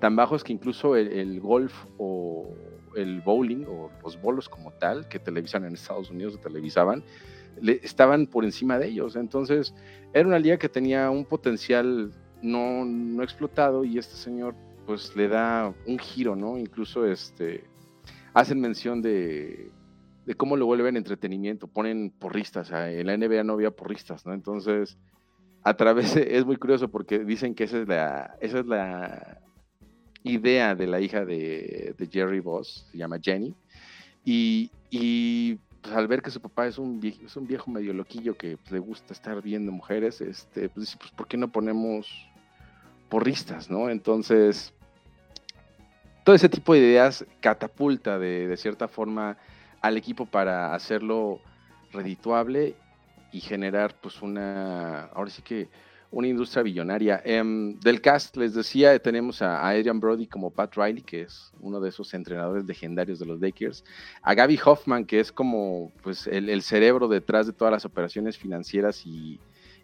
tan 0.00 0.14
bajos 0.16 0.44
que 0.44 0.52
incluso 0.52 0.96
el, 0.96 1.40
golf 1.40 1.72
o 1.96 2.54
el 2.94 3.22
bowling 3.22 3.64
o 3.66 3.90
los 4.04 4.20
bolos 4.20 4.50
como 4.50 4.70
tal, 4.72 5.08
que 5.08 5.18
televisan 5.18 5.64
en 5.64 5.72
Estados 5.72 6.10
Unidos 6.10 6.34
o 6.34 6.38
televisaban, 6.38 7.02
estaban 7.82 8.26
por 8.26 8.44
encima 8.44 8.78
de 8.78 8.88
ellos. 8.88 9.16
Entonces, 9.16 9.74
era 10.12 10.26
una 10.26 10.38
liga 10.38 10.58
que 10.58 10.68
tenía 10.68 11.10
un 11.10 11.24
potencial 11.24 12.12
no, 12.42 12.84
no 12.84 13.22
explotado 13.22 13.84
y 13.84 13.98
este 13.98 14.14
señor 14.14 14.54
pues 14.86 15.14
le 15.14 15.28
da 15.28 15.72
un 15.86 15.98
giro, 15.98 16.34
¿no? 16.34 16.58
Incluso 16.58 17.06
este 17.06 17.64
hacen 18.32 18.60
mención 18.60 19.02
de, 19.02 19.70
de 20.26 20.34
cómo 20.34 20.56
lo 20.56 20.66
vuelven 20.66 20.96
entretenimiento, 20.96 21.66
ponen 21.66 22.10
porristas, 22.10 22.70
en 22.70 23.06
la 23.06 23.16
NBA 23.16 23.44
no 23.44 23.54
había 23.54 23.70
porristas, 23.70 24.26
¿no? 24.26 24.32
Entonces, 24.32 24.98
a 25.62 25.74
través 25.74 26.16
es 26.16 26.44
muy 26.44 26.56
curioso 26.56 26.88
porque 26.88 27.20
dicen 27.20 27.54
que 27.54 27.64
esa 27.64 27.78
es 27.78 27.88
la 27.88 28.36
esa 28.40 28.60
es 28.60 28.66
la 28.66 29.40
idea 30.22 30.74
de 30.74 30.86
la 30.86 31.00
hija 31.00 31.24
de, 31.24 31.94
Jerry 32.10 32.40
Boss, 32.40 32.86
se 32.90 32.98
llama 32.98 33.18
Jenny, 33.22 33.54
y, 34.24 34.70
y 34.90 35.58
pues, 35.80 35.94
al 35.94 36.08
ver 36.08 36.22
que 36.22 36.30
su 36.30 36.40
papá 36.40 36.66
es 36.66 36.78
un 36.78 37.00
viejo, 37.00 37.24
es 37.24 37.36
un 37.36 37.46
viejo 37.46 37.70
medio 37.70 37.92
loquillo 37.92 38.36
que 38.36 38.56
pues, 38.56 38.72
le 38.72 38.78
gusta 38.78 39.12
estar 39.12 39.40
viendo 39.42 39.72
mujeres, 39.72 40.20
este, 40.20 40.68
pues 40.68 40.86
dice, 40.86 40.98
pues 40.98 41.10
¿por 41.12 41.26
qué 41.26 41.36
no 41.36 41.48
ponemos 41.48 42.28
porristas, 43.08 43.70
no? 43.70 43.90
Entonces, 43.90 44.72
todo 46.24 46.34
ese 46.34 46.48
tipo 46.48 46.74
de 46.74 46.80
ideas 46.80 47.24
catapulta 47.40 48.18
de, 48.18 48.46
de 48.46 48.56
cierta 48.56 48.88
forma 48.88 49.36
al 49.80 49.96
equipo 49.96 50.26
para 50.26 50.74
hacerlo 50.74 51.40
redituable 51.92 52.76
y 53.32 53.40
generar 53.40 53.94
pues 54.00 54.22
una, 54.22 55.04
ahora 55.06 55.30
sí 55.30 55.42
que 55.42 55.68
una 56.10 56.26
industria 56.26 56.62
billonaria. 56.62 57.22
Em, 57.24 57.78
del 57.80 58.00
cast, 58.00 58.36
les 58.36 58.54
decía, 58.54 58.98
tenemos 58.98 59.42
a, 59.42 59.66
Adrian 59.68 60.00
Brody 60.00 60.26
como 60.26 60.50
Pat 60.50 60.74
Riley, 60.76 61.02
que 61.02 61.22
es 61.22 61.52
uno 61.60 61.80
de 61.80 61.88
esos 61.88 62.12
entrenadores 62.14 62.64
legendarios 62.64 63.18
de 63.18 63.26
los 63.26 63.40
Lakers, 63.40 63.84
a 64.22 64.34
Gaby 64.34 64.58
Hoffman, 64.64 65.04
que 65.04 65.20
es 65.20 65.30
como 65.30 65.92
pues, 66.02 66.26
el, 66.26 66.62
cerebro 66.62 67.08
detrás 67.08 67.46
de 67.46 67.52
todas 67.52 67.72
las 67.72 67.84
operaciones 67.84 68.36
financieras 68.36 69.06
y, 69.06 69.40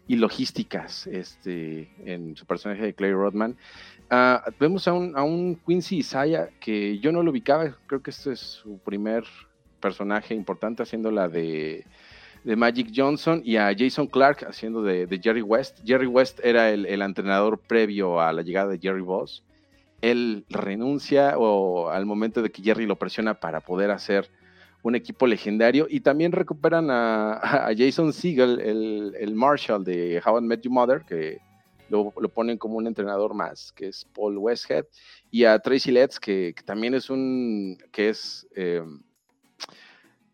logísticas 0.09 1.05
este, 1.07 1.91
en 2.05 2.35
su 2.37 2.45
personaje 2.45 2.81
de 2.81 2.93
Clay 2.93 3.11
Rodman. 3.11 3.57
Ah, 4.09 4.41
vemos 4.57 4.87
a 4.87 4.93
un, 4.93 5.17
a 5.17 5.23
un 5.23 5.59
Quincy 5.65 5.97
Isaiah 5.97 6.49
que 6.61 6.97
yo 6.99 7.11
no 7.11 7.23
lo 7.23 7.31
ubicaba, 7.31 7.77
creo 7.87 8.01
que 8.01 8.11
este 8.11 8.31
es 8.31 8.39
su 8.39 8.79
primer 8.79 9.25
personaje 9.81 10.33
importante 10.33 10.83
haciendo 10.83 11.11
la 11.11 11.27
de 11.27 11.85
de 12.47 12.55
Magic 12.55 12.93
Johnson 12.95 13.41
y 13.43 13.57
a 13.57 13.75
Jason 13.77 14.07
Clark 14.07 14.45
haciendo 14.47 14.81
de, 14.81 15.19
Jerry 15.21 15.41
West. 15.41 15.79
Jerry 15.85 16.07
West 16.07 16.39
era 16.41 16.69
el, 16.69 17.01
entrenador 17.01 17.59
previo 17.59 18.21
a 18.21 18.31
la 18.31 18.41
llegada 18.41 18.69
de 18.69 18.79
Jerry 18.79 19.01
Boss. 19.01 19.43
Él 19.99 20.45
renuncia 20.49 21.37
o 21.37 21.89
al 21.89 22.05
momento 22.05 22.41
de 22.41 22.49
que 22.49 22.63
Jerry 22.63 22.85
lo 22.85 22.95
presiona 22.95 23.33
para 23.33 23.59
poder 23.59 23.91
hacer 23.91 24.29
un 24.81 24.95
equipo 24.95 25.27
legendario 25.27 25.87
y 25.89 25.99
también 25.99 26.31
recuperan 26.31 26.87
a, 26.89 27.67
Jason 27.77 28.13
Siegel, 28.13 28.61
el, 28.61 29.35
Marshall 29.35 29.83
de 29.83 30.21
How 30.25 30.37
I 30.37 30.41
Met 30.41 30.61
Your 30.61 30.73
Mother, 30.73 31.01
que 31.05 31.39
lo, 31.89 32.13
ponen 32.33 32.57
como 32.57 32.77
un 32.77 32.87
entrenador 32.87 33.33
más, 33.33 33.73
que 33.73 33.89
es 33.89 34.05
Paul 34.15 34.37
Westhead, 34.37 34.85
y 35.31 35.43
a 35.43 35.59
Tracy 35.59 35.91
Letts, 35.91 36.17
que, 36.17 36.55
también 36.63 36.93
es 36.93 37.09
un, 37.09 37.77
que 37.91 38.07
es... 38.07 38.47
Eh, 38.55 38.81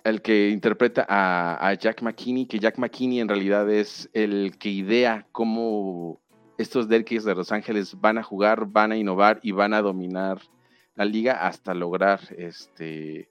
el 0.04 0.22
que 0.22 0.50
interpreta 0.50 1.06
a, 1.08 1.74
Jack 1.76 2.02
McKinney, 2.02 2.46
que 2.46 2.60
Jack 2.60 2.78
McKinney 2.78 3.20
en 3.20 3.30
realidad 3.30 3.70
es 3.70 4.10
el 4.14 4.58
que 4.58 4.70
idea 4.70 5.28
cómo 5.32 6.20
estos 6.58 6.90
Lakers 6.90 7.24
de 7.24 7.36
Los 7.36 7.52
Ángeles 7.52 8.00
van 8.00 8.18
a 8.18 8.24
jugar, 8.24 8.66
van 8.66 8.92
a 8.92 8.98
innovar 8.98 9.40
y 9.42 9.52
van 9.52 9.74
a 9.74 9.82
dominar 9.82 10.40
la 10.96 11.06
liga 11.06 11.48
hasta 11.48 11.74
lograr 11.74 12.20
este 12.38 13.30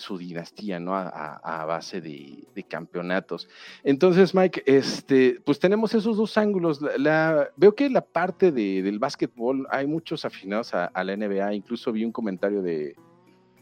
su 0.00 0.16
dinastía, 0.16 0.80
¿no? 0.80 0.96
A, 0.96 1.64
base 1.66 2.00
de, 2.00 2.64
campeonatos. 2.68 3.48
Entonces, 3.84 4.34
Mike, 4.34 4.62
este, 4.64 5.40
pues 5.44 5.58
tenemos 5.58 5.94
esos 5.94 6.16
dos 6.16 6.36
ángulos. 6.38 6.80
La, 6.98 7.50
veo 7.56 7.74
que 7.74 7.88
la 7.90 8.00
parte 8.00 8.50
del 8.50 8.98
básquetbol 8.98 9.66
hay 9.70 9.86
muchos 9.86 10.24
afinados 10.24 10.72
a, 10.74 11.04
la 11.04 11.16
NBA. 11.16 11.54
Incluso 11.54 11.92
vi 11.92 12.04
un 12.04 12.12
comentario 12.12 12.62
de, 12.62 12.96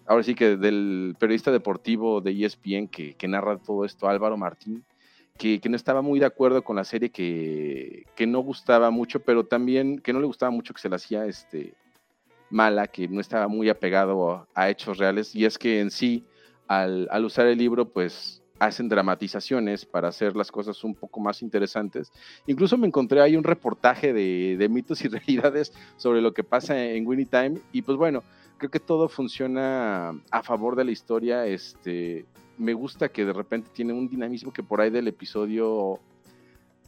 ahora 0.09 0.23
sí 0.23 0.35
que 0.35 0.57
del 0.57 1.15
periodista 1.19 1.53
deportivo 1.53 2.21
de 2.21 2.33
ESPN 2.45 2.89
que, 2.89 3.29
narra 3.29 3.59
todo 3.59 3.85
esto, 3.85 4.09
Álvaro 4.09 4.37
Martín, 4.37 4.85
que, 5.37 5.61
no 5.69 5.77
estaba 5.77 6.03
muy 6.03 6.19
de 6.19 6.27
acuerdo 6.27 6.65
con 6.65 6.77
la 6.77 6.85
serie, 6.85 7.11
que, 7.11 8.27
no 8.27 8.41
gustaba 8.41 8.91
mucho, 8.91 9.21
pero 9.21 9.45
también 9.45 9.99
que 9.99 10.13
no 10.13 10.21
le 10.21 10.27
gustaba 10.27 10.51
mucho 10.51 10.75
que 10.75 10.81
se 10.81 10.89
la 10.89 10.97
hacía 10.97 11.27
este, 11.27 11.75
mala, 12.51 12.87
que 12.87 13.07
no 13.07 13.21
estaba 13.21 13.49
muy 13.49 13.69
apegado 13.69 14.49
a, 14.55 14.71
hechos 14.71 14.97
reales, 14.97 15.35
y 15.35 15.45
es 15.45 15.59
que 15.59 15.81
en 15.81 15.91
sí, 15.91 16.25
al, 16.67 17.09
usar 17.25 17.47
el 17.47 17.59
libro, 17.59 17.91
pues 17.91 18.43
hacen 18.59 18.89
dramatizaciones 18.89 19.85
para 19.85 20.09
hacer 20.09 20.35
las 20.35 20.51
cosas 20.51 20.83
un 20.83 20.93
poco 20.93 21.21
más 21.21 21.43
interesantes. 21.43 22.11
Incluso 22.47 22.77
me 22.77 22.89
encontré 22.89 23.21
ahí 23.21 23.37
un 23.37 23.45
reportaje 23.45 24.13
de, 24.13 24.57
de 24.59 24.69
mitos 24.69 25.05
y 25.05 25.09
realidades 25.09 25.73
sobre 25.97 26.23
lo 26.23 26.33
que 26.33 26.43
pasa 26.43 26.83
en 26.83 27.07
Winnie 27.07 27.27
Time, 27.27 27.61
y 27.73 27.83
pues 27.83 27.99
bueno, 27.99 28.25
creo 28.59 28.71
que 28.71 28.81
todo 28.81 29.09
funciona 29.09 30.11
a 30.31 30.43
favor 30.43 30.77
de 30.77 30.85
la 30.85 30.91
historia. 30.91 31.47
Este, 31.47 32.27
me 32.59 32.75
gusta 32.75 33.09
que 33.09 33.25
de 33.25 33.33
repente 33.33 33.71
tiene 33.73 33.93
un 33.93 34.09
dinamismo 34.09 34.53
que 34.53 34.63
por 34.63 34.81
ahí 34.81 34.91
del 34.91 35.09
episodio 35.09 36.01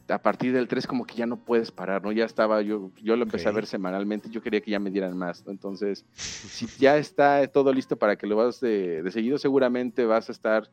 a 0.08 0.20
partir 0.20 0.52
del 0.52 0.66
3 0.66 0.86
como 0.86 1.06
que 1.06 1.14
ya 1.14 1.26
no 1.26 1.36
puedes 1.36 1.70
parar, 1.70 2.02
¿no? 2.02 2.10
Ya 2.12 2.24
estaba, 2.24 2.62
yo, 2.62 2.90
yo 3.00 3.16
lo 3.16 3.22
empecé 3.22 3.48
a 3.48 3.52
ver 3.52 3.66
semanalmente, 3.66 4.28
yo 4.28 4.42
quería 4.42 4.60
que 4.60 4.70
ya 4.70 4.80
me 4.80 4.90
dieran 4.90 5.16
más, 5.16 5.44
¿no? 5.46 5.52
Entonces, 5.52 6.04
si 6.14 6.66
ya 6.78 6.96
está 6.96 7.46
todo 7.46 7.72
listo 7.72 7.96
para 7.96 8.16
que 8.16 8.26
lo 8.26 8.36
vas 8.36 8.60
de, 8.60 9.08
seguido, 9.12 9.38
seguramente 9.38 10.04
vas 10.04 10.28
a 10.28 10.32
estar 10.32 10.68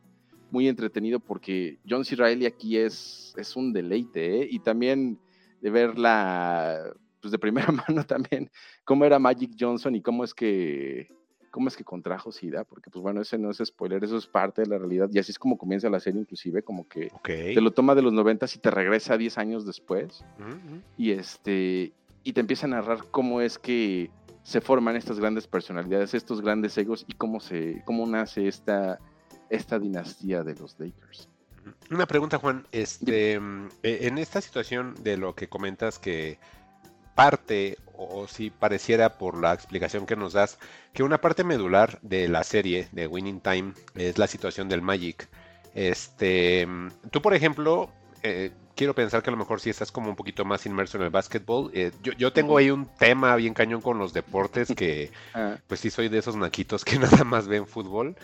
muy 0.50 0.68
entretenido 0.68 1.20
porque 1.20 1.78
John 1.88 2.04
C. 2.04 2.16
Reilly 2.16 2.46
aquí 2.46 2.78
es, 2.78 3.36
es 3.38 3.56
un 3.56 3.74
deleite, 3.74 4.42
¿eh? 4.42 4.48
Y 4.50 4.60
también 4.60 5.20
de 5.62 5.70
ver 5.70 6.00
la, 6.00 6.94
pues 7.28 7.32
de 7.34 7.40
primera 7.40 7.68
mano 7.88 8.06
también 8.06 8.50
cómo 8.86 9.04
era 9.04 9.20
Magic 9.20 9.52
Johnson 9.60 9.96
y 9.96 10.02
cómo 10.02 10.24
es 10.24 10.34
que 10.34 11.10
cómo 11.52 11.70
es 11.70 11.76
que 11.76 11.84
contrajo 11.84 12.32
SIDA, 12.32 12.66
porque 12.66 12.90
pues 12.92 13.02
bueno, 13.02 13.22
ese 13.22 13.38
no 13.38 13.50
es 13.50 13.58
spoiler, 13.66 14.04
eso 14.04 14.18
es 14.18 14.28
parte 14.28 14.62
de 14.62 14.68
la 14.68 14.78
realidad 14.78 15.10
y 15.12 15.18
así 15.18 15.32
es 15.32 15.40
como 15.40 15.58
comienza 15.58 15.90
la 15.90 16.00
serie 16.00 16.22
inclusive, 16.22 16.62
como 16.62 16.88
que 16.88 17.12
te 17.24 17.60
lo 17.60 17.72
toma 17.72 17.96
de 17.96 18.02
los 18.02 18.14
90 18.14 18.46
y 18.54 18.60
te 18.60 18.70
regresa 18.70 19.18
10 19.18 19.38
años 19.40 19.66
después 19.66 20.24
y 20.98 21.12
este 21.12 21.94
y 22.24 22.34
te 22.34 22.40
empieza 22.42 22.68
a 22.68 22.70
narrar 22.70 23.00
cómo 23.12 23.42
es 23.42 23.58
que 23.58 24.12
se 24.44 24.62
forman 24.62 24.96
estas 24.96 25.20
grandes 25.20 25.48
personalidades, 25.48 26.14
estos 26.14 26.42
grandes 26.42 26.78
egos 26.78 27.06
y 27.08 27.14
cómo 27.14 27.40
se 27.40 27.82
cómo 27.86 28.06
nace 28.06 28.48
esta 28.48 29.00
esta 29.50 29.80
dinastía 29.80 30.44
de 30.44 30.56
los 30.56 30.80
Lakers. 30.80 31.28
Una 31.90 32.06
pregunta, 32.06 32.38
Juan, 32.38 32.68
este 32.72 33.40
mm, 33.40 33.68
e, 33.84 34.08
en 34.08 34.18
esta 34.18 34.42
situación 34.42 34.96
de 35.02 35.18
lo 35.18 35.36
que 35.36 35.48
comentas 35.48 36.00
que 36.00 36.40
parte, 37.18 37.80
o 37.98 38.28
si 38.28 38.52
pareciera 38.52 39.18
por 39.18 39.42
la 39.42 39.52
explicación 39.52 40.06
que 40.06 40.16
nos 40.16 40.34
das, 40.34 40.60
que 40.94 41.02
una 41.02 41.20
parte 41.20 41.44
medular 41.44 41.98
de 42.04 42.28
la 42.28 42.44
serie 42.44 42.90
de 42.92 43.08
Winning 43.08 43.42
Time 43.42 43.74
es 43.96 44.20
la 44.20 44.28
situación 44.28 44.70
del 44.70 44.84
Magic. 44.84 45.28
Este, 45.74 46.68
tú, 47.10 47.24
por 47.24 47.34
ejemplo, 47.34 47.90
eh, 48.22 48.52
quiero 48.76 48.94
pensar 48.94 49.24
que 49.24 49.32
a 49.32 49.32
lo 49.32 49.38
mejor 49.38 49.60
sí 49.60 49.72
estás 49.72 49.92
como 49.92 50.12
un 50.12 50.16
poquito 50.16 50.46
más 50.46 50.68
inmerso 50.68 50.98
en 50.98 51.06
el 51.06 51.10
básquetbol. 51.10 51.72
Eh, 51.74 51.92
yo, 52.04 52.32
tengo 52.32 52.56
ahí 52.56 52.70
un 52.70 52.86
tema 52.86 53.36
bien 53.36 53.56
cañón 53.56 53.82
con 53.82 53.98
los 53.98 54.14
deportes 54.14 54.72
que 54.76 55.12
ah. 55.34 55.58
pues 55.66 55.80
sí 55.80 55.90
soy 55.90 56.10
de 56.10 56.20
esos 56.20 56.36
naquitos 56.36 56.86
que 56.86 57.00
nada 57.00 57.24
más 57.24 57.48
ven 57.48 57.66
fútbol. 57.66 58.16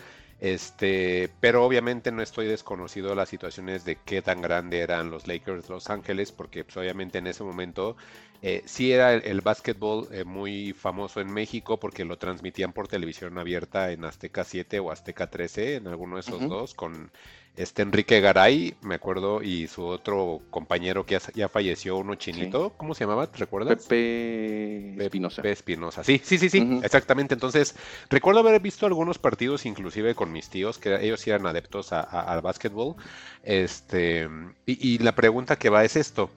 Este, 0.44 1.30
pero 1.40 1.64
obviamente 1.64 2.12
no 2.12 2.20
estoy 2.20 2.46
desconocido 2.46 3.08
de 3.08 3.16
las 3.16 3.30
situaciones 3.30 3.86
de 3.86 3.96
qué 4.04 4.20
tan 4.20 4.42
grande 4.42 4.80
eran 4.80 5.10
los 5.10 5.26
Lakers 5.26 5.70
Los 5.70 5.88
Ángeles, 5.88 6.32
porque 6.32 6.64
pues, 6.64 6.76
obviamente 6.76 7.16
en 7.16 7.28
ese 7.28 7.42
momento 7.42 7.96
eh, 8.42 8.62
sí 8.66 8.92
era 8.92 9.14
el, 9.14 9.40
básquetbol 9.40 10.06
eh, 10.12 10.24
muy 10.24 10.74
famoso 10.74 11.22
en 11.22 11.32
México 11.32 11.80
porque 11.80 12.04
lo 12.04 12.18
transmitían 12.18 12.74
por 12.74 12.88
televisión 12.88 13.38
abierta 13.38 13.90
en 13.90 14.04
Azteca 14.04 14.44
7 14.44 14.80
o 14.80 14.90
Azteca 14.90 15.30
13, 15.30 15.76
en 15.76 15.86
alguno 15.86 16.16
de 16.16 16.20
esos 16.20 16.46
dos, 16.46 16.74
con 16.74 17.10
este 17.56 17.82
Enrique 17.82 18.20
Garay, 18.20 18.74
me 18.82 18.96
acuerdo, 18.96 19.42
y 19.42 19.68
su 19.68 19.84
otro 19.84 20.40
compañero 20.50 21.06
que 21.06 21.18
ya, 21.34 21.48
falleció, 21.48 21.96
uno 21.96 22.16
chinito, 22.16 22.70
¿cómo 22.76 22.94
se 22.94 23.04
llamaba? 23.04 23.28
¿Te 23.28 23.38
recuerdas? 23.38 23.86
Pepe 23.86 25.04
Espinosa. 25.04 25.36
Pepe 25.42 25.52
Espinosa, 25.52 26.02
sí, 26.02 26.20
sí, 26.24 26.38
sí, 26.38 26.50
sí, 26.50 26.80
exactamente. 26.82 27.34
Entonces, 27.34 27.76
recuerdo 28.10 28.40
haber 28.40 28.60
visto 28.60 28.86
algunos 28.86 29.18
partidos, 29.18 29.66
inclusive 29.66 30.16
con 30.16 30.32
mis 30.32 30.48
tíos, 30.48 30.78
que 30.78 30.94
ellos 31.00 31.24
eran 31.26 31.46
adeptos 31.46 31.92
al 31.92 32.40
básquetbol. 32.42 32.96
Este, 33.44 34.28
y, 34.66 34.98
la 34.98 35.14
pregunta 35.14 35.56
que 35.56 35.70
va 35.70 35.84
es 35.84 35.94
esto. 35.96 36.30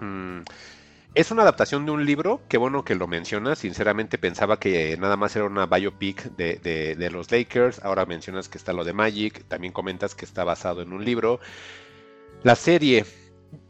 Mm, 0.00 0.40
es 1.16 1.30
una 1.30 1.42
adaptación 1.42 1.86
de 1.86 1.92
un 1.92 2.04
libro, 2.04 2.42
qué 2.46 2.58
bueno 2.58 2.84
que 2.84 2.94
lo 2.94 3.06
mencionas, 3.06 3.60
sinceramente 3.60 4.18
pensaba 4.18 4.60
que 4.60 4.98
nada 4.98 5.16
más 5.16 5.34
era 5.34 5.46
una 5.46 5.64
biopic 5.64 6.36
de, 6.36 6.58
de, 6.94 7.10
los 7.10 7.30
Lakers, 7.32 7.82
ahora 7.82 8.04
mencionas 8.04 8.50
que 8.50 8.58
está 8.58 8.74
lo 8.74 8.84
de 8.84 8.92
Magic, 8.92 9.44
también 9.48 9.72
comentas 9.72 10.14
que 10.14 10.26
está 10.26 10.44
basado 10.44 10.82
en 10.82 10.92
un 10.92 11.06
libro. 11.06 11.40
La 12.42 12.54
serie, 12.54 13.06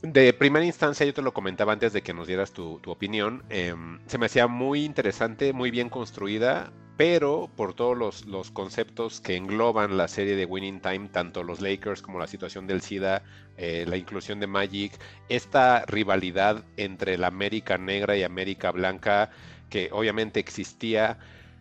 de 0.02 0.32
primera 0.32 0.64
instancia, 0.64 1.06
yo 1.06 1.14
te 1.14 1.22
lo 1.22 1.32
comentaba 1.32 1.72
antes 1.72 1.92
de 1.92 2.02
que 2.02 2.12
nos 2.12 2.26
dieras 2.26 2.52
tu, 2.52 2.80
opinión, 2.86 3.44
em, 3.48 4.00
se 4.08 4.18
me 4.18 4.26
hacía 4.26 4.48
muy 4.48 4.84
interesante, 4.84 5.52
muy 5.52 5.70
bien 5.70 5.88
construida, 5.88 6.72
pero 6.96 7.50
por 7.56 7.74
todos 7.74 8.24
los, 8.26 8.50
conceptos 8.50 9.20
que 9.20 9.36
engloban 9.36 9.96
la 9.96 10.08
serie 10.08 10.34
de 10.34 10.46
Winning 10.46 10.80
Time, 10.80 11.08
tanto 11.08 11.42
los 11.42 11.60
Lakers 11.60 12.00
como 12.00 12.18
la 12.18 12.26
situación 12.26 12.66
del 12.66 12.80
SIDA, 12.80 13.22
eh, 13.58 13.84
la 13.86 13.98
inclusión 13.98 14.40
de 14.40 14.46
Magic, 14.46 14.98
esta 15.28 15.84
rivalidad 15.86 16.64
entre 16.76 17.18
la 17.18 17.26
América 17.26 17.76
negra 17.76 18.16
y 18.16 18.22
América 18.22 18.70
blanca, 18.70 19.30
que 19.68 19.90
obviamente 19.92 20.40
existía, 20.40 21.18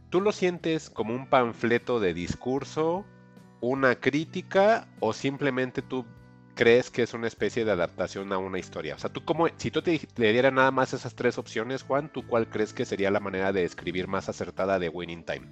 ¿tú 0.09 0.21
lo 0.21 0.31
sientes 0.31 0.89
como 0.89 1.13
un 1.13 1.27
panfleto 1.27 1.99
de 1.99 2.13
discurso, 2.13 3.05
una 3.59 3.95
crítica 3.95 4.87
o 5.01 5.11
simplemente 5.11 5.81
tú 5.81 6.05
crees 6.55 6.89
que 6.89 7.03
es 7.03 7.13
una 7.13 7.27
especie 7.27 7.65
de 7.65 7.71
adaptación 7.71 8.33
a 8.33 8.37
una 8.37 8.57
historia? 8.57 8.95
O 8.95 8.99
sea, 8.99 9.11
tú 9.11 9.23
como, 9.23 9.47
si 9.57 9.69
tú 9.69 9.81
te, 9.81 9.99
le 10.15 10.31
dieras 10.31 10.53
nada 10.53 10.71
más 10.71 10.93
esas 10.93 11.13
tres 11.13 11.37
opciones, 11.37 11.83
Juan, 11.83 12.09
¿tú 12.09 12.25
cuál 12.25 12.49
crees 12.49 12.73
que 12.73 12.85
sería 12.85 13.11
la 13.11 13.19
manera 13.19 13.53
de 13.53 13.63
escribir 13.63 14.07
más 14.07 14.29
acertada 14.29 14.79
de 14.79 14.89
Winning 14.89 15.23
Time? 15.23 15.47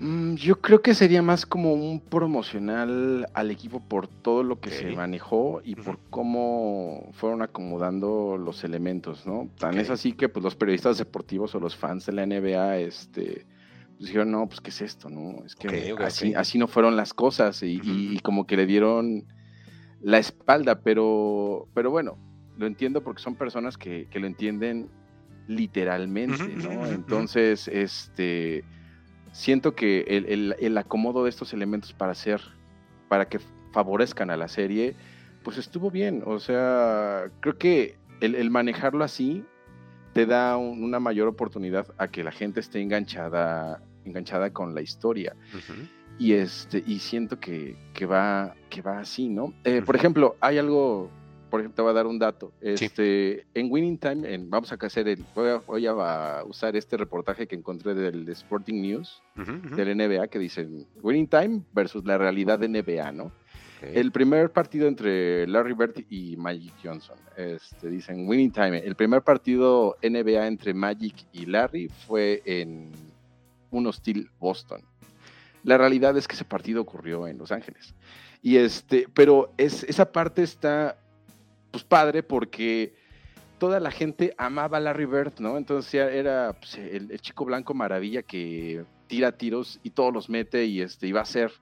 Mm, 0.00 0.34
yo 0.34 0.60
creo 0.60 0.82
que 0.82 0.94
sería 0.94 1.22
más 1.22 1.46
como 1.46 1.72
un 1.72 2.00
promocional 2.00 3.28
al 3.32 3.50
equipo 3.50 3.80
por 3.80 4.08
todo 4.08 4.42
lo 4.42 4.60
que 4.60 4.70
se 4.70 4.90
manejó 4.90 5.60
y 5.64 5.76
por 5.76 5.98
cómo 6.10 7.10
fueron 7.12 7.42
acomodando 7.42 8.36
los 8.36 8.64
elementos, 8.64 9.24
¿no? 9.26 9.48
Tan 9.58 9.78
es 9.78 9.90
así 9.90 10.12
que 10.12 10.28
pues 10.28 10.42
los 10.42 10.56
periodistas 10.56 10.98
deportivos 10.98 11.54
o 11.54 11.60
los 11.60 11.76
fans 11.76 12.06
de 12.06 12.12
la 12.12 12.26
NBA, 12.26 12.78
este, 12.78 13.46
pues 14.04 14.10
dijeron, 14.10 14.32
no, 14.32 14.46
pues 14.46 14.60
qué 14.60 14.68
es 14.68 14.82
esto, 14.82 15.08
¿no? 15.08 15.42
Es 15.46 15.56
que 15.56 15.94
así, 15.98 16.34
así, 16.34 16.58
no 16.58 16.68
fueron 16.68 16.94
las 16.94 17.14
cosas 17.14 17.62
y, 17.62 18.20
como 18.22 18.46
que 18.46 18.54
le 18.54 18.66
dieron 18.66 19.24
la 20.02 20.18
espalda, 20.18 20.82
pero, 20.82 21.68
pero 21.72 21.90
bueno, 21.90 22.18
lo 22.58 22.66
entiendo 22.66 23.02
porque 23.02 23.22
son 23.22 23.34
personas 23.34 23.78
que, 23.78 24.06
lo 24.12 24.26
entienden 24.26 24.90
literalmente, 25.48 26.46
¿no? 26.48 26.86
Entonces, 26.86 27.66
este, 27.68 28.62
siento 29.32 29.74
que 29.74 30.02
el, 30.60 30.76
acomodo 30.76 31.24
de 31.24 31.30
estos 31.30 31.54
elementos 31.54 31.94
para 31.94 32.12
hacer, 32.12 32.42
para 33.08 33.26
que 33.26 33.38
favorezcan 33.72 34.28
a 34.28 34.36
la 34.36 34.48
serie, 34.48 34.96
pues 35.44 35.56
estuvo 35.56 35.90
bien, 35.90 36.22
o 36.26 36.40
sea, 36.40 37.30
creo 37.40 37.56
que 37.56 37.96
el, 38.20 38.50
manejarlo 38.50 39.02
así 39.02 39.46
te 40.12 40.26
da 40.26 40.58
una 40.58 41.00
mayor 41.00 41.26
oportunidad 41.26 41.86
a 41.96 42.08
que 42.08 42.22
la 42.22 42.32
gente 42.32 42.60
esté 42.60 42.82
enganchada, 42.82 43.80
enganchada 44.04 44.50
con 44.50 44.74
la 44.74 44.82
historia. 44.82 45.34
Y 46.18 46.32
este, 46.34 46.82
y 46.86 46.98
siento 47.00 47.40
que, 47.40 47.76
va, 48.06 48.54
que 48.70 48.82
va 48.82 48.98
así, 49.00 49.28
¿no? 49.28 49.52
Eh, 49.64 49.82
por 49.84 49.96
ejemplo, 49.96 50.36
hay 50.40 50.58
algo, 50.58 51.10
por 51.50 51.60
ejemplo, 51.60 51.76
te 51.76 51.82
voy 51.82 51.90
a 51.90 51.94
dar 51.94 52.06
un 52.06 52.18
dato. 52.18 52.52
Este, 52.60 53.46
en 53.54 53.70
Winning 53.70 53.98
Time, 53.98 54.38
vamos 54.48 54.70
a 54.70 54.76
hacer 54.80 55.08
el, 55.08 55.24
voy 55.34 55.86
a, 55.86 56.44
usar 56.46 56.76
este 56.76 56.96
reportaje 56.96 57.48
que 57.48 57.56
encontré 57.56 57.94
del 57.94 58.28
Sporting 58.28 58.80
News, 58.80 59.22
del 59.34 59.96
NBA, 59.96 60.28
que 60.28 60.38
dice 60.38 60.68
Winning 61.02 61.28
Time 61.28 61.62
versus 61.72 62.04
la 62.04 62.16
realidad 62.16 62.60
de 62.60 62.68
NBA, 62.68 63.10
¿no? 63.12 63.32
El 63.92 64.12
primer 64.12 64.50
partido 64.50 64.88
entre 64.88 65.46
Larry 65.46 65.74
Bird 65.74 66.04
y 66.08 66.36
Magic 66.36 66.72
Johnson. 66.82 67.16
Este, 67.36 67.90
dicen 67.90 68.26
Winning 68.26 68.52
Time. 68.52 68.78
El 68.78 68.94
primer 68.94 69.22
partido 69.22 69.96
NBA 70.02 70.46
entre 70.46 70.74
Magic 70.74 71.26
y 71.32 71.46
Larry 71.46 71.88
fue 72.06 72.42
en 72.44 72.90
un 73.76 73.86
hostil 73.86 74.30
Boston. 74.38 74.82
La 75.62 75.78
realidad 75.78 76.16
es 76.16 76.28
que 76.28 76.34
ese 76.34 76.44
partido 76.44 76.82
ocurrió 76.82 77.26
en 77.26 77.38
Los 77.38 77.50
Ángeles. 77.50 77.94
Y 78.42 78.56
este, 78.56 79.08
pero 79.14 79.52
es, 79.56 79.84
esa 79.84 80.12
parte 80.12 80.42
está 80.42 80.98
pues 81.70 81.82
padre 81.82 82.22
porque 82.22 82.94
toda 83.58 83.80
la 83.80 83.90
gente 83.90 84.34
amaba 84.36 84.76
a 84.76 84.80
Larry 84.80 85.06
Bird, 85.06 85.32
¿no? 85.38 85.56
Entonces 85.56 85.94
era 85.94 86.52
pues, 86.52 86.76
el, 86.76 87.18
chico 87.20 87.44
blanco 87.46 87.72
maravilla 87.72 88.22
que 88.22 88.84
tira 89.06 89.32
tiros 89.32 89.80
y 89.82 89.90
todos 89.90 90.12
los 90.12 90.28
mete 90.28 90.66
y 90.66 90.82
este 90.82 91.06
iba 91.06 91.20
a 91.20 91.24
ser 91.24 91.52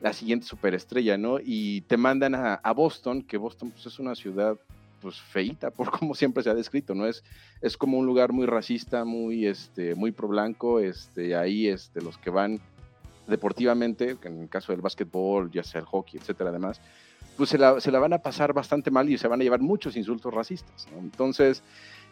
la 0.00 0.12
siguiente 0.12 0.46
superestrella, 0.46 1.16
¿no? 1.16 1.38
Y 1.42 1.80
te 1.82 1.96
mandan 1.96 2.34
a, 2.34 2.72
Boston, 2.72 3.22
que 3.22 3.38
Boston 3.38 3.70
pues, 3.70 3.86
es 3.86 3.98
una 3.98 4.14
ciudad 4.14 4.58
pues 5.00 5.20
feita, 5.20 5.70
por 5.76 5.90
como 5.90 6.14
siempre 6.14 6.42
se 6.42 6.50
ha 6.50 6.54
descrito, 6.54 6.94
¿no? 6.94 7.06
Es, 7.06 7.22
es 7.60 7.76
como 7.76 7.98
un 7.98 8.06
lugar 8.06 8.32
muy 8.32 8.46
racista, 8.46 9.04
muy, 9.04 9.46
este, 9.46 9.94
muy 9.94 10.12
pro 10.12 10.28
blanco, 10.28 10.80
este, 10.80 11.34
ahí 11.34 11.68
este, 11.68 12.00
los 12.00 12.18
que 12.18 12.30
van 12.30 12.60
deportivamente, 13.26 14.16
en 14.22 14.42
el 14.42 14.48
caso 14.48 14.72
del 14.72 14.80
básquetbol, 14.80 15.50
ya 15.50 15.62
sea 15.62 15.80
el 15.80 15.86
hockey, 15.86 16.18
etcétera, 16.18 16.50
además, 16.50 16.80
pues 17.36 17.50
se 17.50 17.58
la, 17.58 17.80
se 17.80 17.90
la, 17.92 17.98
van 18.00 18.12
a 18.12 18.18
pasar 18.18 18.52
bastante 18.52 18.90
mal 18.90 19.08
y 19.08 19.16
se 19.18 19.28
van 19.28 19.40
a 19.40 19.44
llevar 19.44 19.60
muchos 19.60 19.96
insultos 19.96 20.34
racistas, 20.34 20.88
¿no? 20.92 20.98
Entonces, 20.98 21.62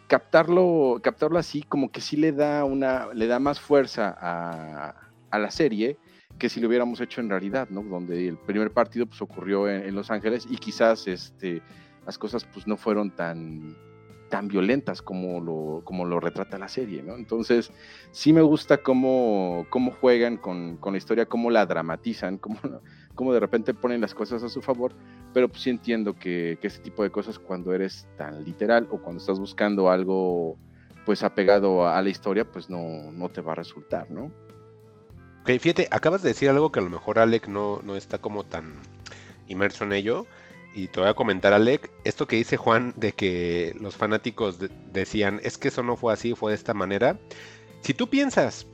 captarlo, 0.07 0.99
captarlo 1.03 1.37
así 1.37 1.61
como 1.61 1.91
que 1.91 2.01
sí 2.01 2.15
le 2.15 2.31
da 2.31 2.63
una, 2.63 3.13
le 3.13 3.27
da 3.27 3.39
más 3.39 3.59
fuerza 3.59 4.15
a, 4.19 4.95
a 5.29 5.39
la 5.39 5.51
serie, 5.51 5.97
que 6.37 6.49
si 6.49 6.59
lo 6.59 6.67
hubiéramos 6.67 7.01
hecho 7.01 7.21
en 7.21 7.29
realidad, 7.29 7.69
¿no? 7.69 7.83
Donde 7.83 8.27
el 8.27 8.37
primer 8.37 8.71
partido 8.71 9.05
pues 9.05 9.21
ocurrió 9.21 9.69
en, 9.69 9.93
Los 9.93 10.09
Ángeles 10.09 10.47
y 10.49 10.57
quizás 10.57 11.07
este, 11.07 11.61
las 12.09 12.17
cosas 12.17 12.43
pues 12.43 12.65
no 12.65 12.75
fueron 12.75 13.11
tan, 13.11 13.77
tan 14.29 14.47
violentas 14.47 15.03
como 15.03 15.39
lo, 15.39 15.83
como 15.83 16.05
lo 16.05 16.19
retrata 16.19 16.57
la 16.57 16.67
serie, 16.67 17.03
¿no? 17.03 17.13
Entonces, 17.15 17.71
sí 18.09 18.33
me 18.33 18.41
gusta 18.41 18.77
cómo, 18.77 19.67
cómo 19.69 19.91
juegan 19.91 20.37
con, 20.37 20.77
con, 20.77 20.93
la 20.93 20.97
historia, 20.97 21.27
cómo 21.27 21.51
la 21.51 21.67
dramatizan, 21.67 22.37
cómo, 22.39 22.57
cómo 23.13 23.31
de 23.31 23.39
repente 23.39 23.75
ponen 23.75 24.01
las 24.01 24.15
cosas 24.15 24.41
a 24.41 24.49
su 24.49 24.59
favor, 24.63 24.93
pero 25.31 25.49
pues 25.49 25.61
sí 25.61 25.69
entiendo 25.69 26.15
que, 26.15 26.57
ese 26.59 26.79
tipo 26.79 27.03
de 27.03 27.11
cosas 27.11 27.37
cuando 27.37 27.75
eres 27.75 28.07
tan 28.17 28.43
literal 28.43 28.87
o 28.89 28.97
cuando 28.97 29.19
estás 29.19 29.39
buscando 29.39 29.91
algo 29.91 30.57
pues 31.05 31.21
apegado 31.21 31.87
a, 31.87 32.01
la 32.01 32.09
historia, 32.09 32.43
pues 32.43 32.71
no, 32.71 33.11
no 33.11 33.29
te 33.29 33.41
va 33.41 33.51
a 33.51 33.55
resultar, 33.55 34.09
¿no? 34.09 34.31
Ok, 35.41 35.59
fíjate, 35.59 35.87
acabas 35.91 36.23
de 36.23 36.29
decir 36.29 36.49
algo 36.49 36.71
que 36.71 36.79
a 36.79 36.83
lo 36.83 36.89
mejor 36.89 37.19
Alec 37.19 37.47
no, 37.47 37.81
no 37.83 37.95
está 37.95 38.17
como 38.17 38.45
tan 38.45 38.73
inmerso 39.47 39.83
en 39.83 39.93
ello. 39.93 40.25
Y 40.73 40.87
te 40.87 40.99
voy 40.99 41.09
a 41.09 41.13
comentar, 41.13 41.53
Alec, 41.53 41.89
esto 42.03 42.27
que 42.27 42.35
dice 42.35 42.57
Juan 42.57 42.93
de 42.95 43.11
que 43.11 43.75
los 43.79 43.95
fanáticos 43.95 44.57
decían, 44.91 45.39
es 45.43 45.57
que 45.57 45.69
eso 45.69 45.83
no 45.83 45.97
fue 45.97 46.13
así, 46.13 46.35
fue 46.35 46.51
de 46.51 46.57
esta 46.57 46.73
manera. 46.73 47.19
Si 47.81 47.93
tú 47.93 48.09
piensas 48.09 48.67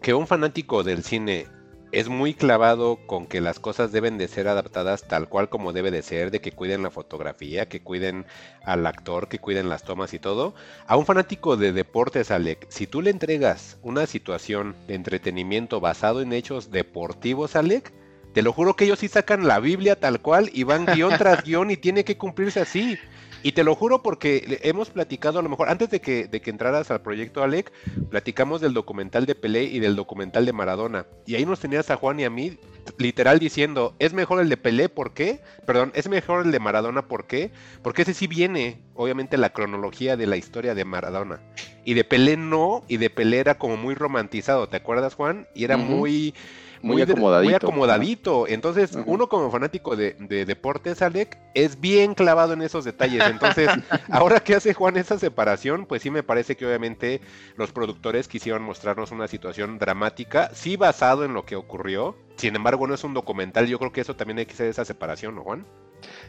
que 0.00 0.14
un 0.14 0.26
fanático 0.26 0.82
del 0.82 1.02
cine 1.02 1.46
es 1.92 2.08
muy 2.08 2.32
clavado 2.32 2.98
con 3.06 3.26
que 3.26 3.42
las 3.42 3.60
cosas 3.60 3.92
deben 3.92 4.16
de 4.16 4.26
ser 4.26 4.48
adaptadas 4.48 5.06
tal 5.06 5.28
cual 5.28 5.50
como 5.50 5.74
debe 5.74 5.90
de 5.90 6.02
ser, 6.02 6.30
de 6.30 6.40
que 6.40 6.52
cuiden 6.52 6.82
la 6.82 6.90
fotografía, 6.90 7.68
que 7.68 7.82
cuiden 7.82 8.24
al 8.64 8.86
actor, 8.86 9.28
que 9.28 9.38
cuiden 9.38 9.68
las 9.68 9.84
tomas 9.84 10.14
y 10.14 10.18
todo. 10.18 10.54
A 10.86 10.96
un 10.96 11.04
fanático 11.04 11.58
de 11.58 11.72
deportes, 11.72 12.30
Alec, 12.30 12.66
si 12.70 12.86
tú 12.86 13.02
le 13.02 13.10
entregas 13.10 13.78
una 13.82 14.06
situación 14.06 14.74
de 14.86 14.94
entretenimiento 14.94 15.80
basado 15.80 16.22
en 16.22 16.32
hechos 16.32 16.70
deportivos, 16.70 17.56
Alec, 17.56 17.92
te 18.32 18.42
lo 18.42 18.52
juro 18.52 18.74
que 18.74 18.84
ellos 18.84 18.98
sí 18.98 19.08
sacan 19.08 19.46
la 19.46 19.60
Biblia 19.60 19.96
tal 19.96 20.20
cual 20.20 20.50
y 20.52 20.64
van 20.64 20.86
guion 20.86 21.16
tras 21.18 21.42
guion 21.44 21.70
y 21.70 21.76
tiene 21.76 22.04
que 22.04 22.16
cumplirse 22.16 22.60
así. 22.60 22.98
Y 23.44 23.52
te 23.52 23.64
lo 23.64 23.74
juro 23.74 24.02
porque 24.02 24.60
hemos 24.62 24.90
platicado 24.90 25.40
a 25.40 25.42
lo 25.42 25.48
mejor, 25.48 25.68
antes 25.68 25.90
de 25.90 26.00
que, 26.00 26.28
de 26.28 26.40
que 26.40 26.50
entraras 26.50 26.92
al 26.92 27.02
proyecto 27.02 27.42
Alec, 27.42 27.72
platicamos 28.08 28.60
del 28.60 28.72
documental 28.72 29.26
de 29.26 29.34
Pelé 29.34 29.64
y 29.64 29.80
del 29.80 29.96
documental 29.96 30.46
de 30.46 30.52
Maradona. 30.52 31.06
Y 31.26 31.34
ahí 31.34 31.44
nos 31.44 31.58
tenías 31.58 31.90
a 31.90 31.96
Juan 31.96 32.20
y 32.20 32.24
a 32.24 32.30
mí 32.30 32.56
literal 32.98 33.40
diciendo, 33.40 33.94
es 33.98 34.12
mejor 34.12 34.40
el 34.40 34.48
de 34.48 34.56
Pelé, 34.56 34.88
¿por 34.88 35.12
qué? 35.12 35.40
Perdón, 35.66 35.90
es 35.94 36.08
mejor 36.08 36.46
el 36.46 36.52
de 36.52 36.60
Maradona, 36.60 37.02
¿por 37.08 37.26
qué? 37.26 37.50
Porque 37.82 38.02
ese 38.02 38.14
sí 38.14 38.28
viene, 38.28 38.78
obviamente, 38.94 39.36
la 39.36 39.50
cronología 39.50 40.16
de 40.16 40.26
la 40.26 40.36
historia 40.36 40.74
de 40.74 40.84
Maradona. 40.84 41.40
Y 41.84 41.94
de 41.94 42.04
Pelé 42.04 42.36
no, 42.36 42.84
y 42.86 42.98
de 42.98 43.10
Pelé 43.10 43.38
era 43.38 43.58
como 43.58 43.76
muy 43.76 43.94
romantizado, 43.94 44.68
¿te 44.68 44.76
acuerdas, 44.76 45.14
Juan? 45.14 45.48
Y 45.54 45.64
era 45.64 45.76
muy 45.76 46.34
muy, 46.82 47.02
acomodadito. 47.02 47.48
Muy 47.48 47.54
acomodadito. 47.54 48.48
Entonces, 48.48 48.98
uno 49.06 49.28
como 49.28 49.50
fanático 49.50 49.96
de, 49.96 50.14
deportes, 50.44 51.00
Alec, 51.02 51.38
es 51.54 51.80
bien 51.80 52.14
clavado 52.14 52.52
en 52.52 52.62
esos 52.62 52.84
detalles. 52.84 53.22
Entonces, 53.26 53.68
ahora 54.10 54.40
que 54.40 54.54
hace 54.54 54.74
Juan 54.74 54.96
esa 54.96 55.18
separación, 55.18 55.86
pues 55.86 56.02
sí 56.02 56.10
me 56.10 56.22
parece 56.22 56.56
que 56.56 56.66
obviamente 56.66 57.20
los 57.56 57.72
productores 57.72 58.28
quisieron 58.28 58.62
mostrarnos 58.62 59.12
una 59.12 59.28
situación 59.28 59.78
dramática, 59.78 60.50
sí 60.52 60.76
basado 60.76 61.24
en 61.24 61.34
lo 61.34 61.44
que 61.44 61.56
ocurrió. 61.56 62.16
Sin 62.36 62.56
embargo, 62.56 62.86
no 62.86 62.94
es 62.94 63.04
un 63.04 63.14
documental. 63.14 63.66
Yo 63.66 63.78
creo 63.78 63.92
que 63.92 64.00
eso 64.00 64.16
también 64.16 64.38
hay 64.38 64.46
que 64.46 64.54
hacer 64.54 64.68
esa 64.68 64.84
separación, 64.84 65.34
¿no, 65.34 65.42
Juan? 65.42 65.64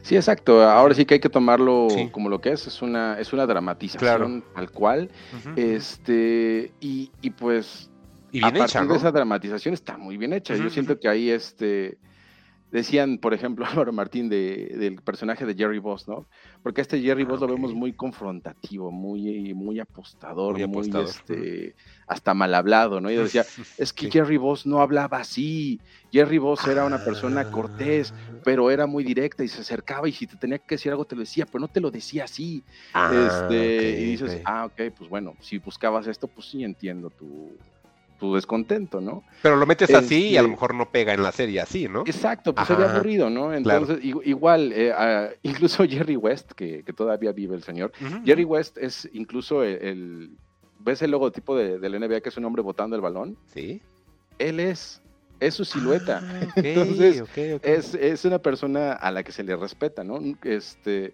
Sí, 0.02 0.16
exacto. 0.16 0.62
Ahora 0.64 0.94
sí 0.94 1.06
que 1.06 1.16
hay 1.16 1.20
que 1.20 1.30
tomarlo 1.30 1.88
como 2.12 2.30
lo 2.30 2.40
que 2.42 2.52
es, 2.52 2.68
es 2.68 2.82
una, 2.82 3.20
es 3.20 3.34
una 3.34 3.46
dramatización 3.46 4.44
al 4.54 4.70
cual. 4.70 5.10
Este, 5.56 6.72
y, 6.80 7.12
y 7.22 7.30
pues 7.32 7.90
y 8.34 8.40
bien 8.40 8.56
a 8.56 8.58
partir 8.58 8.82
de 8.88 8.96
esa 8.96 9.12
dramatización 9.12 9.74
está 9.76 9.98
muy 9.98 10.18
bien 10.18 10.34
hecha. 10.34 10.56
Yo 10.56 10.70
siento 10.70 11.00
que 11.00 11.08
ahí 11.08 11.30
este 11.30 12.00
decían, 12.74 13.20
por 13.20 13.36
ejemplo, 13.36 13.66
Álvaro 13.70 13.94
Martín 13.94 14.28
de, 14.28 14.74
del 14.76 14.96
personaje 14.96 15.46
de 15.46 15.54
Jerry 15.54 15.78
Boss, 15.78 16.08
¿no? 16.08 16.26
Porque 16.64 16.82
este 16.82 17.00
Jerry 17.00 17.24
Boss 17.24 17.40
lo 17.40 17.48
vemos 17.48 17.74
muy 17.74 17.94
confrontativo, 17.94 18.92
muy, 18.92 19.54
muy 19.54 19.80
apostador, 19.80 20.58
muy, 20.68 20.92
este, 21.04 21.76
hasta 22.08 22.34
mal 22.34 22.54
hablado, 22.56 23.00
¿no? 23.00 23.12
Y 23.12 23.16
decía, 23.16 23.46
es 23.78 23.94
que 23.94 24.10
Jerry 24.10 24.38
Boss 24.38 24.66
no 24.66 24.82
hablaba 24.82 25.20
así, 25.20 25.80
Jerry 26.12 26.40
Boss 26.40 26.68
era 26.68 26.84
una 26.86 27.06
persona 27.06 27.52
cortés, 27.52 28.12
ah. 28.12 28.40
pero 28.44 28.72
era 28.72 28.88
muy 28.88 29.04
directa 29.04 29.44
y 29.44 29.48
se 29.48 29.62
acercaba 29.62 30.10
y 30.10 30.12
si 30.12 30.26
te 30.26 30.36
tenía 30.36 30.58
que 30.58 30.76
decir 30.76 30.92
algo 30.92 31.06
te 31.06 31.16
lo 31.16 31.22
decía, 31.22 31.46
pero 31.46 31.60
no 31.60 31.68
te 31.68 31.80
lo 31.80 31.92
decía 31.92 32.24
así. 32.24 32.64
Ah, 32.94 33.12
este, 33.14 34.02
y 34.02 34.06
dices, 34.06 34.42
ah, 34.46 34.66
ok, 34.66 34.92
pues 34.98 35.08
bueno, 35.10 35.36
si 35.42 35.60
buscabas 35.60 36.08
esto, 36.08 36.28
pues 36.28 36.48
sí 36.48 36.64
entiendo 36.64 37.12
tu, 37.12 37.52
tu 38.24 38.36
descontento, 38.36 39.02
¿no? 39.02 39.22
Pero 39.42 39.58
lo 39.58 39.66
metes 39.66 39.94
así 39.94 40.30
y 40.30 40.38
a 40.38 40.42
lo 40.42 40.48
este 40.48 40.52
mejor 40.52 40.76
no 40.76 40.90
pega 40.90 41.14
en 41.14 41.22
la 41.22 41.34
serie 41.34 41.60
así, 41.60 41.90
¿no? 41.90 42.04
Exacto, 42.06 42.56
pues 42.56 42.68
sería 42.68 42.90
aburrido, 42.90 43.30
¿no? 43.30 43.54
Entonces, 43.54 44.00
igual, 44.02 44.72
eh, 44.74 44.94
incluso 45.44 45.84
Jerry 45.86 46.16
West, 46.16 46.54
que, 46.54 46.84
todavía 46.96 47.34
vive 47.34 47.54
el 47.54 47.64
señor, 47.64 47.92
Jerry 48.24 48.46
West 48.46 48.78
es 48.78 49.10
incluso 49.12 49.62
el, 49.62 50.38
¿ves 50.80 51.02
el 51.02 51.12
logotipo 51.12 51.54
de, 51.58 51.80
del 51.80 52.00
NBA 52.00 52.22
que 52.22 52.30
es 52.30 52.38
un 52.38 52.46
hombre 52.46 52.62
botando 52.62 52.96
el 52.96 53.02
balón? 53.02 53.38
Sí. 53.54 53.82
Él 54.40 54.62
es, 54.62 55.02
es 55.42 55.56
su 55.56 55.66
silueta. 55.66 56.22
Ah, 56.24 56.48
Entonces, 56.56 57.26
Es, 57.62 57.94
es 57.94 58.24
una 58.24 58.40
persona 58.40 58.94
a 58.94 59.12
la 59.12 59.24
que 59.24 59.34
se 59.34 59.44
le 59.44 59.58
respeta, 59.58 60.06
¿no? 60.06 60.22
Este, 60.44 61.14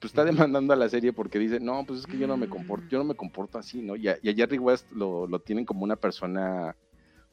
pues 0.00 0.12
está 0.12 0.24
demandando 0.24 0.72
a 0.72 0.76
la 0.76 0.88
serie 0.88 1.12
porque 1.12 1.38
dice, 1.38 1.60
no, 1.60 1.84
pues 1.84 2.00
es 2.00 2.06
que 2.06 2.18
yo 2.18 2.26
no 2.26 2.36
me 2.36 2.48
comporto, 2.48 2.86
yo 2.88 2.98
no 2.98 3.04
me 3.04 3.14
comporto 3.14 3.58
así, 3.58 3.82
¿no? 3.82 3.96
Y 3.96 4.08
a, 4.08 4.18
Jerry 4.22 4.58
West 4.58 4.90
lo, 4.92 5.26
lo, 5.26 5.40
tienen 5.40 5.64
como 5.64 5.84
una 5.84 5.96
persona 5.96 6.76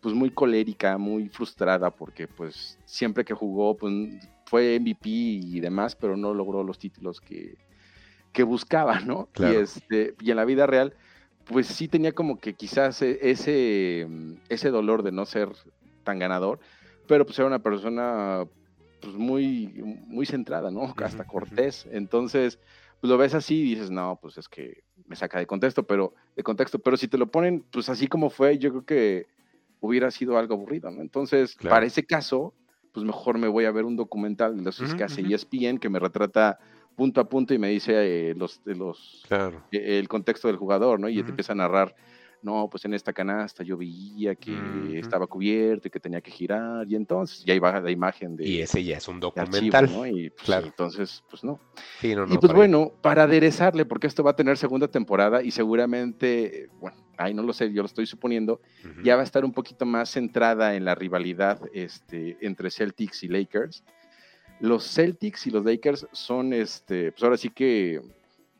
pues 0.02 0.14
muy 0.14 0.30
colérica, 0.30 0.98
muy 0.98 1.30
frustrada, 1.30 1.90
porque 1.90 2.28
pues 2.28 2.78
siempre 2.86 3.26
que 3.26 3.34
jugó, 3.34 3.76
pues 3.76 3.94
fue 4.46 4.80
MVP 4.80 5.10
y 5.10 5.60
demás, 5.60 5.96
pero 5.96 6.16
no 6.16 6.34
logró 6.34 6.64
los 6.64 6.78
títulos 6.78 7.20
que, 7.20 7.58
que 8.32 8.44
buscaba, 8.44 9.00
¿no? 9.00 9.30
Y, 9.40 9.56
este, 9.56 10.14
y 10.22 10.32
en 10.32 10.38
la 10.38 10.46
vida 10.46 10.68
real, 10.68 10.94
pues 11.46 11.68
sí 11.68 11.88
tenía 11.88 12.12
como 12.14 12.38
que 12.38 12.54
quizás 12.54 13.02
e, 13.02 13.18
ese, 13.22 14.08
ese 14.50 14.70
dolor 14.70 15.04
de 15.04 15.12
no 15.12 15.26
ser 15.26 15.50
tan 16.04 16.20
ganador, 16.20 16.60
pero 17.08 17.26
pues 17.26 17.38
era 17.40 17.48
una 17.48 17.64
persona 17.64 18.46
pues 19.06 19.18
muy, 19.18 19.68
muy 20.08 20.26
centrada, 20.26 20.72
¿no? 20.72 20.94
Hasta 20.98 21.26
Cortés. 21.26 21.88
Entonces, 21.92 22.60
pues 23.00 23.10
lo 23.10 23.18
ves 23.18 23.36
así 23.36 23.60
y 23.60 23.76
dices, 23.76 23.92
no, 23.92 24.18
pues 24.20 24.38
es 24.40 24.50
que 24.50 24.84
me 25.06 25.16
saca 25.16 25.38
de 25.38 25.46
contexto, 25.46 25.86
pero 25.86 26.16
de 26.36 26.42
contexto, 26.42 26.80
pero 26.80 26.98
si 26.98 27.08
te 27.08 27.20
lo 27.20 27.28
ponen, 27.28 27.64
pues 27.72 27.88
así 27.90 28.08
como 28.08 28.32
fue, 28.32 28.58
yo 28.58 28.72
creo 28.72 28.86
que 28.86 29.28
hubiera 29.80 30.10
sido 30.10 30.40
algo 30.40 30.56
aburrido, 30.56 30.90
¿no? 30.90 31.02
Entonces, 31.02 31.56
para 31.56 31.86
ese 31.86 32.04
caso, 32.04 32.56
pues 32.94 33.06
mejor 33.06 33.38
me 33.38 33.48
voy 33.48 33.66
a 33.66 33.72
ver 33.72 33.86
un 33.86 33.96
documental 33.96 34.58
de 34.58 34.64
los 34.64 34.94
que 34.96 35.04
hace 35.04 35.22
ESPN 35.22 35.78
que 35.78 35.90
me 35.90 36.00
retrata 36.00 36.58
punto 36.96 37.22
a 37.22 37.30
punto 37.30 37.54
y 37.54 37.60
me 37.60 37.68
dice 37.70 38.30
eh, 38.30 38.34
los, 38.36 38.62
los 38.66 39.24
e, 39.72 40.00
el 40.00 40.08
contexto 40.08 40.48
del 40.48 40.58
jugador, 40.58 41.00
¿no? 41.00 41.10
Y 41.10 41.22
te 41.22 41.30
empieza 41.30 41.52
a 41.52 41.58
narrar 41.58 41.96
no, 42.46 42.70
pues 42.70 42.86
en 42.86 42.94
esta 42.94 43.12
canasta 43.12 43.64
yo 43.64 43.76
veía 43.76 44.36
que 44.36 44.54
estaba 44.94 45.26
cubierto 45.26 45.88
y 45.88 45.92
que 45.92 46.00
tenía 46.00 46.22
que 46.22 46.30
girar, 46.30 46.86
y 46.88 46.96
entonces 46.96 47.44
ya 47.44 47.56
iba 47.56 47.82
la 47.82 47.90
imagen 47.90 48.36
de. 48.36 48.48
Y 48.48 48.62
ese 48.62 48.84
ya 48.84 48.98
es 48.98 49.08
un 49.08 49.20
documental. 49.20 49.92
¿no? 49.92 50.06
Y 50.06 50.30
pues, 50.30 50.44
claro. 50.44 50.68
entonces, 50.68 51.24
pues 51.28 51.44
no. 51.44 51.60
y 52.04 52.38
pues 52.38 52.54
bueno, 52.54 52.92
para 53.02 53.24
aderezarle, 53.24 53.84
porque 53.86 54.06
esto 54.06 54.24
va 54.24 54.32
a 54.32 54.36
tener 54.36 54.58
segunda 54.58 54.88
temporada 54.88 55.42
y 55.42 55.50
seguramente, 55.50 56.70
bueno, 56.80 56.98
ahí 57.18 57.34
no 57.34 57.42
lo 57.42 57.52
sé, 57.52 57.74
yo 57.74 57.82
lo 57.82 57.88
estoy 57.88 58.06
suponiendo, 58.06 58.62
ya 59.04 59.16
va 59.16 59.22
a 59.22 59.26
estar 59.26 59.44
un 59.44 59.52
poquito 59.52 59.86
más 59.88 60.12
centrada 60.12 60.76
en 60.76 60.86
la 60.86 60.94
rivalidad 60.94 61.60
este, 61.74 62.38
entre 62.42 62.70
Celtics 62.70 63.24
y 63.24 63.28
Lakers. 63.28 63.84
Los 64.60 64.88
Celtics 64.94 65.48
y 65.48 65.50
los 65.50 65.66
Lakers 65.66 66.08
son, 66.12 66.54
este, 66.54 67.12
pues 67.12 67.24
ahora 67.24 67.38
sí 67.38 67.50
que 67.50 68.02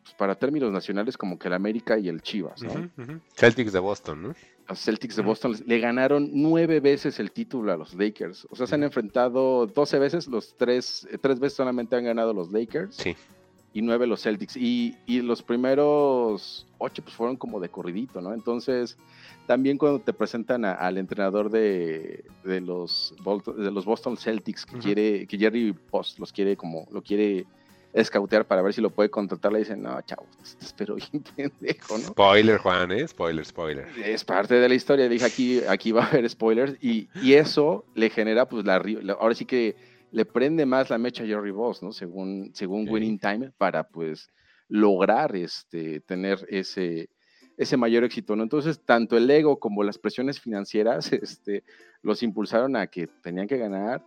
pues, 0.06 0.14
para 0.14 0.36
términos 0.36 0.72
nacionales 0.72 1.18
como 1.18 1.40
que 1.40 1.48
el 1.48 1.56
América 1.56 1.98
y 1.98 2.10
el 2.10 2.22
Chivas, 2.22 2.62
¿no? 2.62 2.92
Celtics 3.36 3.74
de 3.74 3.80
Boston, 3.80 4.22
¿no? 4.22 4.36
Los 4.70 4.80
Celtics 4.80 5.16
de 5.16 5.24
Boston 5.24 5.56
le 5.66 5.80
ganaron 5.80 6.30
nueve 6.32 6.80
veces 6.80 7.20
el 7.20 7.32
título 7.32 7.74
a 7.74 7.76
los 7.76 7.96
Lakers. 7.96 8.48
O 8.52 8.56
sea, 8.56 8.68
se 8.68 8.76
han 8.76 8.84
enfrentado 8.84 9.66
doce 9.66 9.98
veces, 9.98 10.28
los 10.28 10.56
tres, 10.58 11.08
eh, 11.12 11.18
tres 11.18 11.40
veces 11.40 11.58
solamente 11.58 11.96
han 11.96 12.04
ganado 12.04 12.34
los 12.34 12.52
Lakers. 12.52 12.96
Sí. 12.96 13.16
Y 13.74 13.82
nueve 13.82 14.06
los 14.06 14.22
Celtics. 14.22 14.56
Y, 14.56 14.96
los 15.08 15.42
primeros 15.42 16.68
ocho 16.78 17.02
pues 17.02 17.16
fueron 17.16 17.36
como 17.36 17.60
de 17.60 17.70
corridito, 17.70 18.22
¿no? 18.22 18.32
Entonces, 18.32 18.98
también 19.48 19.80
cuando 19.80 20.00
te 20.00 20.14
presentan 20.14 20.66
al 20.66 21.00
entrenador 21.00 21.50
de, 21.50 22.24
los, 22.44 23.16
de 23.58 23.72
los 23.72 23.86
Boston 23.86 24.18
Celtics 24.18 24.68
que 24.68 24.78
quiere, 24.78 25.26
que 25.26 25.38
Jerry 25.38 25.74
Post 25.74 26.20
los 26.20 26.32
quiere 26.32 26.56
como, 26.56 26.88
lo 26.92 27.02
quiere 27.02 27.48
escautear 27.96 28.46
para 28.46 28.62
ver 28.62 28.74
si 28.74 28.82
lo 28.82 28.90
puede 28.90 29.10
contratar, 29.10 29.54
le 29.54 29.60
dicen, 29.60 29.82
no, 29.82 30.00
chavo, 30.02 30.28
te 30.60 30.66
espero 30.66 30.96
bien 30.96 31.24
pendejo, 31.36 31.98
¿no? 31.98 32.04
Spoiler, 32.08 32.58
Juan, 32.60 32.92
¿eh? 32.92 33.08
Spoiler, 33.08 33.46
spoiler. 33.46 33.88
Es 34.04 34.24
parte 34.24 34.56
de 34.56 34.68
la 34.68 34.76
historia, 34.76 35.08
dije, 35.08 35.26
aquí, 35.26 35.62
aquí 35.68 35.92
va 35.92 36.04
a 36.04 36.08
haber 36.08 36.30
spoilers, 36.30 36.76
y, 36.82 37.08
y 37.22 37.34
eso 37.34 37.86
le 37.96 38.10
genera, 38.10 38.48
pues, 38.48 38.66
la, 38.66 38.84
ahora 39.20 39.34
sí 39.34 39.46
que 39.46 39.76
le 40.12 40.26
prende 40.26 40.66
más 40.66 40.90
la 40.90 40.98
mecha 40.98 41.24
a 41.24 41.28
Jerry 41.28 41.52
Boss, 41.52 41.82
¿no? 41.82 41.92
Según, 41.92 42.52
según 42.54 42.88
Winning 42.90 43.18
Time, 43.18 43.52
para, 43.58 43.88
pues, 43.88 44.30
lograr, 44.68 45.36
este, 45.36 46.02
tener 46.02 46.46
ese, 46.50 47.10
ese 47.58 47.78
mayor 47.78 48.04
éxito, 48.04 48.36
¿no? 48.36 48.44
Entonces, 48.44 48.82
tanto 48.84 49.16
el 49.16 49.30
ego 49.32 49.58
como 49.58 49.84
las 49.84 49.98
presiones 49.98 50.42
financieras, 50.42 51.14
este, 51.14 51.64
los 52.02 52.22
impulsaron 52.24 52.76
a 52.76 52.88
que 52.88 53.08
tenían 53.08 53.48
que 53.48 53.58
ganar, 53.58 54.04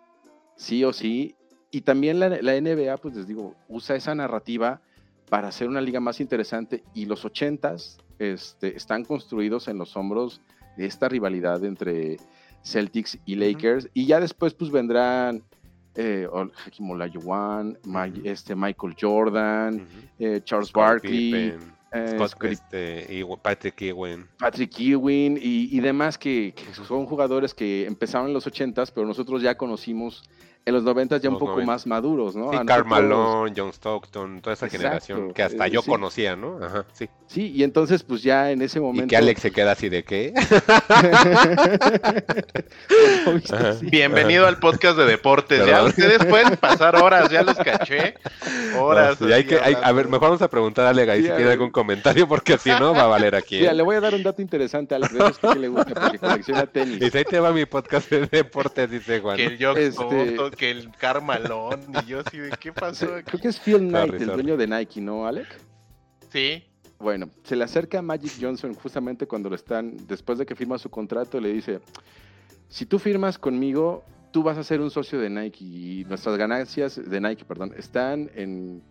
sí 0.57 0.85
o 0.85 0.93
sí, 0.93 1.35
y 1.71 1.83
también 1.83 2.19
la, 2.19 2.29
NBA, 2.29 2.97
pues 2.99 3.15
les 3.15 3.27
digo, 3.27 3.55
usa 3.69 3.97
esa 3.97 4.15
narrativa 4.15 4.81
para 5.29 5.49
hacer 5.49 5.69
una 5.69 5.81
liga 5.81 6.01
más 6.01 6.21
interesante 6.21 6.83
y 6.95 7.05
los 7.05 7.25
ochentas 7.25 7.99
este, 8.19 8.77
están 8.77 9.05
construidos 9.05 9.69
en 9.69 9.79
los 9.79 9.97
hombros 9.97 10.41
de 10.77 10.87
esta 10.87 11.09
rivalidad 11.09 11.63
entre 11.65 12.17
Celtics 12.63 13.19
y 13.27 13.35
Lakers. 13.35 13.91
Y 13.93 14.07
ya 14.07 14.21
después 14.21 14.55
pues 14.55 14.71
vendrán 14.71 15.43
eh, 15.95 16.27
Hakim 16.65 16.91
Olajuwon, 16.91 17.79
este, 18.25 18.55
Michael 18.55 18.97
Jordan, 18.99 19.87
eh, 20.19 20.41
Charles 20.45 20.73
Barkley, 20.73 21.55
eh, 21.93 22.19
este, 22.43 23.27
Patrick 23.43 23.83
Ewing. 23.83 24.27
Patrick 24.39 24.79
Ewing 24.79 25.39
y, 25.41 25.81
demás 25.81 26.17
que, 26.17 26.55
que, 26.55 26.75
son 26.75 27.05
jugadores 27.07 27.53
que 27.53 27.87
empezaron 27.87 28.29
en 28.29 28.35
los 28.35 28.47
ochentas, 28.47 28.91
pero 28.91 29.07
nosotros 29.07 29.43
ya 29.43 29.57
conocimos 29.57 30.23
en 30.69 30.75
los 30.75 30.85
90 30.85 31.17
ya 31.17 31.31
un 31.31 31.39
poco 31.39 31.63
más 31.63 31.87
maduros, 31.87 32.37
¿no? 32.37 32.53
Sí, 32.53 32.59
Carl 32.67 32.85
John 33.57 33.71
Stockton, 33.71 34.43
toda 34.43 34.53
esa 34.53 34.69
generación 34.69 35.33
que 35.33 35.43
hasta 35.43 35.67
yo 35.67 35.83
conocía, 35.83 36.37
¿no? 36.37 36.59
Ajá, 36.63 36.85
sí. 36.93 37.09
Sí, 37.27 37.53
y 37.55 37.63
entonces 37.63 38.03
pues 38.03 38.23
ya 38.23 38.51
en 38.51 38.63
ese 38.63 38.81
momento... 38.81 39.05
Y 39.05 39.09
que 39.09 39.17
Alex 39.17 39.43
se 39.43 39.51
queda 39.51 39.73
así 39.73 39.89
de 39.89 40.03
qué. 40.03 40.33
Bienvenido 43.83 44.47
al 44.47 44.59
podcast 44.59 44.97
de 44.97 45.05
deportes. 45.05 45.67
Ya 45.67 45.85
ustedes 45.85 46.25
pueden 46.25 46.57
pasar 46.57 46.97
horas, 46.97 47.31
ya 47.31 47.43
los 47.43 47.57
caché. 47.57 48.15
Horas. 48.79 49.21
hay 49.21 49.45
que, 49.45 49.59
a 49.59 49.93
ver, 49.93 50.07
mejor 50.07 50.29
vamos 50.29 50.43
a 50.43 50.49
preguntar 50.49 50.87
a 50.87 50.91
Alex 50.91 51.17
si 51.17 51.23
tiene 51.23 51.51
algún 51.51 51.71
comentario, 51.71 52.27
porque 52.27 52.57
si 52.57 52.71
no 52.71 52.95
va 52.95 53.03
a 53.03 53.09
valer 53.09 53.35
aquí. 53.35 53.59
Mira, 53.59 53.73
¿eh? 53.73 53.75
le 53.75 53.83
voy 53.83 53.97
a 53.97 54.01
dar 54.01 54.15
un 54.15 54.23
dato 54.23 54.41
interesante 54.41 54.95
a 54.95 54.97
Alex, 54.97 55.39
que 55.39 55.59
le 55.59 55.69
gusta 55.69 55.95
porque 55.95 56.19
colecciona 56.19 56.67
tenis. 56.67 56.99
Y 57.01 57.17
ahí 57.17 57.25
te 57.25 57.41
va 57.41 57.53
mi 57.53 57.67
podcast 57.67 58.11
de 58.11 58.27
deportes, 58.27 58.91
dice 58.91 59.21
Juan. 59.21 59.37
Que 59.37 59.59
yo 59.59 59.73
este 59.73 60.35
que 60.59 60.71
el 60.71 60.91
Carmalón. 60.91 61.81
Y 62.03 62.07
yo 62.07 62.21
así 62.21 62.39
de 62.39 62.51
qué 62.61 62.73
pasó. 62.73 63.07
Creo 63.25 63.41
que 63.41 63.49
es 63.49 63.59
Phil 63.59 63.79
Knight, 63.79 64.15
el 64.15 64.27
dueño 64.27 64.57
de 64.57 64.67
Nike, 64.67 65.01
¿no, 65.01 65.27
Alec? 65.27 65.47
Sí. 66.31 66.65
Bueno, 66.99 67.31
se 67.45 67.57
le 67.57 67.65
acerca 67.65 68.01
a 68.01 68.03
Magic 68.03 68.33
Johnson 68.41 68.75
justamente 68.75 69.27
cuando 69.27 69.49
lo 69.49 69.55
están, 69.55 69.97
después 70.07 70.39
de 70.39 70.45
que 70.45 70.57
firma 70.57 70.77
su 70.79 70.91
contrato, 70.91 71.41
le 71.41 71.53
dice, 71.53 71.81
si 72.69 72.87
tú 72.87 72.99
firmas 72.99 73.39
conmigo, 73.39 74.05
tú 74.33 74.43
vas 74.43 74.59
a 74.59 74.65
ser 74.65 74.81
un 74.81 74.91
socio 74.91 75.21
de 75.21 75.31
Nike 75.31 75.65
y 75.65 76.05
nuestras 76.09 76.37
ganancias 76.37 77.01
de 77.09 77.21
Nike, 77.21 77.45
perdón, 77.45 77.73
están 77.77 78.31
en, 78.35 78.83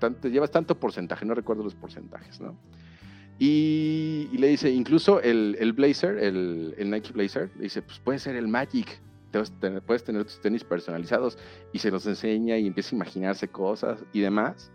tanto, 0.00 0.28
llevas 0.28 0.50
tanto 0.50 0.78
porcentaje, 0.78 1.24
no 1.24 1.34
recuerdo 1.34 1.62
los 1.62 1.74
porcentajes, 1.74 2.40
¿no? 2.40 2.58
Y, 3.38 4.28
le 4.36 4.48
dice, 4.48 4.70
incluso 4.70 5.20
el, 5.20 5.72
Blazer, 5.72 6.18
el, 6.18 6.90
Nike 6.90 7.12
Blazer, 7.12 7.50
le 7.56 7.64
dice, 7.64 7.82
pues 7.82 7.98
puede 7.98 8.18
ser 8.18 8.36
el 8.36 8.46
Magic, 8.46 9.00
puedes 9.32 10.04
tener 10.04 10.24
tus 10.24 10.40
tenis 10.40 10.64
personalizados 10.64 11.38
y 11.72 11.78
se 11.78 11.90
los 11.90 12.06
enseña 12.06 12.58
y 12.58 12.66
empieza 12.66 12.94
a 12.94 12.96
imaginarse 12.96 13.48
cosas 13.48 14.04
y 14.12 14.20
demás. 14.20 14.70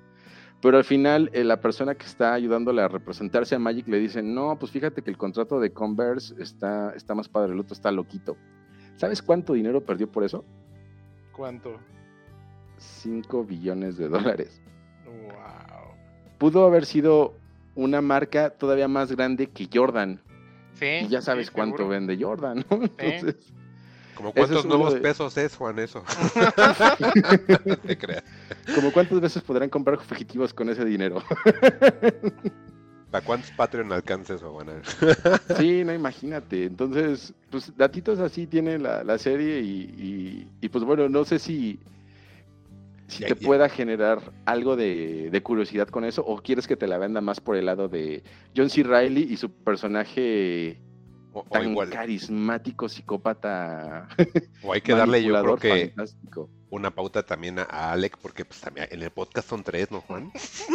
Pero 0.61 0.77
al 0.77 0.83
final, 0.83 1.29
eh, 1.33 1.43
la 1.43 1.61
persona 1.61 1.95
que 1.95 2.05
está 2.05 2.33
ayudándole 2.33 2.81
a 2.81 2.87
representarse 2.87 3.53
a 3.55 3.59
Magic 3.59 3.87
le 3.87 3.99
dice, 3.99 4.23
no, 4.23 4.57
pues 4.57 4.71
fíjate 4.71 5.03
que 5.03 5.11
el 5.11 5.17
contrato 5.17 5.59
de 5.59 5.71
Converse 5.71 6.33
está, 6.41 6.93
está 6.95 7.13
más 7.13 7.29
padre, 7.29 7.53
el 7.53 7.59
otro 7.59 7.73
está 7.73 7.91
loquito. 7.91 8.35
¿Sabes 8.95 9.21
cuánto 9.21 9.53
dinero 9.53 9.85
perdió 9.85 10.11
por 10.11 10.23
eso? 10.23 10.43
¿Cuánto? 11.31 11.77
5 12.77 13.43
billones 13.43 13.97
de 13.97 14.09
dólares. 14.09 14.61
Wow. 15.05 15.93
Pudo 16.39 16.65
haber 16.65 16.85
sido 16.85 17.35
una 17.75 18.01
marca 18.01 18.49
todavía 18.49 18.87
más 18.87 19.11
grande 19.11 19.47
que 19.47 19.69
Jordan. 19.71 20.19
Sí. 20.73 21.05
Y 21.05 21.07
ya 21.07 21.21
sabes 21.21 21.51
cuánto 21.51 21.87
vende 21.87 22.17
Jordan, 22.19 22.65
¿no? 22.69 22.81
Entonces, 22.97 23.53
¿Como 24.17 24.33
cuántos 24.33 24.65
nuevos 24.65 24.95
pesos 24.95 25.37
es, 25.37 25.55
Juan, 25.55 25.77
eso? 25.77 26.03
te 27.85 27.97
creas. 27.97 28.23
¿Como 28.73 28.91
cuántas 28.91 29.21
veces 29.21 29.43
podrán 29.43 29.69
comprar 29.69 29.99
fugitivos 29.99 30.55
con 30.55 30.69
ese 30.69 30.83
dinero? 30.83 31.21
¿Para 33.11 33.23
cuántos 33.23 33.51
Patreon 33.51 33.93
alcanza 33.93 34.33
eso, 34.33 34.51
Juan? 34.51 34.81
sí, 35.57 35.83
no, 35.85 35.93
imagínate. 35.93 36.65
Entonces, 36.65 37.31
pues 37.51 37.71
datitos 37.77 38.19
así 38.19 38.47
tiene 38.47 38.79
la, 38.79 39.17
serie 39.19 39.61
y, 39.61 40.69
pues 40.69 40.83
bueno, 40.83 41.07
no 41.07 41.23
sé 41.23 41.37
si, 41.37 41.79
si 43.07 43.23
te 43.23 43.35
pueda 43.35 43.69
generar 43.69 44.33
algo 44.45 44.75
de, 44.75 45.29
de, 45.31 45.43
curiosidad 45.43 45.87
con 45.87 46.03
eso 46.03 46.25
o 46.25 46.41
quieres 46.41 46.67
que 46.67 46.75
te 46.75 46.87
la 46.87 46.97
venda 46.97 47.21
más 47.21 47.39
por 47.39 47.55
el 47.55 47.67
lado 47.67 47.87
de 47.87 48.23
John 48.55 48.69
C. 48.69 48.83
Riley 48.83 49.31
y 49.31 49.37
su 49.37 49.51
personaje 49.51 50.81
tan 51.43 51.75
carismático 51.89 52.89
psicópata. 52.89 54.07
O 54.63 54.73
hay 54.73 54.81
que 54.81 54.91
darle 54.95 55.23
yo 55.23 55.41
creo 55.41 55.57
que 55.57 55.93
una 56.69 56.91
pauta 56.91 57.23
también 57.23 57.59
a, 57.59 57.91
Alec, 57.91 58.17
porque 58.17 58.45
pues 58.45 58.59
también 58.59 58.87
en 58.91 59.01
el 59.01 59.11
podcast 59.11 59.49
son 59.49 59.63
tres, 59.63 59.91
¿no, 59.91 60.01
Juan? 60.01 60.31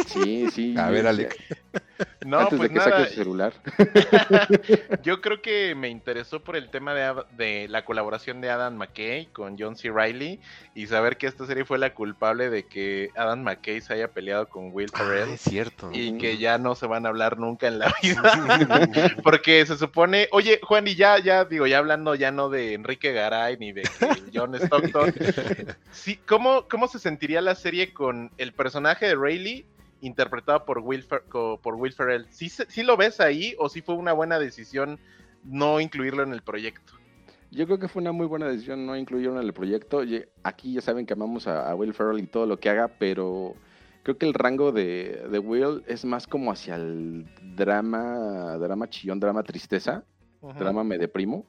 Sí, 0.07 0.49
sí. 0.51 0.75
a 0.77 0.89
ver, 0.89 1.07
Alec. 1.07 1.37
No, 2.25 2.39
Antes 2.39 2.57
pues 2.57 2.69
de 2.69 2.79
que 2.79 2.89
nada. 2.89 3.05
celular. 3.05 3.53
Yo 5.03 5.21
creo 5.21 5.41
que 5.41 5.75
me 5.75 5.89
interesó 5.89 6.43
por 6.43 6.55
el 6.55 6.69
tema 6.69 6.93
de, 6.93 7.23
de, 7.37 7.67
la 7.69 7.85
colaboración 7.85 8.41
de 8.41 8.49
Adam 8.49 8.75
McKay 8.75 9.27
con 9.27 9.57
John 9.57 9.75
C. 9.75 9.89
Riley 9.89 10.39
y 10.73 10.87
saber 10.87 11.17
que 11.17 11.27
esta 11.27 11.45
serie 11.45 11.65
fue 11.65 11.77
la 11.77 11.93
culpable 11.93 12.49
de 12.49 12.65
que 12.65 13.09
Adam 13.15 13.43
McKay 13.43 13.81
se 13.81 13.93
haya 13.93 14.09
peleado 14.09 14.49
con 14.49 14.71
Will 14.73 14.89
ah, 14.93 14.97
Ferrell. 14.97 15.29
es 15.29 15.41
cierto. 15.41 15.91
Y 15.93 16.17
que 16.17 16.37
ya 16.37 16.57
no 16.57 16.75
se 16.75 16.87
van 16.87 17.05
a 17.05 17.09
hablar 17.09 17.37
nunca 17.37 17.67
en 17.67 17.79
la 17.79 17.93
vida. 18.01 19.11
Porque 19.23 19.65
se 19.65 19.77
supone, 19.77 20.27
oye, 20.31 20.59
Juan, 20.63 20.87
y 20.87 20.95
ya, 20.95 21.19
ya, 21.19 21.45
digo, 21.45 21.67
ya 21.67 21.77
hablando 21.77 22.15
ya 22.15 22.31
no 22.31 22.49
de 22.49 22.73
Enrique 22.73 23.13
Garay 23.13 23.57
ni 23.57 23.71
de 23.71 23.83
John 24.33 24.55
Stockton. 24.55 25.13
Sí, 25.91 26.17
¿cómo, 26.17 26.67
¿Cómo 26.69 26.87
se 26.87 26.99
sentiría 26.99 27.41
la 27.41 27.55
serie 27.55 27.93
con 27.93 28.31
el 28.37 28.53
personaje 28.53 29.07
de 29.07 29.15
Riley 29.15 29.65
interpretado 30.03 30.65
por 30.65 30.79
Will, 30.79 31.05
por 31.31 31.75
Will 31.75 31.93
Ferrell. 31.93 32.27
¿Sí, 32.29 32.49
¿Sí, 32.49 32.83
lo 32.83 32.97
ves 32.97 33.19
ahí 33.19 33.55
o 33.57 33.69
sí 33.69 33.81
fue 33.81 33.95
una 33.95 34.13
buena 34.13 34.37
decisión 34.37 34.99
no 35.43 35.79
incluirlo 35.79 36.23
en 36.23 36.33
el 36.33 36.41
proyecto? 36.41 36.93
Yo 37.51 37.65
creo 37.65 37.79
que 37.79 37.87
fue 37.87 38.01
una 38.01 38.11
muy 38.11 38.27
buena 38.27 38.47
decisión 38.47 38.85
no 38.85 38.97
incluirlo 38.97 39.39
en 39.39 39.45
el 39.45 39.53
proyecto. 39.53 40.01
Aquí 40.43 40.73
ya 40.73 40.81
saben 40.81 41.05
que 41.05 41.13
amamos 41.13 41.47
a, 41.47 41.73
Will 41.75 41.93
Ferrell 41.93 42.19
y 42.19 42.27
todo 42.27 42.45
lo 42.45 42.59
que 42.59 42.69
haga, 42.69 42.89
pero 42.99 43.55
creo 44.03 44.17
que 44.17 44.25
el 44.25 44.33
rango 44.33 44.71
de, 44.71 45.39
Will 45.41 45.83
es 45.87 46.03
más 46.03 46.27
como 46.27 46.51
hacia 46.51 46.75
el 46.75 47.25
drama, 47.55 48.57
drama 48.57 48.89
chillón, 48.89 49.19
drama 49.19 49.43
tristeza, 49.43 50.03
drama 50.59 50.83
me 50.83 50.97
deprimo. 50.97 51.45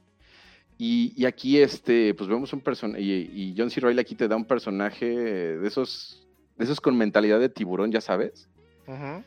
Y, 0.77 1.13
y, 1.15 1.25
aquí, 1.25 1.59
este, 1.59 2.13
pues 2.13 2.29
vemos 2.29 2.51
un 2.51 2.59
personaje, 2.59 3.01
y, 3.01 3.55
John 3.57 3.69
C. 3.69 3.79
Reilly 3.79 3.99
aquí 3.99 4.15
te 4.15 4.27
da 4.27 4.35
un 4.35 4.45
personaje 4.45 5.05
de 5.05 5.67
esos 5.67 6.25
de 6.57 6.65
esos 6.65 6.81
con 6.81 6.97
mentalidad 6.97 7.39
de 7.39 7.49
tiburón, 7.49 7.91
ya 7.91 8.01
sabes. 8.01 8.49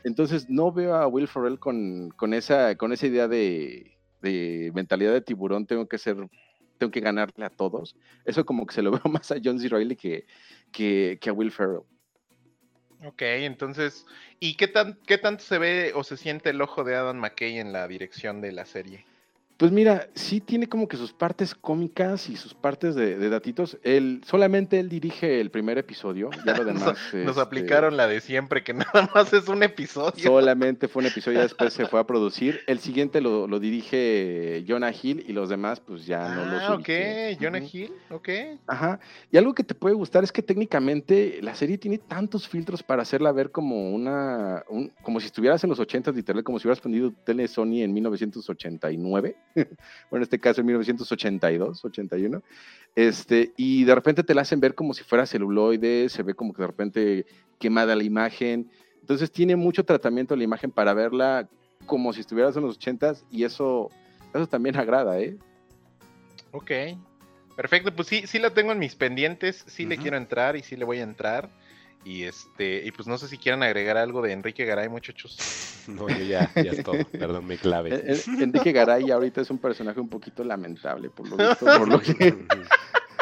Entonces 0.05 0.49
no 0.49 0.71
veo 0.71 0.95
a 0.95 1.07
Will 1.07 1.27
Ferrell 1.27 1.59
con, 1.59 2.33
esa, 2.33 2.75
con 2.75 2.93
esa 2.93 3.07
idea 3.07 3.27
de, 3.27 3.97
mentalidad 4.73 5.11
de 5.11 5.21
tiburón, 5.21 5.65
tengo 5.65 5.87
que 5.87 5.97
ser, 5.97 6.15
tengo 6.77 6.91
que 6.91 7.01
ganarle 7.01 7.45
a 7.45 7.49
todos. 7.49 7.95
Eso 8.23 8.45
como 8.45 8.65
que 8.65 8.73
se 8.73 8.81
lo 8.81 8.91
veo 8.91 9.01
más 9.11 9.31
a 9.31 9.37
John 9.43 9.59
C. 9.59 9.67
Reilly 9.67 9.95
que, 9.95 10.25
que, 10.71 11.29
a 11.29 11.33
Will 11.33 11.51
Ferrell. 11.51 11.81
Ok, 13.05 13.21
entonces, 13.21 14.05
¿y 14.39 14.55
qué, 14.55 14.67
tan, 14.67 14.97
qué 15.05 15.17
tanto 15.17 15.43
se 15.43 15.57
ve 15.57 15.91
o 15.93 16.03
se 16.03 16.17
siente 16.17 16.49
el 16.49 16.61
ojo 16.61 16.83
de 16.83 16.95
Adam 16.95 17.17
McKay 17.17 17.59
en 17.59 17.71
la 17.71 17.87
dirección 17.87 18.41
de 18.41 18.51
la 18.51 18.65
serie? 18.65 19.05
Pues 19.59 19.73
mira, 19.73 20.07
sí 20.13 20.39
tiene 20.39 20.69
como 20.69 20.87
que 20.87 20.95
sus 20.95 21.11
partes 21.11 21.53
cómicas 21.53 22.29
y 22.29 22.37
sus 22.37 22.53
partes 22.53 22.95
de, 22.95 23.29
datitos. 23.29 23.77
Él, 23.83 24.21
solamente 24.25 24.79
él 24.79 24.87
dirige 24.87 25.41
el 25.41 25.51
primer 25.51 25.77
episodio, 25.77 26.29
ya 26.45 26.55
lo 26.55 26.63
demás. 26.65 26.85
nos, 27.13 27.13
este, 27.13 27.41
aplicaron 27.41 27.97
la 27.97 28.07
de 28.07 28.21
siempre, 28.21 28.63
que 28.63 28.73
nada 28.73 29.09
más 29.13 29.33
es 29.33 29.49
un 29.49 29.61
episodio. 29.61 30.23
Solamente 30.23 30.87
fue 30.87 31.01
un 31.01 31.07
episodio, 31.07 31.41
después 31.41 31.73
se 31.73 31.85
fue 31.87 31.99
a 31.99 32.07
producir. 32.07 32.61
El 32.67 32.79
siguiente 32.79 33.19
lo, 33.19 33.59
dirige 33.59 34.63
Jonah 34.65 34.93
Hill 34.93 35.25
y 35.27 35.33
los 35.33 35.49
demás, 35.49 35.81
pues 35.81 36.05
ya 36.05 36.33
no 36.35 36.45
los 36.45 36.61
Ah, 36.61 36.75
ok, 36.75 36.89
Jonah 37.41 37.59
Hill, 37.59 37.91
ok. 38.11 38.29
Ajá. 38.65 39.01
Y 39.29 39.35
algo 39.35 39.53
que 39.53 39.65
te 39.65 39.75
puede 39.75 39.93
gustar 39.93 40.23
es 40.23 40.31
que 40.31 40.41
técnicamente 40.41 41.39
la 41.41 41.53
serie 41.53 41.77
tiene 41.77 41.97
tantos 41.97 42.47
filtros 42.47 42.81
para 42.81 43.01
hacerla 43.01 43.33
ver 43.33 43.51
como 43.51 43.91
una. 43.91 44.63
como 45.01 45.19
si 45.19 45.25
estuvieras 45.25 45.61
en 45.65 45.69
los 45.69 45.81
80 45.81 46.13
literal, 46.13 46.45
como 46.45 46.59
si 46.59 46.65
hubieras 46.65 46.79
prendido 46.79 47.11
tele 47.25 47.45
Sony 47.49 47.81
en 47.81 47.93
1989. 47.93 49.35
bueno, 50.09 50.17
en 50.17 50.21
este 50.23 50.39
caso 50.39 50.61
en 50.61 50.67
1982, 50.67 51.85
81, 51.85 52.43
este, 52.95 53.53
y 53.57 53.83
de 53.83 53.95
repente 53.95 54.23
te 54.23 54.33
la 54.33 54.41
hacen 54.41 54.59
ver 54.59 54.75
como 54.75 54.93
si 54.93 55.03
fuera 55.03 55.25
celuloide, 55.25 56.09
se 56.09 56.23
ve 56.23 56.33
como 56.33 56.53
que 56.53 56.61
de 56.61 56.67
repente 56.67 57.25
quemada 57.59 57.95
la 57.95 58.03
imagen, 58.03 58.69
entonces 59.01 59.31
tiene 59.31 59.55
mucho 59.55 59.83
tratamiento 59.83 60.35
la 60.35 60.43
imagen 60.43 60.71
para 60.71 60.93
verla 60.93 61.47
como 61.85 62.13
si 62.13 62.21
estuvieras 62.21 62.55
en 62.55 62.63
los 62.63 62.79
80s 62.79 63.23
y 63.31 63.43
eso, 63.43 63.89
eso 64.33 64.47
también 64.47 64.77
agrada, 64.77 65.19
¿eh? 65.19 65.37
Ok, 66.51 66.71
perfecto, 67.55 67.95
pues 67.95 68.07
sí, 68.07 68.23
sí 68.27 68.39
la 68.39 68.53
tengo 68.53 68.71
en 68.71 68.79
mis 68.79 68.95
pendientes, 68.95 69.63
sí 69.67 69.85
le 69.85 69.97
quiero 69.97 70.17
entrar 70.17 70.55
y 70.55 70.63
sí 70.63 70.75
le 70.75 70.85
voy 70.85 70.99
a 70.99 71.03
entrar. 71.03 71.49
Y 72.05 72.23
este, 72.23 72.85
y 72.85 72.91
pues 72.91 73.07
no 73.07 73.17
sé 73.17 73.27
si 73.27 73.37
quieran 73.37 73.61
agregar 73.61 73.97
algo 73.97 74.21
de 74.21 74.31
Enrique 74.31 74.65
Garay, 74.65 74.89
muchachos. 74.89 75.37
No, 75.89 76.07
yo 76.07 76.23
ya, 76.23 76.51
ya 76.53 76.71
es 76.71 76.83
todo, 76.83 77.03
perdón, 77.11 77.47
mi 77.47 77.57
clave. 77.57 77.95
Eh, 77.95 78.03
eh, 78.13 78.21
Enrique 78.41 78.71
Garay 78.71 79.09
ahorita 79.09 79.41
es 79.41 79.49
un 79.49 79.57
personaje 79.57 79.99
un 79.99 80.07
poquito 80.07 80.43
lamentable, 80.43 81.09
por 81.09 81.27
lo 81.27 81.35
visto, 81.35 81.65
por 81.65 81.87
lo 81.87 81.99
que 81.99 82.45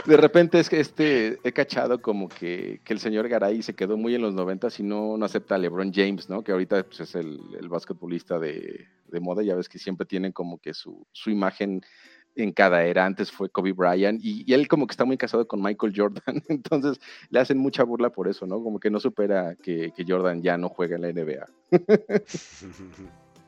de 0.07 0.17
repente 0.17 0.59
es 0.59 0.69
que 0.69 0.79
este 0.79 1.37
he 1.43 1.51
cachado 1.51 2.01
como 2.01 2.29
que, 2.29 2.79
que, 2.83 2.93
el 2.93 2.99
señor 2.99 3.27
Garay 3.27 3.61
se 3.61 3.75
quedó 3.75 3.97
muy 3.97 4.15
en 4.15 4.21
los 4.21 4.33
90 4.33 4.69
y 4.79 4.83
no, 4.83 5.17
no 5.17 5.25
acepta 5.25 5.55
a 5.55 5.57
LeBron 5.57 5.91
James, 5.93 6.29
¿no? 6.29 6.43
Que 6.43 6.53
ahorita 6.53 6.81
pues, 6.83 7.01
es 7.01 7.15
el, 7.15 7.39
el 7.59 7.67
basquetbolista 7.67 8.39
de, 8.39 8.87
de, 9.07 9.19
moda, 9.19 9.43
ya 9.43 9.55
ves 9.55 9.67
que 9.67 9.79
siempre 9.79 10.05
tienen 10.05 10.31
como 10.31 10.59
que 10.59 10.73
su, 10.73 11.05
su 11.11 11.29
imagen 11.29 11.81
en 12.37 12.51
cada 12.51 12.83
era. 12.83 13.05
Antes 13.05 13.31
fue 13.31 13.49
Kobe 13.49 13.73
Bryant 13.73 14.19
y, 14.23 14.51
él 14.53 14.67
como 14.67 14.87
que 14.87 14.91
está 14.91 15.05
muy 15.05 15.17
casado 15.17 15.47
con 15.47 15.61
Michael 15.61 15.93
Jordan, 15.95 16.21
entonces 16.47 16.99
le 17.29 17.39
hacen 17.39 17.57
mucha 17.57 17.83
burla 17.83 18.09
por 18.09 18.27
eso, 18.27 18.45
¿no? 18.45 18.63
Como 18.63 18.79
que 18.79 18.89
no 18.89 18.99
supera 18.99 19.55
que, 19.55 19.91
Jordan 20.07 20.41
ya 20.41 20.57
no 20.57 20.69
juega 20.69 20.95
en 20.95 21.01
la 21.01 21.11
NBA. 21.11 21.45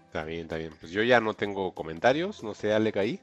está 0.08 0.24
bien, 0.26 0.42
está 0.42 0.58
bien. 0.58 0.72
Pues 0.80 0.92
yo 0.92 1.04
ya 1.04 1.22
no 1.22 1.34
tengo 1.34 1.74
comentarios, 1.74 2.44
no 2.44 2.54
sé, 2.54 2.74
Alec 2.74 2.98
ahí. 2.98 3.20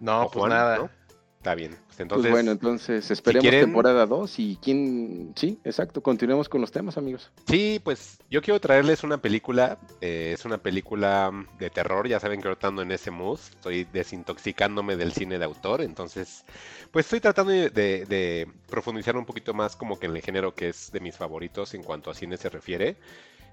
No, 0.00 0.30
pues 0.32 0.48
nada. 0.48 0.90
Está 1.38 1.54
bien. 1.54 1.70
Pues, 1.70 1.82
pues 1.86 2.00
entonces, 2.00 2.30
bueno, 2.32 2.50
entonces 2.50 3.10
esperemos 3.12 3.48
temporada 3.48 4.06
2 4.06 4.38
y 4.40 4.58
quién... 4.60 5.32
Sí, 5.36 5.60
exacto, 5.64 6.02
continuemos 6.02 6.48
con 6.48 6.60
los 6.60 6.72
temas, 6.72 6.98
amigos. 6.98 7.30
Sí, 7.48 7.80
pues 7.82 8.18
yo 8.28 8.42
quiero 8.42 8.60
traerles 8.60 9.04
una 9.04 9.18
película, 9.18 9.78
eh, 10.00 10.32
es 10.34 10.44
una 10.44 10.58
película 10.58 11.30
de 11.60 11.70
terror, 11.70 12.08
ya 12.08 12.18
saben 12.18 12.40
que 12.40 12.48
ahorita 12.48 12.66
ando 12.66 12.82
en 12.82 12.90
ese 12.90 13.12
mood, 13.12 13.38
estoy 13.38 13.84
desintoxicándome 13.84 14.96
del 14.96 15.12
cine 15.12 15.38
de 15.38 15.44
autor, 15.44 15.80
entonces 15.80 16.44
pues 16.90 17.06
estoy 17.06 17.20
tratando 17.20 17.52
de, 17.52 18.48
profundizar 18.68 19.16
un 19.16 19.24
poquito 19.24 19.54
más 19.54 19.76
como 19.76 19.98
que 20.00 20.06
en 20.06 20.16
el 20.16 20.22
género 20.22 20.56
que 20.56 20.70
es 20.70 20.90
de 20.90 20.98
mis 20.98 21.16
favoritos 21.16 21.72
en 21.74 21.84
cuanto 21.84 22.10
a 22.10 22.14
cine 22.14 22.36
se 22.36 22.48
refiere. 22.48 22.96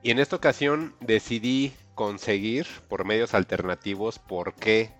Y 0.01 0.09
en 0.09 0.19
esta 0.19 0.35
ocasión 0.35 0.95
decidí 1.01 1.71
conseguir 1.93 2.65
por 2.89 3.05
medios 3.05 3.33
alternativos 3.35 4.19
por 4.19 4.53
qué 4.55 4.91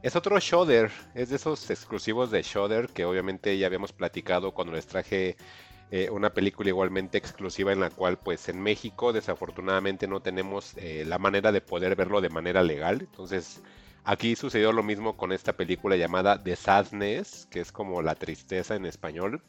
Es 0.00 0.14
otro 0.14 0.38
Shudder, 0.38 0.92
es 1.16 1.30
de 1.30 1.36
esos 1.36 1.68
exclusivos 1.70 2.30
de 2.30 2.42
Shudder 2.42 2.88
que 2.88 3.04
obviamente 3.04 3.58
ya 3.58 3.66
habíamos 3.66 3.92
platicado 3.92 4.52
cuando 4.52 4.72
les 4.72 4.86
traje 4.86 5.36
eh, 5.90 6.08
una 6.10 6.30
película 6.30 6.68
igualmente 6.68 7.18
exclusiva 7.18 7.72
en 7.72 7.80
la 7.80 7.90
cual 7.90 8.16
pues 8.16 8.48
en 8.48 8.62
México 8.62 9.12
desafortunadamente 9.12 10.06
no 10.06 10.20
tenemos 10.20 10.74
eh, 10.76 11.04
la 11.04 11.18
manera 11.18 11.50
de 11.50 11.60
poder 11.60 11.96
verlo 11.96 12.20
de 12.20 12.28
manera 12.28 12.62
legal. 12.62 13.00
Entonces 13.00 13.60
aquí 14.04 14.36
sucedió 14.36 14.70
lo 14.70 14.84
mismo 14.84 15.16
con 15.16 15.32
esta 15.32 15.54
película 15.54 15.96
llamada 15.96 16.40
The 16.40 16.54
Sadness, 16.54 17.48
que 17.50 17.58
es 17.58 17.72
como 17.72 18.00
la 18.00 18.14
tristeza 18.14 18.76
en 18.76 18.86
español. 18.86 19.42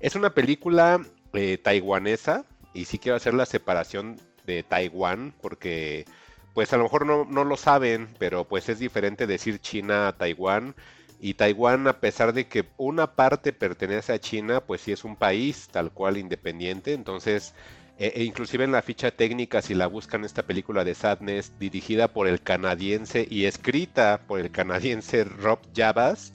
Es 0.00 0.14
una 0.14 0.30
película 0.30 1.04
eh, 1.34 1.58
taiwanesa 1.58 2.46
y 2.72 2.86
sí 2.86 2.98
quiero 2.98 3.16
hacer 3.16 3.34
la 3.34 3.44
separación 3.44 4.18
de 4.46 4.62
Taiwán 4.62 5.34
porque 5.42 6.06
pues 6.54 6.72
a 6.72 6.76
lo 6.76 6.84
mejor 6.84 7.06
no, 7.06 7.24
no 7.24 7.44
lo 7.44 7.56
saben, 7.56 8.08
pero 8.18 8.44
pues 8.44 8.68
es 8.68 8.78
diferente 8.78 9.26
decir 9.26 9.60
China 9.60 10.08
a 10.08 10.16
Taiwán 10.16 10.74
y 11.22 11.34
Taiwán, 11.34 11.86
a 11.86 12.00
pesar 12.00 12.32
de 12.32 12.48
que 12.48 12.64
una 12.76 13.14
parte 13.14 13.52
pertenece 13.52 14.12
a 14.12 14.18
China, 14.18 14.60
pues 14.60 14.80
sí 14.80 14.90
es 14.90 15.04
un 15.04 15.14
país 15.14 15.68
tal 15.70 15.92
cual 15.92 16.16
independiente. 16.16 16.94
Entonces, 16.94 17.54
e, 17.96 18.08
e 18.16 18.24
inclusive 18.24 18.64
en 18.64 18.72
la 18.72 18.82
ficha 18.82 19.12
técnica, 19.12 19.62
si 19.62 19.74
la 19.74 19.86
buscan 19.86 20.24
esta 20.24 20.42
película 20.42 20.82
de 20.82 20.96
Sadness, 20.96 21.56
dirigida 21.60 22.08
por 22.08 22.26
el 22.26 22.42
canadiense 22.42 23.24
y 23.30 23.44
escrita 23.44 24.22
por 24.26 24.40
el 24.40 24.50
canadiense 24.50 25.22
Rob 25.22 25.60
Javas, 25.76 26.34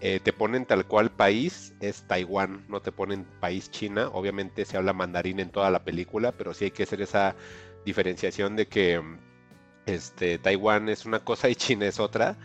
eh, 0.00 0.18
te 0.18 0.32
ponen 0.32 0.66
tal 0.66 0.84
cual 0.86 1.12
país, 1.12 1.72
es 1.80 2.02
Taiwán, 2.08 2.64
no 2.68 2.82
te 2.82 2.90
ponen 2.90 3.24
país 3.40 3.70
China. 3.70 4.08
Obviamente 4.12 4.64
se 4.64 4.76
habla 4.76 4.92
mandarín 4.92 5.38
en 5.38 5.50
toda 5.50 5.70
la 5.70 5.84
película, 5.84 6.32
pero 6.32 6.54
sí 6.54 6.64
hay 6.64 6.70
que 6.72 6.82
hacer 6.82 7.00
esa 7.02 7.36
diferenciación 7.84 8.56
de 8.56 8.66
que 8.66 9.00
este, 9.86 10.38
Taiwán 10.38 10.88
es 10.88 11.04
una 11.06 11.20
cosa 11.20 11.48
y 11.48 11.54
China 11.54 11.86
es 11.86 12.00
otra. 12.00 12.36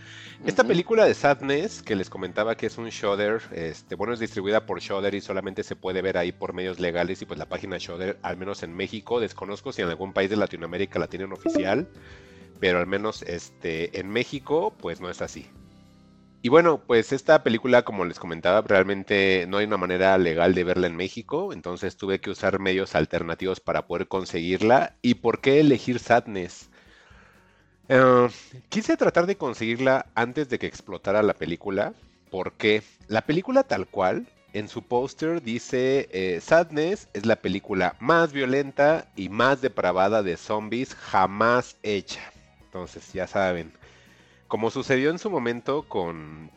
Esta 0.46 0.64
película 0.64 1.06
de 1.06 1.14
Sadness, 1.14 1.82
que 1.82 1.96
les 1.96 2.10
comentaba 2.10 2.56
que 2.56 2.68
es 2.68 2.78
un 2.78 2.90
Shudder, 2.90 3.42
este, 3.52 3.96
bueno, 3.96 4.14
es 4.14 4.20
distribuida 4.20 4.66
por 4.66 4.80
Shudder 4.80 5.14
y 5.14 5.22
solamente 5.22 5.64
se 5.64 5.76
puede 5.76 6.02
ver 6.02 6.18
ahí 6.18 6.32
por 6.32 6.54
medios 6.54 6.80
legales 6.80 7.22
y 7.22 7.26
pues 7.26 7.38
la 7.38 7.48
página 7.48 7.78
Shudder, 7.78 8.18
al 8.22 8.38
menos 8.38 8.64
en 8.64 8.74
México, 8.74 9.20
desconozco 9.20 9.74
si 9.74 9.82
en 9.82 9.90
algún 9.90 10.14
país 10.14 10.30
de 10.30 10.38
Latinoamérica 10.38 11.00
la 11.00 11.08
tienen 11.08 11.34
oficial, 11.34 11.90
pero 12.60 12.80
al 12.80 12.88
menos 12.88 13.22
este, 13.24 14.00
en 14.00 14.10
México, 14.10 14.74
pues 14.80 15.02
no 15.02 15.10
es 15.10 15.22
así. 15.22 15.50
Y 16.42 16.48
bueno, 16.48 16.82
pues 16.88 17.12
esta 17.12 17.44
película, 17.44 17.82
como 17.82 18.06
les 18.06 18.18
comentaba, 18.18 18.62
realmente 18.62 19.46
no 19.50 19.58
hay 19.58 19.66
una 19.66 19.76
manera 19.76 20.18
legal 20.18 20.56
de 20.56 20.64
verla 20.64 20.88
en 20.88 20.96
México, 20.96 21.52
entonces 21.52 21.98
tuve 21.98 22.22
que 22.22 22.30
usar 22.30 22.60
medios 22.60 22.96
alternativos 22.96 23.60
para 23.60 23.88
poder 23.88 24.08
conseguirla. 24.08 24.96
¿Y 25.02 25.16
por 25.16 25.42
qué 25.42 25.60
elegir 25.60 26.00
Sadness? 26.00 26.70
Eh, 27.92 28.28
quise 28.70 28.96
tratar 28.98 29.26
de 29.26 29.36
conseguirla 29.36 30.06
antes 30.14 30.48
de 30.48 30.60
que 30.60 30.68
explotara 30.68 31.24
la 31.24 31.34
película, 31.34 31.94
porque 32.30 32.84
la 33.08 33.22
película 33.22 33.64
tal 33.64 33.88
cual, 33.88 34.28
en 34.54 34.68
su 34.68 34.84
póster 34.84 35.42
dice 35.42 36.08
eh, 36.12 36.40
Sadness 36.40 37.08
es 37.14 37.26
la 37.26 37.38
película 37.38 37.96
más 38.00 38.32
violenta 38.32 39.08
y 39.16 39.30
más 39.30 39.62
depravada 39.62 40.22
de 40.22 40.38
zombies 40.38 40.94
jamás 40.94 41.78
hecha. 41.82 42.22
Entonces 42.62 43.12
ya 43.12 43.26
saben, 43.26 43.74
como 44.48 44.70
sucedió 44.70 45.10
en 45.10 45.18
su 45.18 45.32
momento 45.32 45.82
con, 45.88 46.52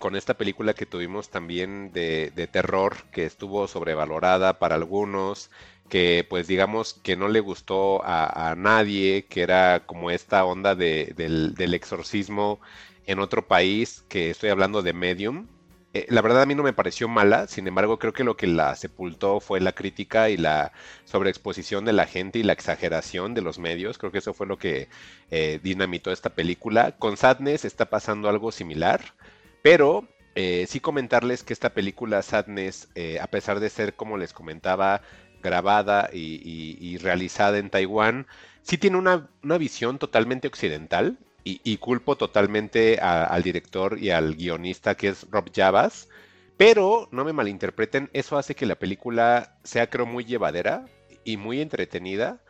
con 0.00 0.16
esta 0.16 0.34
película 0.34 0.74
que 0.74 0.86
tuvimos 0.86 1.30
también 1.30 1.92
de, 1.92 2.32
de 2.34 2.48
terror, 2.48 2.96
que 3.12 3.24
estuvo 3.24 3.68
sobrevalorada 3.68 4.58
para 4.58 4.74
algunos, 4.74 5.48
que 5.92 6.26
pues 6.26 6.46
digamos 6.46 6.94
que 6.94 7.16
no 7.16 7.28
le 7.28 7.40
gustó 7.40 8.00
a, 8.02 8.54
nadie, 8.56 9.26
que 9.28 9.42
era 9.42 9.84
como 9.84 10.10
esta 10.10 10.42
onda 10.46 10.74
del, 10.74 11.54
exorcismo 11.58 12.62
en 13.04 13.18
otro 13.18 13.46
país, 13.46 14.02
que 14.08 14.30
estoy 14.30 14.48
hablando 14.48 14.80
de 14.80 14.94
Medium. 14.94 15.48
Eh, 15.92 16.06
la 16.08 16.22
verdad 16.22 16.40
a 16.40 16.46
mí 16.46 16.54
no 16.54 16.62
me 16.62 16.72
pareció 16.72 17.08
mala, 17.08 17.46
sin 17.46 17.66
embargo 17.66 17.98
creo 17.98 18.14
que 18.14 18.24
lo 18.24 18.38
que 18.38 18.46
la 18.46 18.74
sepultó 18.74 19.38
fue 19.38 19.60
la 19.60 19.72
crítica 19.72 20.30
y 20.30 20.38
la 20.38 20.72
sobreexposición 21.04 21.84
de 21.84 21.92
la 21.92 22.06
gente 22.06 22.38
y 22.38 22.42
la 22.42 22.54
exageración 22.54 23.34
de 23.34 23.42
los 23.42 23.58
medios, 23.58 23.98
creo 23.98 24.12
que 24.12 24.18
eso 24.20 24.32
fue 24.32 24.46
lo 24.46 24.56
que 24.56 24.88
eh, 25.30 25.60
dinamitó 25.62 26.10
esta 26.10 26.30
película. 26.30 26.92
Con 26.92 27.18
Sadness 27.18 27.66
está 27.66 27.90
pasando 27.90 28.30
algo 28.30 28.50
similar, 28.50 29.12
pero 29.60 30.08
eh, 30.36 30.64
sí 30.70 30.80
comentarles 30.80 31.42
que 31.42 31.52
esta 31.52 31.74
película 31.74 32.22
Sadness, 32.22 32.88
a 33.20 33.26
pesar 33.26 33.60
de 33.60 33.68
ser, 33.68 33.92
como 33.92 34.16
les 34.16 34.32
comentaba, 34.32 35.02
grabada 35.42 36.10
y, 36.12 36.98
realizada 36.98 37.58
en 37.58 37.70
Taiwán, 37.70 38.26
sí 38.62 38.78
tiene 38.78 38.98
una, 38.98 39.28
visión 39.58 39.98
totalmente 39.98 40.48
occidental 40.48 41.18
y, 41.44 41.76
culpo 41.78 42.16
totalmente 42.16 42.98
al 43.00 43.42
director 43.42 43.98
y 43.98 44.10
al 44.10 44.36
guionista 44.36 44.94
que 44.94 45.08
es 45.08 45.26
Rob 45.30 45.50
Javas, 45.54 46.08
pero 46.56 47.08
no 47.10 47.24
me 47.24 47.32
malinterpreten, 47.32 48.10
eso 48.12 48.38
hace 48.38 48.54
que 48.54 48.66
la 48.66 48.76
película 48.76 49.58
sea 49.64 49.90
creo 49.90 50.06
muy 50.06 50.24
llevadera 50.24 50.86
y 51.24 51.36
muy 51.36 51.60
entretenida. 51.60 52.40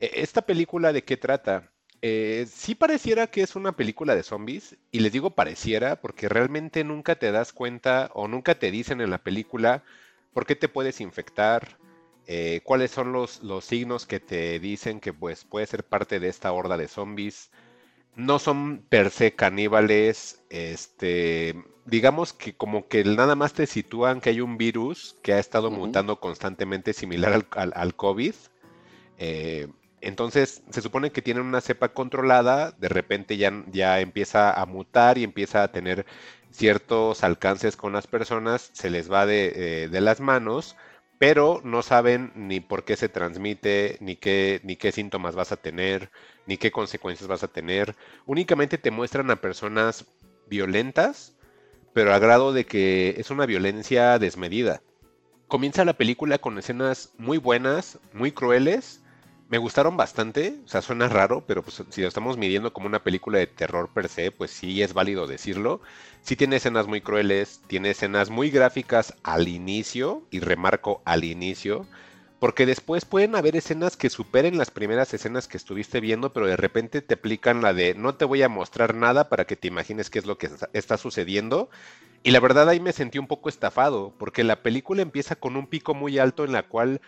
E, 0.00 0.10
¿Esta 0.16 0.42
película 0.42 0.92
de 0.92 1.04
qué 1.04 1.16
trata? 1.16 1.70
Eh, 2.06 2.46
sí 2.52 2.74
pareciera 2.74 3.28
que 3.28 3.40
es 3.40 3.56
una 3.56 3.72
película 3.72 4.14
de 4.14 4.22
zombies, 4.22 4.76
y 4.90 5.00
les 5.00 5.10
digo 5.10 5.30
pareciera 5.30 6.02
porque 6.02 6.28
realmente 6.28 6.84
nunca 6.84 7.14
te 7.14 7.32
das 7.32 7.54
cuenta 7.54 8.10
o 8.12 8.28
nunca 8.28 8.58
te 8.58 8.70
dicen 8.70 9.00
en 9.00 9.08
la 9.08 9.24
película 9.24 9.82
por 10.34 10.44
qué 10.44 10.54
te 10.54 10.68
puedes 10.68 11.00
infectar, 11.00 11.78
eh, 12.26 12.60
cuáles 12.64 12.90
son 12.90 13.12
los, 13.12 13.42
los, 13.42 13.64
signos 13.64 14.06
que 14.06 14.18
te 14.20 14.58
dicen 14.58 15.00
que 15.00 15.12
pues 15.12 15.44
puede 15.44 15.66
ser 15.66 15.84
parte 15.84 16.20
de 16.20 16.28
esta 16.28 16.52
horda 16.52 16.76
de 16.76 16.88
zombies. 16.88 17.50
No 18.16 18.38
son 18.38 18.84
per 18.88 19.10
se 19.10 19.34
caníbales, 19.34 20.42
este, 20.48 21.54
digamos 21.84 22.32
que 22.32 22.54
como 22.54 22.88
que 22.88 23.04
nada 23.04 23.34
más 23.34 23.52
te 23.52 23.66
sitúan 23.66 24.20
que 24.20 24.30
hay 24.30 24.40
un 24.40 24.56
virus 24.56 25.16
que 25.22 25.34
ha 25.34 25.38
estado 25.38 25.70
mutando 25.70 26.20
constantemente 26.20 26.92
similar 26.92 27.44
al, 27.50 27.94
COVID. 27.96 28.34
Eh, 29.18 29.68
entonces 30.00 30.62
se 30.70 30.82
supone 30.82 31.10
que 31.10 31.22
tienen 31.22 31.44
una 31.44 31.60
cepa 31.60 31.88
controlada, 31.90 32.72
de 32.72 32.88
repente 32.88 33.36
ya, 33.36 33.64
ya 33.70 34.00
empieza 34.00 34.52
a 34.52 34.64
mutar 34.66 35.18
y 35.18 35.24
empieza 35.24 35.62
a 35.62 35.72
tener 35.72 36.06
ciertos 36.50 37.24
alcances 37.24 37.76
con 37.76 37.92
las 37.92 38.06
personas, 38.06 38.70
se 38.72 38.90
les 38.90 39.10
va 39.10 39.26
de, 39.26 39.52
eh, 39.84 39.88
de 39.88 40.00
las 40.00 40.20
manos 40.20 40.76
pero 41.26 41.62
no 41.64 41.80
saben 41.80 42.32
ni 42.34 42.60
por 42.60 42.84
qué 42.84 42.96
se 42.96 43.08
transmite, 43.08 43.96
ni 44.00 44.14
qué, 44.14 44.60
ni 44.62 44.76
qué 44.76 44.92
síntomas 44.92 45.34
vas 45.34 45.52
a 45.52 45.56
tener, 45.56 46.10
ni 46.44 46.58
qué 46.58 46.70
consecuencias 46.70 47.28
vas 47.28 47.42
a 47.42 47.48
tener. 47.48 47.96
Únicamente 48.26 48.76
te 48.76 48.90
muestran 48.90 49.30
a 49.30 49.40
personas 49.40 50.04
violentas, 50.48 51.34
pero 51.94 52.12
a 52.12 52.18
grado 52.18 52.52
de 52.52 52.66
que 52.66 53.14
es 53.16 53.30
una 53.30 53.46
violencia 53.46 54.18
desmedida. 54.18 54.82
Comienza 55.48 55.86
la 55.86 55.94
película 55.94 56.36
con 56.36 56.58
escenas 56.58 57.14
muy 57.16 57.38
buenas, 57.38 57.98
muy 58.12 58.30
crueles, 58.30 59.02
me 59.54 59.58
gustaron 59.58 59.96
bastante, 59.96 60.58
o 60.64 60.68
sea, 60.68 60.82
suena 60.82 61.08
raro, 61.08 61.44
pero 61.46 61.62
pues 61.62 61.80
si 61.90 62.02
lo 62.02 62.08
estamos 62.08 62.36
midiendo 62.36 62.72
como 62.72 62.88
una 62.88 63.04
película 63.04 63.38
de 63.38 63.46
terror 63.46 63.88
per 63.88 64.08
se, 64.08 64.32
pues 64.32 64.50
sí 64.50 64.82
es 64.82 64.94
válido 64.94 65.28
decirlo. 65.28 65.80
Sí 66.22 66.34
tiene 66.34 66.56
escenas 66.56 66.88
muy 66.88 67.00
crueles, 67.00 67.60
tiene 67.68 67.90
escenas 67.90 68.30
muy 68.30 68.50
gráficas 68.50 69.14
al 69.22 69.46
inicio, 69.46 70.24
y 70.32 70.40
remarco 70.40 71.02
al 71.04 71.22
inicio, 71.22 71.86
porque 72.40 72.66
después 72.66 73.04
pueden 73.04 73.36
haber 73.36 73.54
escenas 73.54 73.96
que 73.96 74.10
superen 74.10 74.58
las 74.58 74.72
primeras 74.72 75.14
escenas 75.14 75.46
que 75.46 75.56
estuviste 75.56 76.00
viendo, 76.00 76.32
pero 76.32 76.48
de 76.48 76.56
repente 76.56 77.00
te 77.00 77.14
aplican 77.14 77.62
la 77.62 77.72
de 77.72 77.94
no 77.94 78.16
te 78.16 78.24
voy 78.24 78.42
a 78.42 78.48
mostrar 78.48 78.96
nada 78.96 79.28
para 79.28 79.44
que 79.44 79.54
te 79.54 79.68
imagines 79.68 80.10
qué 80.10 80.18
es 80.18 80.26
lo 80.26 80.36
que 80.36 80.50
está 80.72 80.96
sucediendo. 80.96 81.70
Y 82.24 82.32
la 82.32 82.40
verdad 82.40 82.68
ahí 82.68 82.80
me 82.80 82.92
sentí 82.92 83.20
un 83.20 83.28
poco 83.28 83.48
estafado, 83.48 84.16
porque 84.18 84.42
la 84.42 84.64
película 84.64 85.02
empieza 85.02 85.36
con 85.36 85.54
un 85.54 85.68
pico 85.68 85.94
muy 85.94 86.18
alto 86.18 86.44
en 86.44 86.50
la 86.50 86.64
cual 86.64 87.00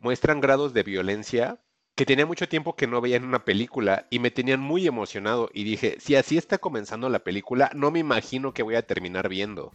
muestran 0.00 0.40
grados 0.40 0.74
de 0.74 0.82
violencia, 0.82 1.60
que 1.94 2.06
tenía 2.06 2.26
mucho 2.26 2.48
tiempo 2.48 2.74
que 2.74 2.86
no 2.86 3.00
veía 3.00 3.16
en 3.16 3.24
una 3.24 3.44
película 3.44 4.06
y 4.10 4.18
me 4.18 4.30
tenían 4.30 4.60
muy 4.60 4.86
emocionado 4.86 5.50
y 5.52 5.64
dije, 5.64 5.96
si 6.00 6.16
así 6.16 6.38
está 6.38 6.58
comenzando 6.58 7.08
la 7.08 7.18
película, 7.18 7.70
no 7.74 7.90
me 7.90 7.98
imagino 7.98 8.54
que 8.54 8.62
voy 8.62 8.76
a 8.76 8.86
terminar 8.86 9.28
viendo. 9.28 9.72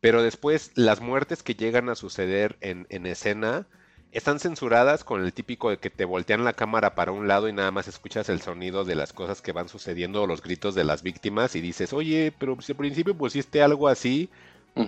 Pero 0.00 0.22
después 0.22 0.70
las 0.76 1.00
muertes 1.00 1.42
que 1.42 1.54
llegan 1.54 1.88
a 1.88 1.96
suceder 1.96 2.56
en, 2.60 2.86
escena 3.06 3.66
están 4.12 4.38
censuradas 4.40 5.04
con 5.04 5.24
el 5.24 5.32
típico 5.32 5.70
de 5.70 5.78
que 5.78 5.90
te 5.90 6.04
voltean 6.04 6.44
la 6.44 6.52
cámara 6.52 6.94
para 6.94 7.12
un 7.12 7.28
lado 7.28 7.48
y 7.48 7.52
nada 7.52 7.70
más 7.70 7.88
escuchas 7.88 8.28
el 8.28 8.40
sonido 8.40 8.84
de 8.84 8.94
las 8.94 9.12
cosas 9.12 9.42
que 9.42 9.52
van 9.52 9.68
sucediendo 9.68 10.22
o 10.22 10.26
los 10.26 10.42
gritos 10.42 10.74
de 10.74 10.84
las 10.84 11.02
víctimas 11.02 11.54
y 11.56 11.60
dices, 11.60 11.92
oye, 11.92 12.32
pero 12.38 12.60
si 12.60 12.72
al 12.72 12.78
principio 12.78 13.16
pusiste 13.16 13.62
algo 13.62 13.88
así, 13.88 14.30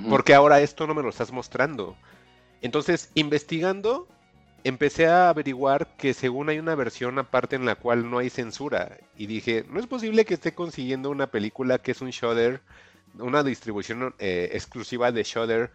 ¿por 0.09 0.25
qué 0.25 0.35
ahora 0.35 0.61
esto 0.61 0.87
no 0.87 0.95
me 0.95 1.03
lo 1.03 1.11
estás 1.11 1.33
mostrando? 1.33 1.97
Entonces, 2.63 3.11
investigando, 3.15 4.09
empecé 4.65 5.07
a 5.07 5.29
averiguar 5.29 5.97
que 5.97 6.15
según 6.15 6.49
hay 6.49 6.59
una 6.59 6.75
versión 6.75 7.19
aparte 7.19 7.57
en 7.57 7.65
la 7.65 7.75
cual 7.77 8.11
no 8.11 8.19
hay 8.19 8.31
censura. 8.31 8.99
Y 9.17 9.27
dije, 9.27 9.65
no 9.69 9.81
es 9.81 9.87
posible 9.87 10.25
que 10.25 10.35
esté 10.35 10.55
consiguiendo 10.55 11.11
una 11.11 11.29
película 11.29 11.79
que 11.79 11.93
es 11.93 12.01
un 12.01 12.11
Shudder, 12.11 12.61
una 13.19 13.43
distribución 13.43 14.15
eh, 14.19 14.51
exclusiva 14.53 15.13
de 15.13 15.23
Shudder, 15.25 15.71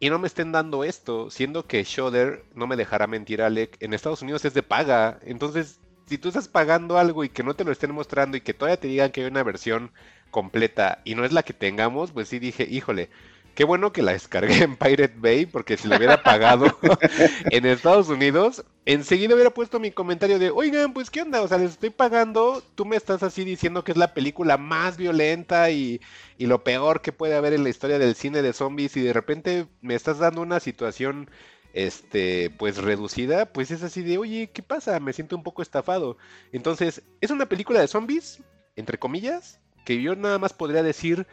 y 0.00 0.08
no 0.08 0.18
me 0.18 0.28
estén 0.28 0.50
dando 0.50 0.82
esto, 0.82 1.30
siendo 1.30 1.66
que 1.66 1.84
Shudder, 1.84 2.44
no 2.54 2.66
me 2.66 2.76
dejará 2.76 3.06
mentir 3.06 3.42
Alec, 3.42 3.76
en 3.80 3.92
Estados 3.92 4.22
Unidos 4.22 4.44
es 4.46 4.54
de 4.54 4.62
paga. 4.62 5.18
Entonces, 5.22 5.78
si 6.06 6.16
tú 6.16 6.28
estás 6.28 6.48
pagando 6.48 6.98
algo 6.98 7.22
y 7.22 7.28
que 7.28 7.42
no 7.42 7.54
te 7.54 7.64
lo 7.64 7.72
estén 7.72 7.92
mostrando 7.92 8.36
y 8.36 8.40
que 8.40 8.54
todavía 8.54 8.80
te 8.80 8.88
digan 8.88 9.10
que 9.12 9.20
hay 9.20 9.26
una 9.26 9.42
versión 9.42 9.92
completa 10.30 11.02
y 11.04 11.14
no 11.14 11.24
es 11.24 11.32
la 11.32 11.42
que 11.42 11.52
tengamos, 11.52 12.12
pues 12.12 12.28
sí 12.28 12.38
dije, 12.38 12.66
híjole, 12.68 13.10
qué 13.54 13.64
bueno 13.64 13.92
que 13.92 14.02
la 14.02 14.12
descargué 14.12 14.62
en 14.62 14.76
Pirate 14.76 15.14
Bay, 15.16 15.46
porque 15.46 15.76
si 15.76 15.88
lo 15.88 15.96
hubiera 15.96 16.22
pagado 16.22 16.78
en 17.50 17.66
Estados 17.66 18.08
Unidos, 18.08 18.64
enseguida 18.86 19.34
hubiera 19.34 19.50
puesto 19.50 19.80
mi 19.80 19.90
comentario 19.90 20.38
de, 20.38 20.50
oigan, 20.50 20.92
pues 20.92 21.10
qué 21.10 21.22
onda, 21.22 21.42
o 21.42 21.48
sea, 21.48 21.58
les 21.58 21.72
estoy 21.72 21.90
pagando, 21.90 22.62
tú 22.74 22.84
me 22.84 22.96
estás 22.96 23.22
así 23.22 23.44
diciendo 23.44 23.84
que 23.84 23.92
es 23.92 23.98
la 23.98 24.14
película 24.14 24.56
más 24.56 24.96
violenta 24.96 25.70
y, 25.70 26.00
y 26.38 26.46
lo 26.46 26.64
peor 26.64 27.02
que 27.02 27.12
puede 27.12 27.36
haber 27.36 27.52
en 27.52 27.64
la 27.64 27.70
historia 27.70 27.98
del 27.98 28.14
cine 28.14 28.42
de 28.42 28.52
zombies 28.52 28.96
y 28.96 29.00
de 29.02 29.12
repente 29.12 29.66
me 29.80 29.94
estás 29.94 30.18
dando 30.18 30.42
una 30.42 30.60
situación 30.60 31.30
este, 31.72 32.50
pues 32.50 32.78
reducida, 32.78 33.52
pues 33.52 33.70
es 33.70 33.82
así 33.82 34.02
de, 34.02 34.18
oye, 34.18 34.50
¿qué 34.52 34.62
pasa? 34.62 34.98
Me 35.00 35.12
siento 35.12 35.36
un 35.36 35.42
poco 35.42 35.62
estafado. 35.62 36.16
Entonces, 36.52 37.02
es 37.20 37.30
una 37.30 37.46
película 37.46 37.80
de 37.80 37.88
zombies, 37.88 38.42
entre 38.76 38.98
comillas, 38.98 39.60
que 39.84 40.00
yo 40.02 40.16
nada 40.16 40.38
más 40.38 40.52
podría 40.52 40.82
decir, 40.82 41.26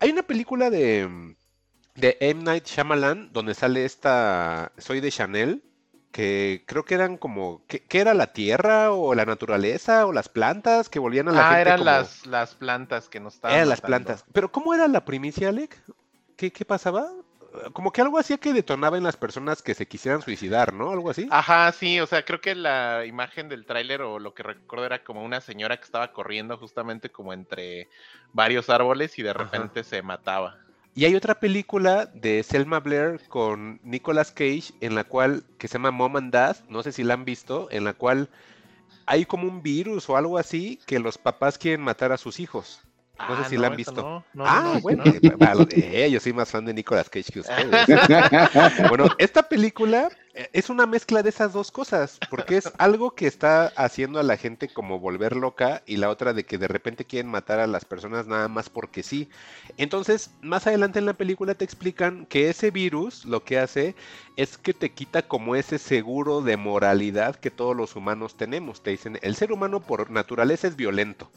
hay 0.00 0.10
una 0.10 0.22
película 0.22 0.70
de, 0.70 1.36
de 1.94 2.16
M. 2.20 2.42
Night 2.42 2.66
Shyamalan 2.66 3.32
donde 3.32 3.54
sale 3.54 3.84
esta, 3.84 4.72
soy 4.78 5.00
de 5.00 5.10
Chanel, 5.10 5.62
que 6.12 6.62
creo 6.66 6.84
que 6.84 6.94
eran 6.94 7.16
como, 7.16 7.62
¿qué, 7.66 7.82
era 7.90 8.14
la 8.14 8.32
tierra 8.32 8.92
o 8.92 9.14
la 9.14 9.24
naturaleza 9.24 10.06
o 10.06 10.12
las 10.12 10.28
plantas 10.28 10.88
que 10.88 10.98
volvían 10.98 11.28
a 11.28 11.32
la 11.32 11.40
ah, 11.40 11.54
gente 11.54 11.60
eran 11.62 11.84
las, 11.84 12.26
las 12.26 12.54
plantas 12.54 13.08
que 13.08 13.20
nos 13.20 13.34
estaban 13.34 13.56
Eran 13.56 13.68
las 13.68 13.80
plantas. 13.80 14.24
Pero 14.32 14.52
¿cómo 14.52 14.74
era 14.74 14.86
la 14.86 15.04
primicia, 15.04 15.48
Alec? 15.48 15.76
¿Qué, 16.36 16.52
qué 16.52 16.64
pasaba? 16.64 17.10
como 17.72 17.92
que 17.92 18.00
algo 18.00 18.18
hacía 18.18 18.38
que 18.38 18.52
detonaba 18.52 18.96
en 18.96 19.04
las 19.04 19.16
personas 19.16 19.62
que 19.62 19.74
se 19.74 19.86
quisieran 19.86 20.22
suicidar, 20.22 20.72
¿no? 20.72 20.90
Algo 20.90 21.10
así. 21.10 21.28
Ajá, 21.30 21.70
sí, 21.72 22.00
o 22.00 22.06
sea, 22.06 22.24
creo 22.24 22.40
que 22.40 22.54
la 22.54 23.04
imagen 23.06 23.48
del 23.48 23.64
tráiler 23.64 24.02
o 24.02 24.18
lo 24.18 24.34
que 24.34 24.42
recuerdo 24.42 24.86
era 24.86 25.04
como 25.04 25.22
una 25.22 25.40
señora 25.40 25.76
que 25.76 25.84
estaba 25.84 26.12
corriendo 26.12 26.56
justamente 26.58 27.10
como 27.10 27.32
entre 27.32 27.88
varios 28.32 28.70
árboles 28.70 29.18
y 29.18 29.22
de 29.22 29.32
repente 29.32 29.84
se 29.84 30.02
mataba. 30.02 30.58
Y 30.96 31.06
hay 31.06 31.16
otra 31.16 31.40
película 31.40 32.06
de 32.06 32.44
Selma 32.44 32.78
Blair 32.78 33.20
con 33.28 33.80
Nicolas 33.82 34.30
Cage 34.30 34.72
en 34.80 34.94
la 34.94 35.02
cual 35.02 35.44
que 35.58 35.66
se 35.66 35.74
llama 35.74 35.90
Mom 35.90 36.16
and 36.16 36.32
Dad, 36.32 36.56
no 36.68 36.84
sé 36.84 36.92
si 36.92 37.02
la 37.02 37.14
han 37.14 37.24
visto, 37.24 37.66
en 37.72 37.82
la 37.82 37.94
cual 37.94 38.28
hay 39.04 39.24
como 39.24 39.48
un 39.48 39.60
virus 39.60 40.08
o 40.08 40.16
algo 40.16 40.38
así 40.38 40.78
que 40.86 41.00
los 41.00 41.18
papás 41.18 41.58
quieren 41.58 41.80
matar 41.80 42.12
a 42.12 42.16
sus 42.16 42.38
hijos. 42.38 42.80
No 43.16 43.36
sé 43.36 43.42
ah, 43.44 43.48
si 43.48 43.56
la 43.56 43.68
han 43.68 43.76
visto. 43.76 44.24
ah, 44.40 44.78
bueno, 44.82 45.04
eh, 45.70 46.10
yo 46.10 46.18
soy 46.18 46.32
más 46.32 46.50
fan 46.50 46.64
de 46.64 46.74
Nicolas 46.74 47.08
Cage 47.08 47.32
que 47.32 47.40
ustedes. 47.40 47.70
bueno, 48.88 49.08
esta 49.18 49.44
película 49.44 50.08
eh, 50.34 50.50
es 50.52 50.68
una 50.68 50.84
mezcla 50.84 51.22
de 51.22 51.28
esas 51.28 51.52
dos 51.52 51.70
cosas, 51.70 52.18
porque 52.28 52.56
es 52.56 52.72
algo 52.76 53.12
que 53.12 53.28
está 53.28 53.68
haciendo 53.76 54.18
a 54.18 54.24
la 54.24 54.36
gente 54.36 54.68
como 54.68 54.98
volver 54.98 55.36
loca 55.36 55.82
y 55.86 55.96
la 55.96 56.10
otra 56.10 56.32
de 56.32 56.44
que 56.44 56.58
de 56.58 56.66
repente 56.66 57.04
quieren 57.04 57.30
matar 57.30 57.60
a 57.60 57.68
las 57.68 57.84
personas 57.84 58.26
nada 58.26 58.48
más 58.48 58.68
porque 58.68 59.04
sí. 59.04 59.28
Entonces, 59.76 60.30
más 60.42 60.66
adelante 60.66 60.98
en 60.98 61.06
la 61.06 61.14
película 61.14 61.54
te 61.54 61.64
explican 61.64 62.26
que 62.26 62.50
ese 62.50 62.72
virus 62.72 63.24
lo 63.24 63.44
que 63.44 63.60
hace 63.60 63.94
es 64.36 64.58
que 64.58 64.74
te 64.74 64.90
quita 64.90 65.22
como 65.22 65.54
ese 65.54 65.78
seguro 65.78 66.42
de 66.42 66.56
moralidad 66.56 67.36
que 67.36 67.52
todos 67.52 67.76
los 67.76 67.94
humanos 67.94 68.36
tenemos. 68.36 68.82
Te 68.82 68.90
dicen, 68.90 69.20
el 69.22 69.36
ser 69.36 69.52
humano 69.52 69.78
por 69.78 70.10
naturaleza 70.10 70.66
es 70.66 70.74
violento. 70.74 71.30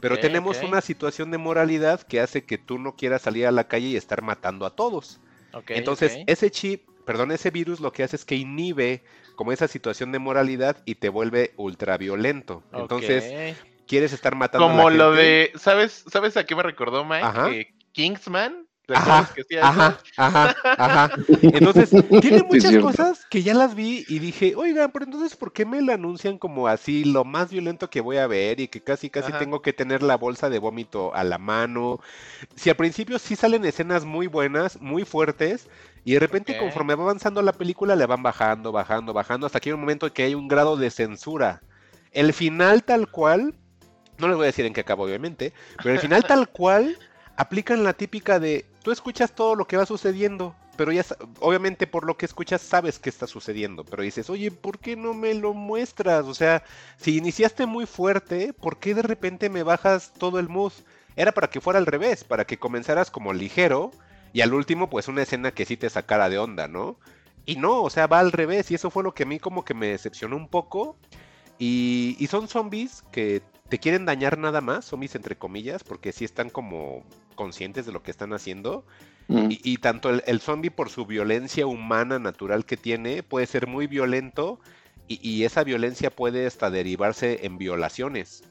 Pero 0.00 0.18
tenemos 0.18 0.62
una 0.62 0.80
situación 0.80 1.30
de 1.30 1.38
moralidad 1.38 2.02
que 2.02 2.20
hace 2.20 2.44
que 2.44 2.58
tú 2.58 2.78
no 2.78 2.94
quieras 2.96 3.22
salir 3.22 3.46
a 3.46 3.52
la 3.52 3.68
calle 3.68 3.88
y 3.88 3.96
estar 3.96 4.22
matando 4.22 4.66
a 4.66 4.70
todos. 4.70 5.20
Entonces, 5.68 6.18
ese 6.26 6.50
chip, 6.50 6.88
perdón, 7.04 7.32
ese 7.32 7.50
virus 7.50 7.80
lo 7.80 7.92
que 7.92 8.02
hace 8.02 8.16
es 8.16 8.24
que 8.24 8.36
inhibe 8.36 9.02
como 9.34 9.52
esa 9.52 9.68
situación 9.68 10.12
de 10.12 10.18
moralidad 10.18 10.82
y 10.84 10.96
te 10.96 11.08
vuelve 11.08 11.52
ultraviolento. 11.56 12.62
Entonces, 12.72 13.56
quieres 13.86 14.12
estar 14.12 14.34
matando 14.34 14.68
como 14.68 14.88
a 14.88 14.90
la 14.90 14.90
gente. 14.90 14.98
lo 14.98 15.12
de, 15.12 15.52
¿sabes, 15.56 16.04
¿sabes 16.10 16.36
a 16.36 16.44
qué 16.44 16.54
me 16.54 16.62
recordó 16.62 17.04
Mike? 17.04 17.74
Kingsman 17.92 18.67
Ajá, 18.94 19.34
ajá, 19.60 19.98
ajá, 20.16 20.56
ajá. 20.78 21.10
Entonces, 21.42 21.90
tiene 22.20 22.42
muchas 22.48 22.76
cosas 22.78 23.26
que 23.26 23.42
ya 23.42 23.54
las 23.54 23.74
vi 23.74 24.04
y 24.08 24.18
dije, 24.18 24.54
oigan, 24.56 24.90
pero 24.92 25.04
entonces, 25.04 25.36
¿por 25.36 25.52
qué 25.52 25.66
me 25.66 25.82
la 25.82 25.94
anuncian 25.94 26.38
como 26.38 26.68
así, 26.68 27.04
lo 27.04 27.24
más 27.24 27.50
violento 27.50 27.90
que 27.90 28.00
voy 28.00 28.16
a 28.16 28.26
ver 28.26 28.60
y 28.60 28.68
que 28.68 28.80
casi, 28.80 29.10
casi 29.10 29.32
tengo 29.32 29.60
que 29.60 29.72
tener 29.72 30.02
la 30.02 30.16
bolsa 30.16 30.48
de 30.48 30.58
vómito 30.58 31.14
a 31.14 31.24
la 31.24 31.38
mano? 31.38 32.00
Si 32.56 32.70
al 32.70 32.76
principio 32.76 33.18
sí 33.18 33.36
salen 33.36 33.64
escenas 33.64 34.04
muy 34.04 34.26
buenas, 34.26 34.80
muy 34.80 35.04
fuertes, 35.04 35.68
y 36.04 36.14
de 36.14 36.20
repente 36.20 36.56
conforme 36.58 36.94
va 36.94 37.04
avanzando 37.04 37.42
la 37.42 37.52
película 37.52 37.94
le 37.94 38.06
van 38.06 38.22
bajando, 38.22 38.72
bajando, 38.72 39.12
bajando, 39.12 39.46
hasta 39.46 39.60
que 39.60 39.68
hay 39.68 39.74
un 39.74 39.80
momento 39.80 40.12
que 40.12 40.22
hay 40.22 40.34
un 40.34 40.48
grado 40.48 40.76
de 40.76 40.90
censura. 40.90 41.60
El 42.12 42.32
final 42.32 42.84
tal 42.84 43.10
cual, 43.10 43.54
no 44.16 44.28
les 44.28 44.36
voy 44.36 44.44
a 44.44 44.46
decir 44.46 44.64
en 44.64 44.72
qué 44.72 44.80
acaba 44.80 45.04
obviamente, 45.04 45.52
pero 45.76 45.90
el 45.90 46.00
final 46.00 46.24
tal 46.24 46.48
cual 46.48 46.98
aplican 47.36 47.84
la 47.84 47.92
típica 47.92 48.40
de 48.40 48.64
tú 48.88 48.92
escuchas 48.92 49.32
todo 49.32 49.54
lo 49.54 49.66
que 49.66 49.76
va 49.76 49.84
sucediendo, 49.84 50.54
pero 50.78 50.92
ya 50.92 51.04
obviamente 51.40 51.86
por 51.86 52.06
lo 52.06 52.16
que 52.16 52.24
escuchas 52.24 52.62
sabes 52.62 52.98
que 52.98 53.10
está 53.10 53.26
sucediendo, 53.26 53.84
pero 53.84 54.02
dices, 54.02 54.30
oye, 54.30 54.50
¿por 54.50 54.78
qué 54.78 54.96
no 54.96 55.12
me 55.12 55.34
lo 55.34 55.52
muestras? 55.52 56.24
O 56.24 56.32
sea, 56.32 56.62
si 56.96 57.18
iniciaste 57.18 57.66
muy 57.66 57.84
fuerte, 57.84 58.54
¿por 58.54 58.78
qué 58.78 58.94
de 58.94 59.02
repente 59.02 59.50
me 59.50 59.62
bajas 59.62 60.14
todo 60.14 60.38
el 60.38 60.48
mood? 60.48 60.72
Era 61.16 61.32
para 61.32 61.50
que 61.50 61.60
fuera 61.60 61.78
al 61.78 61.84
revés, 61.84 62.24
para 62.24 62.46
que 62.46 62.58
comenzaras 62.58 63.10
como 63.10 63.34
ligero 63.34 63.90
y 64.32 64.40
al 64.40 64.54
último 64.54 64.88
pues 64.88 65.06
una 65.06 65.20
escena 65.20 65.50
que 65.50 65.66
sí 65.66 65.76
te 65.76 65.90
sacara 65.90 66.30
de 66.30 66.38
onda, 66.38 66.66
¿no? 66.66 66.98
Y 67.44 67.56
no, 67.56 67.82
o 67.82 67.90
sea, 67.90 68.06
va 68.06 68.20
al 68.20 68.32
revés 68.32 68.70
y 68.70 68.76
eso 68.76 68.88
fue 68.88 69.02
lo 69.02 69.12
que 69.12 69.24
a 69.24 69.26
mí 69.26 69.38
como 69.38 69.66
que 69.66 69.74
me 69.74 69.88
decepcionó 69.88 70.34
un 70.34 70.48
poco. 70.48 70.96
Y, 71.58 72.16
y 72.18 72.26
son 72.28 72.48
zombies 72.48 73.04
que 73.12 73.42
te 73.68 73.78
quieren 73.78 74.06
dañar 74.06 74.38
nada 74.38 74.60
más, 74.60 74.86
zombies 74.86 75.14
entre 75.14 75.36
comillas, 75.36 75.84
porque 75.84 76.12
sí 76.12 76.24
están 76.24 76.50
como 76.50 77.04
conscientes 77.34 77.86
de 77.86 77.92
lo 77.92 78.02
que 78.02 78.10
están 78.10 78.32
haciendo. 78.32 78.84
Mm. 79.28 79.48
Y, 79.50 79.76
tanto 79.78 80.08
el, 80.08 80.40
zombie 80.40 80.70
por 80.70 80.88
su 80.88 81.04
violencia 81.04 81.66
humana 81.66 82.18
natural 82.18 82.64
que 82.64 82.78
tiene 82.78 83.22
puede 83.22 83.46
ser 83.46 83.66
muy 83.66 83.86
violento 83.86 84.58
y, 85.06 85.44
esa 85.44 85.64
violencia 85.64 86.10
puede 86.10 86.46
hasta 86.46 86.70
derivarse 86.70 87.46
en 87.46 87.58
violaciones. 87.58 88.42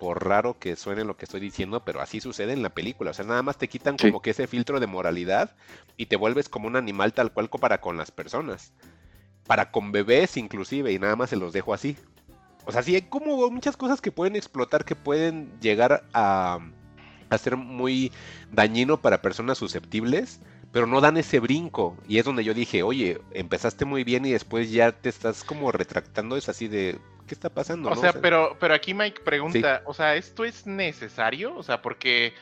Por 0.00 0.26
raro 0.26 0.58
que 0.58 0.76
suene 0.76 1.04
lo 1.04 1.16
que 1.16 1.24
estoy 1.24 1.40
diciendo, 1.40 1.84
pero 1.84 2.00
así 2.00 2.20
sucede 2.20 2.52
en 2.52 2.62
la 2.62 2.70
película. 2.70 3.12
O 3.12 3.14
sea, 3.14 3.24
nada 3.24 3.42
más 3.42 3.56
te 3.56 3.68
quitan 3.68 3.96
como 3.96 4.20
que 4.20 4.30
ese 4.30 4.46
filtro 4.46 4.78
de 4.78 4.86
moralidad 4.86 5.56
y 5.96 6.06
te 6.06 6.16
vuelves 6.16 6.48
como 6.48 6.66
un 6.66 6.76
animal 6.76 7.14
tal 7.14 7.32
cual 7.32 7.48
para 7.48 7.80
con 7.80 7.96
las 7.96 8.10
personas. 8.10 8.72
Para 9.46 9.70
con 9.70 9.92
bebés 9.92 10.36
inclusive 10.36 10.92
y 10.92 10.98
nada 10.98 11.16
más 11.16 11.30
se 11.30 11.36
los 11.36 11.52
dejo 11.52 11.72
así. 11.72 11.96
O 12.66 12.72
sea, 12.72 12.82
sí 12.82 12.94
hay 12.94 13.02
como 13.02 13.48
muchas 13.50 13.76
cosas 13.76 14.00
que 14.00 14.12
pueden 14.12 14.36
explotar, 14.36 14.84
que 14.84 14.96
pueden 14.96 15.50
llegar 15.60 16.04
a, 16.12 16.58
a 17.30 17.38
ser 17.38 17.56
muy 17.56 18.12
dañino 18.50 19.00
para 19.00 19.22
personas 19.22 19.56
susceptibles, 19.56 20.40
pero 20.72 20.86
no 20.86 21.00
dan 21.00 21.16
ese 21.16 21.40
brinco. 21.40 21.96
Y 22.08 22.18
es 22.18 22.24
donde 22.24 22.44
yo 22.44 22.54
dije, 22.54 22.82
oye, 22.82 23.20
empezaste 23.32 23.84
muy 23.84 24.04
bien 24.04 24.26
y 24.26 24.32
después 24.32 24.70
ya 24.70 24.92
te 24.92 25.08
estás 25.08 25.44
como 25.44 25.72
retractando, 25.72 26.36
es 26.36 26.48
así 26.48 26.68
de, 26.68 26.98
¿qué 27.26 27.34
está 27.34 27.50
pasando? 27.50 27.90
O, 27.90 27.96
sea, 27.96 28.12
pero, 28.12 28.56
pero 28.58 28.74
aquí 28.74 28.94
Mike 28.94 29.22
pregunta, 29.24 29.82
o 29.86 29.94
sea, 29.94 30.16
¿esto 30.16 30.44
es 30.44 30.66
necesario? 30.66 31.54
O 31.56 31.62
sea, 31.62 31.82
porque 31.82 32.34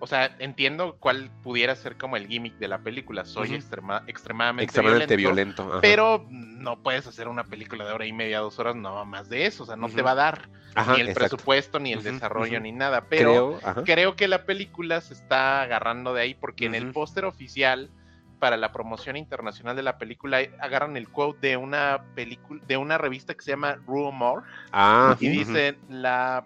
o 0.00 0.06
sea, 0.06 0.36
entiendo 0.38 0.96
cuál 0.98 1.30
pudiera 1.42 1.74
ser 1.74 1.96
como 1.96 2.16
el 2.16 2.26
gimmick 2.26 2.54
de 2.58 2.68
la 2.68 2.78
película. 2.78 3.24
Soy 3.24 3.54
extremadamente, 3.54 5.16
violento, 5.16 5.78
pero 5.80 6.26
no 6.30 6.82
puedes 6.82 7.06
hacer 7.06 7.28
una 7.28 7.44
película 7.44 7.84
de 7.84 7.92
hora 7.92 8.06
y 8.06 8.12
media, 8.12 8.40
dos 8.40 8.58
horas, 8.58 8.76
no 8.76 9.04
más 9.04 9.28
de 9.28 9.46
eso. 9.46 9.64
O 9.64 9.66
sea, 9.66 9.76
no 9.76 9.88
te 9.88 10.02
va 10.02 10.12
a 10.12 10.16
dar 10.16 10.48
ni 10.94 11.00
el 11.00 11.14
presupuesto, 11.14 11.80
ni 11.80 11.92
el 11.92 12.02
desarrollo, 12.02 12.60
ni 12.60 12.72
nada. 12.72 13.04
Pero 13.08 13.58
creo, 13.84 14.16
que 14.16 14.28
la 14.28 14.44
película 14.44 15.00
se 15.00 15.14
está 15.14 15.62
agarrando 15.62 16.14
de 16.14 16.22
ahí 16.22 16.34
porque 16.34 16.66
en 16.66 16.74
el 16.74 16.92
póster 16.92 17.24
oficial 17.24 17.90
para 18.38 18.56
la 18.56 18.70
promoción 18.70 19.16
internacional 19.16 19.74
de 19.74 19.82
la 19.82 19.98
película 19.98 20.38
agarran 20.60 20.96
el 20.96 21.08
quote 21.08 21.48
de 21.48 21.56
una 21.56 22.04
película 22.14 22.62
de 22.68 22.76
una 22.76 22.96
revista 22.96 23.34
que 23.34 23.42
se 23.42 23.50
llama 23.50 23.80
Rumor 23.84 24.44
ah, 24.70 25.16
y 25.18 25.28
dicen 25.28 25.76
la 25.88 26.44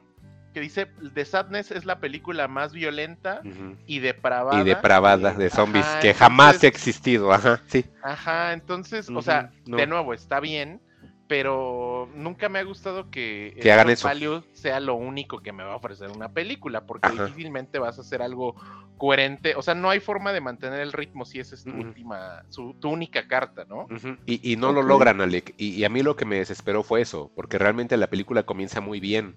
que 0.53 0.61
dice 0.61 0.87
The 1.15 1.24
Sadness 1.24 1.70
es 1.70 1.85
la 1.85 1.99
película 1.99 2.49
más 2.49 2.73
violenta 2.73 3.43
y 3.87 3.99
depravada. 3.99 4.61
Y 4.61 4.65
depravada 4.65 5.33
de 5.35 5.51
zombies 5.51 5.87
que 6.01 6.15
jamás 6.15 6.62
ha 6.62 6.66
existido, 6.66 7.33
ajá, 7.33 7.62
sí. 7.66 7.85
Ajá, 8.03 8.53
entonces, 8.53 9.09
o 9.09 9.23
sea, 9.23 9.51
de 9.65 9.87
nuevo, 9.87 10.15
está 10.15 10.41
bien, 10.41 10.81
pero 11.27 12.11
nunca 12.15 12.49
me 12.49 12.59
ha 12.59 12.62
gustado 12.62 13.11
que, 13.11 13.57
que 13.61 13.73
hagan 13.73 13.91
eso. 13.91 14.07
Value 14.07 14.43
sea 14.53 14.81
lo 14.81 14.95
único 14.95 15.41
que 15.41 15.53
me 15.53 15.65
va 15.65 15.73
a 15.73 15.77
ofrecer 15.77 16.11
una 16.11 16.29
película, 16.29 16.85
porque 16.85 17.09
difícilmente 17.11 17.79
vas 17.79 17.99
a 17.99 18.03
hacer 18.03 18.20
algo 18.20 18.55
coherente, 18.99 19.55
o 19.57 19.62
sea, 19.62 19.74
no 19.74 19.91
hay 19.91 19.99
forma 19.99 20.33
de 20.33 20.41
mantener 20.41 20.81
el 20.81 20.93
ritmo 20.93 21.24
si 21.24 21.41
esa 21.41 21.55
es 21.55 21.65
tu 21.65 21.73
última, 21.73 22.45
su, 22.51 22.74
tu 22.74 22.91
única 22.91 23.27
carta, 23.27 23.65
¿no? 23.65 23.89
y, 24.27 24.57
no 24.57 24.73
lo 24.73 24.83
logran, 24.83 25.20
Alec, 25.20 25.55
y, 25.57 25.70
y 25.70 25.85
a 25.85 25.89
mí 25.89 26.03
lo 26.03 26.15
que 26.15 26.24
me 26.24 26.37
desesperó 26.37 26.83
fue 26.83 27.01
eso, 27.01 27.31
porque 27.35 27.59
realmente 27.59 27.97
la 27.97 28.09
película 28.09 28.45
comienza 28.45 28.81
muy 28.81 29.01
bien 29.01 29.35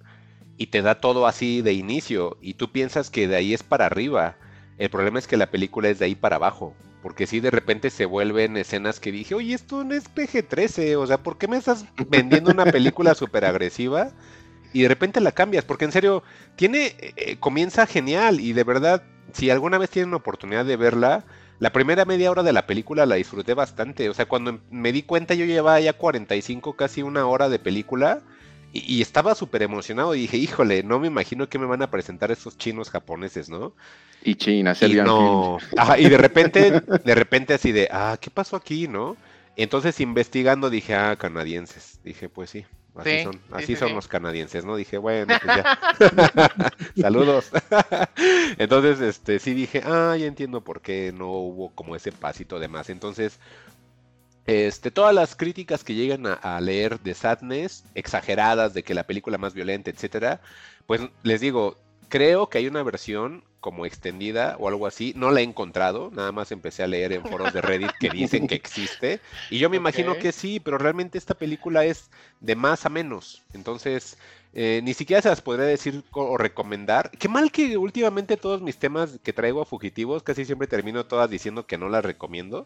y 0.57 0.67
te 0.67 0.81
da 0.81 0.95
todo 0.95 1.27
así 1.27 1.61
de 1.61 1.73
inicio 1.73 2.37
y 2.41 2.55
tú 2.55 2.71
piensas 2.71 3.09
que 3.09 3.27
de 3.27 3.35
ahí 3.35 3.53
es 3.53 3.63
para 3.63 3.85
arriba. 3.85 4.37
El 4.77 4.89
problema 4.89 5.19
es 5.19 5.27
que 5.27 5.37
la 5.37 5.51
película 5.51 5.89
es 5.89 5.99
de 5.99 6.05
ahí 6.05 6.15
para 6.15 6.37
abajo. 6.37 6.73
Porque 7.01 7.27
si 7.27 7.39
de 7.39 7.51
repente 7.51 7.91
se 7.91 8.05
vuelven 8.05 8.57
escenas 8.57 8.99
que 8.99 9.11
dije, 9.11 9.35
oye, 9.35 9.53
esto 9.53 9.83
no 9.83 9.93
es 9.93 10.09
PG-13, 10.09 10.97
o 10.97 11.05
sea, 11.05 11.21
¿por 11.21 11.37
qué 11.37 11.47
me 11.47 11.57
estás 11.57 11.85
vendiendo 12.09 12.51
una 12.51 12.65
película 12.65 13.13
súper 13.15 13.45
agresiva? 13.45 14.11
y 14.75 14.81
de 14.81 14.89
repente 14.89 15.21
la 15.21 15.31
cambias, 15.31 15.63
porque 15.63 15.85
en 15.85 15.93
serio, 15.93 16.21
tiene, 16.57 16.87
eh, 16.87 17.13
eh, 17.15 17.37
comienza 17.39 17.87
genial 17.87 18.41
y 18.41 18.51
de 18.51 18.65
verdad, 18.65 19.03
si 19.31 19.49
alguna 19.49 19.77
vez 19.77 19.89
tienen 19.89 20.13
oportunidad 20.13 20.65
de 20.65 20.75
verla, 20.75 21.23
la 21.59 21.71
primera 21.71 22.03
media 22.03 22.29
hora 22.29 22.43
de 22.43 22.51
la 22.51 22.67
película 22.67 23.05
la 23.05 23.15
disfruté 23.15 23.53
bastante. 23.53 24.09
O 24.09 24.13
sea, 24.13 24.25
cuando 24.25 24.59
me 24.69 24.91
di 24.91 25.03
cuenta 25.03 25.33
yo 25.33 25.45
llevaba 25.45 25.79
ya 25.79 25.93
45, 25.93 26.75
casi 26.75 27.03
una 27.03 27.25
hora 27.25 27.47
de 27.47 27.57
película 27.57 28.21
y, 28.75 29.01
estaba 29.01 29.35
súper 29.35 29.63
emocionado 29.63 30.13
y 30.15 30.21
dije, 30.21 30.37
híjole, 30.37 30.83
no 30.83 30.99
me 30.99 31.07
imagino 31.07 31.47
que 31.47 31.57
me 31.57 31.65
van 31.65 31.81
a 31.81 31.89
presentar 31.89 32.31
esos 32.31 32.57
chinos 32.57 32.89
japoneses, 32.89 33.49
¿no? 33.49 33.73
Y 34.21 34.35
China, 34.35 34.75
y 34.81 34.93
no. 34.95 35.59
Ajá, 35.77 35.97
y 35.97 36.09
de 36.09 36.17
repente, 36.17 36.71
de 37.05 37.15
repente 37.15 37.53
así 37.53 37.71
de, 37.71 37.87
ah, 37.91 38.17
¿qué 38.19 38.29
pasó 38.29 38.55
aquí, 38.55 38.87
no? 38.87 39.15
Entonces 39.55 39.99
investigando 40.01 40.69
dije, 40.69 40.95
ah, 40.95 41.15
canadienses. 41.15 41.99
Dije, 42.03 42.27
pues 42.27 42.49
sí, 42.49 42.65
así 42.95 43.23
son, 43.23 43.41
así 43.51 43.75
son 43.77 43.93
los 43.93 44.07
canadienses, 44.09 44.65
¿no? 44.65 44.75
Dije, 44.75 44.97
bueno, 44.97 45.33
pues 45.41 45.57
ya. 45.57 46.73
Saludos. 47.01 47.51
Entonces, 48.57 48.99
este, 48.99 49.39
sí 49.39 49.53
dije, 49.53 49.81
ah, 49.85 50.17
ya 50.17 50.25
entiendo 50.25 50.61
por 50.61 50.81
qué 50.81 51.13
no 51.15 51.29
hubo 51.29 51.69
como 51.69 51.95
ese 51.95 52.11
pasito 52.11 52.59
de 52.59 52.67
más. 52.67 52.89
Entonces, 52.89 53.39
este, 54.47 54.91
todas 54.91 55.13
las 55.13 55.35
críticas 55.35 55.83
que 55.83 55.95
llegan 55.95 56.25
a, 56.27 56.59
leer 56.61 56.99
de 56.99 57.13
Sadness, 57.13 57.83
exageradas, 57.95 58.73
de 58.73 58.83
que 58.83 58.93
la 58.93 59.07
película 59.07 59.37
más 59.37 59.53
violenta, 59.53 59.89
etcétera, 59.89 60.41
pues 60.85 61.01
les 61.23 61.41
digo, 61.41 61.77
creo 62.09 62.49
que 62.49 62.59
hay 62.59 62.67
una 62.67 62.83
versión 62.83 63.43
como 63.59 63.87
extendida 63.87 64.55
o 64.59 64.67
algo 64.67 64.85
así, 64.85 65.13
no 65.15 65.31
la 65.31 65.39
he 65.39 65.43
encontrado, 65.43 66.11
nada 66.13 66.31
más 66.31 66.51
empecé 66.51 66.83
a 66.83 66.87
leer 66.87 67.13
en 67.13 67.25
foros 67.25 67.51
de 67.51 67.61
Reddit 67.61 67.89
que 67.99 68.11
dicen 68.11 68.47
que 68.47 68.53
existe, 68.53 69.19
y 69.49 69.57
yo 69.57 69.71
me 69.71 69.77
imagino 69.77 70.15
que 70.19 70.31
sí, 70.31 70.59
pero 70.59 70.77
realmente 70.77 71.17
esta 71.17 71.33
película 71.33 71.83
es 71.83 72.11
de 72.41 72.55
más 72.55 72.85
a 72.85 72.89
menos, 72.89 73.41
entonces 73.53 74.19
eh, 74.57 74.79
ni 74.83 74.93
siquiera 74.93 75.21
se 75.21 75.27
las 75.27 75.41
podría 75.41 75.65
decir 75.65 76.01
o 76.11 76.37
recomendar. 76.37 77.11
Qué 77.11 77.27
mal 77.27 77.51
que 77.51 77.77
últimamente 77.77 78.37
todos 78.37 78.61
mis 78.61 78.77
temas 78.77 79.19
que 79.21 79.33
traigo 79.33 79.61
a 79.61 79.65
fugitivos 79.65 80.23
casi 80.23 80.45
siempre 80.45 80.65
termino 80.65 81.05
todas 81.05 81.29
diciendo 81.29 81.67
que 81.67 81.77
no 81.77 81.89
las 81.89 82.05
recomiendo. 82.05 82.65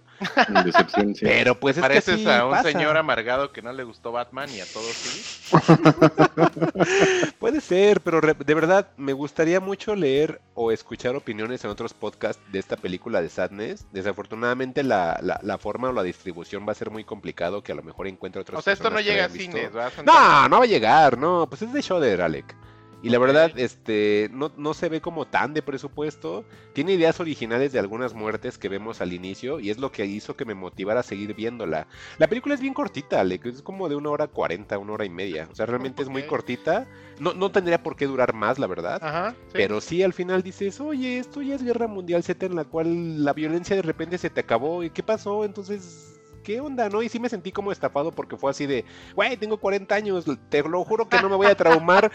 Decepción, 0.65 1.15
Pero 1.19 1.59
pues 1.59 1.77
es 1.77 1.81
Pareces 1.81 2.21
que 2.21 2.31
a 2.31 2.45
un 2.45 2.61
señor 2.61 2.95
amargado 2.95 3.51
que 3.51 3.63
no 3.63 3.73
le 3.73 3.83
gustó 3.83 4.11
Batman 4.11 4.47
y 4.51 4.61
a 4.61 4.65
todos 4.71 4.93
sí. 4.93 5.47
Puede 7.39 7.59
ser, 7.59 8.01
pero 8.01 8.21
de 8.21 8.53
verdad 8.53 8.89
me 8.97 9.13
gustaría 9.13 9.59
mucho 9.59 9.95
leer 9.95 10.41
o 10.53 10.71
escuchar 10.71 11.15
opiniones 11.15 11.63
en 11.63 11.71
otros 11.71 11.95
podcasts 11.95 12.43
de 12.51 12.59
esta 12.59 12.77
película 12.77 13.19
de 13.21 13.29
Sadness. 13.29 13.87
Desafortunadamente 13.91 14.83
la, 14.83 15.19
la, 15.41 15.57
forma 15.57 15.89
o 15.89 15.93
la 15.93 16.03
distribución 16.03 16.67
va 16.67 16.73
a 16.73 16.75
ser 16.75 16.91
muy 16.91 17.03
complicado 17.03 17.63
que 17.63 17.71
a 17.71 17.75
lo 17.75 17.81
mejor 17.81 18.07
encuentre 18.07 18.41
otros. 18.41 18.59
O 18.59 18.61
sea, 18.61 18.73
esto 18.73 18.91
no 18.91 18.99
llega 18.99 19.25
a 19.25 19.29
cines, 19.29 19.71
No, 20.05 20.47
no 20.49 20.59
va 20.59 20.63
a 20.63 20.67
llegar, 20.67 21.17
no, 21.17 21.47
pues 21.49 21.63
es 21.63 21.73
de 21.73 21.78
de 21.79 22.21
Alec. 22.21 22.55
Y 23.01 23.09
la 23.09 23.19
verdad, 23.19 23.57
este, 23.57 24.29
no, 24.33 24.51
no, 24.57 24.73
se 24.73 24.89
ve 24.89 24.99
como 24.99 25.25
tan 25.25 25.53
de 25.53 25.61
presupuesto. 25.61 26.43
Tiene 26.73 26.93
ideas 26.93 27.21
originales 27.21 27.71
de 27.71 27.79
algunas 27.79 28.13
muertes 28.13 28.57
que 28.57 28.67
vemos 28.67 28.99
al 28.99 29.13
inicio 29.13 29.61
y 29.61 29.69
es 29.69 29.77
lo 29.77 29.89
que 29.89 30.05
hizo 30.05 30.35
que 30.35 30.43
me 30.43 30.53
motivara 30.53 30.99
a 30.99 31.03
seguir 31.03 31.33
viéndola. 31.33 31.87
La 32.17 32.27
película 32.27 32.55
es 32.55 32.61
bien 32.61 32.73
cortita, 32.73 33.21
Alec, 33.21 33.45
es 33.45 33.61
como 33.61 33.87
de 33.87 33.95
una 33.95 34.09
hora 34.09 34.27
cuarenta, 34.27 34.77
una 34.77 34.93
hora 34.93 35.05
y 35.05 35.09
media. 35.09 35.47
O 35.49 35.55
sea, 35.55 35.65
realmente 35.65 36.03
es 36.03 36.09
muy 36.09 36.23
cortita. 36.23 36.87
No, 37.19 37.33
no 37.33 37.51
tendría 37.51 37.81
por 37.81 37.95
qué 37.95 38.05
durar 38.05 38.33
más, 38.33 38.59
la 38.59 38.67
verdad. 38.67 39.33
Pero 39.53 39.79
sí, 39.79 40.03
al 40.03 40.11
final 40.11 40.43
dices, 40.43 40.81
oye, 40.81 41.19
esto 41.19 41.41
ya 41.41 41.55
es 41.55 41.63
guerra 41.63 41.87
mundial 41.87 42.23
Z 42.23 42.45
en 42.45 42.55
la 42.55 42.65
cual 42.65 43.23
la 43.23 43.31
violencia 43.31 43.77
de 43.77 43.81
repente 43.81 44.17
se 44.17 44.29
te 44.29 44.41
acabó. 44.41 44.83
¿Y 44.83 44.89
qué 44.89 45.03
pasó? 45.03 45.45
Entonces 45.45 46.18
¿qué 46.49 46.59
onda, 46.59 46.89
no? 46.89 47.03
Y 47.03 47.09
sí 47.09 47.19
me 47.19 47.29
sentí 47.29 47.51
como 47.51 47.71
estafado 47.71 48.11
porque 48.11 48.35
fue 48.35 48.49
así 48.49 48.65
de, 48.65 48.83
güey, 49.13 49.37
tengo 49.37 49.57
40 49.57 49.93
años, 49.93 50.25
te 50.49 50.63
lo 50.63 50.83
juro 50.83 51.07
que 51.07 51.21
no 51.21 51.29
me 51.29 51.35
voy 51.35 51.45
a 51.45 51.53
traumar. 51.53 52.11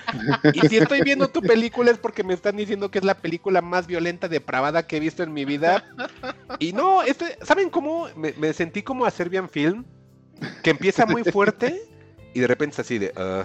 y 0.53 0.59
si 0.67 0.79
estoy 0.79 1.03
viendo 1.03 1.29
tu 1.29 1.41
película 1.41 1.93
es 1.93 1.99
porque 1.99 2.25
me 2.25 2.35
están 2.35 2.57
diciendo 2.57 2.91
que 2.91 2.99
es 2.99 3.05
la 3.05 3.15
película 3.15 3.63
más 3.63 3.87
violenta, 3.87 4.27
depravada 4.27 4.89
que 4.89 4.97
he 4.97 5.01
visto 5.01 5.23
en 5.23 5.33
mi 5.33 5.45
vida. 5.45 5.85
Y 6.59 6.73
no, 6.73 7.05
este, 7.05 7.39
¿saben 7.43 7.71
cómo? 7.71 8.09
Me, 8.17 8.53
sentí 8.55 8.83
como 8.83 9.07
a 9.07 9.13
Serbian 9.13 9.49
Film, 9.49 9.85
que 10.65 10.71
empieza 10.71 11.07
muy 11.07 11.23
fuerte 11.23 11.81
y 12.35 12.41
de 12.41 12.49
repente 12.49 12.75
es 12.75 12.81
así 12.81 12.99
de... 12.99 13.13
Uh, 13.17 13.45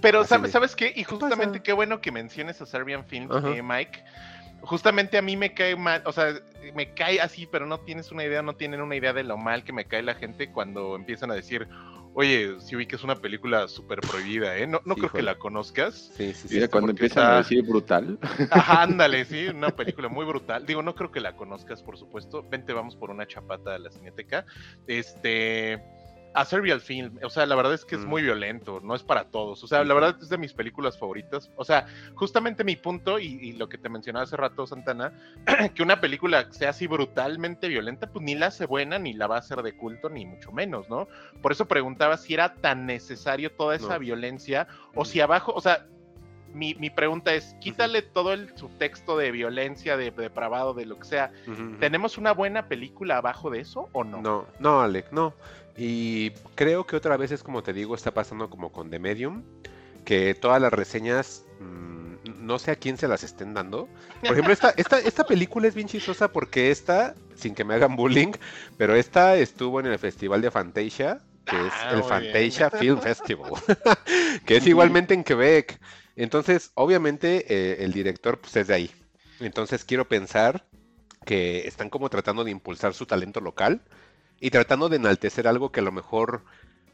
pero, 0.00 0.24
¿sabes, 0.24 0.50
¿sabes 0.50 0.74
qué? 0.74 0.94
Y 0.96 1.04
justamente 1.04 1.62
qué 1.62 1.74
bueno 1.74 2.00
que 2.00 2.10
menciones 2.10 2.58
a 2.62 2.64
Serbian 2.64 3.04
Film, 3.04 3.28
eh, 3.48 3.62
Mike 3.62 4.02
justamente 4.62 5.18
a 5.18 5.22
mí 5.22 5.36
me 5.36 5.54
cae 5.54 5.76
mal, 5.76 6.02
o 6.06 6.12
sea, 6.12 6.34
me 6.74 6.94
cae 6.94 7.20
así, 7.20 7.46
pero 7.46 7.66
no 7.66 7.80
tienes 7.80 8.10
una 8.12 8.24
idea, 8.24 8.42
no 8.42 8.54
tienen 8.54 8.80
una 8.80 8.96
idea 8.96 9.12
de 9.12 9.24
lo 9.24 9.36
mal 9.36 9.64
que 9.64 9.72
me 9.72 9.86
cae 9.86 10.02
la 10.02 10.14
gente 10.14 10.50
cuando 10.50 10.96
empiezan 10.96 11.30
a 11.30 11.34
decir, 11.34 11.68
oye, 12.14 12.60
si 12.60 12.76
vi 12.76 12.86
que 12.86 12.96
es 12.96 13.04
una 13.04 13.16
película 13.16 13.68
súper 13.68 14.00
prohibida, 14.00 14.56
¿eh? 14.56 14.66
No, 14.66 14.80
no 14.84 14.94
creo 14.94 15.10
que 15.10 15.22
la 15.22 15.36
conozcas. 15.36 16.10
Sí, 16.16 16.32
sí, 16.34 16.48
sí. 16.48 16.68
cuando 16.68 16.90
empiezan 16.90 17.26
a 17.26 17.36
decir 17.38 17.62
brutal. 17.62 18.18
Ajá, 18.50 18.82
ándale, 18.82 19.24
sí, 19.24 19.48
una 19.48 19.70
película 19.70 20.08
muy 20.08 20.24
brutal. 20.24 20.66
Digo, 20.66 20.82
no 20.82 20.94
creo 20.94 21.10
que 21.10 21.20
la 21.20 21.34
conozcas, 21.36 21.82
por 21.82 21.98
supuesto. 21.98 22.46
Vente, 22.48 22.72
vamos 22.72 22.96
por 22.96 23.10
una 23.10 23.26
chapata 23.26 23.74
a 23.74 23.78
la 23.78 23.90
cineteca. 23.90 24.46
Este 24.86 25.82
a 26.34 26.44
Serial 26.44 26.80
Film, 26.80 27.18
o 27.22 27.30
sea, 27.30 27.46
la 27.46 27.54
verdad 27.54 27.74
es 27.74 27.84
que 27.84 27.94
es 27.94 28.04
mm. 28.04 28.08
muy 28.08 28.22
violento, 28.22 28.80
no 28.82 28.94
es 28.94 29.02
para 29.02 29.24
todos, 29.24 29.62
o 29.62 29.66
sea, 29.66 29.84
la 29.84 29.94
verdad 29.94 30.16
es 30.20 30.28
de 30.28 30.38
mis 30.38 30.52
películas 30.52 30.98
favoritas, 30.98 31.50
o 31.56 31.64
sea, 31.64 31.86
justamente 32.14 32.64
mi 32.64 32.76
punto 32.76 33.18
y, 33.18 33.52
lo 33.52 33.68
que 33.68 33.78
te 33.78 33.88
mencionaba 33.88 34.24
hace 34.24 34.36
rato, 34.36 34.66
Santana, 34.66 35.12
que 35.74 35.82
una 35.82 36.00
película 36.00 36.50
sea 36.50 36.70
así 36.70 36.86
brutalmente 36.86 37.68
violenta, 37.68 38.08
pues 38.10 38.24
ni 38.24 38.34
la 38.34 38.46
hace 38.46 38.66
buena, 38.66 38.98
ni 38.98 39.12
la 39.12 39.26
va 39.26 39.36
a 39.36 39.40
hacer 39.40 39.62
de 39.62 39.76
culto, 39.76 40.08
ni 40.08 40.24
mucho 40.24 40.52
menos, 40.52 40.88
¿no? 40.88 41.08
Por 41.40 41.52
eso 41.52 41.66
preguntaba 41.66 42.16
si 42.16 42.34
era 42.34 42.54
tan 42.54 42.86
necesario 42.86 43.52
toda 43.52 43.76
esa 43.76 43.98
violencia, 43.98 44.66
o 44.94 45.04
si 45.04 45.20
abajo, 45.20 45.52
o 45.54 45.60
sea, 45.60 45.86
mi, 46.54 46.74
mi, 46.74 46.90
pregunta 46.90 47.32
es, 47.34 47.56
quítale 47.60 48.02
todo 48.02 48.32
el 48.32 48.56
subtexto 48.56 49.16
de 49.16 49.30
violencia, 49.30 49.96
de, 49.96 50.10
depravado, 50.10 50.74
de 50.74 50.86
lo 50.86 50.98
que 50.98 51.06
sea. 51.06 51.32
¿Tenemos 51.80 52.18
una 52.18 52.32
buena 52.32 52.68
película 52.68 53.18
abajo 53.18 53.50
de 53.50 53.60
eso 53.60 53.88
o 53.92 54.04
no? 54.04 54.20
No, 54.20 54.46
no, 54.58 54.82
Alec, 54.82 55.10
no. 55.12 55.34
Y 55.76 56.30
creo 56.54 56.86
que 56.86 56.96
otra 56.96 57.16
vez 57.16 57.32
es 57.32 57.42
como 57.42 57.62
te 57.62 57.72
digo, 57.72 57.94
está 57.94 58.12
pasando 58.12 58.50
como 58.50 58.72
con 58.72 58.90
The 58.90 58.98
Medium, 58.98 59.42
que 60.04 60.34
todas 60.34 60.60
las 60.60 60.72
reseñas, 60.72 61.44
mm, 61.60 62.44
no 62.44 62.58
sé 62.58 62.72
a 62.72 62.76
quién 62.76 62.98
se 62.98 63.08
las 63.08 63.22
estén 63.22 63.54
dando. 63.54 63.88
Por 64.20 64.32
ejemplo, 64.32 64.52
esta, 64.52 64.70
esta, 64.76 64.98
esta 64.98 65.24
película 65.24 65.68
es 65.68 65.74
bien 65.74 65.88
chistosa 65.88 66.28
porque 66.28 66.70
esta, 66.70 67.14
sin 67.34 67.54
que 67.54 67.64
me 67.64 67.74
hagan 67.74 67.96
bullying, 67.96 68.32
pero 68.76 68.94
esta 68.94 69.36
estuvo 69.36 69.80
en 69.80 69.86
el 69.86 69.98
Festival 69.98 70.42
de 70.42 70.50
Fantasia, 70.50 71.20
que 71.46 71.66
es 71.66 71.72
ah, 71.74 71.92
el 71.94 72.02
Fantasia 72.04 72.70
Film 72.70 73.00
Festival, 73.00 73.52
que 74.46 74.56
es 74.56 74.66
igualmente 74.66 75.14
en 75.14 75.24
Quebec. 75.24 75.80
Entonces, 76.16 76.70
obviamente, 76.74 77.46
eh, 77.48 77.84
el 77.84 77.92
director 77.92 78.38
pues, 78.38 78.54
es 78.56 78.66
de 78.66 78.74
ahí. 78.74 78.90
Entonces, 79.40 79.84
quiero 79.84 80.06
pensar 80.06 80.66
que 81.24 81.66
están 81.66 81.88
como 81.88 82.10
tratando 82.10 82.44
de 82.44 82.50
impulsar 82.50 82.94
su 82.94 83.06
talento 83.06 83.40
local 83.40 83.80
y 84.42 84.50
tratando 84.50 84.88
de 84.88 84.96
enaltecer 84.96 85.46
algo 85.46 85.70
que 85.70 85.78
a 85.78 85.84
lo 85.84 85.92
mejor 85.92 86.42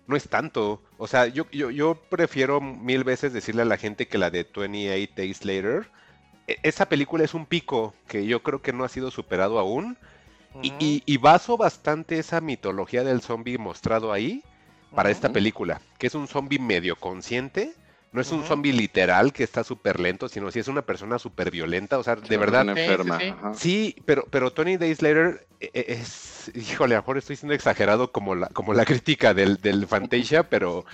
no 0.07 0.17
es 0.17 0.29
tanto. 0.29 0.83
O 0.99 1.07
sea, 1.07 1.27
yo, 1.29 1.51
yo, 1.51 1.71
yo 1.71 1.95
prefiero 1.95 2.61
mil 2.61 3.05
veces 3.05 3.33
decirle 3.33 3.63
a 3.63 3.65
la 3.65 3.79
gente 3.79 4.07
que 4.07 4.19
la 4.19 4.31
de 4.31 4.47
28 4.55 5.13
Days 5.17 5.45
Later, 5.47 5.91
e, 6.47 6.59
esa 6.63 6.91
película 6.91 7.25
es 7.25 7.33
un 7.33 7.47
pico 7.47 7.95
que 8.07 8.27
yo 8.27 8.43
creo 8.43 8.61
que 8.61 8.75
no 8.75 8.85
ha 8.85 8.91
sido 8.91 9.11
superado 9.11 9.59
aún. 9.59 9.97
y, 10.63 11.03
y, 11.07 11.17
baso 11.17 11.57
bastante 11.57 12.19
esa 12.19 12.41
mitología 12.43 13.03
del 13.03 13.23
zombie 13.23 13.57
mostrado 13.57 14.13
ahí 14.13 14.43
para 14.95 15.11
esta 15.11 15.33
película, 15.33 15.81
que 15.99 16.09
es 16.09 16.15
un 16.15 16.29
zombie 16.29 16.59
medio 16.59 16.97
consciente 16.97 17.75
no 18.13 18.21
es 18.21 18.33
un 18.33 18.45
zombie 18.45 18.73
literal 18.73 19.33
que 19.33 19.45
está 19.45 19.65
súper 19.65 20.01
lento, 20.01 20.29
sino 20.29 20.51
si 20.51 20.59
es 20.59 20.69
una 20.69 20.83
persona 20.83 21.19
súper 21.19 21.51
violenta, 21.51 21.99
o 21.99 22.03
sea, 22.03 22.17
de 22.17 22.37
verdad. 22.37 22.69
enferma. 22.69 23.19
Sí, 23.55 23.97
pero, 24.07 24.27
pero 24.31 24.51
Tony 24.51 24.77
Days 24.77 25.03
Later 25.03 25.47
e, 25.61 25.71
e, 25.75 25.93
es, 25.93 26.51
híjole, 26.55 26.95
a 26.95 26.99
lo 26.99 27.03
mejor 27.03 27.19
estoy 27.19 27.37
siendo 27.37 27.55
exagerado 27.55 28.11
como 28.11 28.35
la, 28.35 28.49
como 28.49 28.73
la 28.73 28.85
crítica 28.85 29.35
del, 29.35 29.59
del 29.59 29.87
Fantasia, 29.87 30.43
pero 30.49 30.87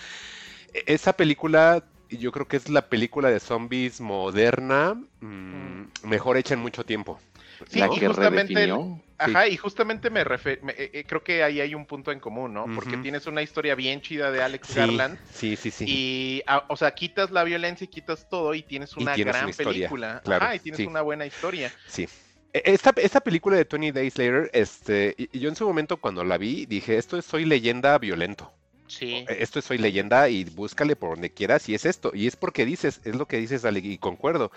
esa 0.87 1.13
película 1.13 1.85
yo 2.11 2.33
creo 2.33 2.47
que 2.47 2.57
es 2.57 2.69
la 2.69 2.89
película 2.89 3.31
de 3.31 3.41
zombies 3.41 4.01
moderna 4.01 4.95
mm, 5.21 5.85
mejor 6.05 6.37
hecha 6.37 6.55
en 6.55 6.61
mucho 6.61 6.85
tiempo. 6.85 7.21
Sí, 7.69 7.79
la 7.79 7.89
que 7.89 8.07
justamente, 8.07 8.73
Ajá, 9.19 9.49
y 9.49 9.57
justamente 9.57 10.11
me 10.11 10.23
eh, 10.23 10.59
eh, 10.77 11.05
creo 11.07 11.23
que 11.23 11.43
ahí 11.43 11.61
hay 11.61 11.75
un 11.75 11.87
punto 11.87 12.11
en 12.11 12.21
común, 12.21 12.55
¿no? 12.55 12.67
Porque 12.75 12.97
tienes 12.97 13.27
una 13.27 13.43
historia 13.43 13.75
bien 13.75 14.01
chida 14.01 14.31
de 14.31 14.43
Alex 14.43 14.75
Garland. 14.75 15.19
Sí, 15.33 15.57
sí, 15.57 15.71
sí. 15.71 15.85
Y, 15.87 16.43
ah, 16.47 16.65
o 16.69 16.77
sea, 16.77 16.93
quitas 16.95 17.31
la 17.31 17.45
violencia 17.45 17.85
y 17.85 17.89
quitas 17.89 18.29
todo 18.29 18.55
y 18.55 18.63
tienes 18.63 18.97
una 18.97 19.17
gran 19.17 19.53
película. 19.53 20.23
Ajá, 20.27 20.57
y 20.57 20.59
tienes 20.59 20.87
una 20.87 21.03
buena 21.03 21.27
historia. 21.27 21.73
Sí. 21.87 22.09
E, 22.53 22.63
esta, 22.65 22.93
esta, 22.97 23.21
película 23.21 23.57
de 23.57 23.65
Tony 23.65 23.93
Days 23.93 24.19
Later, 24.19 24.51
este, 24.53 25.15
yo 25.33 25.49
en 25.49 25.57
su 25.57 25.67
momento 25.67 25.97
cuando 25.99 26.25
la 26.25 26.39
vi 26.39 26.67
dije, 26.67 26.97
esto 26.97 27.17
es 27.17 27.25
Soy 27.25 27.45
Leyenda 27.45 27.99
violento. 27.99 28.53
Sí. 28.89 29.25
E, 29.29 29.43
esto 29.43 29.61
es 29.61 29.65
Soy 29.65 29.79
Leyenda 29.79 30.29
y 30.29 30.45
búscale 30.45 30.97
por 30.97 31.11
donde 31.11 31.31
quieras 31.31 31.69
y 31.69 31.75
es 31.75 31.85
esto. 31.85 32.11
Y 32.15 32.27
es 32.27 32.37
porque 32.37 32.65
dices, 32.65 33.01
es 33.05 33.15
lo 33.15 33.27
que 33.27 33.39
dices, 33.39 33.65
Ale, 33.65 33.81
y 33.81 33.99
concuerdo. 33.99 34.51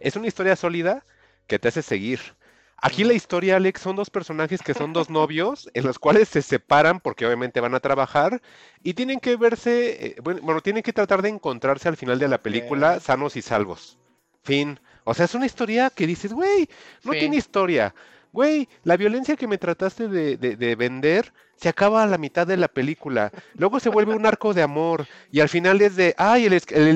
Es 0.00 0.16
una 0.16 0.26
historia 0.26 0.56
sólida 0.56 1.04
que 1.46 1.58
te 1.58 1.68
hace 1.68 1.82
seguir 1.82 2.20
Aquí 2.84 3.04
la 3.04 3.12
historia, 3.12 3.56
Alex, 3.56 3.80
son 3.80 3.94
dos 3.94 4.10
personajes 4.10 4.60
que 4.60 4.74
son 4.74 4.92
dos 4.92 5.08
novios, 5.08 5.70
en 5.72 5.84
los 5.84 6.00
cuales 6.00 6.28
se 6.28 6.42
separan 6.42 6.98
porque 6.98 7.24
obviamente 7.24 7.60
van 7.60 7.76
a 7.76 7.80
trabajar 7.80 8.42
y 8.82 8.94
tienen 8.94 9.20
que 9.20 9.36
verse, 9.36 10.06
eh, 10.06 10.16
bueno, 10.20 10.60
tienen 10.60 10.82
que 10.82 10.92
tratar 10.92 11.22
de 11.22 11.28
encontrarse 11.28 11.88
al 11.88 11.96
final 11.96 12.18
de 12.18 12.26
la 12.26 12.42
película 12.42 12.98
sanos 12.98 13.36
y 13.36 13.42
salvos. 13.42 13.98
Fin. 14.42 14.80
O 15.04 15.14
sea, 15.14 15.26
es 15.26 15.34
una 15.36 15.46
historia 15.46 15.90
que 15.90 16.08
dices, 16.08 16.32
güey, 16.32 16.68
no 17.04 17.12
tiene 17.12 17.36
historia. 17.36 17.94
Güey, 18.32 18.68
la 18.84 18.96
violencia 18.96 19.36
que 19.36 19.46
me 19.46 19.58
trataste 19.58 20.08
de, 20.08 20.36
de, 20.38 20.74
vender 20.74 21.34
se 21.56 21.68
acaba 21.68 22.02
a 22.02 22.06
la 22.06 22.16
mitad 22.16 22.46
de 22.46 22.56
la 22.56 22.68
película. 22.68 23.30
Luego 23.54 23.78
se 23.78 23.90
vuelve 23.90 24.14
un 24.14 24.24
arco 24.24 24.54
de 24.54 24.62
amor. 24.62 25.06
Y 25.30 25.40
al 25.40 25.50
final 25.50 25.82
es 25.82 25.96
de, 25.96 26.14
ay, 26.16 26.46
el, 26.46 26.54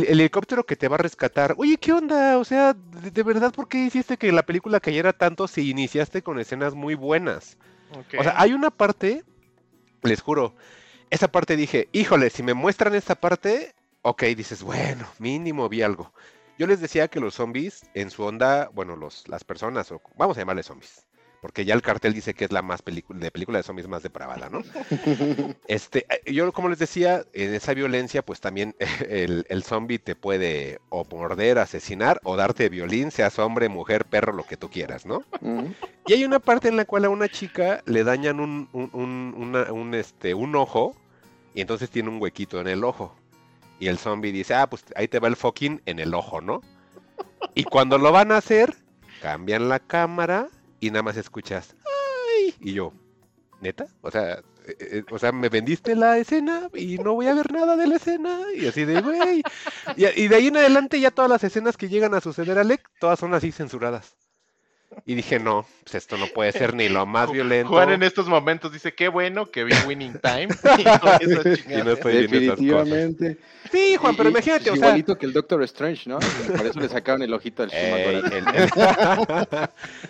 helicóptero 0.08 0.64
que 0.64 0.76
te 0.76 0.88
va 0.88 0.94
a 0.94 0.98
rescatar. 0.98 1.54
Oye, 1.58 1.76
¿qué 1.76 1.92
onda? 1.92 2.38
O 2.38 2.44
sea, 2.44 2.74
de, 2.74 3.22
verdad, 3.22 3.52
¿por 3.52 3.68
qué 3.68 3.84
hiciste 3.84 4.16
que 4.16 4.32
la 4.32 4.46
película 4.46 4.80
cayera 4.80 5.12
tanto 5.12 5.46
si 5.46 5.68
iniciaste 5.70 6.22
con 6.22 6.38
escenas 6.38 6.74
muy 6.74 6.94
buenas? 6.94 7.58
O 8.18 8.22
sea, 8.22 8.34
hay 8.40 8.54
una 8.54 8.70
parte, 8.70 9.22
les 10.02 10.22
juro, 10.22 10.54
esa 11.10 11.28
parte 11.28 11.56
dije, 11.56 11.88
híjole, 11.92 12.30
si 12.30 12.42
me 12.42 12.54
muestran 12.54 12.94
esta 12.94 13.14
parte, 13.14 13.74
ok, 14.02 14.22
dices, 14.36 14.62
bueno, 14.62 15.06
mínimo 15.18 15.68
vi 15.68 15.82
algo. 15.82 16.12
Yo 16.58 16.66
les 16.66 16.80
decía 16.80 17.08
que 17.08 17.20
los 17.20 17.34
zombies, 17.34 17.86
en 17.94 18.10
su 18.10 18.24
onda, 18.24 18.70
bueno, 18.72 18.96
los, 18.96 19.28
las 19.28 19.44
personas, 19.44 19.92
o 19.92 20.00
vamos 20.16 20.36
a 20.36 20.40
llamarles 20.40 20.66
zombies, 20.66 21.05
porque 21.46 21.64
ya 21.64 21.74
el 21.74 21.82
cartel 21.82 22.12
dice 22.12 22.34
que 22.34 22.44
es 22.44 22.50
la 22.50 22.60
más 22.60 22.82
película 22.82 23.20
de 23.20 23.30
película 23.30 23.58
de 23.58 23.62
zombies 23.62 23.86
más 23.86 24.02
depravada, 24.02 24.50
¿no? 24.50 24.62
este, 25.68 26.04
eh, 26.10 26.32
yo 26.32 26.52
como 26.52 26.68
les 26.68 26.80
decía, 26.80 27.24
en 27.34 27.54
esa 27.54 27.72
violencia, 27.72 28.22
pues 28.22 28.40
también 28.40 28.74
el, 29.08 29.46
el 29.48 29.62
zombie 29.62 30.00
te 30.00 30.16
puede 30.16 30.80
o 30.88 31.04
morder, 31.04 31.60
asesinar 31.60 32.18
o 32.24 32.34
darte 32.34 32.68
violín, 32.68 33.12
seas 33.12 33.38
hombre, 33.38 33.68
mujer, 33.68 34.06
perro, 34.06 34.32
lo 34.32 34.42
que 34.42 34.56
tú 34.56 34.70
quieras, 34.70 35.06
¿no? 35.06 35.22
Y 36.08 36.14
hay 36.14 36.24
una 36.24 36.40
parte 36.40 36.66
en 36.66 36.76
la 36.76 36.84
cual 36.84 37.04
a 37.04 37.10
una 37.10 37.28
chica 37.28 37.80
le 37.86 38.02
dañan 38.02 38.40
un, 38.40 38.68
un, 38.72 39.94
este, 39.94 40.34
un 40.34 40.56
ojo 40.56 40.96
y 41.54 41.60
entonces 41.60 41.90
tiene 41.90 42.08
un 42.08 42.20
huequito 42.20 42.60
en 42.60 42.66
el 42.66 42.82
ojo. 42.82 43.14
Y 43.78 43.86
el 43.86 43.98
zombie 43.98 44.32
dice, 44.32 44.54
ah, 44.54 44.68
pues 44.68 44.84
ahí 44.96 45.06
te 45.06 45.20
va 45.20 45.28
el 45.28 45.36
fucking 45.36 45.80
en 45.86 46.00
el 46.00 46.12
ojo, 46.12 46.40
¿no? 46.40 46.60
Y 47.54 47.62
cuando 47.62 47.98
lo 47.98 48.10
van 48.10 48.32
a 48.32 48.38
hacer, 48.38 48.74
cambian 49.22 49.68
la 49.68 49.78
cámara 49.78 50.48
y 50.80 50.90
nada 50.90 51.02
más 51.02 51.16
escuchas, 51.16 51.74
¡ay! 51.84 52.54
Y 52.60 52.74
yo, 52.74 52.92
¿neta? 53.60 53.86
O 54.02 54.10
sea, 54.10 54.42
eh, 54.66 54.76
eh, 54.80 55.04
o 55.10 55.18
sea, 55.18 55.32
me 55.32 55.48
vendiste 55.48 55.94
la 55.94 56.18
escena 56.18 56.68
y 56.74 56.98
no 56.98 57.14
voy 57.14 57.28
a 57.28 57.34
ver 57.34 57.52
nada 57.52 57.76
de 57.76 57.86
la 57.86 57.96
escena. 57.96 58.40
Y 58.54 58.66
así 58.66 58.84
de, 58.84 59.00
güey. 59.00 59.42
Y, 59.96 60.28
de 60.28 60.36
ahí 60.36 60.48
en 60.48 60.56
adelante 60.56 61.00
ya 61.00 61.10
todas 61.10 61.30
las 61.30 61.44
escenas 61.44 61.76
que 61.76 61.88
llegan 61.88 62.14
a 62.14 62.20
suceder, 62.20 62.58
Alec, 62.58 62.88
todas 62.98 63.18
son 63.18 63.34
así 63.34 63.52
censuradas. 63.52 64.16
Y 65.04 65.14
dije, 65.14 65.38
no, 65.38 65.66
pues 65.84 65.96
esto 65.96 66.16
no 66.16 66.26
puede 66.28 66.52
ser 66.52 66.74
ni 66.74 66.88
lo 66.88 67.06
más 67.06 67.30
violento. 67.30 67.68
Juan 67.68 67.90
en 67.92 68.02
estos 68.02 68.28
momentos 68.28 68.72
dice, 68.72 68.94
qué 68.94 69.08
bueno 69.08 69.46
que 69.46 69.64
vi 69.64 69.72
Winning 69.86 70.18
Time. 70.20 70.48
y, 71.70 71.76
no 71.82 71.92
estoy 71.92 72.26
Definitivamente. 72.26 73.38
Sí, 73.70 73.96
Juan, 73.96 74.16
pero 74.16 74.30
imagínate, 74.30 74.70
o 74.70 74.76
sea... 74.76 74.86
Igualito 74.88 75.18
que 75.18 75.26
el 75.26 75.32
Doctor 75.32 75.62
Strange, 75.64 76.08
¿no? 76.08 76.18
Por 76.56 76.66
eso 76.66 76.80
le 76.80 76.88
sacaron 76.88 77.22
el 77.22 77.34
ojito 77.34 77.64
al 77.64 77.72
el, 77.72 78.22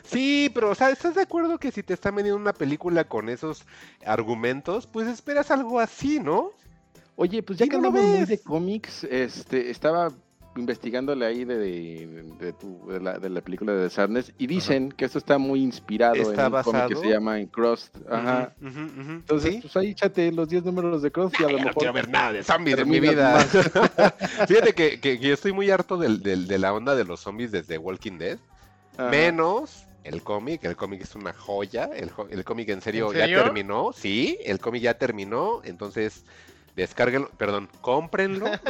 Sí, 0.04 0.50
pero, 0.54 0.70
o 0.70 0.74
sea, 0.74 0.90
¿estás 0.90 1.14
de 1.14 1.22
acuerdo 1.22 1.58
que 1.58 1.72
si 1.72 1.82
te 1.82 1.94
están 1.94 2.14
vendiendo 2.14 2.40
una 2.40 2.52
película 2.52 3.04
con 3.04 3.28
esos 3.28 3.64
argumentos, 4.04 4.86
pues 4.86 5.08
esperas 5.08 5.50
algo 5.50 5.80
así, 5.80 6.20
¿no? 6.20 6.52
Oye, 7.16 7.42
pues 7.42 7.58
ya 7.58 7.66
que 7.66 7.76
hablamos 7.76 8.02
muy 8.02 8.26
de 8.26 8.38
cómics, 8.38 9.04
este, 9.04 9.70
estaba 9.70 10.12
investigándole 10.60 11.26
ahí 11.26 11.44
de, 11.44 11.56
de, 11.56 12.06
de, 12.38 13.00
la, 13.00 13.18
de, 13.18 13.30
la, 13.30 13.40
película 13.40 13.72
de 13.72 13.88
The 13.88 13.94
Sadness 13.94 14.32
y 14.38 14.46
dicen 14.46 14.90
que 14.90 15.04
esto 15.04 15.18
está 15.18 15.38
muy 15.38 15.62
inspirado 15.62 16.14
en 16.14 16.26
un 16.26 16.62
cómic 16.62 16.88
que 16.88 16.96
se 16.96 17.08
llama 17.08 17.40
Encrust. 17.40 17.96
Ajá. 18.10 18.54
Entonces, 18.60 19.58
pues 19.62 19.76
ahí 19.76 19.90
échate 19.90 20.32
los 20.32 20.48
10 20.48 20.64
números 20.64 21.02
de 21.02 21.10
Cross 21.10 21.32
y 21.38 21.44
a 21.44 21.48
lo 21.48 21.58
mejor. 21.58 21.66
No 21.66 21.74
quiero 21.74 21.92
ver 21.92 22.08
nada 22.08 22.32
de 22.32 22.42
zombies 22.42 22.78
en 22.78 22.88
mi 22.88 23.00
vida. 23.00 23.40
Fíjate 24.48 24.72
que, 24.74 25.00
que, 25.00 25.18
yo 25.18 25.34
estoy 25.34 25.52
muy 25.52 25.70
harto 25.70 25.96
del, 25.96 26.22
del, 26.22 26.46
de 26.46 26.58
la 26.58 26.72
onda 26.72 26.94
de 26.94 27.04
los 27.04 27.20
zombies 27.20 27.52
desde 27.52 27.78
Walking 27.78 28.18
Dead. 28.18 28.38
Menos 29.10 29.86
el 30.06 30.22
cómic, 30.22 30.64
el 30.64 30.76
cómic 30.76 31.02
es 31.02 31.14
una 31.16 31.32
joya, 31.32 31.90
el, 31.94 32.10
el 32.30 32.44
cómic 32.44 32.68
en 32.68 32.80
serio, 32.80 33.12
ya 33.12 33.26
terminó, 33.26 33.92
sí, 33.92 34.38
el 34.44 34.60
cómic 34.60 34.82
ya 34.82 34.94
terminó, 34.94 35.60
entonces 35.64 36.24
Descárguenlo, 36.76 37.30
perdón, 37.38 37.70
cómprenlo. 37.80 38.44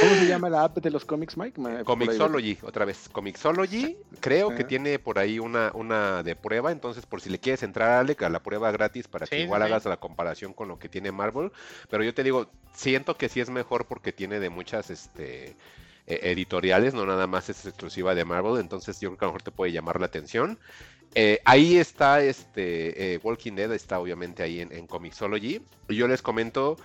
¿Cómo 0.00 0.14
se 0.16 0.26
llama 0.26 0.50
la 0.50 0.64
app 0.64 0.78
de 0.78 0.90
los 0.90 1.04
cómics, 1.04 1.36
Mike? 1.36 1.84
Comixology, 1.84 2.58
otra 2.62 2.84
vez. 2.84 3.08
Comixology, 3.08 3.96
creo 4.18 4.56
que 4.56 4.64
tiene 4.64 4.98
por 4.98 5.20
ahí 5.20 5.38
una, 5.38 5.70
una 5.72 6.24
de 6.24 6.34
prueba, 6.34 6.72
entonces 6.72 7.06
por 7.06 7.20
si 7.20 7.30
le 7.30 7.38
quieres 7.38 7.62
entrar, 7.62 7.92
Alec, 7.92 8.20
a 8.24 8.28
la 8.28 8.42
prueba 8.42 8.72
gratis 8.72 9.06
para 9.06 9.28
que 9.28 9.40
igual 9.40 9.62
hagas 9.62 9.84
la 9.84 9.98
comparación 9.98 10.52
con 10.52 10.66
lo 10.66 10.80
que 10.80 10.88
tiene 10.88 11.12
Marvel. 11.12 11.52
Pero 11.88 12.02
yo 12.02 12.12
te 12.12 12.24
digo, 12.24 12.50
siento 12.74 13.16
que 13.16 13.28
sí 13.28 13.38
es 13.38 13.50
mejor 13.50 13.86
porque 13.86 14.12
tiene 14.12 14.40
de 14.40 14.50
muchas 14.50 14.90
este, 14.90 15.56
e, 16.08 16.32
editoriales, 16.32 16.92
no 16.92 17.06
nada 17.06 17.28
más 17.28 17.48
es 17.50 17.66
exclusiva 17.66 18.16
de 18.16 18.24
Marvel, 18.24 18.60
entonces 18.60 18.98
yo 18.98 19.10
creo 19.10 19.18
que 19.18 19.24
a 19.24 19.28
lo 19.28 19.32
mejor 19.32 19.42
te 19.42 19.52
puede 19.52 19.70
llamar 19.70 20.00
la 20.00 20.06
atención. 20.06 20.58
Eh, 21.14 21.40
ahí 21.44 21.76
está 21.76 22.22
este 22.22 23.14
eh, 23.14 23.20
Walking 23.22 23.54
Dead, 23.54 23.72
está 23.72 23.98
obviamente 23.98 24.42
ahí 24.42 24.60
en, 24.60 24.72
en 24.72 24.86
Comixology. 24.86 25.60
Yo 25.88 26.06
les 26.06 26.22
comento, 26.22 26.76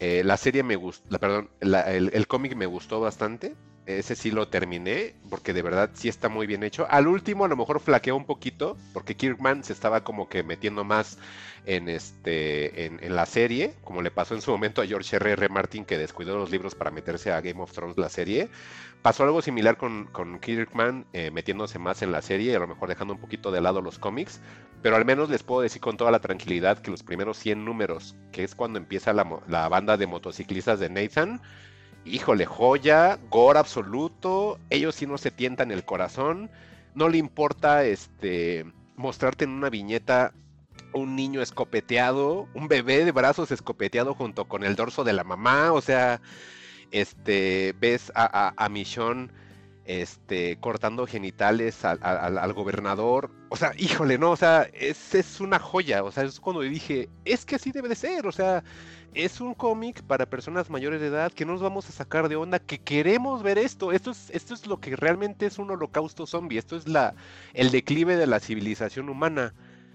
eh, 0.00 0.22
la 0.24 0.36
serie 0.36 0.62
me 0.62 0.76
gustó, 0.76 1.18
perdón, 1.18 1.50
el, 1.60 2.26
cómic 2.26 2.54
me 2.56 2.66
gustó 2.66 3.00
bastante. 3.00 3.54
Ese 3.86 4.14
sí 4.14 4.30
lo 4.30 4.46
terminé, 4.48 5.14
porque 5.30 5.52
de 5.52 5.62
verdad 5.62 5.90
sí 5.94 6.08
está 6.08 6.28
muy 6.28 6.46
bien 6.46 6.62
hecho. 6.62 6.86
Al 6.90 7.08
último 7.08 7.44
a 7.44 7.48
lo 7.48 7.56
mejor 7.56 7.80
flaqueó 7.80 8.14
un 8.14 8.24
poquito, 8.24 8.76
porque 8.92 9.16
Kirkman 9.16 9.64
se 9.64 9.72
estaba 9.72 10.04
como 10.04 10.28
que 10.28 10.42
metiendo 10.42 10.84
más 10.84 11.18
en, 11.66 11.88
este, 11.88 12.86
en, 12.86 13.16
la 13.16 13.26
serie, 13.26 13.74
como 13.82 14.00
le 14.02 14.10
pasó 14.10 14.34
en 14.34 14.42
su 14.42 14.52
momento 14.52 14.80
a 14.80 14.86
George 14.86 15.16
R. 15.16 15.32
R. 15.32 15.48
Martin, 15.48 15.84
que 15.84 15.98
descuidó 15.98 16.36
los 16.36 16.50
libros 16.50 16.74
para 16.74 16.90
meterse 16.90 17.32
a 17.32 17.40
Game 17.40 17.60
of 17.60 17.72
Thrones, 17.72 17.98
la 17.98 18.10
serie. 18.10 18.48
Pasó 19.02 19.24
algo 19.24 19.40
similar 19.40 19.78
con, 19.78 20.06
con 20.06 20.38
Kirkman, 20.38 21.06
eh, 21.14 21.30
metiéndose 21.30 21.78
más 21.78 22.02
en 22.02 22.12
la 22.12 22.20
serie, 22.20 22.54
a 22.54 22.58
lo 22.58 22.66
mejor 22.66 22.88
dejando 22.88 23.14
un 23.14 23.20
poquito 23.20 23.50
de 23.50 23.62
lado 23.62 23.80
los 23.80 23.98
cómics, 23.98 24.40
pero 24.82 24.96
al 24.96 25.06
menos 25.06 25.30
les 25.30 25.42
puedo 25.42 25.62
decir 25.62 25.80
con 25.80 25.96
toda 25.96 26.10
la 26.10 26.20
tranquilidad 26.20 26.78
que 26.78 26.90
los 26.90 27.02
primeros 27.02 27.38
100 27.38 27.64
números, 27.64 28.14
que 28.30 28.44
es 28.44 28.54
cuando 28.54 28.78
empieza 28.78 29.14
la, 29.14 29.26
la 29.48 29.68
banda 29.70 29.96
de 29.96 30.06
motociclistas 30.06 30.80
de 30.80 30.90
Nathan, 30.90 31.40
híjole, 32.04 32.44
joya, 32.44 33.18
gore 33.30 33.58
absoluto, 33.58 34.58
ellos 34.68 34.94
sí 34.94 35.06
no 35.06 35.16
se 35.16 35.30
tientan 35.30 35.70
el 35.70 35.84
corazón, 35.84 36.50
no 36.94 37.08
le 37.08 37.16
importa 37.18 37.84
este 37.84 38.66
mostrarte 38.96 39.44
en 39.44 39.50
una 39.50 39.70
viñeta 39.70 40.34
un 40.92 41.16
niño 41.16 41.40
escopeteado, 41.40 42.48
un 42.54 42.68
bebé 42.68 43.04
de 43.04 43.12
brazos 43.12 43.50
escopeteado 43.50 44.14
junto 44.14 44.46
con 44.46 44.64
el 44.64 44.76
dorso 44.76 45.04
de 45.04 45.12
la 45.12 45.24
mamá, 45.24 45.72
o 45.72 45.80
sea, 45.80 46.20
este, 46.90 47.74
ves 47.78 48.12
a, 48.14 48.52
a, 48.56 48.68
este, 49.84 50.56
cortando 50.60 51.06
genitales 51.06 51.84
al, 51.84 52.52
gobernador, 52.52 53.30
o 53.48 53.56
sea, 53.56 53.72
híjole, 53.76 54.18
no, 54.18 54.30
o 54.30 54.36
sea, 54.36 54.68
es, 54.72 55.40
una 55.40 55.58
joya, 55.58 56.04
o 56.04 56.12
sea, 56.12 56.24
es 56.24 56.38
cuando 56.38 56.62
dije, 56.62 57.08
es 57.24 57.44
que 57.44 57.56
así 57.56 57.72
debe 57.72 57.88
de 57.88 57.96
ser, 57.96 58.26
o 58.26 58.32
sea, 58.32 58.62
es 59.14 59.40
un 59.40 59.54
cómic 59.54 60.02
para 60.02 60.26
personas 60.26 60.70
mayores 60.70 61.00
de 61.00 61.08
edad 61.08 61.32
que 61.32 61.44
no 61.44 61.52
nos 61.52 61.62
vamos 61.62 61.88
a 61.88 61.92
sacar 61.92 62.28
de 62.28 62.36
onda, 62.36 62.60
que 62.60 62.78
queremos 62.78 63.42
ver 63.42 63.58
esto. 63.58 63.90
Esto 63.90 64.12
es, 64.12 64.30
esto 64.30 64.54
es 64.54 64.68
lo 64.68 64.78
que 64.78 64.94
realmente 64.94 65.46
es 65.46 65.58
un 65.58 65.70
holocausto 65.72 66.26
zombie. 66.26 66.58
Esto 66.58 66.76
es 66.76 66.86
la, 66.86 67.16
el 67.52 67.72
declive 67.72 68.16
de 68.16 68.28
la 68.28 68.38
civilización 68.38 69.08
humana 69.08 69.52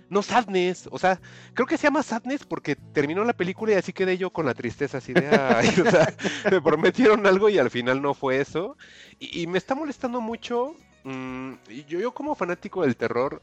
no 0.10 0.22
Sadness, 0.22 0.88
o 0.92 1.00
sea, 1.00 1.20
creo 1.54 1.68
que 1.68 1.78
se 1.78 1.84
llama 1.84 2.04
Sadness 2.04 2.46
porque 2.46 2.76
terminó 2.76 3.24
la 3.24 3.34
película 3.34 3.74
y 3.74 3.76
así 3.76 3.94
quedé 3.94 4.18
yo 4.18 4.32
con 4.32 4.46
la 4.46 4.54
tristeza, 4.54 5.00
así 5.00 5.14
de, 5.14 5.28
ay, 5.28 5.70
o 5.70 5.90
sea, 5.90 6.14
me 6.52 6.62
prometieron 6.62 7.26
algo 7.26 7.50
y 7.50 7.58
al 7.58 7.70
final 7.70 8.02
no 8.02 8.14
fue 8.14 8.40
eso. 8.40 8.78
Y, 9.20 9.48
me 9.48 9.58
está 9.58 9.76
molestando 9.76 10.22
mucho, 10.22 10.76
mm, 11.04 11.54
yo, 11.88 12.00
yo 12.00 12.14
como 12.14 12.36
fanático 12.36 12.84
del 12.84 12.96
terror, 12.96 13.42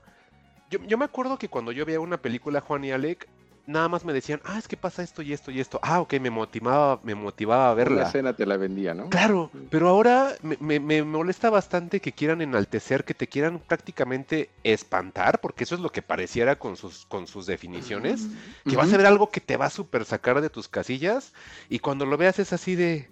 yo, 0.70 0.78
yo, 0.84 0.97
me 0.97 1.05
acuerdo 1.05 1.39
que 1.39 1.48
cuando 1.48 1.72
yo 1.72 1.84
veía 1.84 2.01
una 2.01 2.16
película, 2.16 2.60
Juan 2.60 2.84
y 2.84 2.93
Alec, 2.93 3.28
nada 3.66 3.89
más 3.89 4.05
me 4.05 4.12
decían, 4.12 4.40
ah, 4.44 4.59
es 4.59 4.68
que 4.68 4.76
pasa 4.76 5.02
esto 5.02 5.22
y 5.22 5.32
esto 5.32 5.51
y 5.51 5.60
esto. 5.60 5.78
Ah, 5.82 6.01
ok, 6.01 6.14
me 6.14 6.30
motivaba, 6.30 7.01
me 7.02 7.14
motivaba 7.14 7.70
a 7.70 7.74
verla. 7.74 8.02
La 8.02 8.09
escena 8.09 8.32
te 8.34 8.47
la 8.47 8.56
vendía, 8.56 8.94
¿no? 8.94 9.09
Claro, 9.09 9.51
pero 9.70 9.89
ahora 9.89 10.32
me, 10.43 10.80
me, 10.80 11.02
molesta 11.02 11.51
bastante 11.51 12.01
que 12.01 12.12
quieran 12.12 12.43
enaltecer, 12.43 13.05
que 13.05 13.14
te 13.14 13.26
quieran 13.26 13.60
prácticamente 13.60 14.51
espantar, 14.64 15.40
porque 15.40 15.64
eso 15.64 15.74
es 15.74 15.80
lo 15.80 15.90
que 15.90 16.02
pareciera 16.02 16.56
con 16.56 16.76
sus, 16.76 17.06
con 17.06 17.26
sus 17.26 17.47
definiciones, 17.47 18.28
que 18.68 18.76
vas 18.76 18.93
a 18.93 18.97
ver 18.97 19.06
algo 19.06 19.30
que 19.30 19.40
te 19.40 19.56
va 19.56 19.66
a 19.66 19.70
super 19.70 20.05
sacar 20.05 20.40
de 20.40 20.51
tus 20.51 20.68
casillas 20.68 21.32
y 21.68 21.78
cuando 21.78 22.06
lo 22.06 22.16
veas 22.16 22.39
es 22.39 22.52
así 22.52 22.74
de, 22.74 23.09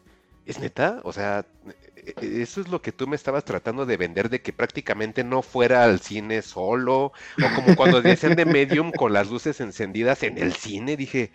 ¿es 0.47 0.59
neta? 0.59 1.01
O 1.05 1.12
sea, 1.12 1.47
eso 2.20 2.60
es 2.60 2.68
lo 2.68 2.82
que 2.82 2.92
tú 2.92 3.06
me 3.06 3.16
estabas 3.16 3.44
tratando 3.44 3.86
de 3.86 3.96
vender, 3.96 4.28
de 4.30 4.42
que 4.42 4.52
prácticamente 4.52 5.24
no 5.24 5.42
fuera 5.42 5.84
al 5.84 6.00
cine 6.00 6.42
solo, 6.42 7.04
o 7.04 7.54
como 7.54 7.76
cuando 7.76 8.02
decían 8.02 8.36
de 8.36 8.44
Medium 8.46 8.92
con 8.92 9.12
las 9.12 9.30
luces 9.30 9.60
encendidas 9.60 10.22
en 10.22 10.38
el 10.38 10.54
cine, 10.54 10.96
dije, 10.96 11.30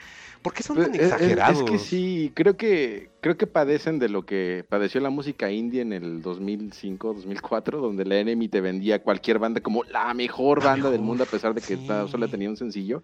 ¿por 0.46 0.54
qué 0.54 0.62
son 0.62 0.78
tan 0.78 0.94
exagerados? 0.94 1.58
Eh, 1.58 1.62
eh, 1.62 1.66
es, 1.66 1.72
que 1.72 1.80
sí, 1.80 2.32
creo 2.36 2.56
que 2.56 3.10
creo 3.20 3.36
que 3.36 3.48
padecen 3.48 3.98
de 3.98 4.10
lo 4.10 4.28
que 4.28 4.64
padeció 4.70 5.02
la 5.02 5.10
música 5.10 5.50
indie 5.50 5.82
en 5.82 5.92
el 5.92 6.22
2005, 6.22 7.16
2004, 7.16 7.82
donde 7.82 8.06
la 8.06 8.18
Enemy 8.18 8.48
te 8.48 8.62
vendía 8.62 9.02
cualquier 9.02 9.40
banda 9.40 9.60
como 9.62 9.84
la 9.86 10.14
mejor 10.14 10.64
banda 10.64 10.92
del 10.92 11.02
mundo 11.02 11.24
a 11.24 11.26
pesar 11.26 11.56
de 11.56 11.62
que 11.62 11.78
solo 12.08 12.28
tenía 12.28 12.48
un 12.48 12.58
sencillo. 12.58 13.02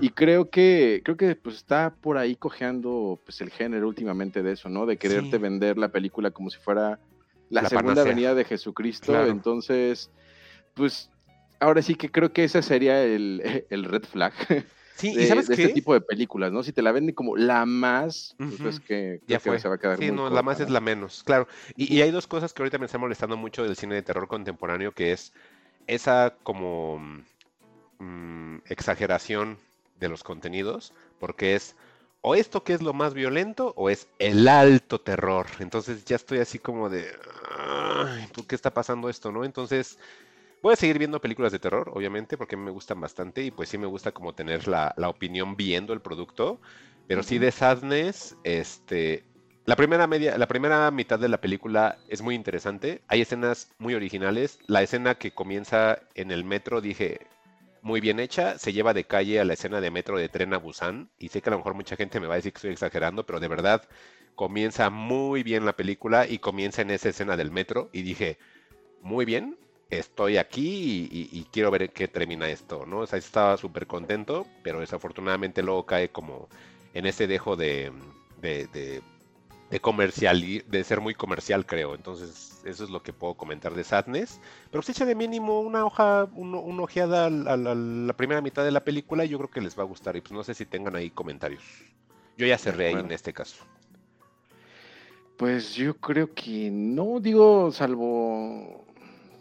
Y 0.00 0.10
creo 0.10 0.48
que 0.48 1.00
creo 1.04 1.16
que 1.16 1.34
pues 1.34 1.56
está 1.56 1.92
por 1.92 2.18
ahí 2.18 2.36
cojeando 2.36 3.20
pues 3.24 3.40
el 3.40 3.50
género 3.50 3.88
últimamente 3.88 4.44
de 4.44 4.52
eso, 4.52 4.68
¿no? 4.68 4.86
De 4.86 4.96
quererte 4.96 5.38
vender 5.38 5.78
la 5.78 5.88
película 5.88 6.30
como 6.30 6.50
si 6.50 6.58
fuera 6.58 7.00
la, 7.50 7.68
segunda 7.68 8.04
venida 8.04 8.32
de 8.36 8.44
Jesucristo. 8.44 9.26
Entonces, 9.26 10.12
pues 10.74 11.10
ahora 11.58 11.82
sí 11.82 11.96
que 11.96 12.12
creo 12.12 12.32
que 12.32 12.44
ese 12.44 12.62
sería 12.62 13.02
el, 13.02 13.42
el 13.70 13.82
red 13.82 14.04
flag. 14.04 14.32
Sí, 14.96 15.14
de, 15.14 15.24
¿y 15.24 15.26
sabes 15.26 15.50
este 15.50 15.68
tipo 15.68 15.92
de 15.92 16.00
películas, 16.00 16.52
¿no? 16.52 16.62
Si 16.62 16.72
te 16.72 16.80
la 16.80 16.90
venden 16.90 17.14
como 17.14 17.36
la 17.36 17.66
más, 17.66 18.34
pues 18.60 18.80
que 18.80 19.20
ya 19.26 19.38
fue. 19.38 19.60
se 19.60 19.68
va 19.68 19.74
a 19.74 19.78
quedar 19.78 19.98
Sí, 19.98 20.10
no, 20.10 20.30
la 20.30 20.42
más 20.42 20.58
es 20.60 20.70
la 20.70 20.80
menos, 20.80 21.22
claro. 21.22 21.46
Y, 21.76 22.00
hay 22.00 22.10
dos 22.10 22.26
cosas 22.26 22.54
que 22.54 22.62
ahorita 22.62 22.78
me 22.78 22.86
están 22.86 23.02
molestando 23.02 23.36
mucho 23.36 23.62
del 23.62 23.76
cine 23.76 23.94
de 23.94 24.02
terror 24.02 24.26
contemporáneo, 24.26 24.92
que 24.92 25.12
es 25.12 25.34
esa 25.86 26.34
como 26.42 26.98
mm, 27.98 28.58
exageración 28.66 29.58
de 30.00 30.08
los 30.08 30.24
contenidos, 30.24 30.94
porque 31.18 31.54
es 31.54 31.76
o 32.22 32.34
esto 32.34 32.64
que 32.64 32.72
es 32.72 32.82
lo 32.82 32.92
más 32.92 33.12
violento 33.12 33.74
o 33.76 33.90
es 33.90 34.08
el 34.18 34.48
alto 34.48 35.00
terror. 35.00 35.46
Entonces 35.60 36.06
ya 36.06 36.16
estoy 36.16 36.38
así 36.38 36.58
como 36.58 36.88
de, 36.88 37.06
¿por 38.34 38.46
qué 38.46 38.54
está 38.54 38.72
pasando 38.72 39.10
esto, 39.10 39.30
no? 39.30 39.44
Entonces 39.44 39.98
Voy 40.62 40.72
a 40.72 40.76
seguir 40.76 40.98
viendo 40.98 41.20
películas 41.20 41.52
de 41.52 41.58
terror, 41.58 41.90
obviamente, 41.94 42.36
porque 42.36 42.56
me 42.56 42.70
gustan 42.70 43.00
bastante 43.00 43.42
y 43.42 43.50
pues 43.50 43.68
sí 43.68 43.78
me 43.78 43.86
gusta 43.86 44.12
como 44.12 44.34
tener 44.34 44.66
la, 44.66 44.94
opinión 45.06 45.56
viendo 45.56 45.92
el 45.92 46.00
producto. 46.00 46.60
Pero 47.06 47.22
sí 47.22 47.38
de 47.38 47.52
Sadness, 47.52 48.36
este, 48.42 49.24
la 49.64 49.76
primera 49.76 50.06
media, 50.06 50.38
la 50.38 50.48
primera 50.48 50.90
mitad 50.90 51.18
de 51.18 51.28
la 51.28 51.40
película 51.40 51.98
es 52.08 52.22
muy 52.22 52.34
interesante. 52.34 53.02
Hay 53.08 53.20
escenas 53.20 53.72
muy 53.78 53.94
originales. 53.94 54.58
La 54.66 54.82
escena 54.82 55.16
que 55.16 55.32
comienza 55.32 56.00
en 56.14 56.30
el 56.30 56.44
metro, 56.44 56.80
dije, 56.80 57.26
muy 57.82 58.00
bien 58.00 58.18
hecha. 58.18 58.58
Se 58.58 58.72
lleva 58.72 58.94
de 58.94 59.04
calle 59.04 59.38
a 59.40 59.44
la 59.44 59.52
escena 59.52 59.80
de 59.80 59.90
metro 59.90 60.18
de 60.18 60.28
tren 60.28 60.54
a 60.54 60.58
Busan. 60.58 61.10
Y 61.18 61.28
sé 61.28 61.42
que 61.42 61.50
a 61.50 61.52
lo 61.52 61.58
mejor 61.58 61.74
mucha 61.74 61.96
gente 61.96 62.18
me 62.18 62.26
va 62.26 62.34
a 62.34 62.36
decir 62.36 62.52
que 62.52 62.58
estoy 62.58 62.72
exagerando, 62.72 63.26
pero 63.26 63.40
de 63.40 63.48
verdad 63.48 63.82
comienza 64.36 64.90
muy 64.90 65.42
bien 65.42 65.64
la 65.64 65.74
película 65.74 66.28
y 66.28 66.38
comienza 66.38 66.82
en 66.82 66.90
esa 66.90 67.08
escena 67.08 67.36
del 67.36 67.50
metro. 67.50 67.90
Y 67.92 68.02
dije, 68.02 68.38
muy 69.00 69.24
bien, 69.24 69.56
estoy 69.90 70.36
aquí 70.36 71.08
y, 71.10 71.46
quiero 71.52 71.70
ver 71.70 71.92
qué 71.92 72.08
termina 72.08 72.48
esto, 72.48 72.86
¿no? 72.86 73.00
O 73.00 73.06
sea, 73.06 73.18
estaba 73.18 73.56
súper 73.56 73.86
contento, 73.86 74.46
pero 74.62 74.80
desafortunadamente 74.80 75.62
luego 75.62 75.86
cae 75.86 76.10
como 76.10 76.48
en 76.94 77.06
ese 77.06 77.26
dejo 77.26 77.56
de, 77.56 77.92
de, 78.40 78.66
de, 79.70 79.80
comercial, 79.80 80.42
de 80.66 80.84
ser 80.84 81.00
muy 81.00 81.14
comercial, 81.14 81.66
creo. 81.66 81.94
Entonces, 81.94 82.62
eso 82.64 82.84
es 82.84 82.90
lo 82.90 83.02
que 83.02 83.12
puedo 83.12 83.34
comentar 83.34 83.74
de 83.74 83.84
Sadness. 83.84 84.40
Pero 84.70 84.82
se 84.82 84.92
echa 84.92 85.04
de 85.04 85.14
mínimo 85.14 85.60
una 85.60 85.84
hoja, 85.84 86.28
una 86.34 86.82
ojeada 86.82 87.26
a, 87.26 87.30
la 87.30 88.12
primera 88.14 88.40
mitad 88.40 88.64
de 88.64 88.72
la 88.72 88.84
película 88.84 89.24
y 89.24 89.28
yo 89.28 89.38
creo 89.38 89.50
que 89.50 89.60
les 89.60 89.78
va 89.78 89.82
a 89.82 89.86
gustar. 89.86 90.16
Y 90.16 90.20
pues 90.20 90.32
no 90.32 90.42
sé 90.42 90.54
si 90.54 90.66
tengan 90.66 90.96
ahí 90.96 91.10
comentarios. 91.10 91.62
Yo 92.36 92.46
ya 92.46 92.58
cerré 92.58 92.88
ahí 92.88 92.94
en 92.94 93.12
este 93.12 93.32
caso. 93.32 93.64
Pues 95.36 95.74
yo 95.74 95.94
creo 95.94 96.32
que 96.32 96.70
no, 96.70 97.20
digo, 97.20 97.70
salvo 97.70 98.85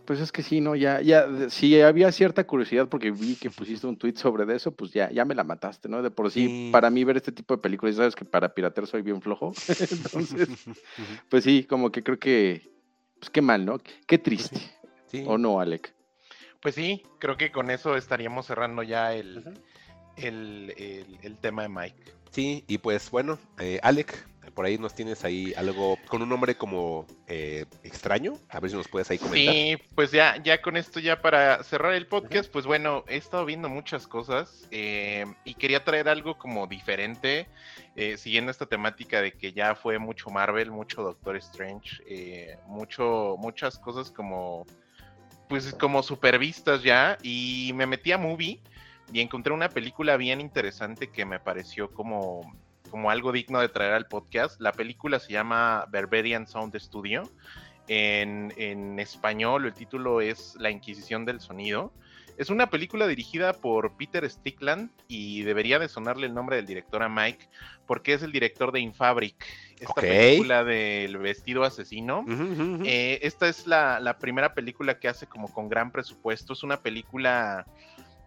pues 0.05 0.19
es 0.19 0.31
que 0.31 0.43
sí, 0.43 0.61
¿no? 0.61 0.75
Ya, 0.75 1.01
ya, 1.01 1.27
si 1.49 1.81
había 1.81 2.11
cierta 2.11 2.45
curiosidad 2.45 2.87
porque 2.87 3.11
vi 3.11 3.35
que 3.35 3.49
pusiste 3.49 3.87
un 3.87 3.97
tweet 3.97 4.15
sobre 4.15 4.53
eso, 4.55 4.71
pues 4.71 4.91
ya, 4.91 5.11
ya 5.11 5.25
me 5.25 5.35
la 5.35 5.43
mataste, 5.43 5.89
¿no? 5.89 6.01
De 6.01 6.11
por 6.11 6.31
sí, 6.31 6.69
para 6.71 6.89
mí 6.89 7.03
ver 7.03 7.17
este 7.17 7.31
tipo 7.31 7.55
de 7.55 7.61
películas, 7.61 7.95
sabes 7.95 8.15
que 8.15 8.25
para 8.25 8.53
piratear 8.53 8.87
soy 8.87 9.01
bien 9.01 9.21
flojo. 9.21 9.53
Entonces, 9.91 10.49
pues 11.29 11.43
sí, 11.43 11.63
como 11.63 11.91
que 11.91 12.03
creo 12.03 12.19
que, 12.19 12.71
pues 13.19 13.29
qué 13.29 13.41
mal, 13.41 13.65
¿no? 13.65 13.79
Qué 14.07 14.17
triste. 14.17 14.59
¿O 15.25 15.37
no, 15.37 15.59
Alec? 15.59 15.93
Pues 16.59 16.75
sí, 16.75 17.03
creo 17.19 17.37
que 17.37 17.51
con 17.51 17.69
eso 17.69 17.95
estaríamos 17.95 18.47
cerrando 18.47 18.83
ya 18.83 19.13
el, 19.13 19.43
el, 20.17 20.73
el, 21.21 21.37
tema 21.37 21.61
de 21.61 21.69
Mike. 21.69 22.03
Sí, 22.31 22.63
y 22.67 22.79
pues 22.79 23.11
bueno, 23.11 23.37
eh, 23.59 23.79
Alec, 23.83 24.27
por 24.55 24.65
ahí 24.65 24.77
nos 24.77 24.95
tienes 24.95 25.25
ahí 25.25 25.53
algo 25.57 25.99
con 26.07 26.21
un 26.21 26.29
nombre 26.29 26.55
como 26.55 27.05
eh, 27.27 27.65
extraño. 27.83 28.35
A 28.49 28.61
ver 28.61 28.71
si 28.71 28.77
nos 28.77 28.87
puedes 28.87 29.11
ahí 29.11 29.17
comentar. 29.17 29.53
Sí, 29.53 29.77
pues 29.93 30.11
ya, 30.11 30.41
ya 30.41 30.61
con 30.61 30.77
esto, 30.77 31.01
ya 31.01 31.21
para 31.21 31.61
cerrar 31.63 31.93
el 31.93 32.07
podcast, 32.07 32.49
pues 32.49 32.65
bueno, 32.65 33.03
he 33.09 33.17
estado 33.17 33.45
viendo 33.45 33.67
muchas 33.67 34.07
cosas 34.07 34.65
eh, 34.71 35.25
y 35.43 35.55
quería 35.55 35.83
traer 35.83 36.07
algo 36.07 36.37
como 36.37 36.67
diferente, 36.67 37.49
eh, 37.97 38.17
siguiendo 38.17 38.49
esta 38.49 38.65
temática 38.65 39.21
de 39.21 39.33
que 39.33 39.51
ya 39.51 39.75
fue 39.75 39.99
mucho 39.99 40.29
Marvel, 40.29 40.71
mucho 40.71 41.03
Doctor 41.03 41.35
Strange, 41.35 42.57
mucho, 42.65 43.35
muchas 43.37 43.77
cosas 43.77 44.09
como, 44.09 44.65
pues 45.49 45.73
como 45.73 46.01
supervistas 46.01 46.81
ya, 46.81 47.17
y 47.21 47.71
me 47.75 47.85
metí 47.85 48.13
a 48.13 48.17
Movie 48.17 48.61
y 49.11 49.19
encontré 49.19 49.51
una 49.51 49.67
película 49.67 50.15
bien 50.15 50.39
interesante 50.39 51.07
que 51.07 51.25
me 51.25 51.39
pareció 51.39 51.91
como 51.91 52.55
como 52.95 53.11
algo 53.11 53.33
digno 53.33 53.59
de 53.59 53.67
traer 53.67 53.91
al 53.91 54.07
podcast. 54.07 54.61
La 54.61 54.71
película 54.71 55.19
se 55.19 55.33
llama 55.33 55.85
Berberian 55.91 56.47
Sound 56.47 56.73
Studio. 56.79 57.29
En, 57.89 58.53
en, 58.55 58.99
español 58.99 59.65
el 59.65 59.73
título 59.73 60.21
es 60.21 60.55
La 60.61 60.69
Inquisición 60.69 61.25
del 61.25 61.41
Sonido. 61.41 61.91
Es 62.37 62.49
una 62.49 62.69
película 62.69 63.05
dirigida 63.05 63.51
por 63.51 63.97
Peter 63.97 64.29
Stickland 64.29 64.91
y 65.09 65.41
debería 65.41 65.77
de 65.77 65.89
sonarle 65.89 66.27
el 66.27 66.33
nombre 66.33 66.55
del 66.55 66.65
director 66.65 67.03
a 67.03 67.09
Mike 67.09 67.49
porque 67.85 68.13
es 68.13 68.23
el 68.23 68.31
director 68.31 68.71
de 68.71 68.79
Infabric, 68.79 69.45
esta 69.77 70.01
película 70.01 70.63
del 70.63 71.17
vestido 71.17 71.65
asesino. 71.65 72.23
Eh, 72.85 73.19
esta 73.23 73.49
es 73.49 73.67
la, 73.67 73.99
la 73.99 74.19
primera 74.19 74.53
película 74.53 74.99
que 74.99 75.09
hace 75.09 75.27
como 75.27 75.53
con 75.53 75.67
gran 75.67 75.91
presupuesto. 75.91 76.53
Es 76.53 76.63
una 76.63 76.77
película 76.77 77.67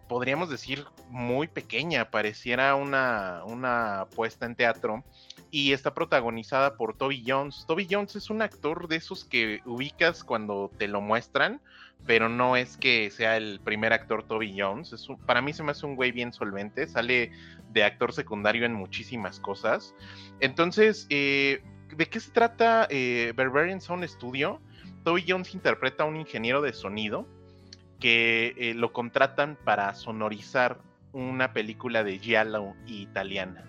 podríamos 0.09 0.49
decir, 0.49 0.83
muy 1.09 1.47
pequeña, 1.47 2.11
pareciera 2.11 2.75
una, 2.75 3.43
una 3.45 4.07
puesta 4.15 4.45
en 4.45 4.55
teatro. 4.55 5.05
Y 5.51 5.71
está 5.71 5.93
protagonizada 5.93 6.75
por 6.75 6.97
Toby 6.97 7.23
Jones. 7.25 7.63
Toby 7.67 7.87
Jones 7.89 8.15
es 8.15 8.29
un 8.29 8.41
actor 8.41 8.87
de 8.87 8.97
esos 8.97 9.23
que 9.23 9.61
ubicas 9.65 10.23
cuando 10.23 10.69
te 10.77 10.87
lo 10.87 10.99
muestran, 11.01 11.61
pero 12.05 12.29
no 12.29 12.55
es 12.55 12.77
que 12.77 13.09
sea 13.09 13.37
el 13.37 13.59
primer 13.63 13.93
actor 13.93 14.23
Toby 14.23 14.53
Jones. 14.59 14.93
Es 14.93 15.07
para 15.25 15.41
mí 15.41 15.53
se 15.53 15.63
me 15.63 15.71
hace 15.71 15.85
un 15.85 15.95
güey 15.95 16.11
bien 16.11 16.33
solvente. 16.33 16.87
Sale 16.87 17.31
de 17.71 17.83
actor 17.83 18.13
secundario 18.13 18.65
en 18.65 18.73
muchísimas 18.73 19.39
cosas. 19.39 19.95
Entonces, 20.39 21.07
eh, 21.09 21.63
¿de 21.95 22.05
qué 22.07 22.19
se 22.19 22.31
trata 22.31 22.87
eh, 22.89 23.33
Berberian 23.35 23.81
Sound 23.81 24.05
Studio? 24.07 24.61
Toby 25.03 25.23
Jones 25.27 25.53
interpreta 25.55 26.03
a 26.03 26.05
un 26.05 26.17
ingeniero 26.17 26.61
de 26.61 26.73
sonido 26.73 27.27
que 27.99 28.55
eh, 28.57 28.73
lo 28.73 28.93
contratan 28.93 29.57
para 29.63 29.93
sonorizar 29.93 30.79
una 31.11 31.53
película 31.53 32.03
de 32.03 32.19
giallo 32.19 32.75
italiana. 32.85 33.63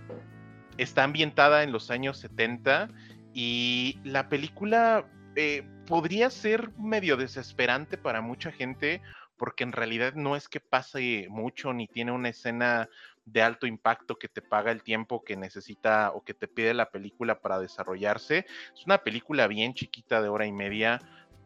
Está 0.79 1.05
ambientada 1.05 1.63
en 1.63 1.73
los 1.73 1.91
años 1.91 2.19
70 2.19 2.91
y 3.35 3.99
la 4.05 4.29
película 4.29 5.07
eh, 5.37 5.67
podría 5.87 6.31
ser 6.31 6.71
medio 6.79 7.17
desesperante 7.17 7.97
para 7.99 8.21
mucha 8.21 8.53
gente 8.53 9.03
porque 9.37 9.65
en 9.65 9.73
realidad 9.73 10.15
no 10.15 10.37
es 10.37 10.49
que 10.49 10.61
pase 10.61 11.27
mucho 11.31 11.73
ni 11.73 11.87
tiene 11.87 12.13
una 12.13 12.29
escena 12.29 12.89
de 13.25 13.43
alto 13.43 13.67
impacto 13.67 14.19
que 14.19 14.29
te 14.29 14.43
paga 14.43 14.71
el 14.71 14.83
tiempo 14.83 15.25
que 15.25 15.37
necesita 15.37 16.11
o 16.13 16.23
que 16.23 16.35
te 16.35 16.49
pide 16.49 16.75
la 16.75 16.91
película 16.91 17.41
para 17.41 17.59
desarrollarse. 17.59 18.47
Es 18.75 18.85
una 18.85 18.99
película 18.99 19.47
bien 19.47 19.73
chiquita 19.73 20.21
de 20.21 20.29
hora 20.29 20.47
y 20.47 20.53
media 20.53 21.01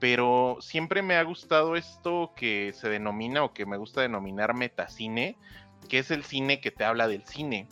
pero 0.05 0.59
siempre 0.61 1.01
me 1.01 1.17
ha 1.17 1.23
gustado 1.23 1.77
esto 1.77 2.35
que 2.37 2.75
se 2.75 2.91
denomina 2.91 3.43
o 3.43 3.55
que 3.55 3.65
me 3.65 3.79
gusta 3.79 4.03
denominar 4.03 4.53
metacine, 4.53 5.39
que 5.89 5.99
es 5.99 6.11
el 6.11 6.25
cine 6.25 6.61
que 6.61 6.71
te 6.71 6.85
habla 6.85 7.09
del 7.09 7.25
cine. 7.25 7.69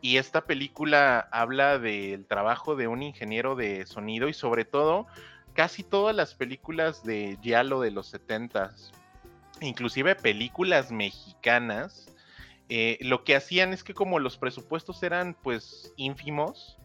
Y 0.00 0.16
esta 0.16 0.46
película 0.46 1.28
habla 1.30 1.78
del 1.78 2.24
trabajo 2.24 2.74
de 2.74 2.88
un 2.88 3.02
ingeniero 3.02 3.54
de 3.54 3.84
sonido 3.84 4.28
y 4.28 4.32
sobre 4.32 4.64
todo 4.64 5.06
casi 5.52 5.82
todas 5.82 6.16
las 6.16 6.34
películas 6.34 7.04
de 7.04 7.36
Giallo 7.42 7.82
de 7.82 7.90
los 7.90 8.14
70s, 8.14 8.90
inclusive 9.60 10.14
películas 10.14 10.90
mexicanas, 10.90 12.10
eh, 12.70 12.96
lo 13.02 13.24
que 13.24 13.36
hacían 13.36 13.74
es 13.74 13.84
que 13.84 13.92
como 13.92 14.20
los 14.20 14.38
presupuestos 14.38 15.02
eran 15.02 15.34
pues 15.34 15.92
ínfimos, 15.98 16.78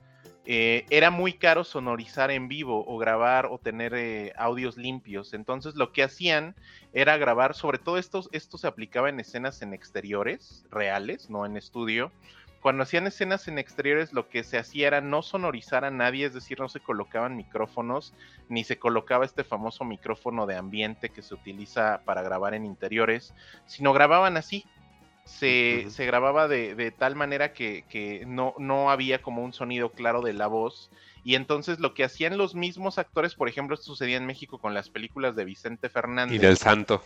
eh, 0.52 0.88
era 0.90 1.12
muy 1.12 1.34
caro 1.34 1.64
sonorizar 1.64 2.32
en 2.32 2.48
vivo 2.48 2.84
o 2.88 2.98
grabar 2.98 3.46
o 3.46 3.60
tener 3.60 3.94
eh, 3.94 4.34
audios 4.36 4.78
limpios. 4.78 5.36
Entonces 5.36 5.76
lo 5.76 5.92
que 5.92 6.02
hacían 6.02 6.56
era 6.92 7.18
grabar, 7.18 7.54
sobre 7.54 7.78
todo 7.78 8.00
esto, 8.00 8.28
esto 8.32 8.58
se 8.58 8.66
aplicaba 8.66 9.10
en 9.10 9.20
escenas 9.20 9.62
en 9.62 9.76
exteriores, 9.76 10.66
reales, 10.72 11.30
no 11.30 11.46
en 11.46 11.56
estudio. 11.56 12.12
Cuando 12.62 12.82
hacían 12.82 13.06
escenas 13.06 13.48
en 13.48 13.60
exteriores 13.60 14.12
lo 14.12 14.28
que 14.28 14.44
se 14.44 14.58
hacía 14.58 14.88
era 14.88 15.02
no 15.02 15.22
sonorizar 15.22 15.86
a 15.86 15.92
nadie, 15.92 16.26
es 16.26 16.34
decir, 16.34 16.60
no 16.60 16.68
se 16.68 16.80
colocaban 16.80 17.38
micrófonos, 17.38 18.16
ni 18.50 18.64
se 18.64 18.80
colocaba 18.80 19.26
este 19.26 19.44
famoso 19.44 19.86
micrófono 19.86 20.48
de 20.48 20.56
ambiente 20.56 21.10
que 21.10 21.22
se 21.22 21.36
utiliza 21.36 22.02
para 22.06 22.24
grabar 22.24 22.56
en 22.56 22.66
interiores, 22.66 23.36
sino 23.68 23.94
grababan 23.94 24.36
así, 24.36 24.66
se, 25.30 25.85
se 25.89 26.06
grababa 26.06 26.47
de, 26.47 26.76
de, 26.76 26.91
tal 26.91 27.15
manera 27.15 27.53
que, 27.53 27.85
que 27.89 28.26
no, 28.26 28.53
no 28.57 28.89
había 28.89 29.22
como 29.22 29.43
un 29.43 29.53
sonido 29.53 29.91
claro 29.91 30.22
de 30.22 30.34
la 30.34 30.47
voz. 30.47 30.89
Y 31.23 31.35
entonces 31.35 31.80
lo 31.80 31.93
que 31.93 32.03
hacían 32.03 32.38
los 32.38 32.56
mismos 32.56 32.97
actores, 32.97 33.35
por 33.35 33.47
ejemplo, 33.47 33.76
esto 33.76 33.88
sucedía 33.88 34.18
en 34.18 34.26
México 34.26 34.57
con 34.57 34.73
las 34.73 34.89
películas 34.89 35.35
de 35.35 35.45
Vicente 35.45 35.89
Fernández. 35.89 36.35
Y 36.35 36.39
del 36.39 36.57
Santo. 36.57 37.03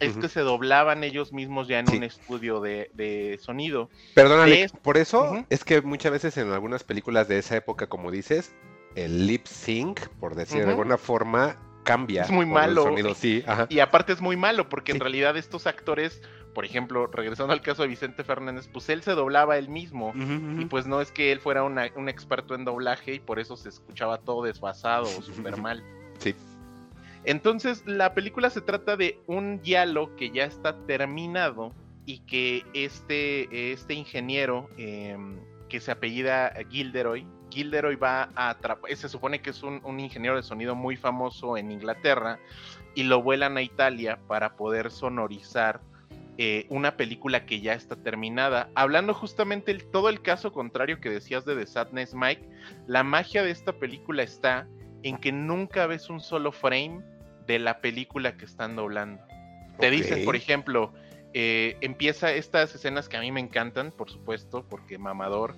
es 0.00 0.16
que 0.16 0.28
se 0.28 0.40
doblaban 0.40 1.04
ellos 1.04 1.32
mismos 1.32 1.68
ya 1.68 1.78
en 1.78 1.90
un 1.90 2.02
estudio 2.02 2.60
de, 2.60 3.38
sonido. 3.42 3.88
Perdón, 4.14 4.40
Alex, 4.40 4.72
por 4.72 4.96
eso 4.96 5.44
es 5.48 5.64
que 5.64 5.80
muchas 5.80 6.12
veces 6.12 6.36
en 6.36 6.52
algunas 6.52 6.84
películas 6.84 7.28
de 7.28 7.38
esa 7.38 7.56
época, 7.56 7.88
como 7.88 8.10
dices, 8.10 8.54
el 8.94 9.26
lip 9.26 9.46
sync, 9.46 10.08
por 10.20 10.34
decir 10.34 10.64
de 10.64 10.70
alguna 10.70 10.98
forma, 10.98 11.56
cambia. 11.84 12.22
Es 12.22 12.30
muy 12.30 12.46
malo. 12.46 12.94
sí, 13.14 13.44
Y 13.68 13.78
aparte 13.78 14.12
es 14.12 14.20
muy 14.20 14.36
malo, 14.36 14.68
porque 14.68 14.92
en 14.92 15.00
realidad 15.00 15.36
estos 15.36 15.66
actores, 15.66 16.22
por 16.54 16.64
ejemplo, 16.64 17.06
regresando 17.08 17.52
al 17.52 17.60
caso 17.60 17.82
de 17.82 17.88
Vicente 17.88 18.24
Fernández, 18.24 18.68
pues 18.72 18.88
él 18.88 19.02
se 19.02 19.12
doblaba 19.12 19.58
él 19.58 19.68
mismo. 19.68 20.12
Y 20.58 20.64
pues 20.66 20.86
no 20.86 21.00
es 21.00 21.10
que 21.10 21.32
él 21.32 21.40
fuera 21.40 21.64
un 21.64 22.08
experto 22.08 22.54
en 22.54 22.64
doblaje 22.64 23.14
y 23.14 23.20
por 23.20 23.38
eso 23.38 23.56
se 23.56 23.68
escuchaba 23.68 24.18
todo 24.18 24.44
desfasado 24.44 25.04
o 25.04 25.22
súper 25.22 25.56
mal. 25.60 25.82
Sí. 26.18 26.34
Entonces, 27.24 27.82
la 27.86 28.14
película 28.14 28.50
se 28.50 28.60
trata 28.60 28.96
de 28.96 29.18
un 29.26 29.60
diálogo 29.62 30.14
que 30.16 30.30
ya 30.30 30.44
está 30.44 30.76
terminado 30.86 31.72
y 32.06 32.18
que 32.20 32.64
este, 32.74 33.72
este 33.72 33.94
ingeniero 33.94 34.68
em, 34.76 35.38
que 35.68 35.80
se 35.80 35.90
apellida 35.90 36.52
Gilderoy, 36.70 37.26
Gilderoy 37.50 37.96
va 37.96 38.28
a 38.34 38.50
atrapar, 38.50 38.94
se 38.94 39.08
supone 39.08 39.40
que 39.40 39.50
es 39.50 39.62
un, 39.62 40.00
ingeniero 40.00 40.36
de 40.36 40.42
sonido 40.42 40.74
muy 40.74 40.96
famoso 40.96 41.56
en 41.56 41.70
Inglaterra 41.70 42.38
y 42.94 43.04
lo 43.04 43.22
vuelan 43.22 43.56
a 43.56 43.62
Italia 43.62 44.18
para 44.26 44.56
poder 44.56 44.90
sonorizar 44.90 45.80
eh, 46.36 46.66
una 46.68 46.96
película 46.96 47.46
que 47.46 47.60
ya 47.60 47.74
está 47.74 47.96
terminada. 47.96 48.68
Hablando 48.74 49.14
justamente 49.14 49.70
el, 49.70 49.84
todo 49.90 50.08
el 50.08 50.20
caso 50.20 50.52
contrario 50.52 51.00
que 51.00 51.10
decías 51.10 51.44
de 51.44 51.54
The 51.54 51.66
Sadness 51.66 52.14
Mike, 52.14 52.48
la 52.86 53.04
magia 53.04 53.42
de 53.44 53.50
esta 53.50 53.72
película 53.72 54.22
está 54.22 54.66
en 55.04 55.18
que 55.18 55.30
nunca 55.30 55.86
ves 55.86 56.10
un 56.10 56.20
solo 56.20 56.50
frame 56.50 57.02
de 57.46 57.58
la 57.58 57.80
película 57.80 58.36
que 58.36 58.46
están 58.46 58.74
doblando. 58.74 59.22
Te 59.78 59.90
dicen, 59.90 60.24
por 60.24 60.34
ejemplo, 60.34 60.92
eh, 61.34 61.76
empieza 61.80 62.32
estas 62.32 62.74
escenas 62.74 63.08
que 63.08 63.16
a 63.16 63.20
mí 63.20 63.30
me 63.30 63.40
encantan, 63.40 63.92
por 63.92 64.10
supuesto, 64.10 64.66
porque 64.68 64.98
mamador, 64.98 65.54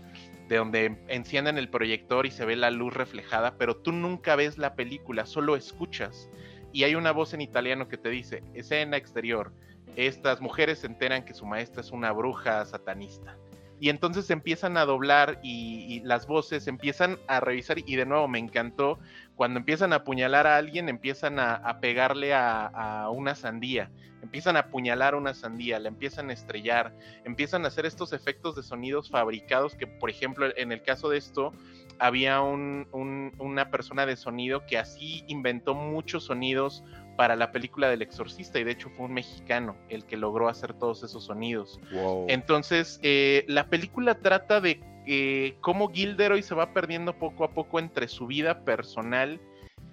de 0.48 0.56
donde 0.56 0.96
encienden 1.08 1.58
el 1.58 1.68
proyector 1.68 2.26
y 2.26 2.30
se 2.30 2.44
ve 2.44 2.56
la 2.56 2.70
luz 2.70 2.94
reflejada, 2.94 3.56
pero 3.56 3.76
tú 3.76 3.92
nunca 3.92 4.36
ves 4.36 4.58
la 4.58 4.74
película, 4.74 5.26
solo 5.26 5.56
escuchas. 5.56 6.28
Y 6.72 6.84
hay 6.84 6.94
una 6.94 7.12
voz 7.12 7.34
en 7.34 7.40
italiano 7.40 7.88
que 7.88 7.98
te 7.98 8.10
dice, 8.10 8.42
escena 8.54 8.96
exterior, 8.96 9.52
estas 9.94 10.40
mujeres 10.40 10.80
se 10.80 10.86
enteran 10.86 11.24
que 11.24 11.34
su 11.34 11.46
maestra 11.46 11.80
es 11.80 11.90
una 11.90 12.12
bruja 12.12 12.64
satanista. 12.64 13.36
Y 13.78 13.90
entonces 13.90 14.30
empiezan 14.30 14.76
a 14.78 14.86
doblar 14.86 15.38
y, 15.42 16.00
las 16.04 16.26
voces 16.26 16.66
empiezan 16.66 17.18
a 17.26 17.40
revisar 17.40 17.78
y 17.78 17.96
de 17.96 18.06
nuevo 18.06 18.26
me 18.26 18.38
encantó, 18.38 18.98
cuando 19.34 19.58
empiezan 19.58 19.92
a 19.92 19.96
apuñalar 19.96 20.46
a 20.46 20.56
alguien 20.56 20.88
empiezan 20.88 21.38
a, 21.38 21.78
pegarle 21.80 22.32
a, 22.34 23.08
una 23.12 23.34
sandía 23.34 23.90
empiezan 24.22 24.56
a 24.56 24.60
apuñalar 24.60 25.14
una 25.14 25.34
sandía, 25.34 25.78
la 25.78 25.86
empiezan 25.88 26.30
a 26.30 26.32
estrellar, 26.32 26.92
empiezan 27.24 27.64
a 27.64 27.68
hacer 27.68 27.86
estos 27.86 28.12
efectos 28.12 28.56
de 28.56 28.64
sonidos 28.64 29.08
fabricados 29.08 29.76
que, 29.76 29.86
por 29.86 30.10
ejemplo, 30.10 30.48
en 30.56 30.72
el 30.72 30.82
caso 30.82 31.08
de 31.08 31.18
esto, 31.18 31.52
había 32.00 32.40
una 32.40 33.70
persona 33.70 34.04
de 34.04 34.16
sonido 34.16 34.66
que 34.66 34.78
así 34.78 35.22
inventó 35.28 35.74
muchos 35.74 36.24
sonidos 36.24 36.82
para 37.16 37.36
la 37.36 37.52
película 37.52 37.88
del 37.88 38.02
exorcista 38.02 38.58
y 38.58 38.64
de 38.64 38.72
hecho 38.72 38.90
fue 38.90 39.06
un 39.06 39.14
mexicano 39.14 39.76
el 39.88 40.04
que 40.04 40.16
logró 40.16 40.48
hacer 40.48 40.74
todos 40.74 41.02
esos 41.02 41.24
sonidos. 41.24 41.80
Entonces, 42.28 43.00
eh, 43.02 43.44
la 43.48 43.68
película 43.68 44.20
trata 44.20 44.60
de 44.60 44.80
eh, 45.06 45.56
cómo 45.60 45.90
Gilderoy 45.90 46.42
se 46.42 46.54
va 46.54 46.72
perdiendo 46.72 47.18
poco 47.18 47.44
a 47.44 47.50
poco 47.50 47.78
entre 47.78 48.08
su 48.08 48.26
vida 48.26 48.64
personal 48.64 49.40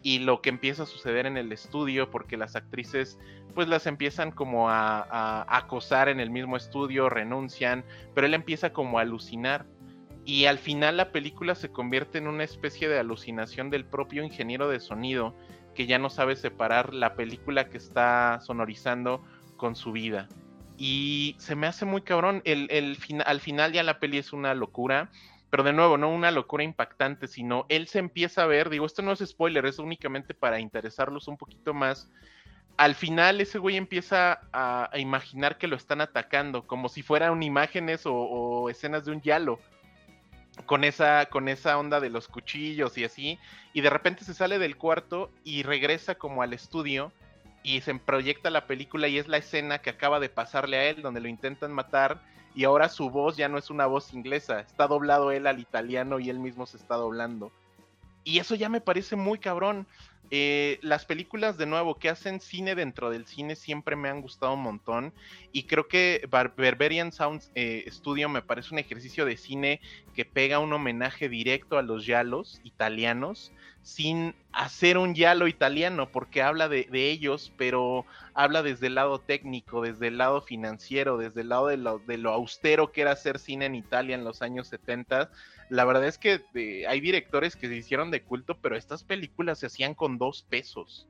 y 0.01 0.19
lo 0.19 0.41
que 0.41 0.49
empieza 0.49 0.83
a 0.83 0.85
suceder 0.85 1.25
en 1.25 1.37
el 1.37 1.51
estudio, 1.51 2.11
porque 2.11 2.35
las 2.35 2.55
actrices 2.55 3.17
pues 3.55 3.67
las 3.67 3.87
empiezan 3.87 4.31
como 4.31 4.69
a, 4.69 5.45
acosar 5.47 6.09
en 6.09 6.19
el 6.19 6.29
mismo 6.29 6.57
estudio, 6.57 7.09
renuncian, 7.09 7.85
pero 8.13 8.27
él 8.27 8.33
empieza 8.33 8.73
como 8.73 8.99
a 8.99 9.03
alucinar. 9.03 9.65
Y 10.25 10.45
al 10.45 10.57
final 10.57 10.97
la 10.97 11.11
película 11.11 11.53
se 11.53 11.69
convierte 11.69 12.17
en 12.17 12.27
una 12.27 12.43
especie 12.43 12.87
de 12.87 12.97
alucinación 12.97 13.69
del 13.69 13.85
propio 13.85 14.23
ingeniero 14.23 14.69
de 14.69 14.79
sonido, 14.79 15.35
que 15.73 15.85
ya 15.85 15.99
no 15.99 16.09
sabe 16.09 16.35
separar 16.35 16.93
la 16.93 17.15
película 17.15 17.69
que 17.69 17.77
está 17.77 18.39
sonorizando 18.41 19.23
con 19.57 19.75
su 19.75 19.91
vida. 19.91 20.27
Y 20.77 21.35
se 21.39 21.55
me 21.55 21.67
hace 21.67 21.85
muy 21.85 22.01
cabrón. 22.01 22.41
El, 22.45 22.67
el 22.71 22.97
al 23.25 23.39
final 23.39 23.73
ya 23.73 23.83
la 23.83 23.99
peli 23.99 24.17
es 24.17 24.33
una 24.33 24.53
locura 24.53 25.09
pero 25.53 25.61
de 25.61 25.71
nuevo, 25.71 25.99
no 25.99 26.09
una 26.09 26.31
locura 26.31 26.63
impactante, 26.63 27.27
sino 27.27 27.67
él 27.69 27.87
se 27.87 27.99
empieza 27.99 28.41
a 28.41 28.47
ver, 28.47 28.71
digo, 28.71 28.87
esto 28.87 29.03
no 29.03 29.11
es 29.11 29.19
spoiler, 29.19 29.67
es 29.67 29.77
únicamente 29.77 30.33
para 30.33 30.59
interesarlos 30.59 31.27
un 31.27 31.37
poquito 31.37 31.75
más. 31.75 32.09
Al 32.75 32.95
final 32.95 33.39
ese 33.39 33.59
güey 33.59 33.77
empieza 33.77 34.39
a, 34.51 34.89
imaginar 34.97 35.59
que 35.59 35.67
lo 35.67 35.75
están 35.75 36.01
atacando, 36.01 36.65
como 36.65 36.89
si 36.89 37.03
fueran 37.03 37.43
imágenes 37.43 38.01
o, 38.05 38.67
escenas 38.67 39.05
de 39.05 39.11
un 39.11 39.21
yalo, 39.21 39.59
con 40.65 40.83
esa, 40.83 41.25
con 41.27 41.49
esa 41.49 41.77
onda 41.77 41.99
de 41.99 42.09
los 42.09 42.27
cuchillos 42.27 42.97
y 42.97 43.03
así, 43.03 43.39
y 43.73 43.81
de 43.81 43.89
repente 43.89 44.23
se 44.23 44.33
sale 44.33 44.59
del 44.59 44.77
cuarto 44.77 45.29
y 45.43 45.63
regresa 45.63 46.15
como 46.15 46.41
al 46.41 46.53
estudio 46.53 47.11
y 47.63 47.81
se 47.81 47.95
proyecta 47.95 48.49
la 48.49 48.67
película 48.67 49.07
y 49.07 49.17
es 49.17 49.27
la 49.27 49.37
escena 49.37 49.79
que 49.79 49.89
acaba 49.89 50.19
de 50.19 50.29
pasarle 50.29 50.77
a 50.77 50.89
él, 50.89 51.01
donde 51.01 51.21
lo 51.21 51.27
intentan 51.27 51.71
matar 51.71 52.21
y 52.55 52.65
ahora 52.65 52.89
su 52.89 53.09
voz 53.09 53.35
ya 53.35 53.49
no 53.49 53.57
es 53.57 53.69
una 53.69 53.87
voz 53.87 54.13
inglesa, 54.13 54.59
está 54.59 54.87
doblado 54.87 55.31
él 55.31 55.47
al 55.47 55.59
italiano 55.59 56.19
y 56.19 56.29
él 56.29 56.39
mismo 56.39 56.65
se 56.65 56.77
está 56.77 56.95
doblando. 56.95 57.51
Y 58.23 58.39
eso 58.39 58.55
ya 58.55 58.69
me 58.69 58.81
parece 58.81 59.15
muy 59.15 59.39
cabrón. 59.39 59.87
Eh, 60.31 60.79
las 60.81 61.05
películas 61.05 61.57
de 61.57 61.65
nuevo 61.65 61.99
que 61.99 62.09
hacen 62.09 62.39
cine 62.39 62.73
dentro 62.75 63.11
del 63.11 63.27
cine 63.27 63.55
siempre 63.55 63.95
me 63.95 64.09
han 64.09 64.21
gustado 64.21 64.53
un 64.53 64.63
montón 64.63 65.13
y 65.51 65.63
creo 65.63 65.87
que 65.87 66.27
Barbarian 66.27 67.11
Sounds 67.11 67.51
eh, 67.53 67.85
Studio 67.91 68.29
me 68.29 68.41
parece 68.41 68.73
un 68.73 68.79
ejercicio 68.79 69.25
de 69.25 69.37
cine 69.37 69.79
que 70.15 70.25
pega 70.25 70.57
un 70.57 70.73
homenaje 70.73 71.29
directo 71.29 71.77
a 71.77 71.83
los 71.83 72.07
yalos 72.07 72.61
italianos 72.63 73.51
sin 73.83 74.33
hacer 74.53 74.97
un 74.97 75.13
yalo 75.13 75.47
italiano, 75.47 76.09
porque 76.09 76.41
habla 76.41 76.69
de, 76.69 76.87
ellos, 76.93 77.51
pero 77.57 78.05
habla 78.33 78.63
desde 78.63 78.87
el 78.87 78.95
lado 78.95 79.19
técnico, 79.19 79.81
desde 79.81 80.07
el 80.07 80.17
lado 80.17 80.41
financiero, 80.41 81.17
desde 81.17 81.41
el 81.41 81.49
lado 81.49 81.67
de 81.67 81.77
lo, 81.77 81.99
de 81.99 82.17
lo 82.17 82.31
austero 82.31 82.91
que 82.91 83.01
era 83.01 83.11
hacer 83.11 83.39
cine 83.39 83.65
en 83.65 83.75
Italia 83.75 84.15
en 84.15 84.23
los 84.23 84.41
años 84.41 84.67
70. 84.69 85.29
La 85.73 85.85
verdad 85.85 86.05
es 86.05 86.19
que 86.19 86.85
hay 86.87 87.01
directores 87.01 87.55
que 87.55 87.67
se 87.67 87.75
hicieron 87.75 88.11
de 88.11 88.21
culto, 88.21 88.59
pero 88.61 88.77
estas 88.77 89.03
películas 89.03 89.57
se 89.57 89.65
hacían 89.65 89.95
con 89.95 90.19
dos 90.19 90.43
pesos 90.43 91.07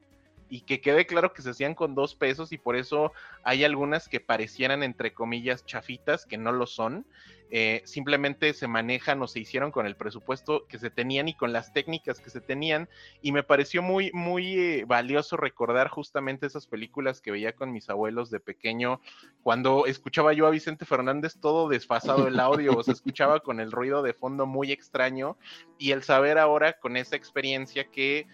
y 0.53 0.61
que 0.61 0.81
quede 0.81 1.07
claro 1.07 1.33
que 1.33 1.41
se 1.41 1.49
hacían 1.49 1.73
con 1.73 1.95
dos 1.95 2.13
pesos 2.13 2.51
y 2.51 2.59
por 2.59 2.75
eso 2.75 3.11
hay 3.43 3.63
algunas 3.63 4.07
que 4.07 4.19
parecieran 4.19 4.83
entre 4.83 5.11
comillas 5.11 5.65
chafitas 5.65 6.27
que 6.27 6.37
no 6.37 6.51
lo 6.51 6.67
son. 6.67 7.07
Eh, 7.49 7.81
simplemente 7.85 8.53
se 8.53 8.67
manejan 8.67 9.21
o 9.21 9.27
se 9.27 9.39
hicieron 9.39 9.71
con 9.71 9.85
el 9.87 9.95
presupuesto 9.95 10.65
que 10.67 10.77
se 10.79 10.89
tenían 10.89 11.27
y 11.27 11.35
con 11.35 11.53
las 11.53 11.73
técnicas 11.73 12.19
que 12.19 12.31
se 12.31 12.41
tenían 12.41 12.89
y 13.21 13.31
me 13.31 13.43
pareció 13.43 13.83
muy 13.83 14.11
muy 14.11 14.53
eh, 14.57 14.85
valioso 14.87 15.37
recordar 15.37 15.87
justamente 15.87 16.47
esas 16.47 16.65
películas 16.65 17.21
que 17.21 17.29
veía 17.29 17.53
con 17.53 17.71
mis 17.71 17.91
abuelos 17.91 18.31
de 18.31 18.39
pequeño 18.39 19.01
cuando 19.43 19.85
escuchaba 19.85 20.33
yo 20.33 20.47
a 20.47 20.51
Vicente 20.51 20.85
Fernández 20.85 21.37
todo 21.39 21.69
desfasado 21.69 22.27
el 22.27 22.39
audio 22.39 22.75
o 22.75 22.81
se 22.81 22.91
escuchaba 22.91 23.41
con 23.41 23.59
el 23.59 23.71
ruido 23.71 24.01
de 24.01 24.15
fondo 24.15 24.47
muy 24.47 24.71
extraño 24.71 25.37
y 25.77 25.91
el 25.91 26.01
saber 26.01 26.39
ahora 26.39 26.79
con 26.79 26.97
esa 26.97 27.15
experiencia 27.15 27.91
que 27.91 28.25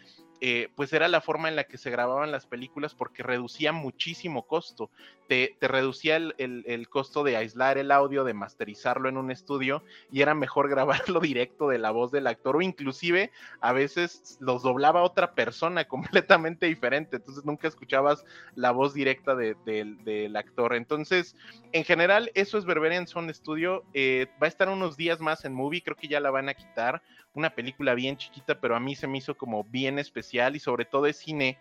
eh, 0.41 0.69
pues 0.75 0.93
era 0.93 1.07
la 1.07 1.19
forma 1.19 1.49
en 1.49 1.55
la 1.55 1.65
que 1.65 1.77
se 1.77 1.89
grababan 1.89 2.31
las 2.31 2.45
películas 2.45 2.95
porque 2.95 3.23
reducía 3.23 3.71
muchísimo 3.71 4.47
costo. 4.47 4.89
Te, 5.27 5.57
reducía 5.61 6.15
el, 6.15 6.87
costo 6.89 7.23
de 7.23 7.35
aislar 7.35 7.77
el 7.77 7.91
audio, 7.91 8.23
de 8.23 8.33
masterizarlo 8.33 9.09
en 9.09 9.17
un 9.17 9.31
estudio 9.31 9.83
y 10.11 10.21
era 10.21 10.33
mejor 10.33 10.69
grabarlo 10.69 11.19
directo 11.19 11.67
de 11.67 11.77
la 11.77 11.91
voz 11.91 12.11
del 12.11 12.27
actor 12.27 12.55
o 12.55 12.61
inclusive 12.61 13.31
a 13.61 13.73
veces 13.73 14.37
los 14.39 14.63
doblaba 14.63 15.03
otra 15.03 15.35
persona 15.35 15.85
completamente 15.87 16.65
diferente, 16.65 17.17
entonces 17.17 17.45
nunca 17.45 17.67
escuchabas 17.67 18.23
la 18.55 18.71
voz 18.71 18.93
directa 18.93 19.35
del 19.35 20.35
actor. 20.35 20.73
Entonces, 20.73 21.35
en 21.73 21.83
general, 21.83 22.31
eso 22.33 22.57
es 22.57 22.65
Berberian 22.65 23.07
Sound 23.07 23.31
Studio. 23.33 23.83
Eh, 23.93 24.27
va 24.41 24.45
a 24.45 24.47
estar 24.47 24.69
unos 24.69 24.97
días 24.97 25.19
más 25.19 25.45
en 25.45 25.53
Movie, 25.53 25.83
creo 25.83 25.95
que 25.95 26.07
ya 26.07 26.19
la 26.19 26.31
van 26.31 26.49
a 26.49 26.53
quitar 26.53 27.01
una 27.33 27.49
película 27.51 27.93
bien 27.93 28.17
chiquita, 28.17 28.59
pero 28.59 28.75
a 28.75 28.79
mí 28.79 28.95
se 28.95 29.07
me 29.07 29.17
hizo 29.17 29.37
como 29.37 29.63
bien 29.63 29.99
especial 29.99 30.55
y 30.55 30.59
sobre 30.59 30.85
todo 30.85 31.05
es 31.05 31.17
cine 31.17 31.57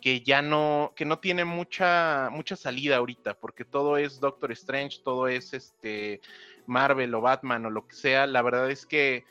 que 0.00 0.20
ya 0.20 0.42
no, 0.42 0.92
que 0.94 1.04
no 1.04 1.18
tiene 1.18 1.44
mucha, 1.44 2.28
mucha 2.30 2.56
salida 2.56 2.96
ahorita, 2.96 3.34
porque 3.34 3.64
todo 3.64 3.96
es 3.96 4.20
Doctor 4.20 4.52
Strange, 4.52 5.00
todo 5.02 5.28
es 5.28 5.52
este 5.52 6.20
Marvel 6.66 7.14
o 7.14 7.20
Batman 7.20 7.66
o 7.66 7.70
lo 7.70 7.86
que 7.86 7.96
sea. 7.96 8.26
La 8.26 8.42
verdad 8.42 8.70
es 8.70 8.86
que 8.86 9.24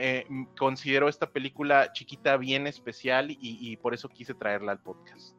eh, 0.00 0.26
considero 0.58 1.08
esta 1.08 1.30
película 1.30 1.92
chiquita 1.92 2.36
bien 2.38 2.66
especial 2.66 3.28
y, 3.30 3.76
por 3.76 3.92
eso 3.92 4.08
quise 4.08 4.34
traerla 4.34 4.72
al 4.72 4.80
podcast. 4.80 5.34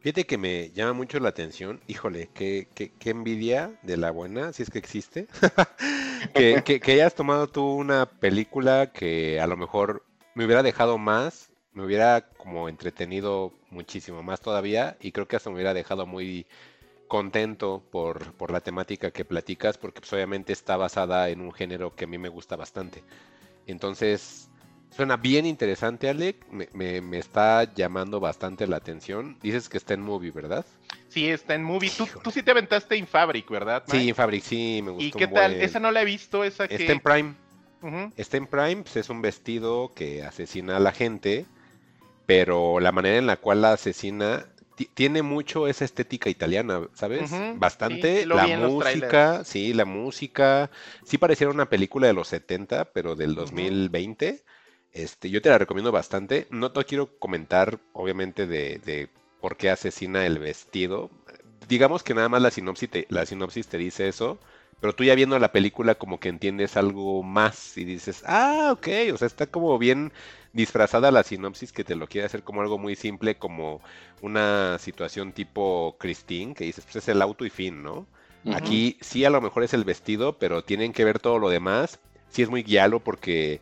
Fíjate 0.00 0.26
que 0.26 0.36
me 0.36 0.70
llama 0.72 0.94
mucho 0.94 1.20
la 1.20 1.28
atención, 1.28 1.80
híjole, 1.86 2.28
qué, 2.34 2.68
qué, 2.74 2.92
qué 2.98 3.10
envidia 3.10 3.78
de 3.82 3.96
la 3.96 4.10
buena, 4.10 4.52
si 4.52 4.64
es 4.64 4.70
que 4.70 4.78
existe, 4.78 5.28
que, 6.34 6.80
hayas 6.86 7.14
tomado 7.14 7.48
tú 7.48 7.64
una 7.64 8.06
película 8.06 8.92
que 8.92 9.40
a 9.40 9.46
lo 9.46 9.56
mejor 9.56 10.04
me 10.34 10.44
hubiera 10.44 10.62
dejado 10.62 10.98
más, 10.98 11.50
me 11.72 11.84
hubiera 11.84 12.28
como 12.36 12.68
entretenido 12.68 13.52
muchísimo 13.70 14.22
más 14.22 14.40
todavía 14.40 14.96
y 15.00 15.12
creo 15.12 15.28
que 15.28 15.36
hasta 15.36 15.50
me 15.50 15.54
hubiera 15.54 15.74
dejado 15.74 16.06
muy 16.06 16.46
contento 17.08 17.82
por, 17.90 18.32
por 18.34 18.50
la 18.50 18.60
temática 18.60 19.10
que 19.10 19.24
platicas 19.24 19.78
porque 19.78 20.00
pues, 20.00 20.12
obviamente 20.12 20.52
está 20.52 20.76
basada 20.76 21.28
en 21.28 21.40
un 21.40 21.52
género 21.52 21.94
que 21.94 22.04
a 22.04 22.08
mí 22.08 22.18
me 22.18 22.28
gusta 22.28 22.56
bastante. 22.56 23.02
Entonces, 23.66 24.50
Suena 24.94 25.16
bien 25.16 25.46
interesante, 25.46 26.08
Alec. 26.08 26.46
Me, 26.50 27.00
me, 27.00 27.18
está 27.18 27.72
llamando 27.74 28.20
bastante 28.20 28.66
la 28.66 28.76
atención. 28.76 29.38
Dices 29.42 29.68
que 29.68 29.78
está 29.78 29.94
en 29.94 30.02
movie, 30.02 30.30
¿verdad? 30.30 30.66
Sí, 31.08 31.28
está 31.28 31.54
en 31.54 31.64
movie. 31.64 31.90
Tú, 31.90 32.06
tú 32.22 32.30
sí 32.30 32.42
te 32.42 32.50
aventaste 32.50 32.96
en 32.96 33.06
Fabric, 33.06 33.48
¿verdad? 33.48 33.84
Sí, 33.86 34.10
en 34.10 34.14
Fabric, 34.14 34.42
sí, 34.42 34.80
me 34.84 34.90
gustó. 34.90 35.06
¿Y 35.06 35.12
qué 35.12 35.26
tal? 35.28 35.54
Esa 35.54 35.80
no 35.80 35.90
la 35.90 36.02
he 36.02 36.04
visto, 36.04 36.44
esa 36.44 36.68
que... 36.68 36.74
Está 36.74 36.92
en 36.92 37.00
Prime. 37.00 37.34
Está 38.16 38.36
en 38.36 38.46
Prime, 38.46 38.82
pues 38.82 38.96
es 38.96 39.08
un 39.08 39.22
vestido 39.22 39.92
que 39.94 40.22
asesina 40.22 40.76
a 40.76 40.80
la 40.80 40.92
gente, 40.92 41.46
pero 42.26 42.78
la 42.78 42.92
manera 42.92 43.16
en 43.16 43.26
la 43.26 43.38
cual 43.38 43.62
la 43.62 43.72
asesina 43.72 44.46
tiene 44.94 45.22
mucho 45.22 45.68
esa 45.68 45.84
estética 45.84 46.30
italiana, 46.30 46.88
¿sabes? 46.94 47.30
Bastante. 47.56 48.26
la 48.26 48.46
música, 48.46 49.44
sí, 49.44 49.72
la 49.72 49.84
música. 49.84 50.70
Sí 51.04 51.18
pareciera 51.18 51.50
una 51.50 51.68
película 51.68 52.06
de 52.06 52.12
los 52.12 52.28
70, 52.28 52.92
pero 52.92 53.16
del 53.16 53.34
2020. 53.34 54.42
Este, 54.92 55.30
yo 55.30 55.40
te 55.40 55.48
la 55.48 55.58
recomiendo 55.58 55.92
bastante. 55.92 56.46
No 56.50 56.72
te 56.72 56.84
quiero 56.84 57.18
comentar, 57.18 57.78
obviamente, 57.92 58.46
de, 58.46 59.08
por 59.40 59.56
qué 59.56 59.70
asesina 59.70 60.26
el 60.26 60.38
vestido. 60.38 61.10
Digamos 61.68 62.02
que 62.02 62.14
nada 62.14 62.28
más 62.28 62.42
la 62.42 62.50
sinopsis, 62.50 62.90
te, 62.90 63.06
la 63.08 63.24
sinopsis 63.24 63.68
te 63.68 63.78
dice 63.78 64.08
eso, 64.08 64.38
pero 64.80 64.94
tú 64.94 65.04
ya 65.04 65.14
viendo 65.14 65.38
la 65.38 65.52
película 65.52 65.94
como 65.94 66.18
que 66.20 66.28
entiendes 66.28 66.76
algo 66.76 67.22
más 67.22 67.78
y 67.78 67.84
dices, 67.84 68.24
ah, 68.26 68.70
ok, 68.72 68.88
o 69.14 69.16
sea, 69.16 69.26
está 69.26 69.46
como 69.46 69.78
bien 69.78 70.12
disfrazada 70.52 71.10
la 71.10 71.22
sinopsis 71.22 71.72
que 71.72 71.84
te 71.84 71.94
lo 71.94 72.08
quiere 72.08 72.26
hacer 72.26 72.42
como 72.42 72.60
algo 72.60 72.78
muy 72.78 72.96
simple, 72.96 73.36
como 73.36 73.80
una 74.20 74.78
situación 74.78 75.32
tipo 75.32 75.96
Christine, 75.98 76.54
que 76.54 76.64
dices, 76.64 76.84
pues 76.84 76.96
es 76.96 77.08
el 77.08 77.22
auto 77.22 77.46
y 77.46 77.50
fin, 77.50 77.82
¿no? 77.82 78.06
Aquí 78.52 78.98
sí 79.00 79.24
a 79.24 79.30
lo 79.30 79.40
mejor 79.40 79.62
es 79.62 79.72
el 79.72 79.84
vestido, 79.84 80.36
pero 80.36 80.64
tienen 80.64 80.92
que 80.92 81.04
ver 81.04 81.20
todo 81.20 81.38
lo 81.38 81.48
demás. 81.48 82.00
Sí 82.28 82.42
es 82.42 82.50
muy 82.50 82.64
guialo 82.64 82.98
porque 82.98 83.60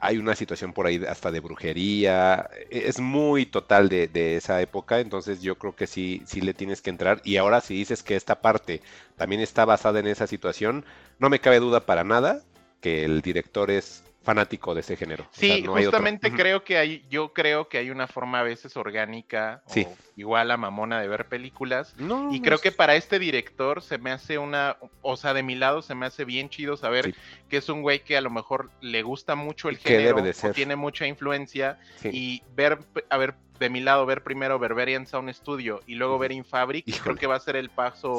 hay 0.00 0.18
una 0.18 0.34
situación 0.34 0.72
por 0.72 0.86
ahí 0.86 1.02
hasta 1.08 1.30
de 1.30 1.40
brujería, 1.40 2.48
e, 2.70 2.88
es 2.88 3.00
muy 3.00 3.46
total 3.46 3.88
de, 3.88 4.08
de, 4.08 4.36
esa 4.36 4.60
época, 4.62 5.00
entonces 5.00 5.42
yo 5.42 5.56
creo 5.58 5.76
que 5.76 5.86
sí, 5.86 6.22
sí 6.26 6.40
le 6.40 6.54
tienes 6.54 6.82
que 6.82 6.90
entrar. 6.90 7.20
Y 7.24 7.36
ahora 7.36 7.60
si 7.60 7.74
dices 7.74 8.02
que 8.02 8.16
esta 8.16 8.40
parte 8.40 8.82
también 9.16 9.40
está 9.40 9.64
basada 9.64 10.00
en 10.00 10.06
esa 10.06 10.26
situación, 10.26 10.84
no 11.18 11.30
me 11.30 11.40
cabe 11.40 11.60
duda 11.60 11.86
para 11.86 12.04
nada 12.04 12.42
que 12.80 13.04
el 13.04 13.20
director 13.20 13.70
es 13.70 14.02
fanático 14.22 14.74
de 14.74 14.80
ese 14.80 14.96
género. 14.96 15.26
Sí, 15.30 15.64
justamente 15.64 16.30
creo 16.32 16.62
que 16.62 16.76
hay, 16.76 17.04
yo 17.08 17.32
creo 17.32 17.68
que 17.68 17.78
hay 17.78 17.90
una 17.90 18.06
forma 18.06 18.40
a 18.40 18.42
veces 18.42 18.76
orgánica 18.76 19.62
o 19.66 19.96
igual 20.16 20.50
a 20.50 20.56
mamona 20.56 21.00
de 21.00 21.08
ver 21.08 21.26
películas. 21.26 21.94
y 22.30 22.40
creo 22.40 22.58
que 22.58 22.72
para 22.72 22.96
este 22.96 23.18
director 23.18 23.82
se 23.82 23.98
me 23.98 24.10
hace 24.10 24.38
una, 24.38 24.76
o 25.02 25.16
sea, 25.16 25.32
de 25.32 25.42
mi 25.42 25.54
lado 25.54 25.82
se 25.82 25.94
me 25.94 26.06
hace 26.06 26.24
bien 26.24 26.50
chido 26.50 26.76
saber 26.76 27.14
que 27.48 27.56
es 27.56 27.68
un 27.68 27.82
güey 27.82 28.00
que 28.04 28.16
a 28.16 28.20
lo 28.20 28.30
mejor 28.30 28.70
le 28.80 29.02
gusta 29.02 29.34
mucho 29.34 29.68
el 29.68 29.78
género, 29.78 30.18
o 30.18 30.52
tiene 30.52 30.76
mucha 30.76 31.06
influencia 31.06 31.78
y 32.04 32.42
ver, 32.54 32.78
a 33.08 33.16
ver, 33.16 33.34
de 33.58 33.70
mi 33.70 33.80
lado 33.80 34.06
ver 34.06 34.22
primero 34.22 34.58
Berberian 34.58 35.06
Sound 35.06 35.32
Studio 35.32 35.82
y 35.86 35.94
luego 35.94 36.18
ver 36.18 36.32
Infabric, 36.32 36.84
creo 37.02 37.16
que 37.16 37.26
va 37.26 37.36
a 37.36 37.40
ser 37.40 37.56
el 37.56 37.70
paso 37.70 38.18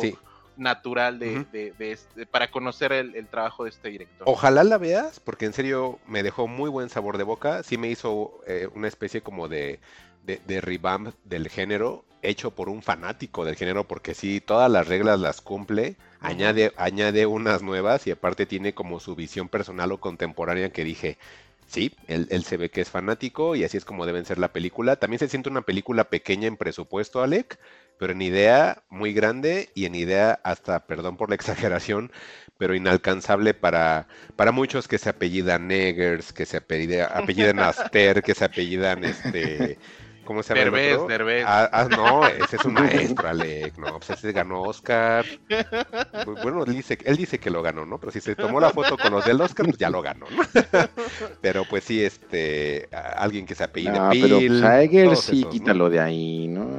natural 0.61 1.19
de, 1.19 1.45
este, 1.79 2.25
para 2.25 2.51
conocer 2.51 2.93
el, 2.93 3.27
trabajo 3.27 3.63
de 3.63 3.71
este 3.71 3.89
director. 3.89 4.23
Ojalá 4.29 4.63
la 4.63 4.77
veas, 4.77 5.19
porque 5.19 5.45
en 5.45 5.53
serio 5.53 5.99
me 6.07 6.23
dejó 6.23 6.47
muy 6.47 6.69
buen 6.69 6.89
sabor 6.89 7.17
de 7.17 7.23
boca. 7.23 7.63
Sí 7.63 7.77
me 7.77 7.89
hizo 7.89 8.39
eh, 8.47 8.69
una 8.73 8.87
especie 8.87 9.21
como 9.21 9.47
de, 9.47 9.79
de, 10.23 10.61
revamp 10.61 11.13
del 11.25 11.49
género, 11.49 12.05
hecho 12.21 12.51
por 12.51 12.69
un 12.69 12.83
fanático 12.83 13.43
del 13.43 13.55
género, 13.55 13.87
porque 13.87 14.13
sí, 14.13 14.39
todas 14.39 14.71
las 14.71 14.87
reglas 14.87 15.19
las 15.19 15.41
cumple, 15.41 15.97
añade, 16.19 16.71
añade 16.77 17.25
unas 17.25 17.63
nuevas 17.63 18.05
y 18.05 18.11
aparte 18.11 18.45
tiene 18.45 18.73
como 18.73 18.99
su 18.99 19.15
visión 19.15 19.49
personal 19.49 19.91
o 19.91 19.99
contemporánea 19.99 20.71
que 20.71 20.83
dije, 20.83 21.17
sí, 21.65 21.95
él, 22.07 22.27
él, 22.29 22.43
se 22.43 22.57
ve 22.57 22.69
que 22.69 22.81
es 22.81 22.89
fanático 22.89 23.55
y 23.55 23.63
así 23.63 23.77
es 23.77 23.85
como 23.85 24.05
deben 24.05 24.25
ser 24.25 24.37
la 24.37 24.53
película. 24.53 24.97
También 24.97 25.19
se 25.19 25.27
siente 25.27 25.49
una 25.49 25.63
película 25.63 26.03
pequeña 26.05 26.47
en 26.47 26.57
presupuesto, 26.57 27.23
Alec, 27.23 27.57
pero 28.01 28.13
en 28.13 28.23
idea 28.23 28.81
muy 28.89 29.13
grande 29.13 29.69
y 29.75 29.85
en 29.85 29.93
idea 29.93 30.39
hasta, 30.43 30.87
perdón 30.87 31.17
por 31.17 31.29
la 31.29 31.35
exageración, 31.75 32.11
pero 32.57 32.73
inalcanzable 32.73 33.53
para, 33.53 34.07
para 34.35 34.51
muchos 34.51 34.87
que 34.87 34.97
se 34.97 35.09
apellidan 35.09 35.67
Neggers, 35.67 36.33
que 36.33 36.47
se 36.47 36.57
apellidan 36.57 37.59
Aster, 37.59 38.23
que 38.23 38.33
se 38.33 38.45
apellidan 38.45 39.03
este 39.03 39.77
¿Cómo 40.25 40.43
se 40.43 40.53
llama? 40.53 40.77
Derbez, 40.77 41.07
Derbez. 41.07 41.45
Ah, 41.47 41.69
ah, 41.71 41.87
no, 41.89 42.27
ese 42.27 42.55
es 42.55 42.65
un 42.65 42.73
maestro, 42.75 43.27
Alec. 43.27 43.77
No, 43.77 43.97
pues 43.97 44.11
ese 44.11 44.31
ganó 44.31 44.61
Oscar. 44.61 45.25
Bueno, 46.43 46.63
él 46.63 46.73
dice, 46.73 46.97
él 47.03 47.17
dice 47.17 47.39
que 47.39 47.49
lo 47.49 47.61
ganó, 47.61 47.85
¿no? 47.85 47.97
Pero 47.97 48.11
si 48.11 48.21
se 48.21 48.35
tomó 48.35 48.59
la 48.59 48.69
foto 48.69 48.97
con 48.97 49.11
los 49.11 49.25
del 49.25 49.41
Oscar, 49.41 49.65
pues 49.65 49.77
ya 49.77 49.89
lo 49.89 50.01
ganó, 50.01 50.25
¿no? 50.29 50.43
Pero 51.41 51.65
pues 51.69 51.83
sí, 51.83 52.03
este, 52.03 52.87
alguien 52.91 53.45
que 53.45 53.55
se 53.55 53.63
apellide 53.63 53.91
no, 53.91 54.09
Pero 54.11 54.39
pues 54.39 54.63
a 54.63 54.81
Eger 54.81 55.15
sí 55.15 55.43
quítalo 55.45 55.89
de 55.89 55.99
ahí, 55.99 56.47
¿no? 56.47 56.69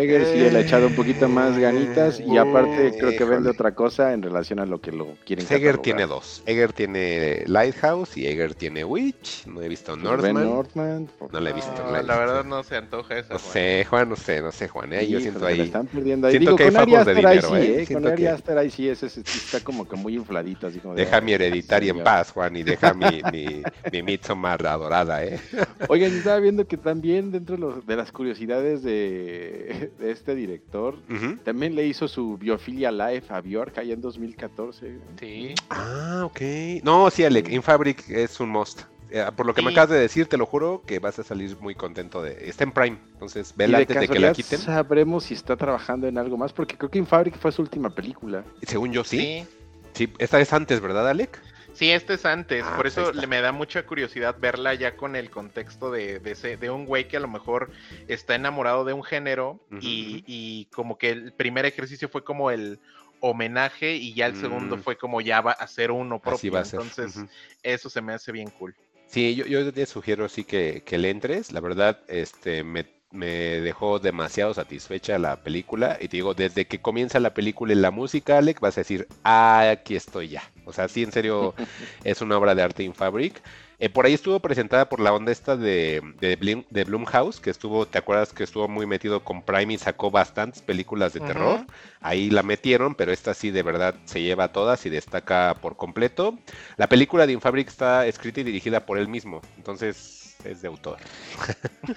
Eger 0.00 0.26
sí 0.26 0.50
le 0.50 0.58
ha 0.58 0.60
echado 0.60 0.86
un 0.86 0.94
poquito 0.94 1.28
más 1.28 1.58
ganitas 1.58 2.20
y 2.20 2.36
aparte 2.38 2.94
creo 2.98 3.16
que 3.16 3.24
vende 3.24 3.50
otra 3.50 3.74
cosa 3.74 4.12
en 4.12 4.22
relación 4.22 4.58
a 4.58 4.66
lo 4.66 4.80
que 4.80 4.92
lo 4.92 5.16
quieren 5.24 5.46
Eger 5.48 5.78
tiene 5.78 6.06
dos. 6.06 6.42
Eger 6.46 6.72
tiene 6.72 7.44
Lighthouse 7.46 8.16
y 8.16 8.26
Eger 8.26 8.54
tiene 8.54 8.84
Witch. 8.84 9.46
No 9.46 9.62
he 9.62 9.68
visto 9.68 9.92
pues 9.92 10.04
Northman. 10.04 11.08
No 11.32 11.40
la 11.40 11.50
he 11.50 11.52
visto. 11.52 11.72
la, 11.90 12.18
verdad 12.18 12.44
no 12.44 12.62
se 12.62 12.76
antoja 12.80 13.18
esa. 13.18 13.34
No 13.34 13.38
sé, 13.38 13.84
Juan, 13.88 14.08
no 14.08 14.16
sé, 14.16 14.40
no 14.42 14.52
sé, 14.52 14.68
Juan. 14.68 14.92
¿eh? 14.92 15.08
Yo 15.08 15.20
siento 15.20 15.46
ahí. 15.46 15.60
Están 15.60 15.86
perdiendo 15.86 16.26
ahí. 16.26 16.32
Siento 16.32 16.50
Digo, 16.50 16.56
que 16.56 16.64
hay 16.64 16.70
favor 16.70 17.04
de 17.04 17.14
dinero, 17.14 17.56
¿eh? 17.56 17.86
Con 17.90 18.06
Ari 18.06 18.26
Aster 18.26 18.58
ahí 18.58 18.70
sí, 18.70 18.88
ese, 18.88 19.06
está 19.06 19.60
como 19.62 19.88
que 19.88 19.96
muy 19.96 20.14
infladito. 20.14 20.66
Así 20.66 20.80
como 20.80 20.94
deja 20.94 21.20
mi 21.20 21.32
hereditaria 21.32 21.92
en 21.92 22.02
paz, 22.02 22.32
Juan, 22.32 22.56
y 22.56 22.62
deja 22.62 22.94
mi, 22.94 23.22
mi, 23.32 23.62
mi 23.92 24.02
Midsommar 24.02 24.66
adorada, 24.66 25.24
¿eh? 25.24 25.40
Oigan, 25.88 26.12
estaba 26.12 26.38
viendo 26.40 26.66
que 26.66 26.76
también 26.76 27.30
dentro 27.30 27.56
de, 27.56 27.60
los, 27.60 27.86
de 27.86 27.96
las 27.96 28.12
curiosidades 28.12 28.82
de, 28.82 29.92
de 29.98 30.10
este 30.10 30.34
director, 30.34 30.96
también 31.44 31.74
le 31.74 31.86
hizo 31.86 32.08
su 32.08 32.36
Biofilia 32.36 32.90
Live 32.90 33.24
a 33.28 33.40
Bjork 33.40 33.78
allá 33.78 33.94
en 33.94 34.00
2014. 34.00 34.98
Sí. 35.18 35.54
Ah, 35.68 36.22
ok. 36.24 36.40
No, 36.82 37.10
sí, 37.10 37.24
Alec, 37.24 37.48
Infabric 37.50 38.08
es 38.10 38.40
un 38.40 38.50
must. 38.50 38.82
Eh, 39.10 39.26
por 39.36 39.46
lo 39.46 39.54
que 39.54 39.62
me 39.62 39.70
acabas 39.70 39.90
de 39.90 39.98
decir, 39.98 40.26
te 40.26 40.36
lo 40.36 40.46
juro 40.46 40.82
que 40.86 40.98
vas 40.98 41.18
a 41.18 41.24
salir 41.24 41.56
muy 41.60 41.74
contento 41.74 42.22
de. 42.22 42.48
Está 42.48 42.64
en 42.64 42.72
Prime, 42.72 42.98
entonces 43.12 43.54
vela 43.56 43.78
antes 43.78 43.98
de 43.98 44.08
que 44.08 44.18
la 44.18 44.32
quiten. 44.32 44.58
Sabremos 44.58 45.24
si 45.24 45.34
está 45.34 45.56
trabajando 45.56 46.06
en 46.06 46.18
algo 46.18 46.36
más, 46.36 46.52
porque 46.52 46.76
creo 46.76 46.90
que 46.90 46.98
Infabric 46.98 47.36
fue 47.36 47.52
su 47.52 47.62
última 47.62 47.90
película. 47.90 48.44
Según 48.62 48.92
yo, 48.92 49.04
sí. 49.04 49.46
Sí, 49.94 50.12
esta 50.18 50.40
es 50.40 50.52
antes, 50.52 50.80
¿verdad, 50.80 51.08
Alec? 51.08 51.40
Sí, 51.72 51.90
este 51.90 52.14
es 52.14 52.26
antes, 52.26 52.64
ah, 52.66 52.76
por 52.76 52.86
eso 52.86 53.12
le 53.12 53.26
me 53.26 53.40
da 53.40 53.52
mucha 53.52 53.86
curiosidad 53.86 54.36
verla 54.38 54.74
ya 54.74 54.96
con 54.96 55.16
el 55.16 55.30
contexto 55.30 55.90
de, 55.90 56.18
de, 56.18 56.56
de 56.56 56.70
un 56.70 56.84
güey 56.84 57.08
que 57.08 57.16
a 57.16 57.20
lo 57.20 57.28
mejor 57.28 57.70
está 58.08 58.34
enamorado 58.34 58.84
de 58.84 58.92
un 58.92 59.04
género 59.04 59.60
y, 59.80 60.24
y, 60.26 60.66
como 60.66 60.98
que 60.98 61.10
el 61.10 61.32
primer 61.32 61.66
ejercicio 61.66 62.08
fue 62.08 62.24
como 62.24 62.50
el 62.50 62.80
homenaje 63.20 63.94
y 63.94 64.14
ya 64.14 64.26
el 64.26 64.36
segundo 64.36 64.76
mm. 64.76 64.82
fue 64.82 64.96
como 64.96 65.20
ya 65.20 65.40
va 65.40 65.52
a 65.52 65.66
ser 65.66 65.90
uno 65.90 66.18
propio. 66.18 66.58
Entonces, 66.58 67.20
eso 67.62 67.88
se 67.88 68.00
me 68.02 68.14
hace 68.14 68.32
bien 68.32 68.50
cool. 68.50 68.74
Sí, 69.10 69.34
yo, 69.34 69.44
yo 69.46 69.72
te 69.72 69.86
sugiero 69.86 70.28
sí 70.28 70.44
que, 70.44 70.82
que 70.84 70.96
le 70.96 71.10
entres. 71.10 71.50
La 71.52 71.60
verdad, 71.60 71.98
este, 72.06 72.62
me, 72.62 72.86
me, 73.10 73.26
dejó 73.60 73.98
demasiado 73.98 74.54
satisfecha 74.54 75.18
la 75.18 75.42
película. 75.42 75.98
Y 76.00 76.06
te 76.06 76.18
digo, 76.18 76.34
desde 76.34 76.66
que 76.66 76.80
comienza 76.80 77.18
la 77.18 77.34
película 77.34 77.72
y 77.72 77.76
la 77.76 77.90
música, 77.90 78.38
Alec, 78.38 78.60
vas 78.60 78.78
a 78.78 78.82
decir, 78.82 79.08
ah, 79.24 79.68
aquí 79.72 79.96
estoy 79.96 80.28
ya. 80.28 80.42
O 80.64 80.72
sea, 80.72 80.86
sí, 80.88 81.02
en 81.02 81.10
serio, 81.10 81.54
es 82.04 82.20
una 82.20 82.38
obra 82.38 82.54
de 82.54 82.62
arte 82.62 82.84
in 82.84 82.94
fabric. 82.94 83.42
Eh, 83.82 83.88
por 83.88 84.04
ahí 84.04 84.12
estuvo 84.12 84.38
presentada 84.40 84.90
por 84.90 85.00
la 85.00 85.10
onda 85.14 85.32
esta 85.32 85.56
de, 85.56 86.02
de, 86.20 86.36
Bloom, 86.36 86.64
Blumhouse, 86.70 87.40
que 87.40 87.48
estuvo, 87.48 87.86
¿te 87.86 87.96
acuerdas 87.96 88.34
que 88.34 88.44
estuvo 88.44 88.68
muy 88.68 88.84
metido 88.86 89.24
con 89.24 89.40
Prime 89.40 89.72
y 89.72 89.78
sacó 89.78 90.10
bastantes 90.10 90.60
películas 90.60 91.14
de 91.14 91.20
terror? 91.20 91.64
Ahí 92.02 92.28
la 92.28 92.42
metieron, 92.42 92.94
pero 92.94 93.10
esta 93.10 93.32
sí 93.32 93.50
de 93.50 93.62
verdad 93.62 93.94
se 94.04 94.20
lleva 94.20 94.44
a 94.44 94.52
todas 94.52 94.84
y 94.84 94.90
destaca 94.90 95.56
por 95.62 95.76
completo. 95.76 96.38
La 96.76 96.90
película 96.90 97.26
de 97.26 97.32
Infabric 97.32 97.68
está 97.68 98.06
escrita 98.06 98.40
y 98.40 98.44
dirigida 98.44 98.84
por 98.84 98.98
él 98.98 99.08
mismo, 99.08 99.40
entonces 99.56 100.36
es 100.44 100.60
de 100.60 100.68
autor. 100.68 100.98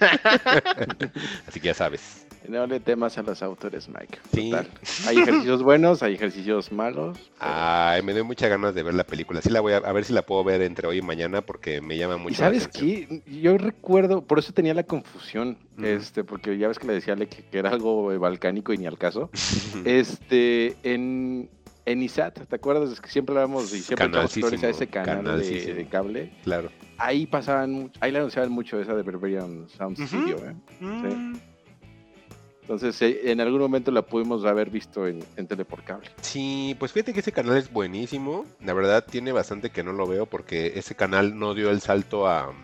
Así 1.46 1.60
que 1.60 1.66
ya 1.66 1.74
sabes. 1.74 2.23
No 2.48 2.66
le 2.66 2.80
temas 2.80 3.16
a 3.18 3.22
los 3.22 3.42
autores, 3.42 3.88
Mike. 3.88 4.18
Sí. 4.32 4.52
Hay 5.06 5.18
ejercicios 5.18 5.62
buenos, 5.62 6.02
hay 6.02 6.14
ejercicios 6.14 6.72
malos. 6.72 7.18
Ay, 7.38 8.02
me 8.02 8.12
doy 8.12 8.22
muchas 8.22 8.50
ganas 8.50 8.74
de 8.74 8.82
ver 8.82 8.94
la 8.94 9.04
película. 9.04 9.40
Sí 9.40 9.50
la 9.50 9.60
voy 9.60 9.72
a, 9.72 9.78
a 9.78 9.92
ver 9.92 10.04
si 10.04 10.12
la 10.12 10.22
puedo 10.22 10.44
ver 10.44 10.62
entre 10.62 10.86
hoy 10.86 10.98
y 10.98 11.02
mañana 11.02 11.42
porque 11.42 11.80
me 11.80 11.96
llama 11.96 12.16
mucho. 12.16 12.32
¿Y 12.32 12.36
sabes 12.36 12.68
qué? 12.68 13.22
Yo 13.26 13.56
recuerdo, 13.58 14.22
por 14.22 14.38
eso 14.38 14.52
tenía 14.52 14.74
la 14.74 14.84
confusión, 14.84 15.56
este, 15.82 16.24
porque 16.24 16.58
ya 16.58 16.68
ves 16.68 16.78
que 16.78 16.86
le 16.86 16.94
decía 16.94 17.16
que, 17.16 17.26
que 17.26 17.58
era 17.58 17.70
algo 17.70 18.18
balcánico 18.18 18.72
y 18.72 18.78
ni 18.78 18.86
al 18.86 18.98
caso. 18.98 19.30
este, 19.84 20.76
en, 20.82 21.48
en 21.86 22.02
ISAT, 22.02 22.46
¿te 22.46 22.56
acuerdas? 22.56 22.90
Es 22.90 23.00
que 23.00 23.08
siempre 23.08 23.34
hablábamos 23.34 23.72
y 23.72 23.80
siempre 23.80 24.06
a 24.18 24.68
ese 24.68 24.86
canal 24.86 25.40
de, 25.40 25.86
cable. 25.90 26.32
Claro. 26.44 26.70
Ahí 26.98 27.26
pasaban, 27.26 27.90
ahí 28.00 28.12
le 28.12 28.18
anunciaban 28.18 28.50
mucho 28.52 28.80
esa 28.80 28.94
de 28.94 29.02
Berberian 29.02 29.68
Sound 29.68 29.98
Studio, 29.98 30.36
¿eh? 30.46 30.54
Mm. 30.80 31.34
Entonces, 32.64 33.00
eh, 33.02 33.30
en 33.30 33.42
algún 33.42 33.60
momento 33.60 33.90
la 33.90 34.00
pudimos 34.00 34.44
haber 34.46 34.70
visto 34.70 35.06
en, 35.06 35.22
en 35.36 35.46
Tele 35.46 35.66
por 35.66 35.82
Cable. 35.82 36.10
Sí, 36.22 36.74
pues 36.78 36.92
fíjate 36.92 37.12
que 37.12 37.20
ese 37.20 37.30
canal 37.30 37.58
es 37.58 37.70
buenísimo. 37.70 38.46
La 38.64 38.72
verdad, 38.72 39.04
tiene 39.04 39.32
bastante 39.32 39.68
que 39.68 39.82
no 39.82 39.92
lo 39.92 40.06
veo 40.06 40.24
porque 40.24 40.72
ese 40.76 40.94
canal 40.94 41.38
no 41.38 41.52
dio 41.52 41.70
el 41.70 41.82
salto 41.82 42.26
a, 42.26 42.54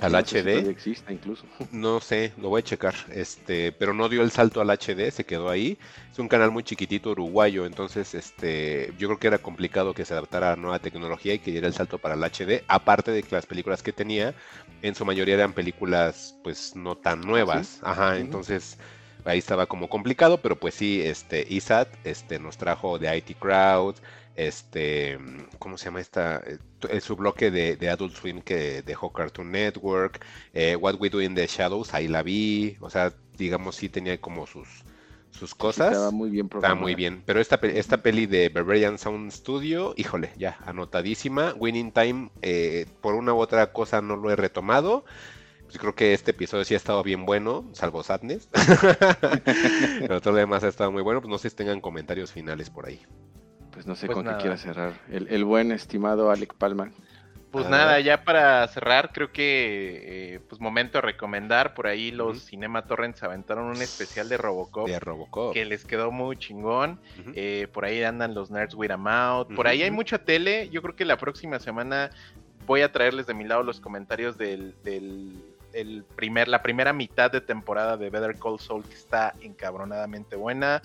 al 0.00 0.14
HD. 0.14 0.68
existe 0.68 1.12
incluso. 1.12 1.44
No 1.72 2.00
sé, 2.00 2.32
lo 2.38 2.48
voy 2.48 2.60
a 2.60 2.64
checar. 2.64 2.94
Este, 3.10 3.72
pero 3.72 3.94
no 3.94 4.08
dio 4.08 4.22
el 4.22 4.30
salto 4.30 4.60
al 4.60 4.70
HD, 4.70 5.10
se 5.10 5.24
quedó 5.24 5.48
ahí. 5.48 5.78
Es 6.10 6.18
un 6.18 6.28
canal 6.28 6.50
muy 6.50 6.62
chiquitito 6.62 7.10
uruguayo, 7.10 7.66
entonces 7.66 8.14
este, 8.14 8.92
yo 8.98 9.08
creo 9.08 9.18
que 9.18 9.26
era 9.26 9.38
complicado 9.38 9.94
que 9.94 10.04
se 10.04 10.14
adaptara 10.14 10.52
a 10.52 10.56
nueva 10.56 10.78
tecnología 10.78 11.34
y 11.34 11.38
que 11.38 11.50
diera 11.50 11.66
el 11.66 11.74
salto 11.74 11.98
para 11.98 12.14
el 12.14 12.22
HD. 12.22 12.64
Aparte 12.68 13.10
de 13.10 13.22
que 13.22 13.34
las 13.34 13.46
películas 13.46 13.82
que 13.82 13.92
tenía, 13.92 14.34
en 14.82 14.94
su 14.94 15.04
mayoría 15.04 15.34
eran 15.34 15.52
películas, 15.52 16.36
pues 16.42 16.74
no 16.74 16.96
tan 16.96 17.20
nuevas. 17.20 17.80
Ajá, 17.82 18.18
entonces 18.18 18.78
ahí 19.26 19.38
estaba 19.38 19.66
como 19.66 19.88
complicado, 19.88 20.40
pero 20.40 20.56
pues 20.56 20.74
sí, 20.74 21.02
este, 21.02 21.46
ISAT, 21.48 21.88
este, 22.04 22.38
nos 22.38 22.56
trajo 22.56 22.98
de 22.98 23.16
IT 23.16 23.38
Crowd, 23.38 23.96
este, 24.36 25.18
¿cómo 25.58 25.78
se 25.78 25.86
llama 25.86 26.00
esta? 26.00 26.42
Eh, 26.88 27.00
su 27.00 27.16
bloque 27.16 27.50
de, 27.50 27.88
Adult 27.88 28.14
Swim 28.14 28.42
que 28.42 28.82
dejó 28.82 29.12
Cartoon 29.12 29.50
Network, 29.50 30.24
eh, 30.52 30.76
What 30.76 30.96
We 31.00 31.10
Do 31.10 31.22
in 31.22 31.34
the 31.34 31.46
Shadows, 31.46 31.94
ahí 31.94 32.08
la 32.08 32.22
vi, 32.22 32.76
o 32.80 32.90
sea, 32.90 33.12
digamos, 33.38 33.76
sí 33.76 33.88
tenía 33.88 34.20
como 34.20 34.46
sus, 34.46 34.68
sus 35.30 35.54
cosas. 35.54 35.92
estaba 35.92 36.10
muy 36.10 36.30
bien 36.30 36.46
Estaba 36.52 36.74
muy 36.74 36.94
bien, 36.94 37.22
pero 37.24 37.40
esta, 37.40 37.56
esta 37.62 38.02
peli 38.02 38.26
de 38.26 38.48
Barbarian 38.48 38.98
Sound 38.98 39.32
Studio, 39.32 39.94
híjole, 39.96 40.32
ya, 40.36 40.58
anotadísima. 40.66 41.54
Winning 41.58 41.92
Time, 41.92 42.30
eh, 42.42 42.86
por 43.00 43.14
una 43.14 43.34
u 43.34 43.38
otra 43.38 43.72
cosa 43.72 44.02
no 44.02 44.16
lo 44.16 44.30
he 44.30 44.36
retomado. 44.36 45.04
Pues 45.66 45.78
creo 45.78 45.94
que 45.94 46.14
este 46.14 46.30
episodio 46.30 46.64
sí 46.64 46.74
ha 46.74 46.76
estado 46.76 47.02
bien 47.02 47.26
bueno, 47.26 47.68
salvo 47.72 48.02
Sadness. 48.02 48.48
pero 50.00 50.20
todo 50.20 50.34
lo 50.34 50.38
demás 50.38 50.62
ha 50.64 50.68
estado 50.68 50.92
muy 50.92 51.02
bueno. 51.02 51.20
Pues 51.20 51.30
no 51.30 51.38
sé 51.38 51.50
si 51.50 51.56
tengan 51.56 51.80
comentarios 51.80 52.32
finales 52.32 52.70
por 52.70 52.86
ahí. 52.86 53.00
Pues 53.72 53.86
no 53.86 53.94
sé 53.94 54.06
pues 54.06 54.14
con 54.14 54.26
qué 54.26 54.36
quiera 54.40 54.56
cerrar. 54.56 54.94
El, 55.10 55.44
buen 55.44 55.72
estimado 55.72 56.30
Alec 56.30 56.54
Palman. 56.54 56.94
Pues 57.50 57.68
nada, 57.68 58.00
ya 58.00 58.22
para 58.22 58.66
cerrar, 58.68 59.12
creo 59.12 59.32
que 59.32 60.34
eh, 60.34 60.40
pues 60.48 60.60
momento 60.60 60.98
a 60.98 61.00
recomendar. 61.00 61.74
Por 61.74 61.86
ahí 61.86 62.10
los 62.10 62.44
Cinema 62.44 62.86
Torrents 62.86 63.22
aventaron 63.22 63.66
un 63.66 63.80
especial 63.82 64.28
de 64.28 64.36
Robocop. 64.36 64.86
De 64.86 64.98
Robocop. 65.00 65.52
Que 65.52 65.64
les 65.64 65.84
quedó 65.84 66.10
muy 66.10 66.36
chingón. 66.36 67.00
Eh, 67.34 67.66
por 67.72 67.84
ahí 67.84 68.02
andan 68.02 68.34
los 68.34 68.50
Nerds 68.50 68.74
with 68.74 68.90
a 68.90 68.96
Mouth. 68.96 69.54
Por 69.54 69.66
ahí 69.66 69.82
hay 69.82 69.90
mucha 69.90 70.18
tele. 70.18 70.68
Yo 70.70 70.82
creo 70.82 70.96
que 70.96 71.04
la 71.04 71.16
próxima 71.16 71.58
semana 71.58 72.10
voy 72.66 72.82
a 72.82 72.92
traerles 72.92 73.26
de 73.26 73.34
mi 73.34 73.44
lado 73.44 73.62
los 73.62 73.80
comentarios 73.80 74.36
del, 74.36 74.74
del 74.82 75.55
primer, 76.14 76.48
la 76.48 76.62
primera 76.62 76.92
mitad 76.92 77.30
de 77.30 77.40
temporada 77.40 77.96
de 77.96 78.10
Better 78.10 78.38
Call 78.38 78.60
Saul, 78.60 78.84
que 78.84 78.94
está 78.94 79.34
encabronadamente 79.40 80.36
buena. 80.36 80.82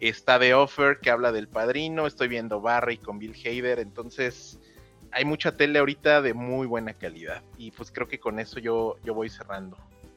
Está 0.00 0.38
The 0.38 0.54
Offer, 0.54 0.98
que 1.00 1.10
habla 1.10 1.32
del 1.32 1.48
padrino. 1.48 2.06
Estoy 2.06 2.28
viendo 2.28 2.60
Barry 2.60 2.98
con 2.98 3.18
Bill 3.18 3.34
Hader. 3.34 3.78
Entonces, 3.78 4.58
hay 5.12 5.24
mucha 5.24 5.56
tele 5.56 5.78
ahorita 5.78 6.22
de 6.22 6.34
muy 6.34 6.66
buena 6.66 6.94
calidad. 6.94 7.42
Y 7.56 7.70
pues 7.70 7.90
creo 7.90 8.08
que 8.08 8.18
con 8.18 8.38
eso 8.38 8.58
yo, 8.58 8.96
yo 9.04 9.14
voy 9.14 9.28
cerrando. 9.28 9.76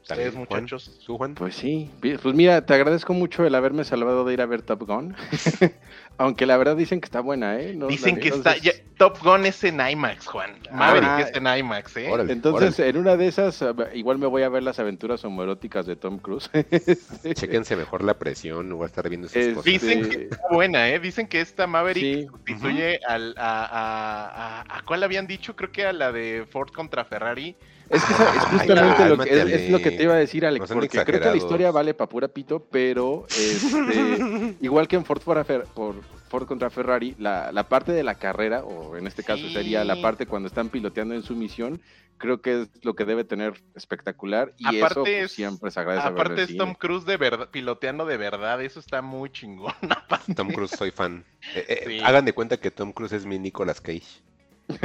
¿Ustedes, 0.09 0.35
muchachos? 0.35 1.05
Juan? 1.05 1.35
Pues 1.35 1.55
sí. 1.55 1.91
Pues 1.99 2.33
mira, 2.33 2.65
te 2.65 2.73
agradezco 2.73 3.13
mucho 3.13 3.45
el 3.45 3.53
haberme 3.55 3.83
salvado 3.83 4.23
de 4.23 4.33
ir 4.33 4.41
a 4.41 4.45
ver 4.45 4.61
Top 4.61 4.87
Gun. 4.87 5.13
Aunque 6.17 6.45
la 6.45 6.55
verdad 6.55 6.77
dicen 6.77 7.01
que 7.01 7.05
está 7.05 7.19
buena, 7.19 7.59
¿eh? 7.59 7.77
dicen 7.89 8.17
que 8.17 8.29
está. 8.29 8.55
Top 8.97 9.19
Gun 9.21 9.45
es 9.45 9.61
en 9.65 9.81
IMAX, 9.81 10.25
Juan. 10.27 10.51
Maverick 10.71 11.09
ah, 11.09 11.21
es 11.21 11.35
en 11.35 11.45
IMAX, 11.45 11.97
¿eh? 11.97 12.09
Entonces, 12.29 12.79
en 12.79 12.95
una 12.95 13.17
de 13.17 13.27
esas, 13.27 13.63
igual 13.93 14.17
me 14.17 14.27
voy 14.27 14.43
a 14.43 14.49
ver 14.49 14.63
las 14.63 14.79
aventuras 14.79 15.25
homoeróticas 15.25 15.85
de 15.85 15.97
Tom 15.97 16.19
Cruise. 16.19 16.49
Chéquense 17.35 17.75
mejor 17.75 18.01
la 18.01 18.17
presión, 18.17 18.69
no 18.69 18.77
voy 18.77 18.85
a 18.85 18.87
estar 18.87 19.07
viendo 19.09 19.27
esas 19.27 19.55
cosas. 19.55 19.65
Dicen 19.65 20.09
que 20.09 20.23
está 20.23 20.47
buena, 20.49 20.89
¿eh? 20.89 20.99
Dicen 21.01 21.27
que 21.27 21.41
esta 21.41 21.67
Maverick 21.67 22.29
sustituye 22.29 23.01
al, 23.05 23.35
a, 23.37 24.63
a, 24.71 24.77
a. 24.77 24.81
¿Cuál 24.83 25.03
habían 25.03 25.27
dicho? 25.27 25.57
Creo 25.57 25.71
que 25.73 25.85
a 25.85 25.91
la 25.91 26.13
de 26.13 26.47
Ford 26.49 26.69
contra 26.71 27.03
Ferrari. 27.03 27.57
Es 27.89 28.03
que 28.03 28.13
es 28.13 28.43
justamente 28.51 29.05
lo, 29.09 29.17
que, 29.17 29.41
es, 29.41 29.69
lo 29.69 29.79
que 29.79 29.91
te 29.91 30.03
iba 30.03 30.13
a 30.13 30.17
decir, 30.17 30.45
Alex, 30.45 30.71
porque 30.71 30.89
creo 30.89 31.21
que 31.21 31.29
la 31.29 31.35
historia 31.35 31.71
vale 31.71 31.93
para 31.93 32.09
pura 32.09 32.27
pito, 32.27 32.65
pero 32.69 33.25
este, 33.29 34.55
igual 34.61 34.87
que 34.87 34.97
en 34.97 35.05
Ford, 35.05 35.21
por, 35.21 35.45
por 35.67 35.95
Ford 36.29 36.47
contra 36.47 36.69
Ferrari, 36.69 37.15
la, 37.17 37.51
la, 37.51 37.67
parte 37.69 37.91
de 37.91 38.03
la 38.03 38.15
carrera, 38.15 38.63
o 38.63 38.97
en 38.97 39.07
este 39.07 39.23
caso 39.23 39.47
sería 39.49 39.83
la 39.83 40.01
parte 40.01 40.25
cuando 40.25 40.47
están 40.47 40.69
piloteando 40.69 41.15
en 41.15 41.23
su 41.23 41.35
misión, 41.35 41.81
creo 42.17 42.41
que 42.41 42.63
es 42.63 42.69
lo 42.83 42.95
que 42.95 43.05
debe 43.05 43.23
tener 43.23 43.61
espectacular 43.75 44.53
y 44.57 44.77
eso 44.77 45.03
pues, 45.03 45.31
siempre 45.31 45.71
se 45.71 45.79
agradece. 45.79 46.07
Aparte 46.07 46.43
es 46.43 46.57
Tom 46.57 46.73
Cruise 46.73 47.05
de 47.05 47.17
verdad, 47.17 47.49
piloteando 47.49 48.05
de 48.05 48.17
verdad, 48.17 48.61
eso 48.61 48.79
está 48.79 49.01
muy 49.01 49.29
chingón. 49.29 49.73
Tom 50.35 50.49
Cruise 50.49 50.71
soy 50.71 50.91
fan. 50.91 51.23
Eh, 51.55 51.65
eh, 51.67 52.01
hagan 52.03 52.25
de 52.25 52.33
cuenta 52.33 52.57
que 52.57 52.71
Tom 52.71 52.91
Cruise 52.91 53.13
es 53.13 53.25
mi 53.25 53.39
Nicolas 53.39 53.81
Cage. 53.81 54.26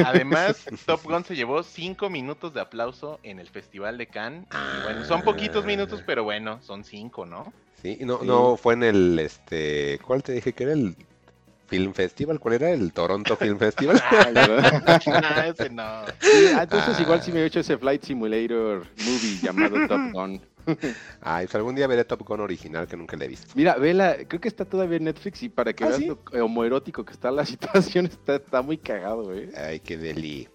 Además, 0.04 0.64
Top 0.86 1.02
Gun 1.04 1.24
se 1.24 1.34
llevó 1.34 1.62
cinco 1.62 2.10
minutos 2.10 2.54
de 2.54 2.60
aplauso 2.60 3.18
en 3.22 3.38
el 3.38 3.48
Festival 3.48 3.98
de 3.98 4.06
Cannes. 4.06 4.46
bueno, 4.84 5.04
son 5.04 5.22
poquitos 5.22 5.64
minutos, 5.64 6.02
pero 6.06 6.24
bueno, 6.24 6.60
son 6.62 6.84
cinco, 6.84 7.26
¿no? 7.26 7.52
Sí, 7.80 7.98
no, 8.02 8.22
no 8.22 8.56
fue 8.56 8.74
en 8.74 8.84
el, 8.84 9.18
este, 9.18 9.98
¿cuál 10.06 10.22
te 10.22 10.32
dije 10.32 10.52
que 10.52 10.64
era 10.64 10.72
el 10.72 10.94
Film 11.66 11.94
Festival? 11.94 12.38
¿Cuál 12.38 12.54
era? 12.54 12.70
¿El 12.70 12.92
Toronto 12.92 13.36
Film 13.36 13.58
Festival? 13.58 14.00
ah, 14.10 15.46
ese 15.48 15.70
no. 15.70 16.04
entonces 16.60 17.00
igual 17.00 17.22
si 17.22 17.32
me 17.32 17.40
he 17.40 17.46
hecho 17.46 17.60
ese 17.60 17.76
Flight 17.76 18.04
Simulator 18.04 18.86
movie 19.04 19.38
llamado 19.42 19.88
Top 19.88 20.12
Gun. 20.12 20.40
Ay, 21.20 21.46
pues 21.46 21.54
algún 21.54 21.74
día 21.74 21.86
veré 21.86 22.04
Top 22.04 22.22
Gun 22.26 22.40
original 22.40 22.86
que 22.86 22.96
nunca 22.96 23.16
le 23.16 23.26
he 23.26 23.28
visto. 23.28 23.52
Mira, 23.54 23.76
vela, 23.76 24.16
creo 24.28 24.40
que 24.40 24.48
está 24.48 24.64
todavía 24.64 24.96
en 24.96 25.04
Netflix 25.04 25.42
y 25.42 25.48
para 25.48 25.72
que 25.72 25.84
¿Ah, 25.84 25.88
veas 25.88 26.00
lo 26.00 26.18
homoerótico 26.44 27.04
que 27.04 27.12
está 27.12 27.30
la 27.30 27.44
situación, 27.46 28.06
está, 28.06 28.36
está 28.36 28.62
muy 28.62 28.78
cagado, 28.78 29.34
¿eh? 29.34 29.50
Ay, 29.56 29.80
qué 29.80 29.96
deli. 29.96 30.48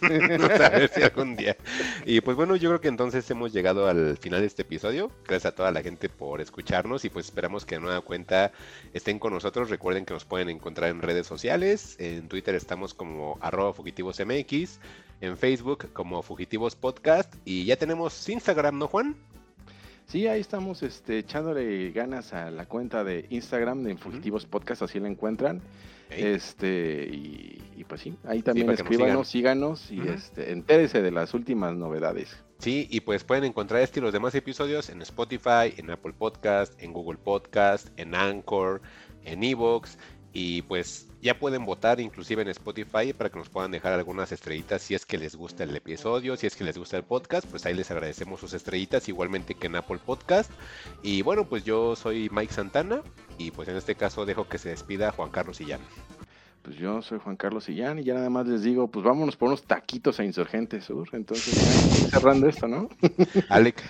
a 0.02 0.68
ver 0.68 0.90
si 0.94 1.02
algún 1.02 1.36
día. 1.36 1.56
Y 2.04 2.20
pues 2.20 2.36
bueno, 2.36 2.56
yo 2.56 2.70
creo 2.70 2.80
que 2.80 2.88
entonces 2.88 3.30
hemos 3.30 3.52
llegado 3.52 3.88
al 3.88 4.16
final 4.18 4.40
de 4.40 4.46
este 4.46 4.62
episodio. 4.62 5.10
Gracias 5.26 5.52
a 5.52 5.54
toda 5.54 5.70
la 5.70 5.82
gente 5.82 6.08
por 6.08 6.40
escucharnos 6.40 7.04
y 7.04 7.10
pues 7.10 7.26
esperamos 7.26 7.64
que 7.64 7.76
de 7.76 7.80
nueva 7.80 8.00
cuenta 8.00 8.52
estén 8.92 9.18
con 9.18 9.32
nosotros. 9.32 9.70
Recuerden 9.70 10.04
que 10.04 10.14
nos 10.14 10.24
pueden 10.24 10.48
encontrar 10.48 10.90
en 10.90 11.02
redes 11.02 11.26
sociales. 11.26 11.96
En 11.98 12.28
Twitter 12.28 12.54
estamos 12.54 12.94
como 12.94 13.38
arroba 13.40 13.72
fugitivosmx. 13.72 14.78
En 15.20 15.36
Facebook 15.36 15.92
como 15.92 16.20
Fugitivos 16.22 16.74
Podcast. 16.74 17.32
Y 17.44 17.64
ya 17.64 17.76
tenemos 17.76 18.28
Instagram, 18.28 18.78
¿no, 18.78 18.88
Juan? 18.88 19.16
Sí, 20.12 20.26
ahí 20.26 20.42
estamos 20.42 20.82
este, 20.82 21.20
echándole 21.20 21.90
ganas 21.90 22.34
a 22.34 22.50
la 22.50 22.66
cuenta 22.66 23.02
de 23.02 23.24
Instagram 23.30 23.82
de 23.82 23.96
Fugitivos 23.96 24.44
Podcast, 24.44 24.82
así 24.82 25.00
la 25.00 25.08
encuentran. 25.08 25.62
Este, 26.10 27.08
y, 27.10 27.82
pues 27.88 28.02
sí, 28.02 28.14
ahí 28.24 28.42
también 28.42 28.68
escríbanos, 28.68 29.26
síganos 29.26 29.90
y 29.90 30.06
este, 30.06 30.52
entérese 30.52 31.00
de 31.00 31.12
las 31.12 31.32
últimas 31.32 31.74
novedades. 31.76 32.36
Sí, 32.58 32.86
y 32.90 33.00
pues 33.00 33.24
pueden 33.24 33.44
encontrar 33.44 33.80
este 33.80 34.00
y 34.00 34.02
los 34.02 34.12
demás 34.12 34.34
episodios 34.34 34.90
en 34.90 35.00
Spotify, 35.00 35.72
en 35.78 35.90
Apple 35.90 36.12
Podcast, 36.12 36.74
en 36.82 36.92
Google 36.92 37.16
Podcast, 37.16 37.88
en 37.96 38.14
Anchor, 38.14 38.82
en 39.24 39.42
Evox 39.42 39.96
y 40.34 40.60
pues 40.60 41.08
ya 41.22 41.38
pueden 41.38 41.64
votar 41.64 42.00
inclusive 42.00 42.42
en 42.42 42.48
Spotify 42.48 43.12
para 43.16 43.30
que 43.30 43.38
nos 43.38 43.48
puedan 43.48 43.70
dejar 43.70 43.92
algunas 43.92 44.32
estrellitas 44.32 44.82
si 44.82 44.94
es 44.94 45.06
que 45.06 45.18
les 45.18 45.36
gusta 45.36 45.62
el 45.62 45.74
episodio, 45.74 46.36
si 46.36 46.48
es 46.48 46.56
que 46.56 46.64
les 46.64 46.76
gusta 46.76 46.96
el 46.96 47.04
podcast, 47.04 47.46
pues 47.48 47.64
ahí 47.64 47.74
les 47.74 47.90
agradecemos 47.92 48.40
sus 48.40 48.52
estrellitas 48.54 49.08
igualmente 49.08 49.54
que 49.54 49.68
en 49.68 49.76
Apple 49.76 50.00
Podcast. 50.04 50.50
Y 51.02 51.22
bueno, 51.22 51.44
pues 51.44 51.64
yo 51.64 51.94
soy 51.94 52.28
Mike 52.32 52.52
Santana 52.52 53.02
y 53.38 53.52
pues 53.52 53.68
en 53.68 53.76
este 53.76 53.94
caso 53.94 54.26
dejo 54.26 54.48
que 54.48 54.58
se 54.58 54.70
despida 54.70 55.12
Juan 55.12 55.30
Carlos 55.30 55.58
Sillán. 55.58 55.80
Pues 56.62 56.76
yo 56.76 57.02
soy 57.02 57.18
Juan 57.20 57.36
Carlos 57.36 57.64
Sillán 57.64 58.00
y 58.00 58.04
ya 58.04 58.14
nada 58.14 58.30
más 58.30 58.46
les 58.46 58.62
digo, 58.62 58.88
pues 58.88 59.04
vámonos 59.04 59.36
por 59.36 59.48
unos 59.48 59.62
taquitos 59.62 60.18
a 60.18 60.24
Insurgentes 60.24 60.84
Sur. 60.84 61.08
Entonces, 61.12 61.54
cerrando 62.10 62.48
esto, 62.48 62.66
¿no? 62.66 62.88
Alec. 63.48 63.82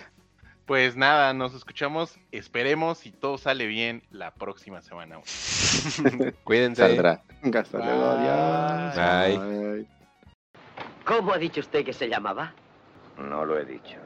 Pues 0.67 0.97
nada, 0.97 1.33
nos 1.35 1.55
escuchamos, 1.55 2.19
esperemos 2.31 3.05
y 3.07 3.13
todo 3.13 3.37
sale 3.37 3.67
bien 3.67 4.03
la 4.11 4.33
próxima 4.33 4.81
semana. 4.81 5.19
Cuídense. 6.45 6.83
Saldrá. 6.83 7.23
Hasta 7.53 7.79
luego, 7.79 8.05
adiós. 8.07 8.97
Bye. 8.97 9.87
¿Cómo 11.05 11.33
ha 11.33 11.39
dicho 11.39 11.61
usted 11.61 11.85
que 11.85 11.93
se 11.93 12.09
llamaba? 12.09 12.55
No 13.19 13.45
lo 13.45 13.59
he 13.59 13.65
dicho. 13.65 13.97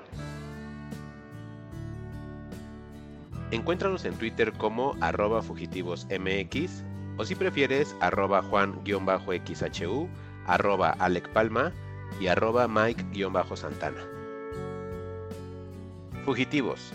Encuéntranos 3.50 4.04
en 4.04 4.14
Twitter 4.14 4.52
como 4.54 4.96
arroba 5.00 5.42
fugitivosmx 5.42 6.84
o 7.18 7.24
si 7.24 7.34
prefieres 7.34 7.94
arroba 8.00 8.42
juan-xhu, 8.42 10.08
arroba 10.46 10.96
Alec 10.98 11.28
Palma 11.28 11.72
y 12.20 12.26
arroba 12.26 12.66
Mike-santana. 12.66 14.15
Fugitivos. 16.26 16.92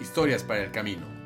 Historias 0.00 0.42
para 0.42 0.64
el 0.64 0.70
camino. 0.70 1.21